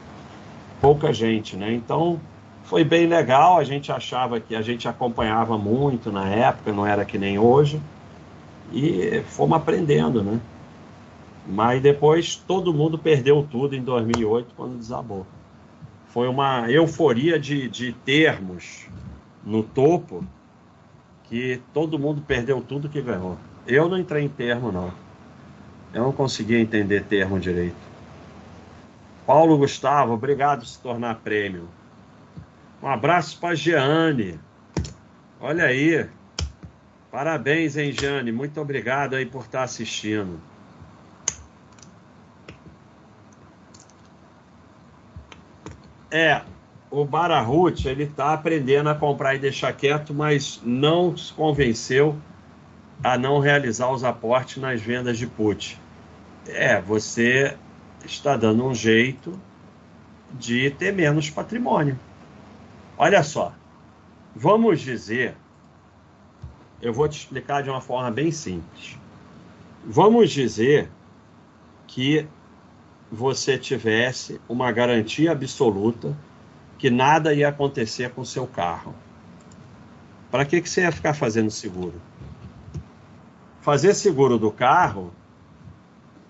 pouca 0.81 1.13
gente, 1.13 1.57
né? 1.57 1.73
Então 1.73 2.19
foi 2.65 2.85
bem 2.85 3.07
legal, 3.07 3.59
a 3.59 3.65
gente 3.65 3.91
achava 3.91 4.39
que 4.39 4.55
a 4.55 4.63
gente 4.63 4.89
acompanhava 4.89 5.59
muito 5.59 6.13
na 6.13 6.29
época, 6.29 6.73
não 6.73 6.87
era 6.87 7.05
que 7.05 7.19
nem 7.19 7.39
hoje, 7.39 7.81
e 8.73 9.23
fomos 9.27 9.57
aprendendo, 9.57 10.23
né? 10.23 10.41
Mas 11.49 11.83
depois 11.83 12.37
todo 12.37 12.73
mundo 12.73 12.97
perdeu 12.97 13.45
tudo 13.51 13.75
em 13.75 13.83
2008 13.83 14.55
quando 14.57 14.79
desabou. 14.79 15.27
Foi 16.11 16.29
uma 16.29 16.71
euforia 16.71 17.39
de, 17.39 17.69
de 17.69 17.93
termos 17.93 18.89
no 19.45 19.63
topo 19.63 20.25
que 21.25 21.63
todo 21.73 21.99
mundo 21.99 22.21
perdeu 22.21 22.61
tudo 22.61 22.89
que 22.89 23.01
ganhou. 23.01 23.39
Eu 23.67 23.89
não 23.89 23.97
entrei 23.97 24.25
em 24.25 24.29
termo, 24.29 24.73
não. 24.73 24.93
Eu 25.95 26.05
não 26.05 26.13
conseguia 26.13 26.59
entender 26.59 27.05
termo 27.05 27.39
direito. 27.39 27.77
Paulo 29.25 29.57
Gustavo, 29.57 30.13
obrigado 30.13 30.61
por 30.61 30.67
se 30.67 30.81
tornar 30.81 31.17
prêmio. 31.17 31.69
Um 32.83 32.89
abraço 32.89 33.39
para 33.39 33.55
Jeane. 33.55 34.41
Olha 35.41 35.65
aí. 35.65 36.09
Parabéns, 37.13 37.77
hein, 37.77 37.93
Jeane? 37.93 38.33
Muito 38.33 38.61
obrigado 38.61 39.15
aí 39.15 39.27
por 39.27 39.45
estar 39.45 39.63
assistindo. 39.63 40.41
É, 46.11 46.43
o 46.91 47.05
Barahut, 47.05 47.87
ele 47.87 48.05
está 48.05 48.33
aprendendo 48.33 48.89
a 48.89 48.95
comprar 48.95 49.35
e 49.35 49.39
deixar 49.39 49.73
quieto, 49.73 50.13
mas 50.13 50.61
não 50.65 51.17
se 51.17 51.33
convenceu 51.33 52.17
a 53.03 53.17
não 53.17 53.39
realizar 53.39 53.91
os 53.91 54.03
aportes 54.03 54.57
nas 54.57 54.81
vendas 54.81 55.17
de 55.17 55.27
put. 55.27 55.79
É, 56.47 56.81
você 56.81 57.57
está 58.05 58.37
dando 58.37 58.67
um 58.67 58.75
jeito 58.75 59.39
de 60.33 60.71
ter 60.71 60.93
menos 60.93 61.31
patrimônio. 61.31 61.99
Olha 62.99 63.23
só, 63.23 63.55
vamos 64.35 64.81
dizer, 64.81 65.37
eu 66.83 66.93
vou 66.93 67.09
te 67.09 67.19
explicar 67.19 67.63
de 67.63 67.71
uma 67.71 67.81
forma 67.81 68.11
bem 68.11 68.33
simples. 68.33 68.99
Vamos 69.85 70.31
dizer 70.31 70.91
que 71.87 72.27
você 73.11 73.59
tivesse 73.59 74.41
uma 74.49 74.71
garantia 74.71 75.33
absoluta 75.33 76.17
que 76.79 76.89
nada 76.89 77.35
ia 77.35 77.49
acontecer 77.49 78.11
com 78.11 78.21
o 78.21 78.27
seu 78.27 78.47
carro. 78.47 78.95
Para 80.31 80.45
que, 80.45 80.61
que 80.61 80.71
você 80.71 80.83
ia 80.83 80.93
ficar 80.93 81.13
fazendo 81.13 81.51
seguro? 81.51 82.01
Fazer 83.61 83.95
seguro 83.95 84.39
do 84.39 84.51
carro, 84.51 85.13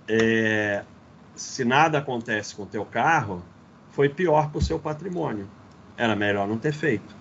é, 0.08 0.82
se 1.34 1.64
nada 1.64 1.98
acontece 1.98 2.56
com 2.56 2.62
o 2.62 2.66
teu 2.66 2.84
carro, 2.84 3.44
foi 3.90 4.08
pior 4.08 4.50
para 4.50 4.58
o 4.58 4.62
seu 4.62 4.78
patrimônio. 4.78 5.46
Era 5.96 6.16
melhor 6.16 6.48
não 6.48 6.56
ter 6.56 6.72
feito. 6.72 7.14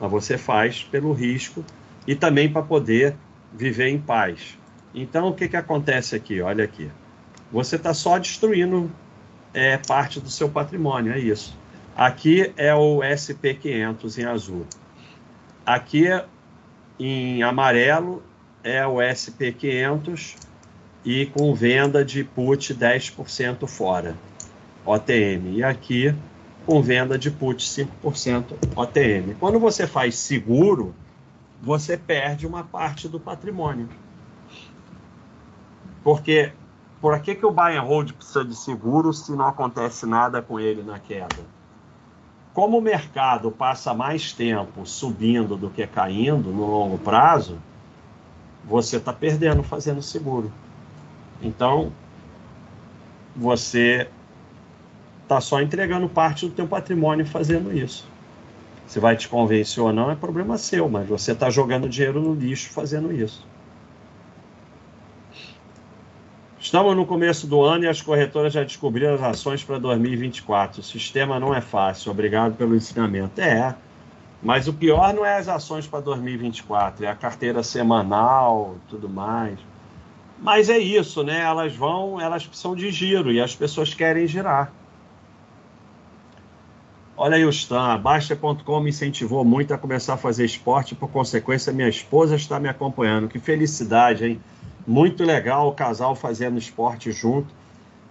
Mas 0.00 0.10
você 0.10 0.36
faz 0.36 0.82
pelo 0.82 1.12
risco 1.12 1.64
e 2.06 2.14
também 2.14 2.52
para 2.52 2.62
poder 2.62 3.16
viver 3.52 3.88
em 3.88 3.98
paz. 3.98 4.58
Então, 4.92 5.28
o 5.28 5.34
que, 5.34 5.48
que 5.48 5.56
acontece 5.56 6.16
aqui? 6.16 6.40
Olha 6.40 6.64
aqui 6.64 6.90
você 7.50 7.76
está 7.76 7.94
só 7.94 8.18
destruindo 8.18 8.90
é, 9.54 9.78
parte 9.78 10.20
do 10.20 10.30
seu 10.30 10.48
patrimônio, 10.48 11.12
é 11.12 11.18
isso. 11.18 11.56
Aqui 11.96 12.52
é 12.56 12.74
o 12.74 12.98
SP500 12.98 14.18
em 14.18 14.24
azul. 14.24 14.66
Aqui 15.64 16.06
em 16.98 17.42
amarelo 17.42 18.22
é 18.62 18.86
o 18.86 18.96
SP500 18.96 20.36
e 21.04 21.26
com 21.26 21.54
venda 21.54 22.04
de 22.04 22.24
put 22.24 22.74
10% 22.74 23.66
fora, 23.66 24.16
OTM. 24.84 25.56
E 25.56 25.64
aqui 25.64 26.14
com 26.66 26.82
venda 26.82 27.16
de 27.16 27.30
put 27.30 27.64
5% 27.64 28.58
OTM. 28.74 29.34
Quando 29.38 29.58
você 29.60 29.86
faz 29.86 30.16
seguro, 30.16 30.94
você 31.62 31.96
perde 31.96 32.46
uma 32.46 32.64
parte 32.64 33.08
do 33.08 33.20
patrimônio. 33.20 33.88
Porque 36.02 36.52
por 37.00 37.18
que, 37.20 37.34
que 37.34 37.44
o 37.44 37.50
buy 37.50 37.76
and 37.76 37.82
hold 37.82 38.12
precisa 38.12 38.44
de 38.44 38.54
seguro 38.54 39.12
se 39.12 39.32
não 39.32 39.46
acontece 39.46 40.06
nada 40.06 40.40
com 40.40 40.58
ele 40.58 40.82
na 40.82 40.98
queda? 40.98 41.36
Como 42.54 42.78
o 42.78 42.82
mercado 42.82 43.50
passa 43.50 43.92
mais 43.92 44.32
tempo 44.32 44.86
subindo 44.86 45.56
do 45.56 45.68
que 45.68 45.86
caindo 45.86 46.50
no 46.50 46.64
longo 46.64 46.96
prazo, 46.96 47.58
você 48.64 48.96
está 48.96 49.12
perdendo 49.12 49.62
fazendo 49.62 50.00
seguro. 50.00 50.50
Então, 51.42 51.92
você 53.36 54.08
está 55.22 55.40
só 55.40 55.60
entregando 55.60 56.08
parte 56.08 56.46
do 56.46 56.52
teu 56.54 56.66
patrimônio 56.66 57.26
fazendo 57.26 57.76
isso. 57.76 58.08
Se 58.86 58.98
vai 58.98 59.16
te 59.16 59.28
convencer 59.28 59.82
ou 59.82 59.92
não 59.92 60.10
é 60.10 60.14
problema 60.14 60.56
seu, 60.56 60.88
mas 60.88 61.06
você 61.06 61.32
está 61.32 61.50
jogando 61.50 61.88
dinheiro 61.88 62.20
no 62.20 62.32
lixo 62.32 62.70
fazendo 62.70 63.12
isso. 63.12 63.46
Estamos 66.66 66.96
no 66.96 67.06
começo 67.06 67.46
do 67.46 67.62
ano 67.62 67.84
e 67.84 67.86
as 67.86 68.02
corretoras 68.02 68.52
já 68.52 68.64
descobriram 68.64 69.14
as 69.14 69.22
ações 69.22 69.62
para 69.62 69.78
2024. 69.78 70.80
O 70.80 70.82
sistema 70.82 71.38
não 71.38 71.54
é 71.54 71.60
fácil. 71.60 72.10
Obrigado 72.10 72.56
pelo 72.56 72.74
ensinamento. 72.74 73.40
É, 73.40 73.72
mas 74.42 74.66
o 74.66 74.72
pior 74.72 75.14
não 75.14 75.24
é 75.24 75.36
as 75.38 75.46
ações 75.46 75.86
para 75.86 76.00
2024, 76.00 77.04
é 77.04 77.08
a 77.08 77.14
carteira 77.14 77.62
semanal, 77.62 78.74
tudo 78.88 79.08
mais. 79.08 79.60
Mas 80.40 80.68
é 80.68 80.76
isso, 80.76 81.22
né? 81.22 81.40
Elas 81.40 81.72
vão, 81.72 82.20
elas 82.20 82.44
precisam 82.44 82.74
de 82.74 82.90
giro 82.90 83.30
e 83.30 83.40
as 83.40 83.54
pessoas 83.54 83.94
querem 83.94 84.26
girar. 84.26 84.72
Olha 87.16 87.36
aí 87.36 87.44
o 87.44 87.50
Stan, 87.50 87.96
Baixa.com 88.00 88.80
me 88.80 88.90
incentivou 88.90 89.44
muito 89.44 89.72
a 89.72 89.78
começar 89.78 90.14
a 90.14 90.18
fazer 90.18 90.44
esporte, 90.44 90.96
por 90.96 91.10
consequência, 91.10 91.72
minha 91.72 91.88
esposa 91.88 92.34
está 92.34 92.58
me 92.58 92.68
acompanhando. 92.68 93.28
Que 93.28 93.38
felicidade, 93.38 94.24
hein? 94.24 94.40
Muito 94.86 95.24
legal 95.24 95.68
o 95.68 95.72
casal 95.72 96.14
fazendo 96.14 96.58
esporte 96.58 97.10
junto. 97.10 97.52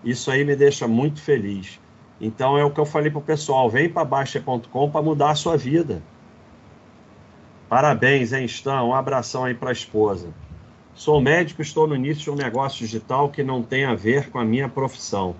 Isso 0.03 0.29
aí 0.29 0.43
me 0.43 0.55
deixa 0.55 0.87
muito 0.87 1.21
feliz. 1.21 1.79
Então 2.19 2.57
é 2.57 2.63
o 2.63 2.71
que 2.71 2.79
eu 2.79 2.85
falei 2.85 3.09
para 3.09 3.19
o 3.19 3.23
pessoal: 3.23 3.69
vem 3.69 3.89
para 3.89 4.03
Baixa.com 4.03 4.91
para 4.91 5.01
mudar 5.01 5.31
a 5.31 5.35
sua 5.35 5.57
vida. 5.57 6.01
Parabéns, 7.69 8.31
hein, 8.31 8.45
Stan? 8.45 8.83
Um 8.83 8.93
abração 8.93 9.45
aí 9.45 9.53
para 9.53 9.69
a 9.69 9.73
esposa. 9.73 10.29
Sou 10.93 11.19
médico, 11.19 11.61
estou 11.61 11.87
no 11.87 11.95
início 11.95 12.23
de 12.23 12.31
um 12.31 12.35
negócio 12.35 12.79
digital 12.79 13.29
que 13.29 13.43
não 13.43 13.61
tem 13.61 13.83
a 13.85 13.95
ver 13.95 14.29
com 14.29 14.39
a 14.39 14.45
minha 14.45 14.69
profissão, 14.69 15.35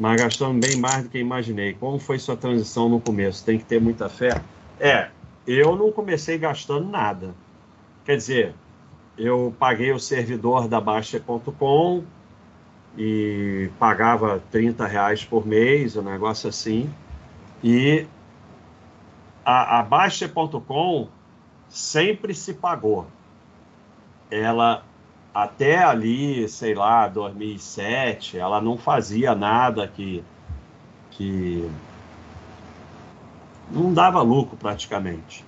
mas 0.00 0.16
gastando 0.16 0.58
bem 0.60 0.76
mais 0.76 1.04
do 1.04 1.10
que 1.10 1.18
imaginei. 1.18 1.74
Como 1.74 1.98
foi 1.98 2.18
sua 2.18 2.36
transição 2.36 2.88
no 2.88 3.00
começo? 3.00 3.44
Tem 3.44 3.58
que 3.58 3.64
ter 3.64 3.80
muita 3.80 4.08
fé? 4.08 4.40
É, 4.80 5.08
eu 5.46 5.76
não 5.76 5.92
comecei 5.92 6.38
gastando 6.38 6.88
nada. 6.88 7.34
Quer 8.04 8.16
dizer, 8.16 8.54
eu 9.16 9.54
paguei 9.58 9.92
o 9.92 9.98
servidor 9.98 10.68
da 10.68 10.80
Baixa.com 10.80 12.04
e 12.96 13.70
pagava 13.78 14.42
30 14.50 14.86
reais 14.86 15.24
por 15.24 15.46
mês, 15.46 15.96
um 15.96 16.02
negócio 16.02 16.48
assim. 16.48 16.92
E 17.62 18.06
a, 19.44 19.80
a 19.80 19.82
Baixa.com 19.82 21.08
sempre 21.68 22.34
se 22.34 22.54
pagou. 22.54 23.06
Ela, 24.30 24.84
até 25.32 25.82
ali, 25.82 26.48
sei 26.48 26.74
lá, 26.74 27.06
2007, 27.08 28.38
ela 28.38 28.60
não 28.60 28.76
fazia 28.76 29.34
nada 29.34 29.86
que, 29.86 30.24
que 31.10 31.70
não 33.70 33.92
dava 33.92 34.22
lucro 34.22 34.56
praticamente 34.56 35.44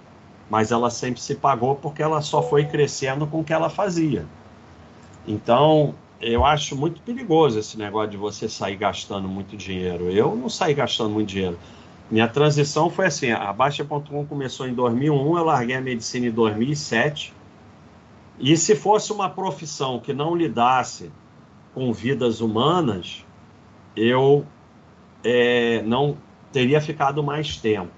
mas 0.48 0.70
ela 0.70 0.90
sempre 0.90 1.20
se 1.20 1.34
pagou 1.34 1.74
porque 1.76 2.02
ela 2.02 2.20
só 2.20 2.42
foi 2.42 2.64
crescendo 2.64 3.26
com 3.26 3.40
o 3.40 3.44
que 3.44 3.52
ela 3.52 3.68
fazia. 3.68 4.24
Então, 5.26 5.94
eu 6.20 6.44
acho 6.44 6.76
muito 6.76 7.00
perigoso 7.02 7.58
esse 7.58 7.76
negócio 7.76 8.10
de 8.10 8.16
você 8.16 8.48
sair 8.48 8.76
gastando 8.76 9.28
muito 9.28 9.56
dinheiro. 9.56 10.10
Eu 10.10 10.36
não 10.36 10.48
saí 10.48 10.72
gastando 10.72 11.10
muito 11.10 11.28
dinheiro. 11.28 11.58
Minha 12.10 12.28
transição 12.28 12.88
foi 12.88 13.06
assim: 13.06 13.32
a 13.32 13.52
Baixa.com 13.52 14.24
começou 14.26 14.68
em 14.68 14.74
2001, 14.74 15.38
eu 15.38 15.44
larguei 15.44 15.76
a 15.76 15.80
medicina 15.80 16.26
em 16.26 16.30
2007. 16.30 17.34
E 18.38 18.56
se 18.56 18.76
fosse 18.76 19.12
uma 19.12 19.28
profissão 19.28 19.98
que 19.98 20.12
não 20.12 20.36
lidasse 20.36 21.10
com 21.74 21.92
vidas 21.92 22.40
humanas, 22.40 23.24
eu 23.96 24.46
é, 25.24 25.82
não 25.82 26.16
teria 26.52 26.80
ficado 26.80 27.22
mais 27.22 27.56
tempo 27.56 27.90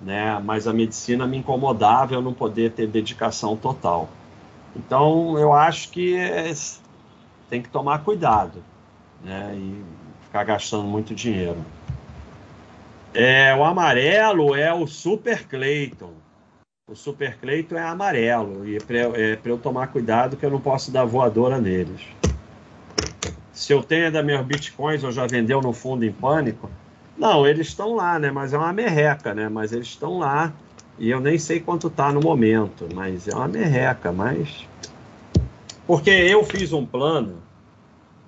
né? 0.00 0.40
Mas 0.44 0.66
a 0.66 0.72
medicina 0.72 1.26
me 1.26 1.36
incomodava 1.36 2.14
eu 2.14 2.22
não 2.22 2.32
poder 2.32 2.72
ter 2.72 2.86
dedicação 2.86 3.56
total. 3.56 4.08
Então 4.74 5.38
eu 5.38 5.52
acho 5.52 5.90
que 5.90 6.16
é, 6.16 6.52
tem 7.48 7.60
que 7.60 7.68
tomar 7.68 8.04
cuidado, 8.04 8.62
né? 9.22 9.54
E 9.54 9.84
ficar 10.22 10.44
gastando 10.44 10.84
muito 10.84 11.14
dinheiro. 11.14 11.58
É, 13.12 13.54
o 13.54 13.64
amarelo 13.64 14.54
é 14.54 14.72
o 14.72 14.86
Super 14.86 15.46
Clayton. 15.46 16.12
O 16.88 16.94
Super 16.94 17.36
Clayton 17.38 17.76
é 17.76 17.82
amarelo 17.82 18.66
e 18.66 18.76
é 18.76 19.36
para 19.36 19.50
eu 19.50 19.58
tomar 19.58 19.88
cuidado 19.88 20.36
que 20.36 20.46
eu 20.46 20.50
não 20.50 20.60
posso 20.60 20.90
dar 20.90 21.04
voadora 21.04 21.60
neles. 21.60 22.00
Se 23.52 23.72
eu 23.72 23.82
tenho 23.82 24.10
da 24.10 24.22
meus 24.22 24.44
bitcoins 24.46 25.04
ou 25.04 25.12
já 25.12 25.26
vendeu 25.26 25.60
no 25.60 25.72
fundo 25.72 26.04
em 26.04 26.12
pânico, 26.12 26.70
não, 27.20 27.46
eles 27.46 27.68
estão 27.68 27.94
lá, 27.94 28.18
né? 28.18 28.30
Mas 28.30 28.54
é 28.54 28.58
uma 28.58 28.72
merreca, 28.72 29.34
né? 29.34 29.46
Mas 29.46 29.72
eles 29.74 29.88
estão 29.88 30.18
lá. 30.18 30.54
E 30.98 31.10
eu 31.10 31.20
nem 31.20 31.38
sei 31.38 31.60
quanto 31.60 31.90
tá 31.90 32.10
no 32.10 32.20
momento, 32.20 32.88
mas 32.94 33.28
é 33.28 33.34
uma 33.34 33.46
merreca, 33.46 34.10
mas. 34.10 34.66
Porque 35.86 36.08
eu 36.08 36.42
fiz 36.44 36.72
um 36.72 36.84
plano, 36.86 37.36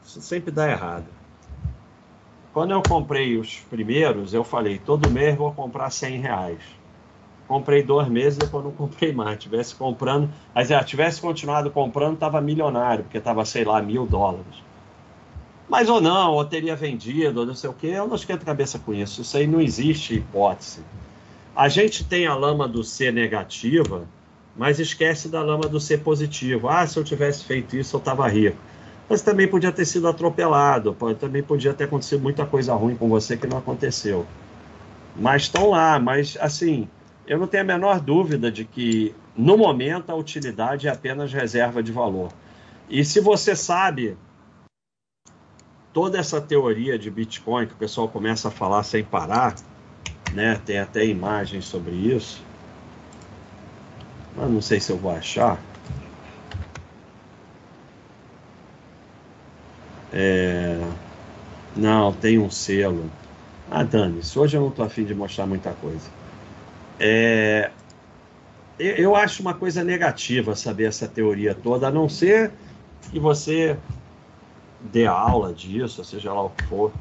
isso 0.05 0.21
sempre 0.21 0.51
dá 0.51 0.71
errado. 0.71 1.07
Quando 2.53 2.73
eu 2.73 2.83
comprei 2.83 3.39
os 3.39 3.61
primeiros, 3.71 4.35
eu 4.35 4.45
falei, 4.45 4.79
todo 4.79 5.11
mês 5.11 5.37
vou 5.39 5.53
comprar 5.53 5.89
100 5.89 6.21
reais. 6.21 6.59
Comprei 7.49 7.83
dois 7.83 8.09
meses, 8.09 8.39
depois 8.39 8.63
não 8.63 8.73
comprei 8.73 9.11
mais. 9.13 9.39
Tivesse 9.39 9.75
comprando, 9.75 10.29
mas 10.55 10.69
se 10.69 10.85
tivesse 10.85 11.19
continuado 11.19 11.71
comprando, 11.71 12.15
estava 12.15 12.43
milionário, 12.43 13.05
porque 13.05 13.19
estava, 13.19 13.43
sei 13.47 13.65
lá, 13.65 13.81
mil 13.81 14.07
dólares. 14.07 14.63
Mas 15.73 15.89
ou 15.89 16.03
não, 16.03 16.35
ou 16.35 16.45
teria 16.45 16.77
vendido, 16.77 17.41
ou 17.41 17.47
não 17.47 17.55
sei 17.55 17.71
o 17.71 17.73
quê, 17.73 17.87
eu 17.87 18.07
não 18.07 18.15
esquento 18.15 18.45
cabeça 18.45 18.79
com 18.79 18.93
isso. 18.93 19.23
Isso 19.23 19.39
aí 19.39 19.47
não 19.47 19.59
existe 19.59 20.17
hipótese. 20.17 20.83
A 21.57 21.67
gente 21.67 22.05
tem 22.05 22.27
a 22.27 22.35
lama 22.35 22.69
do 22.69 22.85
C 22.85 23.11
negativa, 23.11 24.07
mas 24.55 24.79
esquece 24.79 25.31
da 25.31 25.43
lama 25.43 25.67
do 25.71 25.81
C 25.81 25.97
positivo. 25.97 26.69
Ah, 26.69 26.87
se 26.87 26.99
eu 26.99 27.03
tivesse 27.03 27.45
feito 27.45 27.75
isso, 27.75 27.97
eu 27.97 28.01
estava 28.01 28.29
rico. 28.29 28.59
Mas 29.09 29.23
também 29.23 29.49
podia 29.49 29.73
ter 29.73 29.87
sido 29.87 30.07
atropelado, 30.07 30.95
também 31.19 31.43
podia 31.43 31.73
ter 31.73 31.85
acontecido 31.85 32.21
muita 32.21 32.45
coisa 32.45 32.75
ruim 32.75 32.95
com 32.95 33.09
você 33.09 33.35
que 33.39 33.47
não 33.47 33.57
aconteceu. 33.57 34.27
Mas 35.17 35.45
estão 35.45 35.71
lá, 35.71 35.99
mas 35.99 36.37
assim, 36.39 36.87
eu 37.27 37.39
não 37.39 37.47
tenho 37.47 37.63
a 37.63 37.67
menor 37.67 37.99
dúvida 37.99 38.53
de 38.53 38.67
que 38.67 39.15
no 39.35 39.57
momento 39.57 40.11
a 40.11 40.15
utilidade 40.15 40.87
é 40.87 40.91
apenas 40.91 41.33
reserva 41.33 41.83
de 41.83 41.93
valor. 41.93 42.29
E 42.91 43.03
se 43.07 43.21
você 43.21 43.57
sabe 43.57 44.19
toda 45.93 46.19
essa 46.19 46.41
teoria 46.41 46.99
de 46.99 47.11
Bitcoin 47.11 47.67
que 47.67 47.75
o 47.75 47.77
pessoal 47.77 48.09
começa 48.09 48.49
a 48.49 48.51
falar 48.51 48.83
sem 48.83 49.05
parar, 49.05 49.55
né? 50.33 50.61
Tem 50.65 50.79
até 50.79 51.05
imagens 51.05 51.65
sobre 51.65 51.93
isso. 51.93 52.43
Mas 54.37 54.51
não 54.51 54.63
sei 54.63 54.81
se 54.81 54.91
eu 54.91 54.97
vou 54.97 55.11
achar. 55.13 55.61
É... 60.13 60.79
Não, 61.77 62.13
tem 62.13 62.39
um 62.39 62.51
selo. 62.51 63.11
Ah, 63.71 63.83
dane-se. 63.83 64.39
Hoje 64.39 64.57
eu 64.57 64.61
não 64.61 64.69
estou 64.69 64.85
afim 64.85 65.05
de 65.05 65.15
mostrar 65.15 65.47
muita 65.47 65.73
coisa. 65.73 66.09
É... 66.99 67.71
Eu 68.79 69.15
acho 69.15 69.43
uma 69.43 69.55
coisa 69.55 69.85
negativa 69.85 70.57
saber 70.57 70.85
essa 70.85 71.07
teoria 71.07 71.55
toda, 71.55 71.89
a 71.89 71.91
não 71.91 72.09
ser 72.09 72.51
que 73.11 73.21
você 73.21 73.77
dê 74.91 75.07
aula 75.07 75.53
disso, 75.53 76.05
seja 76.05 76.33
lá 76.33 76.43
o 76.43 76.51
que 76.51 76.65
for. 76.65 76.93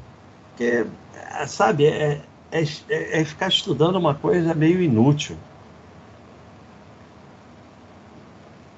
Porque, 0.50 0.86
é, 1.14 1.46
sabe, 1.46 1.86
é, 1.86 2.22
é, 2.50 2.62
é, 2.88 3.20
é 3.20 3.24
ficar 3.24 3.48
estudando 3.48 3.96
uma 3.96 4.14
coisa 4.14 4.54
meio 4.54 4.80
inútil. 4.80 5.36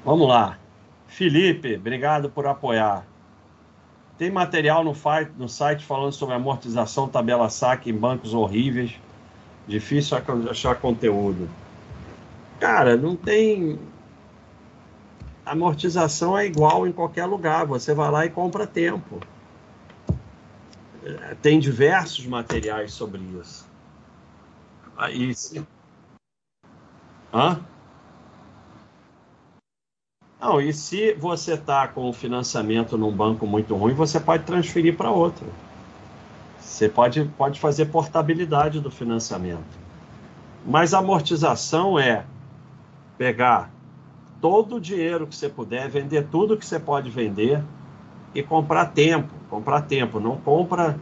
Vamos 0.05 0.28
lá. 0.28 0.59
Felipe, 1.09 1.76
obrigado 1.76 2.28
por 2.28 2.47
apoiar. 2.47 3.06
Tem 4.16 4.31
material 4.31 4.85
no, 4.85 4.94
no 5.36 5.48
site 5.48 5.85
falando 5.85 6.12
sobre 6.12 6.35
amortização, 6.35 7.09
tabela 7.09 7.48
saque 7.48 7.90
em 7.90 7.97
bancos 7.97 8.32
horríveis. 8.32 8.93
Difícil 9.66 10.18
achar 10.51 10.76
conteúdo. 10.76 11.48
Cara, 12.60 12.97
não 12.97 13.16
tem 13.16 13.78
amortização 15.44 16.36
é 16.36 16.46
igual 16.46 16.86
em 16.86 16.92
qualquer 16.92 17.26
lugar. 17.26 17.66
Você 17.66 17.94
vai 17.94 18.10
lá 18.10 18.26
e 18.26 18.30
compra 18.30 18.66
tempo. 18.66 19.20
Tem 21.42 21.60
diversos 21.60 22.26
materiais 22.26 22.92
sobre 22.92 23.20
isso. 23.40 23.68
Aí, 24.96 25.34
se... 25.34 25.62
Hã? 27.32 27.60
Não, 30.40 30.60
e 30.60 30.72
se 30.72 31.14
você 31.14 31.54
está 31.54 31.88
com 31.88 32.08
o 32.08 32.12
financiamento 32.12 32.96
num 32.96 33.10
banco 33.10 33.46
muito 33.46 33.74
ruim, 33.74 33.94
você 33.94 34.20
pode 34.20 34.44
transferir 34.44 34.96
para 34.96 35.10
outro. 35.10 35.46
Você 36.58 36.88
pode, 36.88 37.24
pode 37.36 37.60
fazer 37.60 37.86
portabilidade 37.86 38.80
do 38.80 38.90
financiamento. 38.90 39.64
Mas 40.66 40.94
amortização 40.94 41.98
é 41.98 42.24
pegar 43.18 43.70
todo 44.44 44.76
o 44.76 44.80
dinheiro 44.80 45.26
que 45.26 45.34
você 45.34 45.48
puder, 45.48 45.88
vender 45.88 46.26
tudo 46.30 46.54
que 46.54 46.66
você 46.66 46.78
pode 46.78 47.08
vender 47.08 47.62
e 48.34 48.42
comprar 48.42 48.84
tempo. 48.92 49.32
Comprar 49.48 49.80
tempo, 49.80 50.20
não 50.20 50.36
compra 50.36 50.98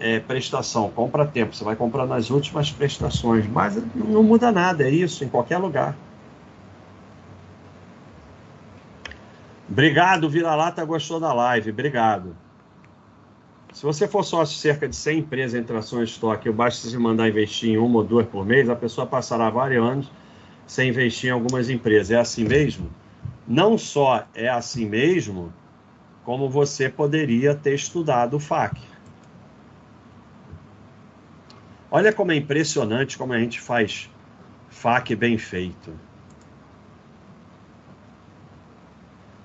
é, 0.00 0.18
prestação, 0.18 0.90
compra 0.90 1.24
tempo. 1.24 1.54
Você 1.54 1.62
vai 1.62 1.76
comprar 1.76 2.06
nas 2.06 2.28
últimas 2.28 2.72
prestações, 2.72 3.46
mas 3.46 3.80
não 3.94 4.24
muda 4.24 4.50
nada, 4.50 4.82
é 4.82 4.90
isso, 4.90 5.22
em 5.22 5.28
qualquer 5.28 5.58
lugar. 5.58 5.94
Obrigado, 9.70 10.28
Vira-Lata 10.28 10.84
gostou 10.84 11.20
da 11.20 11.32
live, 11.32 11.70
obrigado. 11.70 12.34
Se 13.72 13.84
você 13.84 14.08
for 14.08 14.24
sócio 14.24 14.58
cerca 14.58 14.88
de 14.88 14.96
100 14.96 15.20
empresas 15.20 15.54
entre 15.54 15.76
ações 15.76 16.08
e 16.08 16.12
estoque, 16.14 16.50
basta 16.50 16.88
se 16.88 16.98
mandar 16.98 17.28
investir 17.28 17.70
em 17.70 17.78
uma 17.78 17.98
ou 17.98 18.04
duas 18.04 18.26
por 18.26 18.44
mês, 18.44 18.68
a 18.68 18.74
pessoa 18.74 19.06
passará 19.06 19.48
vários 19.50 19.86
anos 19.86 20.21
sem 20.72 20.88
investir 20.88 21.28
em 21.28 21.32
algumas 21.32 21.68
empresas. 21.68 22.10
É 22.10 22.18
assim 22.18 22.44
mesmo? 22.44 22.90
Não 23.46 23.76
só 23.76 24.26
é 24.34 24.48
assim 24.48 24.88
mesmo, 24.88 25.52
como 26.24 26.48
você 26.48 26.88
poderia 26.88 27.54
ter 27.54 27.74
estudado 27.74 28.36
o 28.36 28.40
FAC. 28.40 28.80
Olha 31.90 32.10
como 32.10 32.32
é 32.32 32.36
impressionante 32.36 33.18
como 33.18 33.34
a 33.34 33.38
gente 33.38 33.60
faz 33.60 34.08
FAC 34.70 35.14
bem 35.14 35.36
feito. 35.36 35.92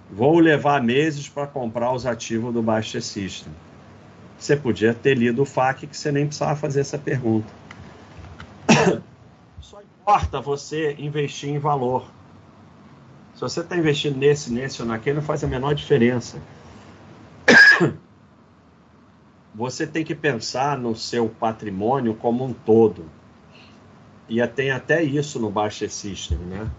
Vou 0.10 0.40
levar 0.40 0.82
meses 0.82 1.28
para 1.28 1.46
comprar 1.46 1.92
os 1.92 2.06
ativos 2.06 2.54
do 2.54 2.64
Baixa 2.64 3.02
System. 3.02 3.52
Você 4.40 4.56
podia 4.56 4.94
ter 4.94 5.18
lido 5.18 5.42
o 5.42 5.46
FAC 5.46 5.88
que 5.88 5.98
você 5.98 6.10
nem 6.10 6.26
precisava 6.26 6.56
fazer 6.56 6.80
essa 6.80 6.98
pergunta 6.98 7.52
importa 10.08 10.40
você 10.40 10.96
investir 10.98 11.50
em 11.50 11.60
valor. 11.60 12.06
Se 13.36 13.42
você 13.42 13.60
está 13.60 13.76
investindo 13.76 14.16
nesse, 14.16 14.50
nesse 14.54 14.82
ou 14.82 14.88
naquele, 14.88 15.18
não 15.18 15.22
faz 15.22 15.44
a 15.44 15.48
menor 15.48 15.76
diferença. 15.76 16.42
Você 19.54 19.86
tem 19.86 20.06
que 20.06 20.16
pensar 20.16 20.78
no 20.78 20.96
seu 20.96 21.28
patrimônio 21.28 22.14
como 22.14 22.46
um 22.46 22.54
todo. 22.54 23.06
E 24.30 24.46
tem 24.48 24.72
até 24.72 25.04
isso 25.04 25.40
no 25.40 25.50
Baixa 25.50 25.90
System, 25.90 26.38
né? 26.38 26.70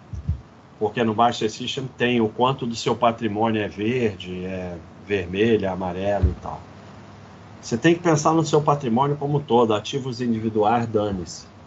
Porque 0.79 1.03
no 1.05 1.13
Baixa 1.13 1.49
System 1.49 1.89
tem 1.99 2.21
o 2.21 2.29
quanto 2.29 2.65
do 2.65 2.75
seu 2.75 2.97
patrimônio 2.97 3.61
é 3.61 3.69
verde, 3.69 4.45
é 4.45 4.79
vermelho, 5.07 5.67
é 5.67 5.69
amarelo 5.69 6.31
e 6.31 6.41
tal. 6.41 6.61
Você 7.61 7.77
tem 7.77 7.95
que 7.95 8.01
pensar 8.01 8.33
no 8.33 8.45
seu 8.45 8.63
patrimônio 8.63 9.17
como 9.17 9.39
um 9.39 9.43
todo, 9.43 9.75
ativos 9.75 10.21
individuais, 10.21 10.87
dane-se. 10.87 11.57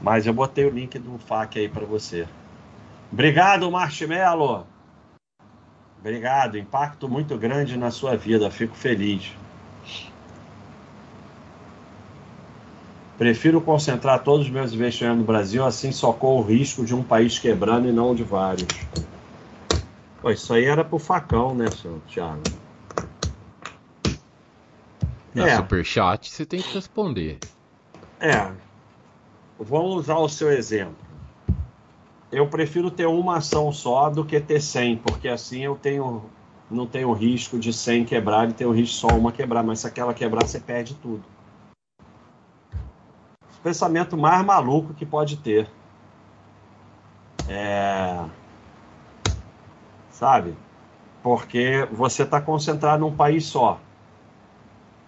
Mas 0.00 0.26
eu 0.26 0.32
botei 0.32 0.64
o 0.64 0.70
link 0.70 0.98
do 0.98 1.18
FAQ 1.18 1.58
aí 1.58 1.68
para 1.68 1.84
você. 1.84 2.26
Obrigado, 3.10 3.70
Marshmello. 3.70 4.66
Obrigado. 5.98 6.58
Impacto 6.58 7.08
muito 7.08 7.36
grande 7.36 7.76
na 7.76 7.90
sua 7.90 8.16
vida. 8.16 8.50
Fico 8.50 8.76
feliz. 8.76 9.32
Prefiro 13.18 13.62
concentrar 13.62 14.22
todos 14.22 14.46
os 14.46 14.52
meus 14.52 14.72
investimentos 14.74 15.18
no 15.18 15.24
Brasil, 15.24 15.64
assim 15.64 15.90
só 15.90 16.12
corro 16.12 16.42
o 16.42 16.46
risco 16.46 16.84
de 16.84 16.94
um 16.94 17.02
país 17.02 17.38
quebrando 17.38 17.88
e 17.88 17.92
não 17.92 18.14
de 18.14 18.22
vários. 18.22 18.68
Pô, 20.20 20.30
isso 20.30 20.52
aí 20.52 20.66
era 20.66 20.84
pro 20.84 20.98
facão, 20.98 21.54
né, 21.54 21.70
senhor 21.70 21.98
Thiago? 22.08 22.42
Na 25.34 25.48
é. 25.48 25.56
superchat 25.56 26.30
você 26.30 26.44
tem 26.44 26.60
que 26.60 26.74
responder. 26.74 27.38
É, 28.20 28.50
Vamos 29.58 29.96
usar 29.96 30.18
o 30.18 30.28
seu 30.28 30.50
exemplo. 30.52 30.96
Eu 32.30 32.48
prefiro 32.48 32.90
ter 32.90 33.06
uma 33.06 33.38
ação 33.38 33.72
só 33.72 34.10
do 34.10 34.24
que 34.24 34.38
ter 34.40 34.60
100, 34.60 34.98
porque 34.98 35.28
assim 35.28 35.60
eu 35.62 35.76
tenho 35.76 36.22
não 36.70 36.86
tenho 36.86 37.12
risco 37.12 37.58
de 37.58 37.72
100 37.72 38.04
quebrar 38.04 38.50
e 38.50 38.52
tenho 38.52 38.72
risco 38.72 38.96
só 38.96 39.16
uma 39.16 39.30
quebrar, 39.30 39.62
mas 39.62 39.80
se 39.80 39.86
aquela 39.86 40.12
quebrar 40.12 40.44
você 40.44 40.58
perde 40.58 40.94
tudo. 40.96 41.22
O 43.58 43.62
pensamento 43.62 44.16
mais 44.16 44.44
maluco 44.44 44.92
que 44.92 45.06
pode 45.06 45.36
ter. 45.38 45.70
É... 47.48 48.24
Sabe? 50.10 50.56
Porque 51.22 51.88
você 51.92 52.24
está 52.24 52.40
concentrado 52.40 53.00
num 53.00 53.16
país 53.16 53.46
só. 53.46 53.78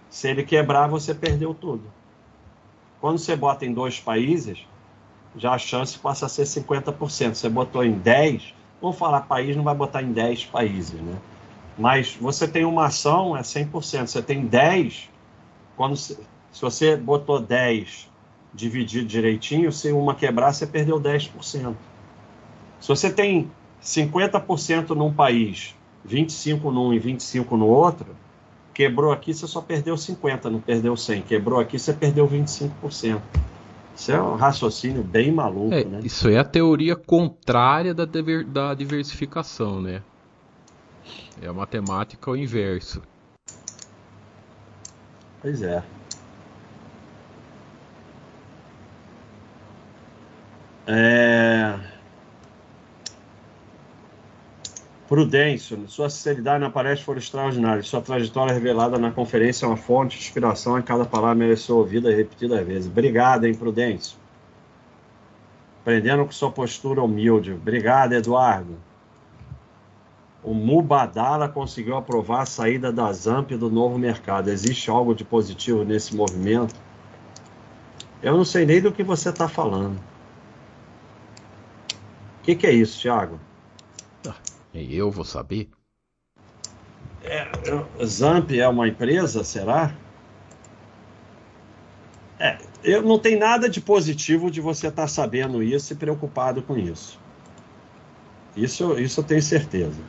Se 0.09 0.29
ele 0.29 0.43
quebrar, 0.43 0.87
você 0.87 1.13
perdeu 1.13 1.53
tudo. 1.53 1.83
Quando 3.01 3.17
você 3.17 3.35
bota 3.35 3.65
em 3.65 3.73
dois 3.73 3.99
países, 3.99 4.59
já 5.35 5.53
a 5.53 5.57
chance 5.57 5.97
passa 5.97 6.25
a 6.25 6.29
ser 6.29 6.43
50%. 6.43 7.35
Você 7.35 7.49
botou 7.49 7.83
em 7.83 7.93
10, 7.93 8.53
vamos 8.81 8.97
falar 8.97 9.21
país, 9.21 9.55
não 9.55 9.63
vai 9.63 9.75
botar 9.75 10.01
em 10.01 10.11
10 10.11 10.45
países, 10.45 10.99
né? 10.99 11.17
Mas 11.77 12.15
você 12.15 12.47
tem 12.47 12.65
uma 12.65 12.87
ação, 12.87 13.37
é 13.37 13.41
100%. 13.41 14.07
Você 14.07 14.21
tem 14.21 14.45
10, 14.45 15.09
quando 15.77 15.95
se, 15.95 16.19
se 16.51 16.61
você 16.61 16.97
botou 16.97 17.39
10 17.39 18.09
dividido 18.53 19.07
direitinho, 19.07 19.71
se 19.71 19.91
uma 19.91 20.13
quebrar, 20.13 20.51
você 20.53 20.67
perdeu 20.67 20.99
10%. 20.99 21.75
Se 22.81 22.87
você 22.87 23.09
tem 23.09 23.49
50% 23.81 24.89
num 24.89 25.13
país, 25.13 25.75
25 26.03 26.71
num 26.71 26.93
e 26.93 26.99
25 26.99 27.55
no 27.55 27.67
outro, 27.67 28.07
quebrou 28.79 29.11
aqui, 29.11 29.33
você 29.33 29.45
só 29.45 29.59
perdeu 29.61 29.97
50, 29.97 30.49
não 30.49 30.61
perdeu 30.61 30.95
100. 30.95 31.23
Quebrou 31.23 31.59
aqui, 31.59 31.77
você 31.77 31.91
perdeu 31.91 32.25
25%. 32.25 33.19
Isso 33.93 34.09
é 34.09 34.21
um 34.21 34.35
raciocínio 34.35 35.03
bem 35.03 35.33
maluco, 35.33 35.73
é, 35.73 35.83
né? 35.83 35.99
Isso 36.01 36.29
é 36.29 36.37
a 36.37 36.45
teoria 36.45 36.95
contrária 36.95 37.93
da, 37.93 38.05
da 38.05 38.73
diversificação, 38.73 39.81
né? 39.81 40.01
É 41.41 41.47
a 41.47 41.51
matemática 41.51 42.31
ao 42.31 42.37
inverso. 42.37 43.01
Pois 45.41 45.61
é. 45.61 45.83
É... 50.87 51.79
Prudêncio, 55.09 55.89
sua 55.89 56.07
sinceridade 56.07 56.59
na 56.59 56.69
palestra 56.69 57.03
foi 57.03 57.17
extraordinária. 57.17 57.81
Sua 57.81 57.99
trajetória 57.99 58.53
revelada 58.53 58.99
na 58.99 59.09
conferência 59.09 59.65
é 59.65 59.67
uma 59.67 59.75
fonte 59.75 60.19
de 60.19 60.23
inspiração 60.23 60.77
em 60.77 60.83
cada 60.83 61.03
palavra 61.03 61.33
mereceu 61.33 61.77
ouvida 61.77 62.11
e 62.11 62.15
repetida 62.15 62.63
vezes. 62.63 62.85
Obrigado, 62.85 63.45
hein, 63.45 63.55
Prudêncio. 63.55 64.19
Aprendendo 65.81 66.25
com 66.25 66.31
sua 66.31 66.51
postura 66.51 67.01
humilde. 67.01 67.53
Obrigado, 67.53 68.13
Eduardo. 68.13 68.77
O 70.43 70.53
Mubadala 70.53 71.49
conseguiu 71.49 71.97
aprovar 71.97 72.43
a 72.43 72.45
saída 72.45 72.91
da 72.91 73.11
Zamp 73.11 73.49
do 73.53 73.67
novo 73.67 73.97
mercado. 73.97 74.51
Existe 74.51 74.91
algo 74.91 75.15
de 75.15 75.23
positivo 75.23 75.83
nesse 75.83 76.15
movimento? 76.15 76.75
Eu 78.21 78.37
não 78.37 78.45
sei 78.45 78.63
nem 78.63 78.79
do 78.79 78.91
que 78.91 79.01
você 79.01 79.29
está 79.29 79.49
falando. 79.49 79.99
O 82.37 82.43
que, 82.43 82.55
que, 82.55 82.67
é 82.67 82.71
isso, 82.71 83.01
Thiago? 83.01 83.48
Eu 84.89 85.09
vou 85.09 85.25
saber. 85.25 85.69
É, 87.23 87.47
Zamp 88.05 88.51
é 88.51 88.67
uma 88.67 88.87
empresa, 88.87 89.43
será? 89.43 89.93
É, 92.39 92.57
eu 92.83 93.01
não 93.01 93.19
tem 93.19 93.37
nada 93.37 93.67
de 93.67 93.81
positivo 93.81 94.49
de 94.49 94.61
você 94.61 94.87
estar 94.87 95.03
tá 95.03 95.07
sabendo 95.07 95.61
isso 95.61 95.91
e 95.91 95.95
preocupado 95.95 96.61
com 96.61 96.77
isso. 96.77 97.19
Isso, 98.55 98.97
isso 98.99 99.19
eu 99.19 99.23
tenho 99.23 99.41
certeza. 99.41 99.99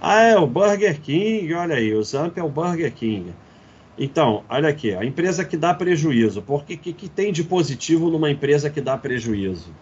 Ah, 0.00 0.22
é 0.22 0.36
o 0.36 0.46
Burger 0.46 1.00
King, 1.00 1.52
olha 1.54 1.76
aí, 1.76 1.94
o 1.94 2.02
Zamp 2.02 2.36
é 2.38 2.42
o 2.42 2.48
Burger 2.48 2.92
King. 2.92 3.32
Então, 3.98 4.44
olha 4.48 4.68
aqui, 4.68 4.94
a 4.94 5.04
empresa 5.04 5.44
que 5.44 5.56
dá 5.56 5.74
prejuízo. 5.74 6.40
Por 6.40 6.64
que, 6.64 6.76
que, 6.76 6.92
que 6.92 7.08
tem 7.08 7.32
de 7.32 7.44
positivo 7.44 8.10
numa 8.10 8.30
empresa 8.30 8.70
que 8.70 8.80
dá 8.80 8.96
prejuízo? 8.96 9.74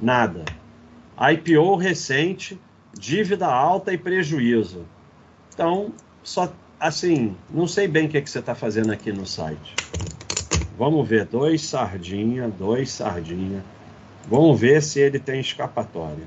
Nada. 0.00 0.44
IPO 1.18 1.76
recente, 1.76 2.58
dívida 2.98 3.46
alta 3.46 3.92
e 3.92 3.98
prejuízo. 3.98 4.84
Então, 5.52 5.92
só 6.22 6.52
assim, 6.78 7.36
não 7.50 7.66
sei 7.66 7.88
bem 7.88 8.06
o 8.06 8.08
que, 8.08 8.20
que 8.20 8.30
você 8.30 8.38
está 8.38 8.54
fazendo 8.54 8.92
aqui 8.92 9.12
no 9.12 9.26
site. 9.26 9.74
Vamos 10.78 11.08
ver, 11.08 11.24
dois 11.24 11.62
sardinha, 11.62 12.48
dois 12.48 12.90
sardinha. 12.90 13.64
Vamos 14.28 14.60
ver 14.60 14.82
se 14.82 15.00
ele 15.00 15.18
tem 15.18 15.40
escapatória. 15.40 16.26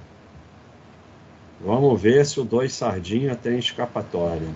Vamos 1.63 2.01
ver 2.01 2.25
se 2.25 2.39
o 2.39 2.43
dois 2.43 2.73
sardinha 2.73 3.35
tem 3.35 3.59
escapatória. 3.59 4.49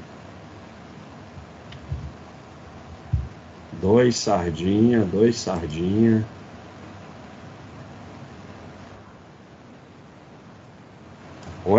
Dois 3.74 4.16
sardinha, 4.16 5.04
dois 5.04 5.36
sardinha. 5.36 6.26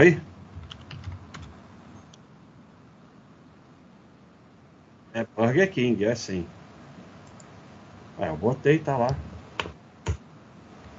Oi? 0.05 0.21
É 5.15 5.25
Burger 5.35 5.71
King, 5.71 6.05
é 6.05 6.15
sim. 6.15 6.45
É, 8.19 8.29
eu 8.29 8.37
botei, 8.37 8.79
tá 8.79 8.97
lá. 8.97 9.15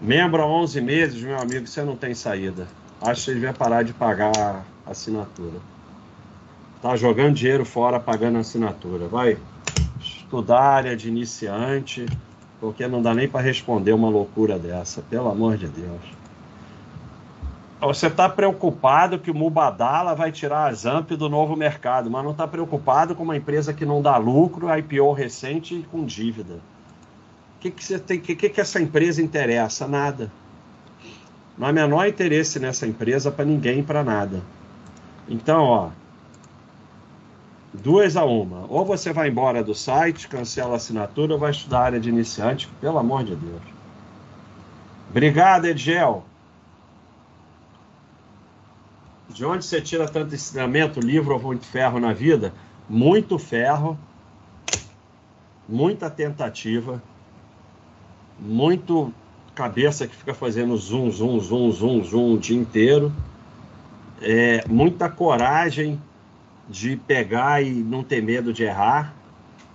Membro 0.01 0.41
há 0.41 0.47
11 0.47 0.81
meses, 0.81 1.21
meu 1.21 1.39
amigo, 1.39 1.67
você 1.67 1.83
não 1.83 1.95
tem 1.95 2.15
saída 2.15 2.67
acho 3.01 3.25
que 3.25 3.31
ele 3.31 3.41
vai 3.41 3.53
parar 3.53 3.83
de 3.83 3.93
pagar 3.93 4.65
a 4.85 4.91
assinatura. 4.91 5.59
Tá 6.81 6.95
jogando 6.95 7.35
dinheiro 7.35 7.65
fora 7.65 7.99
pagando 7.99 8.37
a 8.37 8.41
assinatura. 8.41 9.07
Vai 9.07 9.37
estudar 9.99 10.61
área 10.61 10.95
de 10.95 11.07
iniciante, 11.07 12.09
porque 12.59 12.87
não 12.87 13.01
dá 13.01 13.13
nem 13.13 13.27
para 13.27 13.41
responder 13.41 13.93
uma 13.93 14.09
loucura 14.09 14.57
dessa, 14.57 15.01
pelo 15.01 15.29
amor 15.29 15.57
de 15.57 15.67
Deus. 15.67 16.24
Você 17.85 18.07
está 18.07 18.27
preocupado 18.27 19.19
que 19.19 19.29
o 19.29 19.35
Mubadala 19.35 20.15
vai 20.15 20.31
tirar 20.31 20.65
a 20.65 20.73
Zamp 20.73 21.11
do 21.11 21.29
novo 21.29 21.55
mercado, 21.55 22.09
mas 22.09 22.23
não 22.23 22.31
está 22.31 22.47
preocupado 22.47 23.13
com 23.13 23.23
uma 23.23 23.37
empresa 23.37 23.73
que 23.73 23.85
não 23.85 24.01
dá 24.01 24.17
lucro, 24.17 24.75
IPO 24.75 25.11
recente 25.13 25.75
e 25.75 25.83
com 25.83 26.03
dívida. 26.03 26.55
O 26.55 27.59
que, 27.59 27.69
que, 27.69 27.83
você 27.83 27.99
tem, 27.99 28.19
que, 28.19 28.35
que, 28.35 28.49
que 28.49 28.61
essa 28.61 28.81
empresa 28.81 29.21
interessa? 29.21 29.87
Nada. 29.87 30.31
Não 31.57 31.67
há 31.67 31.73
menor 31.73 32.07
interesse 32.07 32.59
nessa 32.59 32.87
empresa 32.87 33.31
para 33.31 33.45
ninguém, 33.45 33.83
para 33.83 34.03
nada. 34.03 34.41
Então, 35.29 35.63
ó, 35.63 35.89
duas 37.73 38.17
a 38.17 38.25
uma. 38.25 38.65
Ou 38.67 38.83
você 38.83 39.13
vai 39.13 39.29
embora 39.29 39.63
do 39.63 39.75
site, 39.75 40.27
cancela 40.27 40.73
a 40.73 40.77
assinatura, 40.77 41.33
ou 41.33 41.39
vai 41.39 41.51
estudar 41.51 41.79
a 41.79 41.83
área 41.83 41.99
de 41.99 42.09
iniciante, 42.09 42.67
pelo 42.81 42.97
amor 42.97 43.23
de 43.23 43.35
Deus. 43.35 43.61
Obrigado, 45.09 45.65
Edgel. 45.65 46.23
De 49.35 49.43
onde 49.43 49.65
você 49.65 49.81
tira 49.81 50.07
tanto 50.07 50.33
ensinamento, 50.33 51.01
livro 51.01 51.33
ou 51.33 51.41
muito 51.41 51.65
ferro 51.65 51.99
na 51.99 52.13
vida? 52.13 52.53
Muito 52.89 53.37
ferro, 53.37 53.99
muita 55.67 56.09
tentativa, 56.09 57.03
muito 58.39 59.11
cabeça 59.53 60.07
que 60.07 60.15
fica 60.15 60.33
fazendo 60.33 60.77
zoom, 60.77 61.11
zoom, 61.11 61.37
zoom, 61.41 61.69
zoom, 61.69 62.03
zoom 62.05 62.33
o 62.35 62.37
dia 62.37 62.57
inteiro. 62.57 63.11
É, 64.21 64.63
muita 64.69 65.09
coragem 65.09 65.99
de 66.69 66.95
pegar 66.95 67.61
e 67.61 67.71
não 67.71 68.05
ter 68.05 68.23
medo 68.23 68.53
de 68.53 68.63
errar. 68.63 69.13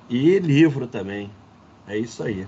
E 0.09 0.39
livro 0.39 0.87
também. 0.87 1.31
É 1.87 1.99
isso 1.99 2.23
aí. 2.23 2.47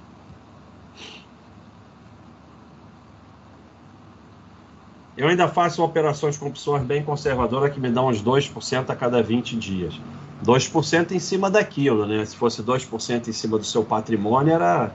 Eu 5.16 5.28
ainda 5.28 5.46
faço 5.46 5.82
operações 5.84 6.38
com 6.38 6.46
opções 6.46 6.82
bem 6.82 7.02
conservadoras 7.02 7.72
que 7.72 7.80
me 7.80 7.90
dão 7.90 8.08
uns 8.08 8.22
2% 8.22 8.90
a 8.90 8.96
cada 8.96 9.22
20 9.22 9.56
dias. 9.56 10.00
2% 10.44 11.12
em 11.12 11.18
cima 11.18 11.50
daquilo, 11.50 12.06
né? 12.06 12.24
Se 12.24 12.36
fosse 12.36 12.62
2% 12.62 13.28
em 13.28 13.32
cima 13.32 13.58
do 13.58 13.64
seu 13.64 13.84
patrimônio, 13.84 14.54
era 14.54 14.92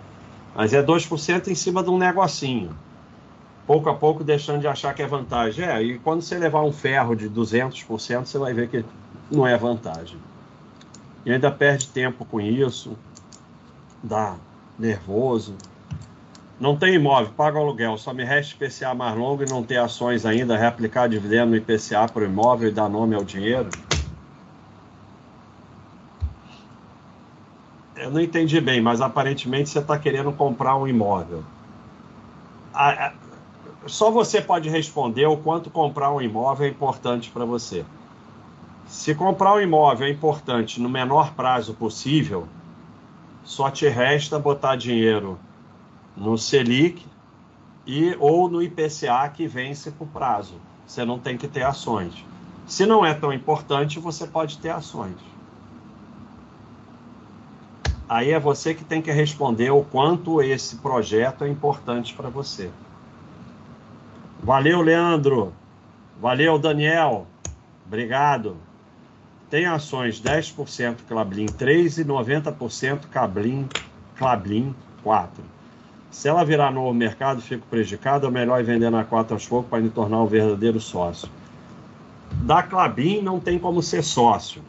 mas 0.57 0.73
é 0.73 0.81
2% 0.81 1.49
em 1.49 1.55
cima 1.55 1.83
de 1.83 1.91
um 1.91 1.99
negocinho. 1.99 2.75
Pouco 3.67 3.89
a 3.89 3.93
pouco 3.93 4.23
deixando 4.23 4.59
de 4.59 4.67
achar 4.67 4.91
que 4.95 5.03
é 5.03 5.07
vantagem. 5.07 5.63
É, 5.63 5.83
e 5.83 5.99
quando 5.99 6.23
você 6.23 6.35
levar 6.35 6.63
um 6.63 6.71
ferro 6.71 7.15
de 7.15 7.29
200%, 7.29 8.25
você 8.25 8.39
vai 8.39 8.53
ver 8.53 8.67
que 8.67 8.83
não 9.29 9.45
é 9.45 9.55
vantagem. 9.55 10.17
E 11.23 11.31
ainda 11.31 11.51
perde 11.51 11.89
tempo 11.89 12.25
com 12.25 12.41
isso, 12.41 12.97
dá 14.01 14.37
nervoso. 14.79 15.53
Não 16.59 16.75
tem 16.75 16.95
imóvel, 16.95 17.31
paga 17.33 17.59
aluguel, 17.59 17.97
só 17.97 18.13
me 18.13 18.23
resta 18.23 18.55
IPCA 18.55 18.93
mais 18.93 19.15
longo 19.15 19.43
e 19.43 19.45
não 19.45 19.63
ter 19.63 19.77
ações 19.77 20.25
ainda, 20.25 20.57
reaplicar 20.57 21.07
dividendo 21.07 21.51
no 21.51 21.55
IPCA 21.55 22.07
para 22.07 22.23
o 22.23 22.25
imóvel 22.25 22.69
e 22.69 22.71
dar 22.71 22.89
nome 22.89 23.15
ao 23.15 23.23
dinheiro. 23.23 23.69
eu 28.07 28.11
não 28.11 28.21
entendi 28.21 28.61
bem, 28.61 28.79
mas 28.79 29.01
aparentemente 29.01 29.69
você 29.69 29.79
está 29.79 29.99
querendo 29.99 30.31
comprar 30.31 30.77
um 30.77 30.87
imóvel. 30.87 31.43
só 33.85 34.09
você 34.09 34.41
pode 34.41 34.69
responder 34.69 35.25
o 35.25 35.37
quanto 35.37 35.69
comprar 35.69 36.11
um 36.11 36.21
imóvel 36.21 36.67
é 36.67 36.69
importante 36.69 37.29
para 37.29 37.43
você. 37.43 37.83
Se 38.87 39.13
comprar 39.13 39.55
um 39.55 39.59
imóvel 39.59 40.07
é 40.07 40.09
importante 40.09 40.79
no 40.79 40.87
menor 40.87 41.33
prazo 41.33 41.73
possível, 41.73 42.47
só 43.43 43.69
te 43.69 43.87
resta 43.89 44.39
botar 44.39 44.77
dinheiro 44.77 45.37
no 46.17 46.37
Selic 46.37 47.05
e 47.85 48.15
ou 48.19 48.49
no 48.49 48.61
IPCA 48.61 49.29
que 49.29 49.47
vence 49.47 49.91
por 49.91 50.07
prazo. 50.07 50.55
Você 50.85 51.05
não 51.05 51.19
tem 51.19 51.37
que 51.37 51.47
ter 51.47 51.63
ações. 51.63 52.13
Se 52.65 52.85
não 52.85 53.05
é 53.05 53.13
tão 53.13 53.31
importante, 53.31 53.99
você 53.99 54.25
pode 54.25 54.57
ter 54.57 54.69
ações. 54.69 55.15
Aí 58.09 58.31
é 58.31 58.39
você 58.39 58.73
que 58.73 58.83
tem 58.83 59.01
que 59.01 59.11
responder 59.11 59.69
o 59.69 59.83
quanto 59.83 60.41
esse 60.41 60.77
projeto 60.77 61.43
é 61.43 61.49
importante 61.49 62.13
para 62.13 62.29
você. 62.29 62.71
Valeu, 64.41 64.81
Leandro. 64.81 65.53
Valeu, 66.19 66.57
Daniel. 66.57 67.27
Obrigado. 67.85 68.57
Tem 69.49 69.65
ações 69.65 70.21
10% 70.21 70.97
Clablin 71.07 71.45
3 71.45 71.99
e 71.99 72.05
90% 72.05 73.07
Cablin, 73.09 73.67
Clablin 74.15 74.75
4. 75.03 75.56
Se 76.09 76.27
ela 76.29 76.43
virar 76.43 76.71
novo 76.71 76.93
mercado, 76.93 77.41
fico 77.41 77.65
prejudicado, 77.67 78.27
é 78.27 78.31
melhor 78.31 78.63
vender 78.63 78.89
na 78.89 79.03
4 79.03 79.33
aos 79.33 79.47
poucos 79.47 79.69
para 79.69 79.79
me 79.79 79.89
tornar 79.89 80.21
um 80.21 80.27
verdadeiro 80.27 80.79
sócio. 80.79 81.29
Da 82.41 82.63
Clabin 82.63 83.21
não 83.21 83.39
tem 83.39 83.57
como 83.57 83.81
ser 83.81 84.03
sócio 84.03 84.61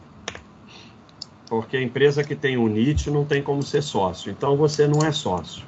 Porque 1.47 1.77
a 1.77 1.81
empresa 1.81 2.23
que 2.23 2.35
tem 2.35 2.57
o 2.57 2.67
NIT 2.67 3.09
não 3.09 3.25
tem 3.25 3.41
como 3.41 3.63
ser 3.63 3.81
sócio. 3.81 4.31
Então 4.31 4.55
você 4.55 4.87
não 4.87 5.05
é 5.05 5.11
sócio. 5.11 5.65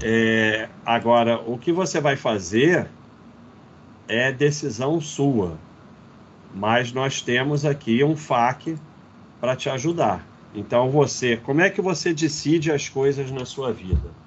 É, 0.00 0.68
agora, 0.84 1.40
o 1.40 1.58
que 1.58 1.72
você 1.72 2.00
vai 2.00 2.16
fazer 2.16 2.88
é 4.08 4.30
decisão 4.30 5.00
sua. 5.00 5.58
Mas 6.54 6.92
nós 6.92 7.20
temos 7.20 7.64
aqui 7.64 8.04
um 8.04 8.16
FAQ 8.16 8.78
para 9.40 9.56
te 9.56 9.68
ajudar. 9.68 10.24
Então 10.54 10.90
você, 10.90 11.36
como 11.36 11.60
é 11.60 11.68
que 11.70 11.82
você 11.82 12.14
decide 12.14 12.70
as 12.72 12.88
coisas 12.88 13.30
na 13.30 13.44
sua 13.44 13.72
vida? 13.72 14.25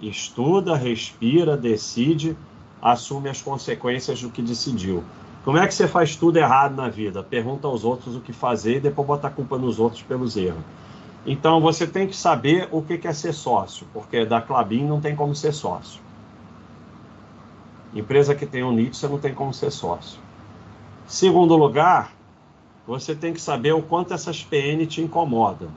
Estuda, 0.00 0.74
respira, 0.76 1.56
decide, 1.56 2.36
assume 2.80 3.28
as 3.28 3.42
consequências 3.42 4.22
do 4.22 4.30
que 4.30 4.40
decidiu. 4.40 5.04
Como 5.44 5.58
é 5.58 5.66
que 5.66 5.74
você 5.74 5.88
faz 5.88 6.16
tudo 6.16 6.38
errado 6.38 6.74
na 6.74 6.88
vida? 6.88 7.22
Pergunta 7.22 7.66
aos 7.66 7.84
outros 7.84 8.14
o 8.16 8.20
que 8.20 8.32
fazer 8.32 8.76
e 8.76 8.80
depois 8.80 9.06
bota 9.06 9.28
a 9.28 9.30
culpa 9.30 9.58
nos 9.58 9.78
outros 9.78 10.02
pelos 10.02 10.36
erros. 10.36 10.62
Então 11.26 11.60
você 11.60 11.86
tem 11.86 12.06
que 12.06 12.16
saber 12.16 12.68
o 12.70 12.82
que 12.82 13.06
é 13.06 13.12
ser 13.12 13.32
sócio, 13.32 13.86
porque 13.92 14.24
da 14.24 14.40
Clabin 14.40 14.84
não 14.84 15.00
tem 15.00 15.14
como 15.14 15.34
ser 15.34 15.52
sócio. 15.52 16.00
Empresa 17.94 18.34
que 18.34 18.46
tem 18.46 18.62
um 18.62 18.72
NIT, 18.72 18.96
você 18.96 19.08
não 19.08 19.18
tem 19.18 19.34
como 19.34 19.52
ser 19.52 19.70
sócio. 19.70 20.20
Segundo 21.06 21.56
lugar, 21.56 22.12
você 22.86 23.14
tem 23.14 23.32
que 23.32 23.40
saber 23.40 23.72
o 23.72 23.82
quanto 23.82 24.14
essas 24.14 24.42
PN 24.42 24.86
te 24.86 25.02
incomodam. 25.02 25.70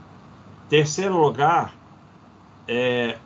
Terceiro 0.70 1.18
lugar, 1.18 1.74
é, 2.68 3.18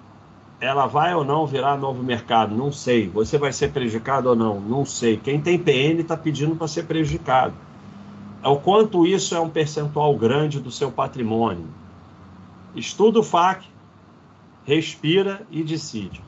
ela 0.59 0.87
vai 0.87 1.13
ou 1.13 1.23
não 1.23 1.45
virar 1.45 1.77
novo 1.77 2.03
mercado? 2.03 2.55
Não 2.55 2.71
sei. 2.71 3.07
Você 3.09 3.37
vai 3.37 3.53
ser 3.53 3.71
prejudicado 3.71 4.29
ou 4.29 4.35
não? 4.35 4.59
Não 4.59 4.85
sei. 4.85 5.17
Quem 5.17 5.39
tem 5.39 5.57
PN 5.57 6.01
está 6.01 6.17
pedindo 6.17 6.55
para 6.55 6.67
ser 6.67 6.83
prejudicado. 6.83 7.53
É 8.43 8.47
o 8.47 8.57
quanto 8.57 9.05
isso 9.05 9.35
é 9.35 9.39
um 9.39 9.49
percentual 9.49 10.15
grande 10.15 10.59
do 10.59 10.71
seu 10.71 10.91
patrimônio. 10.91 11.67
Estuda 12.75 13.19
o 13.19 13.23
FAC, 13.23 13.65
respira 14.65 15.45
e 15.51 15.63
decide. 15.63 16.21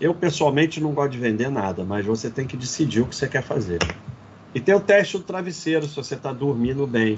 Eu 0.00 0.14
pessoalmente 0.14 0.80
não 0.80 0.92
gosto 0.92 1.12
de 1.12 1.18
vender 1.18 1.50
nada, 1.50 1.84
mas 1.84 2.04
você 2.04 2.28
tem 2.28 2.46
que 2.46 2.56
decidir 2.56 3.00
o 3.00 3.06
que 3.06 3.14
você 3.14 3.28
quer 3.28 3.42
fazer. 3.42 3.78
E 4.54 4.60
tem 4.60 4.74
o 4.74 4.80
teste 4.80 5.18
do 5.18 5.24
travesseiro, 5.24 5.86
se 5.86 5.96
você 5.96 6.14
está 6.14 6.32
dormindo 6.32 6.86
bem. 6.86 7.16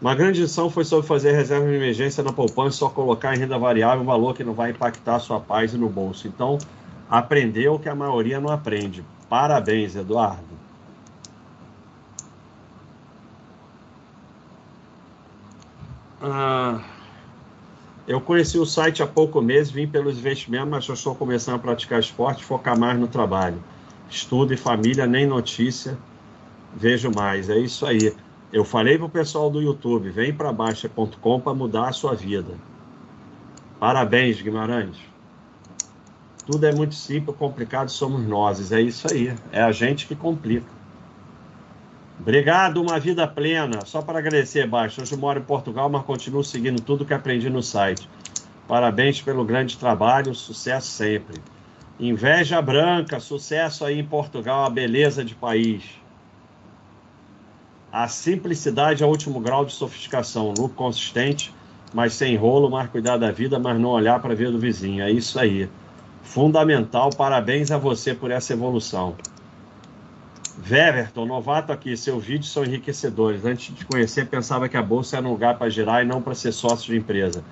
Uma 0.00 0.14
grande 0.14 0.40
lição 0.40 0.70
foi 0.70 0.84
sobre 0.84 1.06
fazer 1.06 1.32
reserva 1.32 1.66
de 1.66 1.74
emergência 1.74 2.22
na 2.22 2.32
poupança 2.32 2.76
e 2.76 2.78
só 2.78 2.88
colocar 2.88 3.34
em 3.34 3.38
renda 3.38 3.58
variável 3.58 4.02
um 4.02 4.06
valor 4.06 4.32
que 4.34 4.44
não 4.44 4.54
vai 4.54 4.70
impactar 4.70 5.16
a 5.16 5.20
sua 5.20 5.40
paz 5.40 5.74
e 5.74 5.76
no 5.76 5.88
bolso. 5.88 6.28
Então, 6.28 6.56
aprendeu 7.10 7.74
o 7.74 7.78
que 7.80 7.88
a 7.88 7.94
maioria 7.96 8.40
não 8.40 8.50
aprende. 8.50 9.04
Parabéns, 9.28 9.96
Eduardo. 9.96 10.58
Ah, 16.22 16.80
eu 18.06 18.20
conheci 18.20 18.56
o 18.56 18.64
site 18.64 19.02
há 19.02 19.06
pouco 19.06 19.42
mês, 19.42 19.68
vim 19.68 19.86
pelos 19.86 20.16
investimentos, 20.16 20.68
mas 20.68 20.84
já 20.84 20.94
estou 20.94 21.14
começando 21.14 21.56
a 21.56 21.58
praticar 21.58 21.98
esporte, 21.98 22.44
focar 22.44 22.78
mais 22.78 22.98
no 22.98 23.08
trabalho. 23.08 23.62
Estudo 24.08 24.54
e 24.54 24.56
família, 24.56 25.06
nem 25.06 25.26
notícia, 25.26 25.98
vejo 26.74 27.10
mais. 27.10 27.50
É 27.50 27.58
isso 27.58 27.84
aí. 27.84 28.14
Eu 28.52 28.64
falei 28.64 28.96
para 28.96 29.06
o 29.06 29.10
pessoal 29.10 29.50
do 29.50 29.60
YouTube, 29.60 30.08
vem 30.10 30.32
para 30.32 30.52
Baixa.com 30.52 31.40
para 31.40 31.54
mudar 31.54 31.88
a 31.88 31.92
sua 31.92 32.14
vida. 32.14 32.54
Parabéns, 33.78 34.40
Guimarães. 34.40 34.96
Tudo 36.46 36.66
é 36.66 36.72
muito 36.72 36.94
simples, 36.94 37.36
complicado 37.36 37.90
somos 37.90 38.26
nós. 38.26 38.72
É 38.72 38.80
isso 38.80 39.06
aí. 39.12 39.34
É 39.52 39.60
a 39.60 39.70
gente 39.70 40.06
que 40.06 40.16
complica. 40.16 40.66
Obrigado, 42.18 42.80
uma 42.80 42.98
vida 42.98 43.28
plena. 43.28 43.84
Só 43.84 44.00
para 44.00 44.18
agradecer, 44.18 44.66
Baixa. 44.66 45.02
Hoje 45.02 45.14
moro 45.14 45.40
em 45.40 45.44
Portugal, 45.44 45.90
mas 45.90 46.02
continuo 46.04 46.42
seguindo 46.42 46.80
tudo 46.80 47.04
que 47.04 47.12
aprendi 47.12 47.50
no 47.50 47.62
site. 47.62 48.08
Parabéns 48.66 49.20
pelo 49.20 49.44
grande 49.44 49.76
trabalho, 49.76 50.34
sucesso 50.34 50.88
sempre. 50.88 51.40
Inveja 52.00 52.62
branca, 52.62 53.20
sucesso 53.20 53.84
aí 53.84 53.98
em 53.98 54.04
Portugal, 54.04 54.64
a 54.64 54.70
beleza 54.70 55.22
de 55.22 55.34
país. 55.34 55.84
A 57.90 58.06
simplicidade 58.06 59.02
é 59.02 59.06
o 59.06 59.08
último 59.08 59.40
grau 59.40 59.64
de 59.64 59.72
sofisticação. 59.72 60.48
Lucro 60.48 60.74
consistente, 60.76 61.54
mas 61.94 62.12
sem 62.12 62.36
rolo, 62.36 62.70
mais 62.70 62.90
cuidar 62.90 63.16
da 63.16 63.30
vida, 63.30 63.58
mas 63.58 63.80
não 63.80 63.90
olhar 63.90 64.20
para 64.20 64.34
ver 64.34 64.50
do 64.50 64.58
vizinho. 64.58 65.02
É 65.02 65.10
isso 65.10 65.38
aí. 65.40 65.68
Fundamental. 66.22 67.10
Parabéns 67.16 67.70
a 67.70 67.78
você 67.78 68.14
por 68.14 68.30
essa 68.30 68.52
evolução. 68.52 69.16
Weverton, 70.70 71.24
novato 71.24 71.72
aqui, 71.72 71.96
seus 71.96 72.24
vídeos 72.24 72.52
são 72.52 72.64
enriquecedores. 72.64 73.44
Antes 73.44 73.74
de 73.74 73.86
conhecer, 73.86 74.26
pensava 74.26 74.68
que 74.68 74.76
a 74.76 74.82
bolsa 74.82 75.16
era 75.16 75.26
um 75.26 75.30
lugar 75.30 75.56
para 75.56 75.70
girar 75.70 76.02
e 76.02 76.06
não 76.06 76.20
para 76.20 76.34
ser 76.34 76.52
sócio 76.52 76.92
de 76.92 76.98
empresa. 76.98 77.42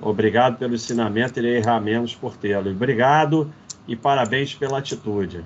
Obrigado 0.00 0.58
pelo 0.58 0.74
ensinamento, 0.74 1.38
irei 1.38 1.58
errar 1.58 1.80
menos 1.80 2.14
por 2.14 2.36
tê-lo. 2.36 2.70
Obrigado 2.70 3.50
e 3.86 3.94
parabéns 3.94 4.54
pela 4.54 4.78
atitude. 4.78 5.44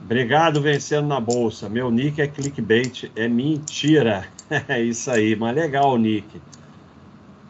Obrigado 0.00 0.60
vencendo 0.60 1.06
na 1.06 1.20
bolsa. 1.20 1.68
Meu 1.68 1.90
nick 1.90 2.20
é 2.20 2.26
clickbait, 2.26 3.10
é 3.14 3.28
mentira. 3.28 4.26
É 4.66 4.80
isso 4.80 5.10
aí, 5.10 5.36
mas 5.36 5.54
legal 5.54 5.98
nick. 5.98 6.40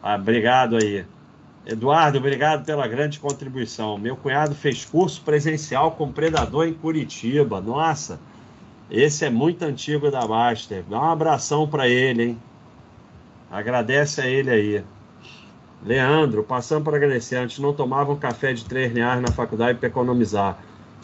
Ah, 0.03 0.15
obrigado 0.15 0.75
aí. 0.75 1.05
Eduardo, 1.65 2.17
obrigado 2.17 2.65
pela 2.65 2.85
grande 2.89 3.19
contribuição. 3.19 3.97
Meu 3.97 4.17
cunhado 4.17 4.53
fez 4.53 4.83
curso 4.83 5.21
presencial 5.21 5.91
com 5.91 6.11
predador 6.11 6.67
em 6.67 6.73
Curitiba. 6.73 7.61
Nossa, 7.61 8.19
esse 8.91 9.23
é 9.23 9.29
muito 9.29 9.63
antigo 9.63 10.09
da 10.09 10.27
Master. 10.27 10.83
Dá 10.89 10.99
um 10.99 11.11
abração 11.11 11.67
para 11.67 11.87
ele, 11.87 12.23
hein? 12.23 12.37
Agradece 13.51 14.19
a 14.19 14.27
ele 14.27 14.49
aí. 14.49 14.83
Leandro, 15.85 16.43
passando 16.43 16.83
para 16.83 16.97
agradecer. 16.97 17.35
Antes 17.35 17.59
não 17.59 17.73
tomava 17.73 18.11
um 18.11 18.17
café 18.17 18.51
de 18.51 18.65
3 18.65 18.91
reais 18.93 19.21
na 19.21 19.31
faculdade 19.31 19.77
para 19.79 19.87
economizar. 19.87 20.57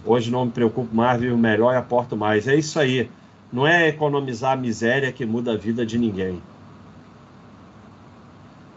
Hoje 0.06 0.30
não 0.30 0.46
me 0.46 0.52
preocupo 0.52 0.96
mais, 0.96 1.20
vivo 1.20 1.38
melhor 1.38 1.74
e 1.74 1.78
aporto 1.78 2.16
mais. 2.16 2.48
É 2.48 2.56
isso 2.56 2.80
aí. 2.80 3.10
Não 3.52 3.66
é 3.66 3.88
economizar 3.88 4.54
a 4.54 4.56
miséria 4.56 5.12
que 5.12 5.26
muda 5.26 5.54
a 5.54 5.58
vida 5.58 5.86
de 5.86 5.98
ninguém. 5.98 6.42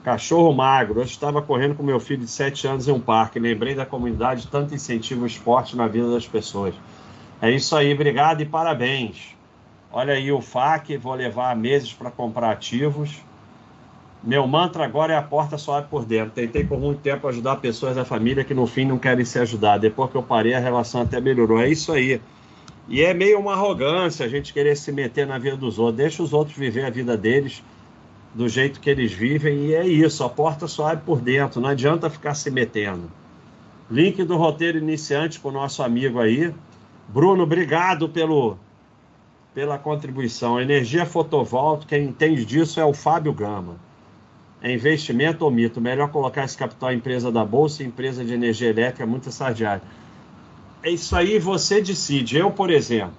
Cachorro 0.03 0.55
magro. 0.55 1.01
Eu 1.01 1.05
estava 1.05 1.43
correndo 1.43 1.75
com 1.75 1.83
meu 1.83 2.01
filho 2.01 2.23
de 2.23 2.31
7 2.31 2.67
anos 2.67 2.89
em 2.89 2.93
um 2.93 3.01
parque. 3.01 3.39
Lembrei 3.39 3.75
da 3.75 3.85
comunidade, 3.85 4.47
tanto 4.47 4.75
incentivo 4.75 5.27
esporte 5.27 5.77
na 5.77 5.87
vida 5.87 6.11
das 6.11 6.27
pessoas. 6.27 6.75
É 7.43 7.51
isso 7.51 7.77
aí, 7.77 7.93
obrigado 7.93 8.41
e 8.41 8.47
parabéns. 8.47 9.37
Olha 9.93 10.15
aí 10.15 10.33
o 10.33 10.41
FAC, 10.41 10.97
vou 10.97 11.15
levar 11.15 11.55
meses 11.55 11.93
para 11.93 12.11
comprar 12.11 12.51
ativos. 12.51 13.21
Meu 14.23 14.47
mantra 14.49 14.85
agora 14.85 15.13
é 15.13 15.17
a 15.17 15.23
porta 15.23 15.57
só 15.57 15.77
abre 15.77 15.91
por 15.91 16.05
dentro. 16.05 16.33
Tentei 16.33 16.65
por 16.65 16.79
muito 16.79 17.01
tempo 17.01 17.29
ajudar 17.29 17.57
pessoas 17.57 17.95
da 17.95 18.05
família 18.05 18.43
que 18.43 18.53
no 18.53 18.67
fim 18.67 18.85
não 18.85 18.99
querem 18.99 19.25
se 19.25 19.39
ajudar. 19.39 19.79
Depois 19.79 20.11
que 20.11 20.17
eu 20.17 20.23
parei, 20.23 20.55
a 20.55 20.59
relação 20.59 21.03
até 21.03 21.21
melhorou. 21.21 21.61
É 21.61 21.69
isso 21.69 21.93
aí. 21.93 22.21
E 22.89 23.03
é 23.03 23.15
meio 23.15 23.39
uma 23.39 23.53
arrogância 23.53 24.27
a 24.27 24.29
gente 24.29 24.53
querer 24.53 24.77
se 24.77 24.91
meter 24.91 25.27
na 25.27 25.39
vida 25.39 25.57
dos 25.57 25.79
outros. 25.79 25.97
Deixa 25.99 26.23
os 26.23 26.33
outros 26.33 26.57
viver 26.57 26.85
a 26.85 26.91
vida 26.91 27.17
deles 27.17 27.63
do 28.35 28.49
jeito 28.49 28.81
que 28.81 28.91
eles 28.91 29.13
vivem. 29.13 29.67
E 29.67 29.75
é 29.75 29.87
isso. 29.87 30.25
A 30.25 30.29
porta 30.29 30.67
só 30.67 30.89
abre 30.89 31.05
por 31.07 31.21
dentro. 31.21 31.61
Não 31.61 31.69
adianta 31.69 32.11
ficar 32.11 32.35
se 32.35 32.51
metendo. 32.51 33.11
Link 33.89 34.23
do 34.25 34.37
roteiro 34.37 34.79
iniciante 34.79 35.39
para 35.39 35.49
o 35.49 35.53
nosso 35.53 35.81
amigo 35.83 36.19
aí. 36.19 36.53
Bruno, 37.09 37.45
obrigado 37.45 38.09
pelo, 38.09 38.59
pela 39.55 39.79
contribuição. 39.79 40.61
Energia 40.61 41.07
fotovoltaica, 41.07 41.89
quem 41.89 42.05
entende 42.05 42.45
disso 42.45 42.81
é 42.81 42.85
o 42.85 42.93
Fábio 42.93 43.33
Gama. 43.33 43.88
É 44.61 44.73
investimento 44.73 45.45
ou 45.45 45.51
mito? 45.51 45.81
Melhor 45.81 46.11
colocar 46.11 46.45
esse 46.45 46.57
capital 46.57 46.93
em 46.93 46.97
empresa 46.97 47.31
da 47.31 47.45
Bolsa, 47.45 47.85
empresa 47.85 48.25
de 48.25 48.35
energia 48.35 48.69
elétrica, 48.69 49.07
muita 49.07 49.31
sardiária. 49.31 49.83
É 50.83 50.91
isso 50.91 51.15
aí, 51.15 51.39
você 51.39 51.81
decide. 51.81 52.37
Eu, 52.37 52.51
por 52.51 52.71
exemplo, 52.71 53.15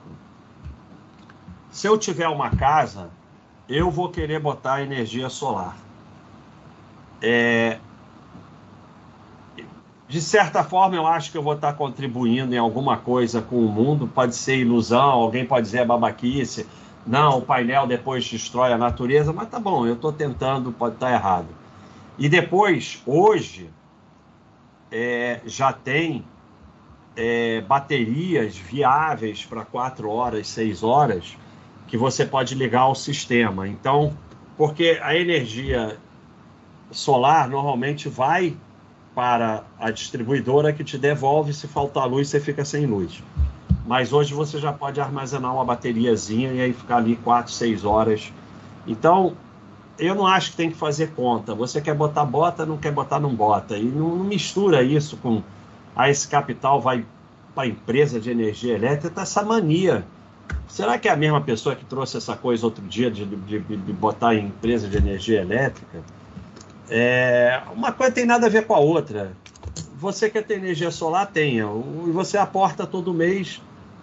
se 1.72 1.88
eu 1.88 1.98
tiver 1.98 2.28
uma 2.28 2.50
casa, 2.50 3.10
eu 3.70 3.90
vou 3.90 4.10
querer 4.10 4.40
botar 4.40 4.82
energia 4.82 5.30
solar. 5.30 5.78
É... 7.22 7.78
De 10.08 10.20
certa 10.20 10.64
forma, 10.64 10.96
eu 10.96 11.06
acho 11.06 11.32
que 11.32 11.38
eu 11.38 11.44
vou 11.44 11.54
estar 11.54 11.74
contribuindo 11.74 12.54
em 12.54 12.58
alguma 12.58 12.98
coisa 12.98 13.42
com 13.42 13.58
o 13.58 13.70
mundo. 13.70 14.08
Pode 14.08 14.36
ser 14.36 14.58
ilusão, 14.58 15.12
alguém 15.12 15.46
pode 15.46 15.68
dizer 15.68 15.86
babaquice 15.86 16.68
não, 17.10 17.40
o 17.40 17.42
painel 17.42 17.88
depois 17.88 18.30
destrói 18.30 18.72
a 18.72 18.78
natureza, 18.78 19.34
mas 19.34 19.50
tá 19.50 19.60
bom, 19.60 19.88
eu 19.88 19.96
estou 19.96 20.14
tentando, 20.14 20.72
pode 20.72 20.94
estar 20.94 21.08
tá 21.08 21.14
errado. 21.14 21.48
E 22.20 22.30
depois, 22.30 23.02
hoje, 23.04 23.68
é, 24.92 25.42
já 25.44 25.74
tem 25.74 26.24
é, 27.16 27.62
baterias 27.62 28.56
viáveis 28.56 29.44
para 29.44 29.66
4 29.66 30.08
horas, 30.08 30.48
6 30.50 30.84
horas, 30.84 31.36
que 31.88 31.98
você 31.98 32.28
pode 32.28 32.54
ligar 32.54 32.82
ao 32.82 32.94
sistema. 32.94 33.68
Então, 33.68 34.16
porque 34.56 35.00
a 35.02 35.16
energia 35.16 35.98
solar 36.92 37.50
normalmente 37.50 38.08
vai 38.08 38.56
para 39.16 39.64
a 39.80 39.90
distribuidora 39.90 40.72
que 40.72 40.84
te 40.84 40.96
devolve, 40.96 41.54
se 41.56 41.68
faltar 41.68 42.08
luz, 42.08 42.30
você 42.30 42.40
fica 42.40 42.64
sem 42.64 42.86
luz. 42.86 43.24
Mas 43.90 44.14
hoje 44.14 44.36
você 44.36 44.60
já 44.60 44.72
pode 44.72 45.02
armazenar 45.02 45.52
uma 45.52 45.66
bateriazinha 45.66 46.54
e 46.54 46.62
aí 46.62 46.74
ficar 46.74 46.98
ali 46.98 47.16
4, 47.16 47.52
6 47.52 47.86
horas. 47.86 48.32
Então, 48.86 49.34
eu 49.98 50.14
não 50.14 50.28
acho 50.28 50.52
que 50.52 50.58
tem 50.58 50.70
que 50.70 50.78
fazer 50.78 51.10
conta. 51.16 51.56
Você 51.56 51.82
quer 51.82 51.96
botar 51.96 52.24
bota, 52.24 52.68
não 52.68 52.78
quer 52.78 52.92
botar, 52.92 53.20
não 53.20 53.34
bota. 53.34 53.76
E 53.76 53.86
não, 53.86 54.16
não 54.16 54.26
mistura 54.26 54.84
isso 54.84 55.18
com 55.18 55.42
ah, 55.96 56.08
esse 56.08 56.28
capital 56.28 56.80
vai 56.80 57.04
para 57.56 57.64
a 57.64 57.68
empresa 57.68 58.20
de 58.20 58.30
energia 58.30 58.76
elétrica, 58.76 59.10
tá 59.10 59.24
essa 59.24 59.42
mania. 59.42 60.06
Será 60.68 61.00
que 61.00 61.08
é 61.08 61.12
a 61.12 61.18
mesma 61.18 61.42
pessoa 61.42 61.76
que 61.76 61.84
trouxe 61.84 62.16
essa 62.16 62.36
coisa 62.36 62.68
outro 62.68 62.86
dia 62.86 63.10
de, 63.10 63.26
de, 63.26 63.60
de 63.60 63.94
botar 63.94 64.36
em 64.36 64.46
empresa 64.46 64.88
de 64.88 64.98
energia 64.98 65.42
elétrica? 65.42 66.04
É, 66.88 67.60
uma 67.76 67.92
coisa 67.92 68.14
tem 68.14 68.28
nada 68.28 68.46
a 68.46 68.50
ver 68.50 68.68
com 68.68 68.76
a 68.76 68.80
outra. 68.80 69.32
Você 69.96 70.30
quer 70.30 70.44
ter 70.44 70.58
energia 70.58 70.92
solar, 70.92 71.26
tenha. 71.26 71.66
E 72.06 72.12
você 72.12 72.38
aporta 72.38 72.86
todo 72.86 73.12
mês 73.12 73.60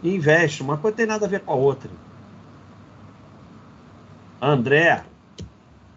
e 0.07 0.15
investe. 0.15 0.63
Uma 0.63 0.77
coisa 0.77 0.97
tem 0.97 1.07
nada 1.07 1.27
a 1.27 1.29
ver 1.29 1.41
com 1.41 1.53
a 1.53 1.57
outra. 1.57 1.91
André, 4.41 5.03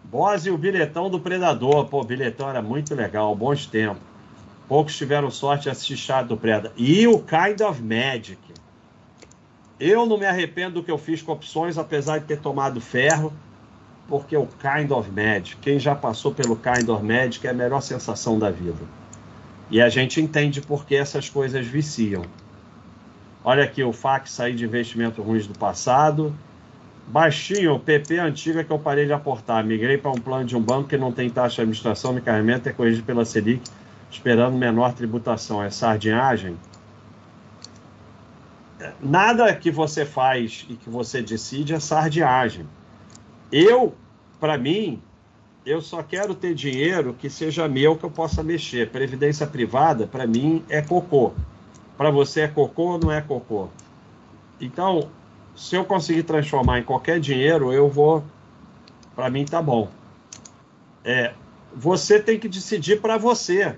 Bose 0.02 0.48
e 0.48 0.52
o 0.52 0.58
bilhetão 0.58 1.08
do 1.08 1.20
Predador. 1.20 1.86
Pô, 1.86 2.00
o 2.00 2.04
bilhetão 2.04 2.48
era 2.48 2.60
muito 2.60 2.94
legal, 2.94 3.34
bons 3.36 3.66
tempos. 3.66 4.02
Poucos 4.66 4.96
tiveram 4.96 5.30
sorte 5.30 5.64
de 5.64 5.70
assistir 5.70 5.96
Chá 5.96 6.22
do 6.22 6.36
Preda. 6.36 6.72
E 6.76 7.06
o 7.06 7.18
Kind 7.20 7.60
of 7.60 7.82
Magic. 7.82 8.38
Eu 9.78 10.06
não 10.06 10.18
me 10.18 10.26
arrependo 10.26 10.74
do 10.74 10.82
que 10.82 10.90
eu 10.90 10.98
fiz 10.98 11.22
com 11.22 11.32
opções, 11.32 11.78
apesar 11.78 12.18
de 12.18 12.26
ter 12.26 12.38
tomado 12.38 12.80
ferro, 12.80 13.32
porque 14.08 14.36
o 14.36 14.46
Kind 14.46 14.90
of 14.90 15.10
Magic, 15.10 15.56
quem 15.56 15.78
já 15.78 15.94
passou 15.94 16.34
pelo 16.34 16.56
Kind 16.56 16.88
of 16.88 17.04
Magic 17.04 17.46
é 17.46 17.50
a 17.50 17.54
melhor 17.54 17.80
sensação 17.80 18.38
da 18.38 18.50
vida. 18.50 18.82
E 19.70 19.80
a 19.80 19.88
gente 19.88 20.20
entende 20.20 20.60
por 20.60 20.84
que 20.84 20.96
essas 20.96 21.28
coisas 21.28 21.66
viciam. 21.66 22.24
Olha 23.44 23.64
aqui 23.64 23.82
o 23.82 23.92
FAC 23.92 24.30
sair 24.30 24.54
de 24.54 24.64
investimento 24.64 25.22
ruins 25.22 25.46
do 25.46 25.58
passado. 25.58 26.34
Baixinho, 27.06 27.78
PP 27.78 28.18
antiga 28.18 28.62
que 28.62 28.70
eu 28.70 28.78
parei 28.78 29.06
de 29.06 29.12
aportar. 29.12 29.64
Migrei 29.64 29.98
para 29.98 30.10
um 30.10 30.20
plano 30.20 30.44
de 30.44 30.56
um 30.56 30.60
banco 30.60 30.88
que 30.88 30.96
não 30.96 31.10
tem 31.10 31.28
taxa 31.28 31.56
de 31.56 31.62
administração 31.62 32.14
de 32.14 32.20
carregamento, 32.20 32.68
é 32.68 32.72
corrigido 32.72 33.04
pela 33.04 33.24
Selic 33.24 33.62
esperando 34.10 34.56
menor 34.56 34.92
tributação. 34.92 35.62
É 35.62 35.70
sardinhagem? 35.70 36.56
Nada 39.00 39.54
que 39.54 39.70
você 39.70 40.04
faz 40.04 40.66
e 40.68 40.74
que 40.74 40.90
você 40.90 41.22
decide 41.22 41.74
é 41.74 41.80
sardinhagem. 41.80 42.66
Eu, 43.52 43.94
para 44.38 44.56
mim, 44.58 45.00
eu 45.64 45.80
só 45.80 46.02
quero 46.02 46.34
ter 46.34 46.54
dinheiro 46.54 47.14
que 47.18 47.28
seja 47.28 47.68
meu, 47.68 47.96
que 47.96 48.04
eu 48.04 48.10
possa 48.10 48.42
mexer. 48.42 48.90
Previdência 48.90 49.46
privada, 49.46 50.06
para 50.06 50.26
mim, 50.26 50.64
é 50.68 50.80
cocô. 50.80 51.32
Para 52.00 52.10
você 52.10 52.40
é 52.40 52.48
cocô 52.48 52.92
ou 52.92 52.98
não 52.98 53.12
é 53.12 53.20
cocô? 53.20 53.68
Então, 54.58 55.10
se 55.54 55.76
eu 55.76 55.84
conseguir 55.84 56.22
transformar 56.22 56.78
em 56.78 56.82
qualquer 56.82 57.20
dinheiro, 57.20 57.74
eu 57.74 57.90
vou. 57.90 58.24
Para 59.14 59.28
mim, 59.28 59.44
tá 59.44 59.60
bom. 59.60 59.86
É, 61.04 61.34
você 61.76 62.18
tem 62.18 62.38
que 62.38 62.48
decidir 62.48 63.02
para 63.02 63.18
você. 63.18 63.76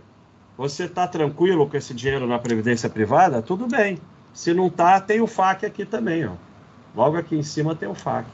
Você 0.57 0.85
está 0.85 1.09
tranquilo 1.09 1.69
com 1.69 1.77
esse 1.77 1.93
dinheiro 1.93 2.25
na 2.25 2.39
previdência 2.39 2.89
privada? 2.89 3.43
Tudo 3.43 3.67
bem. 3.67 3.99
Se 4.33 4.55
não 4.55 4.69
está, 4.69 5.01
tem 5.01 5.21
o 5.21 5.27
FAC 5.27 5.67
aqui 5.67 5.85
também, 5.85 6.25
ó. 6.25 6.35
Logo 6.95 7.17
aqui 7.17 7.35
em 7.35 7.43
cima 7.43 7.75
tem 7.75 7.89
o 7.89 7.95
FAC. 7.95 8.29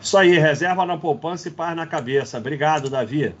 Isso 0.00 0.18
aí, 0.18 0.36
reserva 0.36 0.84
na 0.84 0.98
poupança 0.98 1.46
e 1.46 1.52
paz 1.52 1.76
na 1.76 1.86
cabeça. 1.86 2.38
Obrigado, 2.38 2.90
Davi. 2.90 3.36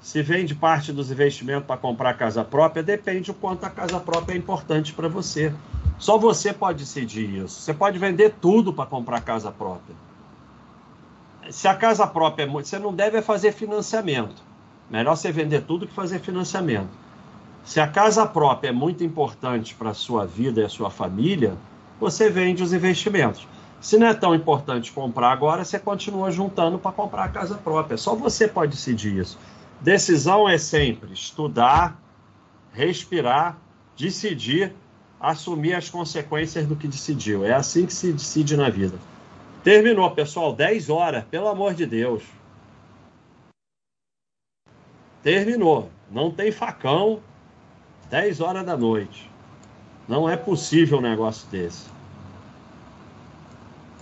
Se 0.00 0.22
vende 0.22 0.54
parte 0.54 0.92
dos 0.92 1.10
investimentos 1.10 1.66
para 1.66 1.76
comprar 1.76 2.14
casa 2.14 2.42
própria, 2.42 2.82
depende 2.82 3.30
o 3.30 3.34
quanto 3.34 3.64
a 3.64 3.70
casa 3.70 4.00
própria 4.00 4.34
é 4.34 4.38
importante 4.38 4.94
para 4.94 5.08
você. 5.08 5.52
Só 5.98 6.16
você 6.16 6.52
pode 6.54 6.78
decidir 6.78 7.44
isso. 7.44 7.60
Você 7.60 7.74
pode 7.74 7.98
vender 7.98 8.34
tudo 8.40 8.72
para 8.72 8.86
comprar 8.86 9.20
casa 9.20 9.52
própria. 9.52 9.94
Se 11.50 11.68
a 11.68 11.74
casa 11.74 12.06
própria 12.06 12.44
é 12.44 12.46
muito. 12.46 12.68
Você 12.68 12.78
não 12.78 12.94
deve 12.94 13.20
fazer 13.20 13.52
financiamento. 13.52 14.42
Melhor 14.90 15.16
você 15.16 15.30
vender 15.30 15.62
tudo 15.62 15.86
que 15.86 15.92
fazer 15.92 16.18
financiamento. 16.18 16.88
Se 17.62 17.78
a 17.78 17.86
casa 17.86 18.24
própria 18.24 18.70
é 18.70 18.72
muito 18.72 19.04
importante 19.04 19.74
para 19.74 19.90
a 19.90 19.94
sua 19.94 20.26
vida 20.26 20.62
e 20.62 20.64
a 20.64 20.68
sua 20.68 20.90
família, 20.90 21.54
você 22.00 22.30
vende 22.30 22.62
os 22.62 22.72
investimentos. 22.72 23.46
Se 23.80 23.98
não 23.98 24.06
é 24.06 24.14
tão 24.14 24.34
importante 24.34 24.90
comprar 24.92 25.30
agora, 25.30 25.64
você 25.64 25.78
continua 25.78 26.30
juntando 26.30 26.78
para 26.78 26.92
comprar 26.92 27.24
a 27.24 27.28
casa 27.28 27.56
própria. 27.56 27.98
Só 27.98 28.14
você 28.14 28.48
pode 28.48 28.72
decidir 28.72 29.18
isso. 29.18 29.38
Decisão 29.80 30.46
é 30.46 30.58
sempre 30.58 31.12
estudar, 31.12 31.98
respirar, 32.72 33.58
decidir, 33.96 34.74
assumir 35.18 35.74
as 35.74 35.88
consequências 35.88 36.66
do 36.66 36.76
que 36.76 36.86
decidiu. 36.86 37.44
É 37.44 37.54
assim 37.54 37.86
que 37.86 37.94
se 37.94 38.12
decide 38.12 38.56
na 38.56 38.68
vida. 38.68 38.98
Terminou, 39.64 40.10
pessoal. 40.10 40.54
10 40.54 40.90
horas, 40.90 41.24
pelo 41.24 41.48
amor 41.48 41.74
de 41.74 41.86
Deus. 41.86 42.22
Terminou. 45.22 45.90
Não 46.10 46.30
tem 46.30 46.52
facão. 46.52 47.20
10 48.10 48.40
horas 48.40 48.66
da 48.66 48.76
noite. 48.76 49.30
Não 50.06 50.28
é 50.28 50.36
possível 50.36 50.98
um 50.98 51.02
negócio 51.02 51.48
desse. 51.48 51.88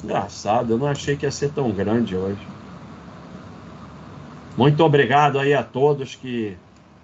Engraçado, 0.03 0.73
eu 0.73 0.79
não 0.79 0.87
achei 0.87 1.17
que 1.17 1.27
ia 1.27 1.31
ser 1.31 1.53
tão 1.53 1.71
grande 1.71 2.17
hoje. 2.17 2.57
Muito 4.59 4.82
obrigado 4.82 5.39
aí 5.39 5.55
a 5.55 5.62
todos 5.62 6.16
que 6.16 6.56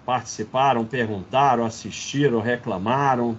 participaram, 0.05 0.83
perguntaram, 0.83 1.63
assistiram, 1.65 2.41
reclamaram. 2.41 3.37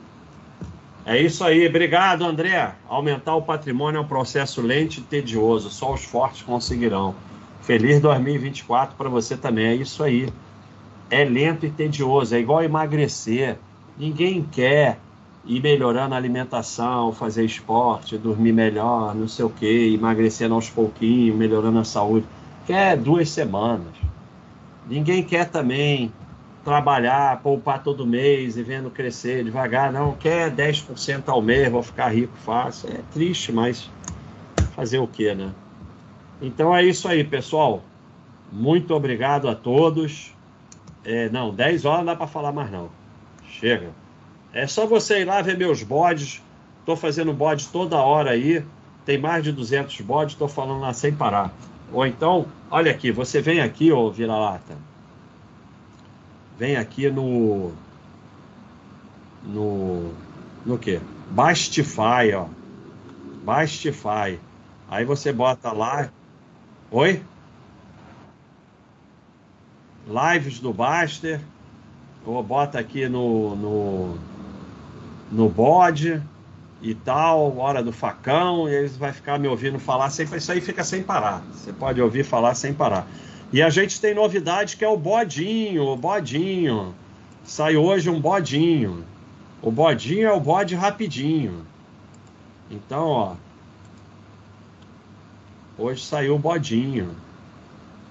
É 1.05 1.21
isso 1.21 1.45
aí, 1.45 1.69
obrigado 1.69 2.25
André. 2.25 2.73
Aumentar 2.89 3.37
o 3.37 3.43
patrimônio 3.43 3.99
é 3.99 4.01
um 4.01 4.07
processo 4.07 4.63
lento 4.63 4.97
e 4.97 5.03
tedioso, 5.03 5.69
só 5.69 5.93
os 5.93 6.03
fortes 6.03 6.41
conseguirão. 6.41 7.15
Feliz 7.61 8.01
2024 8.01 8.97
para 8.97 9.11
você 9.11 9.37
também, 9.37 9.67
é 9.67 9.75
isso 9.75 10.03
aí 10.03 10.33
é 11.11 11.23
lento 11.23 11.67
e 11.67 11.71
tedioso, 11.71 12.35
é 12.35 12.39
igual 12.39 12.65
emagrecer. 12.65 13.59
Ninguém 13.99 14.43
quer 14.43 14.99
ir 15.45 15.61
melhorando 15.61 16.15
a 16.15 16.17
alimentação, 16.17 17.13
fazer 17.13 17.45
esporte, 17.45 18.17
dormir 18.17 18.55
melhor, 18.55 19.15
não 19.15 19.29
sei 19.29 19.45
o 19.45 19.51
quê, 19.51 19.93
emagrecendo 19.95 20.55
aos 20.55 20.71
pouquinhos, 20.71 21.37
melhorando 21.37 21.79
a 21.79 21.85
saúde. 21.85 22.27
Quer 22.67 22.97
duas 22.97 23.31
semanas. 23.31 23.95
Ninguém 24.89 25.23
quer 25.23 25.49
também 25.49 26.13
trabalhar, 26.65 27.41
poupar 27.43 27.81
todo 27.81 28.05
mês 28.05 28.57
e 28.57 28.63
vendo 28.63 28.91
crescer 28.91 29.45
devagar. 29.45 29.93
Não, 29.93 30.15
quer 30.15 30.51
10% 30.51 31.29
ao 31.29 31.41
mês, 31.41 31.71
vou 31.71 31.83
ficar 31.83 32.09
rico 32.09 32.37
fácil. 32.39 32.91
É 32.91 33.01
triste, 33.13 33.53
mas 33.53 33.89
fazer 34.75 34.99
o 34.99 35.07
quê, 35.07 35.33
né? 35.33 35.53
Então 36.43 36.75
é 36.75 36.85
isso 36.85 37.07
aí, 37.07 37.23
pessoal. 37.23 37.85
Muito 38.51 38.93
obrigado 38.95 39.49
a 39.49 39.55
todos. 39.55 40.35
É, 41.05 41.29
não, 41.29 41.55
10 41.55 41.85
horas 41.85 41.99
não 42.01 42.07
dá 42.07 42.17
para 42.17 42.27
falar 42.27 42.51
mais 42.51 42.71
não. 42.71 42.91
Chega. 43.49 43.91
É 44.53 44.67
só 44.67 44.87
você 44.87 45.21
ir 45.21 45.25
lá 45.25 45.41
ver 45.41 45.57
meus 45.57 45.85
bodes. 45.85 46.43
Estou 46.81 46.97
fazendo 46.97 47.33
bode 47.33 47.69
toda 47.69 47.97
hora 47.97 48.31
aí. 48.31 48.65
Tem 49.05 49.19
mais 49.19 49.45
de 49.45 49.53
200 49.53 50.01
bodes, 50.01 50.35
estou 50.35 50.49
falando 50.49 50.81
lá 50.81 50.93
sem 50.93 51.15
parar. 51.15 51.53
Ou 51.93 52.07
então, 52.07 52.47
olha 52.71 52.91
aqui, 52.91 53.11
você 53.11 53.41
vem 53.41 53.61
aqui, 53.61 53.93
ô 53.93 54.11
vira-lata. 54.11 54.77
Vem 56.59 56.77
aqui 56.77 57.11
no. 57.11 57.73
No. 59.45 60.13
No 60.65 60.79
quê? 60.79 61.01
Bastify, 61.31 62.33
ó. 62.35 62.47
Bastify. 63.45 64.39
Aí 64.89 65.05
você 65.05 65.33
bota 65.33 65.73
lá. 65.73 66.11
Oi? 66.91 67.23
lives 70.07 70.61
do 70.61 70.73
Baster, 70.73 71.41
ou 72.25 72.43
bota 72.43 72.79
aqui 72.79 73.09
no, 73.09 73.57
no, 73.57 74.19
no 75.31 75.49
bode 75.49 76.23
e 76.81 76.95
tal, 76.95 77.57
hora 77.57 77.83
do 77.83 77.93
facão, 77.93 78.69
e 78.69 78.89
você 78.89 78.99
vai 78.99 79.13
ficar 79.13 79.39
me 79.39 79.49
ouvindo 79.49 79.79
falar 79.79 80.11
sempre, 80.11 80.39
isso 80.39 80.53
aí 80.53 80.61
fica 80.61 80.85
sem 80.85 81.03
parar. 81.03 81.43
Você 81.53 81.73
pode 81.73 82.01
ouvir 82.01 82.25
falar 82.25 82.55
sem 82.55 82.75
parar. 82.75 83.07
E 83.53 83.63
a 83.63 83.71
gente 83.71 84.01
tem 84.01 84.15
novidade 84.15 84.77
que 84.77 84.85
é 84.85 84.89
o 84.89 84.97
bodinho, 84.97 85.85
o 85.85 85.97
bodinho. 85.97 86.95
Sai 87.45 87.77
hoje 87.77 88.11
um 88.11 88.21
bodinho. 88.21 89.05
O 89.63 89.71
bodinho 89.71 90.29
é 90.29 90.33
o 90.33 90.41
bode 90.41 90.75
rapidinho. 90.75 91.65
Então, 92.71 93.07
ó. 93.07 93.35
Hoje 95.79 96.05
saiu 96.05 96.35
o 96.35 96.39
bodinho. 96.39 97.15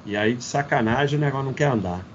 E 0.05 0.15
aí, 0.15 0.35
de 0.35 0.43
sacanagem, 0.43 1.17
o 1.17 1.21
negócio 1.21 1.45
não 1.45 1.53
quer 1.53 1.65
andar. 1.65 2.05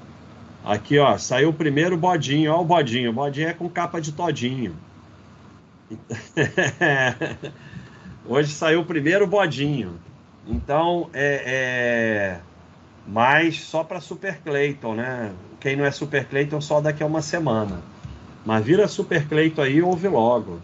Aqui, 0.64 0.98
ó, 0.98 1.16
saiu 1.18 1.50
o 1.50 1.54
primeiro 1.54 1.96
bodinho. 1.96 2.52
Ó 2.52 2.60
o 2.60 2.64
bodinho. 2.64 3.10
O 3.10 3.12
bodinho 3.12 3.48
é 3.48 3.52
com 3.52 3.68
capa 3.68 4.00
de 4.00 4.12
todinho. 4.12 4.74
Hoje 8.26 8.52
saiu 8.52 8.80
o 8.80 8.84
primeiro 8.84 9.26
bodinho. 9.26 9.98
Então, 10.46 11.10
é... 11.12 11.42
é... 11.46 12.40
Mas 13.06 13.62
só 13.62 13.82
para 13.82 14.00
Super 14.00 14.40
Clayton, 14.40 14.94
né? 14.94 15.32
Quem 15.58 15.74
não 15.74 15.84
é 15.84 15.90
Super 15.90 16.26
Clayton 16.26 16.60
só 16.60 16.80
daqui 16.80 17.02
a 17.02 17.06
uma 17.06 17.22
semana. 17.22 17.82
Mas 18.44 18.64
vira 18.64 18.86
Super 18.86 19.26
Cleito 19.26 19.60
aí 19.60 19.76
e 19.76 19.82
ouve 19.82 20.06
logo. 20.06 20.60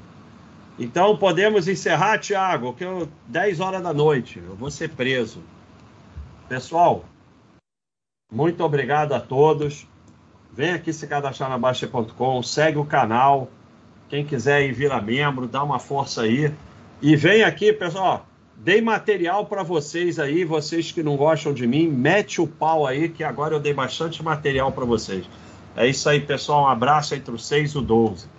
Então 0.78 1.16
podemos 1.16 1.68
encerrar, 1.68 2.18
Tiago, 2.18 2.74
que 2.74 2.84
eu 2.84 3.08
10 3.26 3.60
horas 3.60 3.82
da 3.82 3.94
noite, 3.94 4.38
eu 4.38 4.54
vou 4.54 4.70
ser 4.70 4.90
preso. 4.90 5.42
Pessoal, 6.48 7.04
muito 8.30 8.62
obrigado 8.62 9.14
a 9.14 9.20
todos. 9.20 9.86
Vem 10.52 10.72
aqui 10.72 10.92
se 10.92 11.06
cadastrar 11.06 11.48
na 11.48 11.58
Baixa.com, 11.58 12.42
segue 12.42 12.78
o 12.78 12.84
canal. 12.84 13.50
Quem 14.08 14.24
quiser 14.24 14.62
ir 14.62 14.72
virar 14.72 15.02
membro, 15.02 15.46
dá 15.46 15.62
uma 15.62 15.78
força 15.78 16.22
aí. 16.22 16.52
E 17.02 17.16
vem 17.16 17.42
aqui, 17.42 17.72
pessoal. 17.72 18.26
Dei 18.56 18.80
material 18.80 19.46
para 19.46 19.62
vocês 19.62 20.18
aí, 20.18 20.44
vocês 20.44 20.90
que 20.90 21.02
não 21.02 21.16
gostam 21.16 21.52
de 21.52 21.66
mim, 21.66 21.88
mete 21.88 22.40
o 22.40 22.46
pau 22.46 22.86
aí, 22.86 23.08
que 23.08 23.22
agora 23.22 23.54
eu 23.54 23.60
dei 23.60 23.74
bastante 23.74 24.22
material 24.22 24.72
para 24.72 24.84
vocês. 24.84 25.28
É 25.76 25.86
isso 25.86 26.08
aí, 26.08 26.20
pessoal. 26.20 26.64
Um 26.64 26.68
abraço 26.68 27.14
entre 27.14 27.34
o 27.34 27.38
6 27.38 27.72
e 27.72 27.78
o 27.78 27.82
12. 27.82 28.35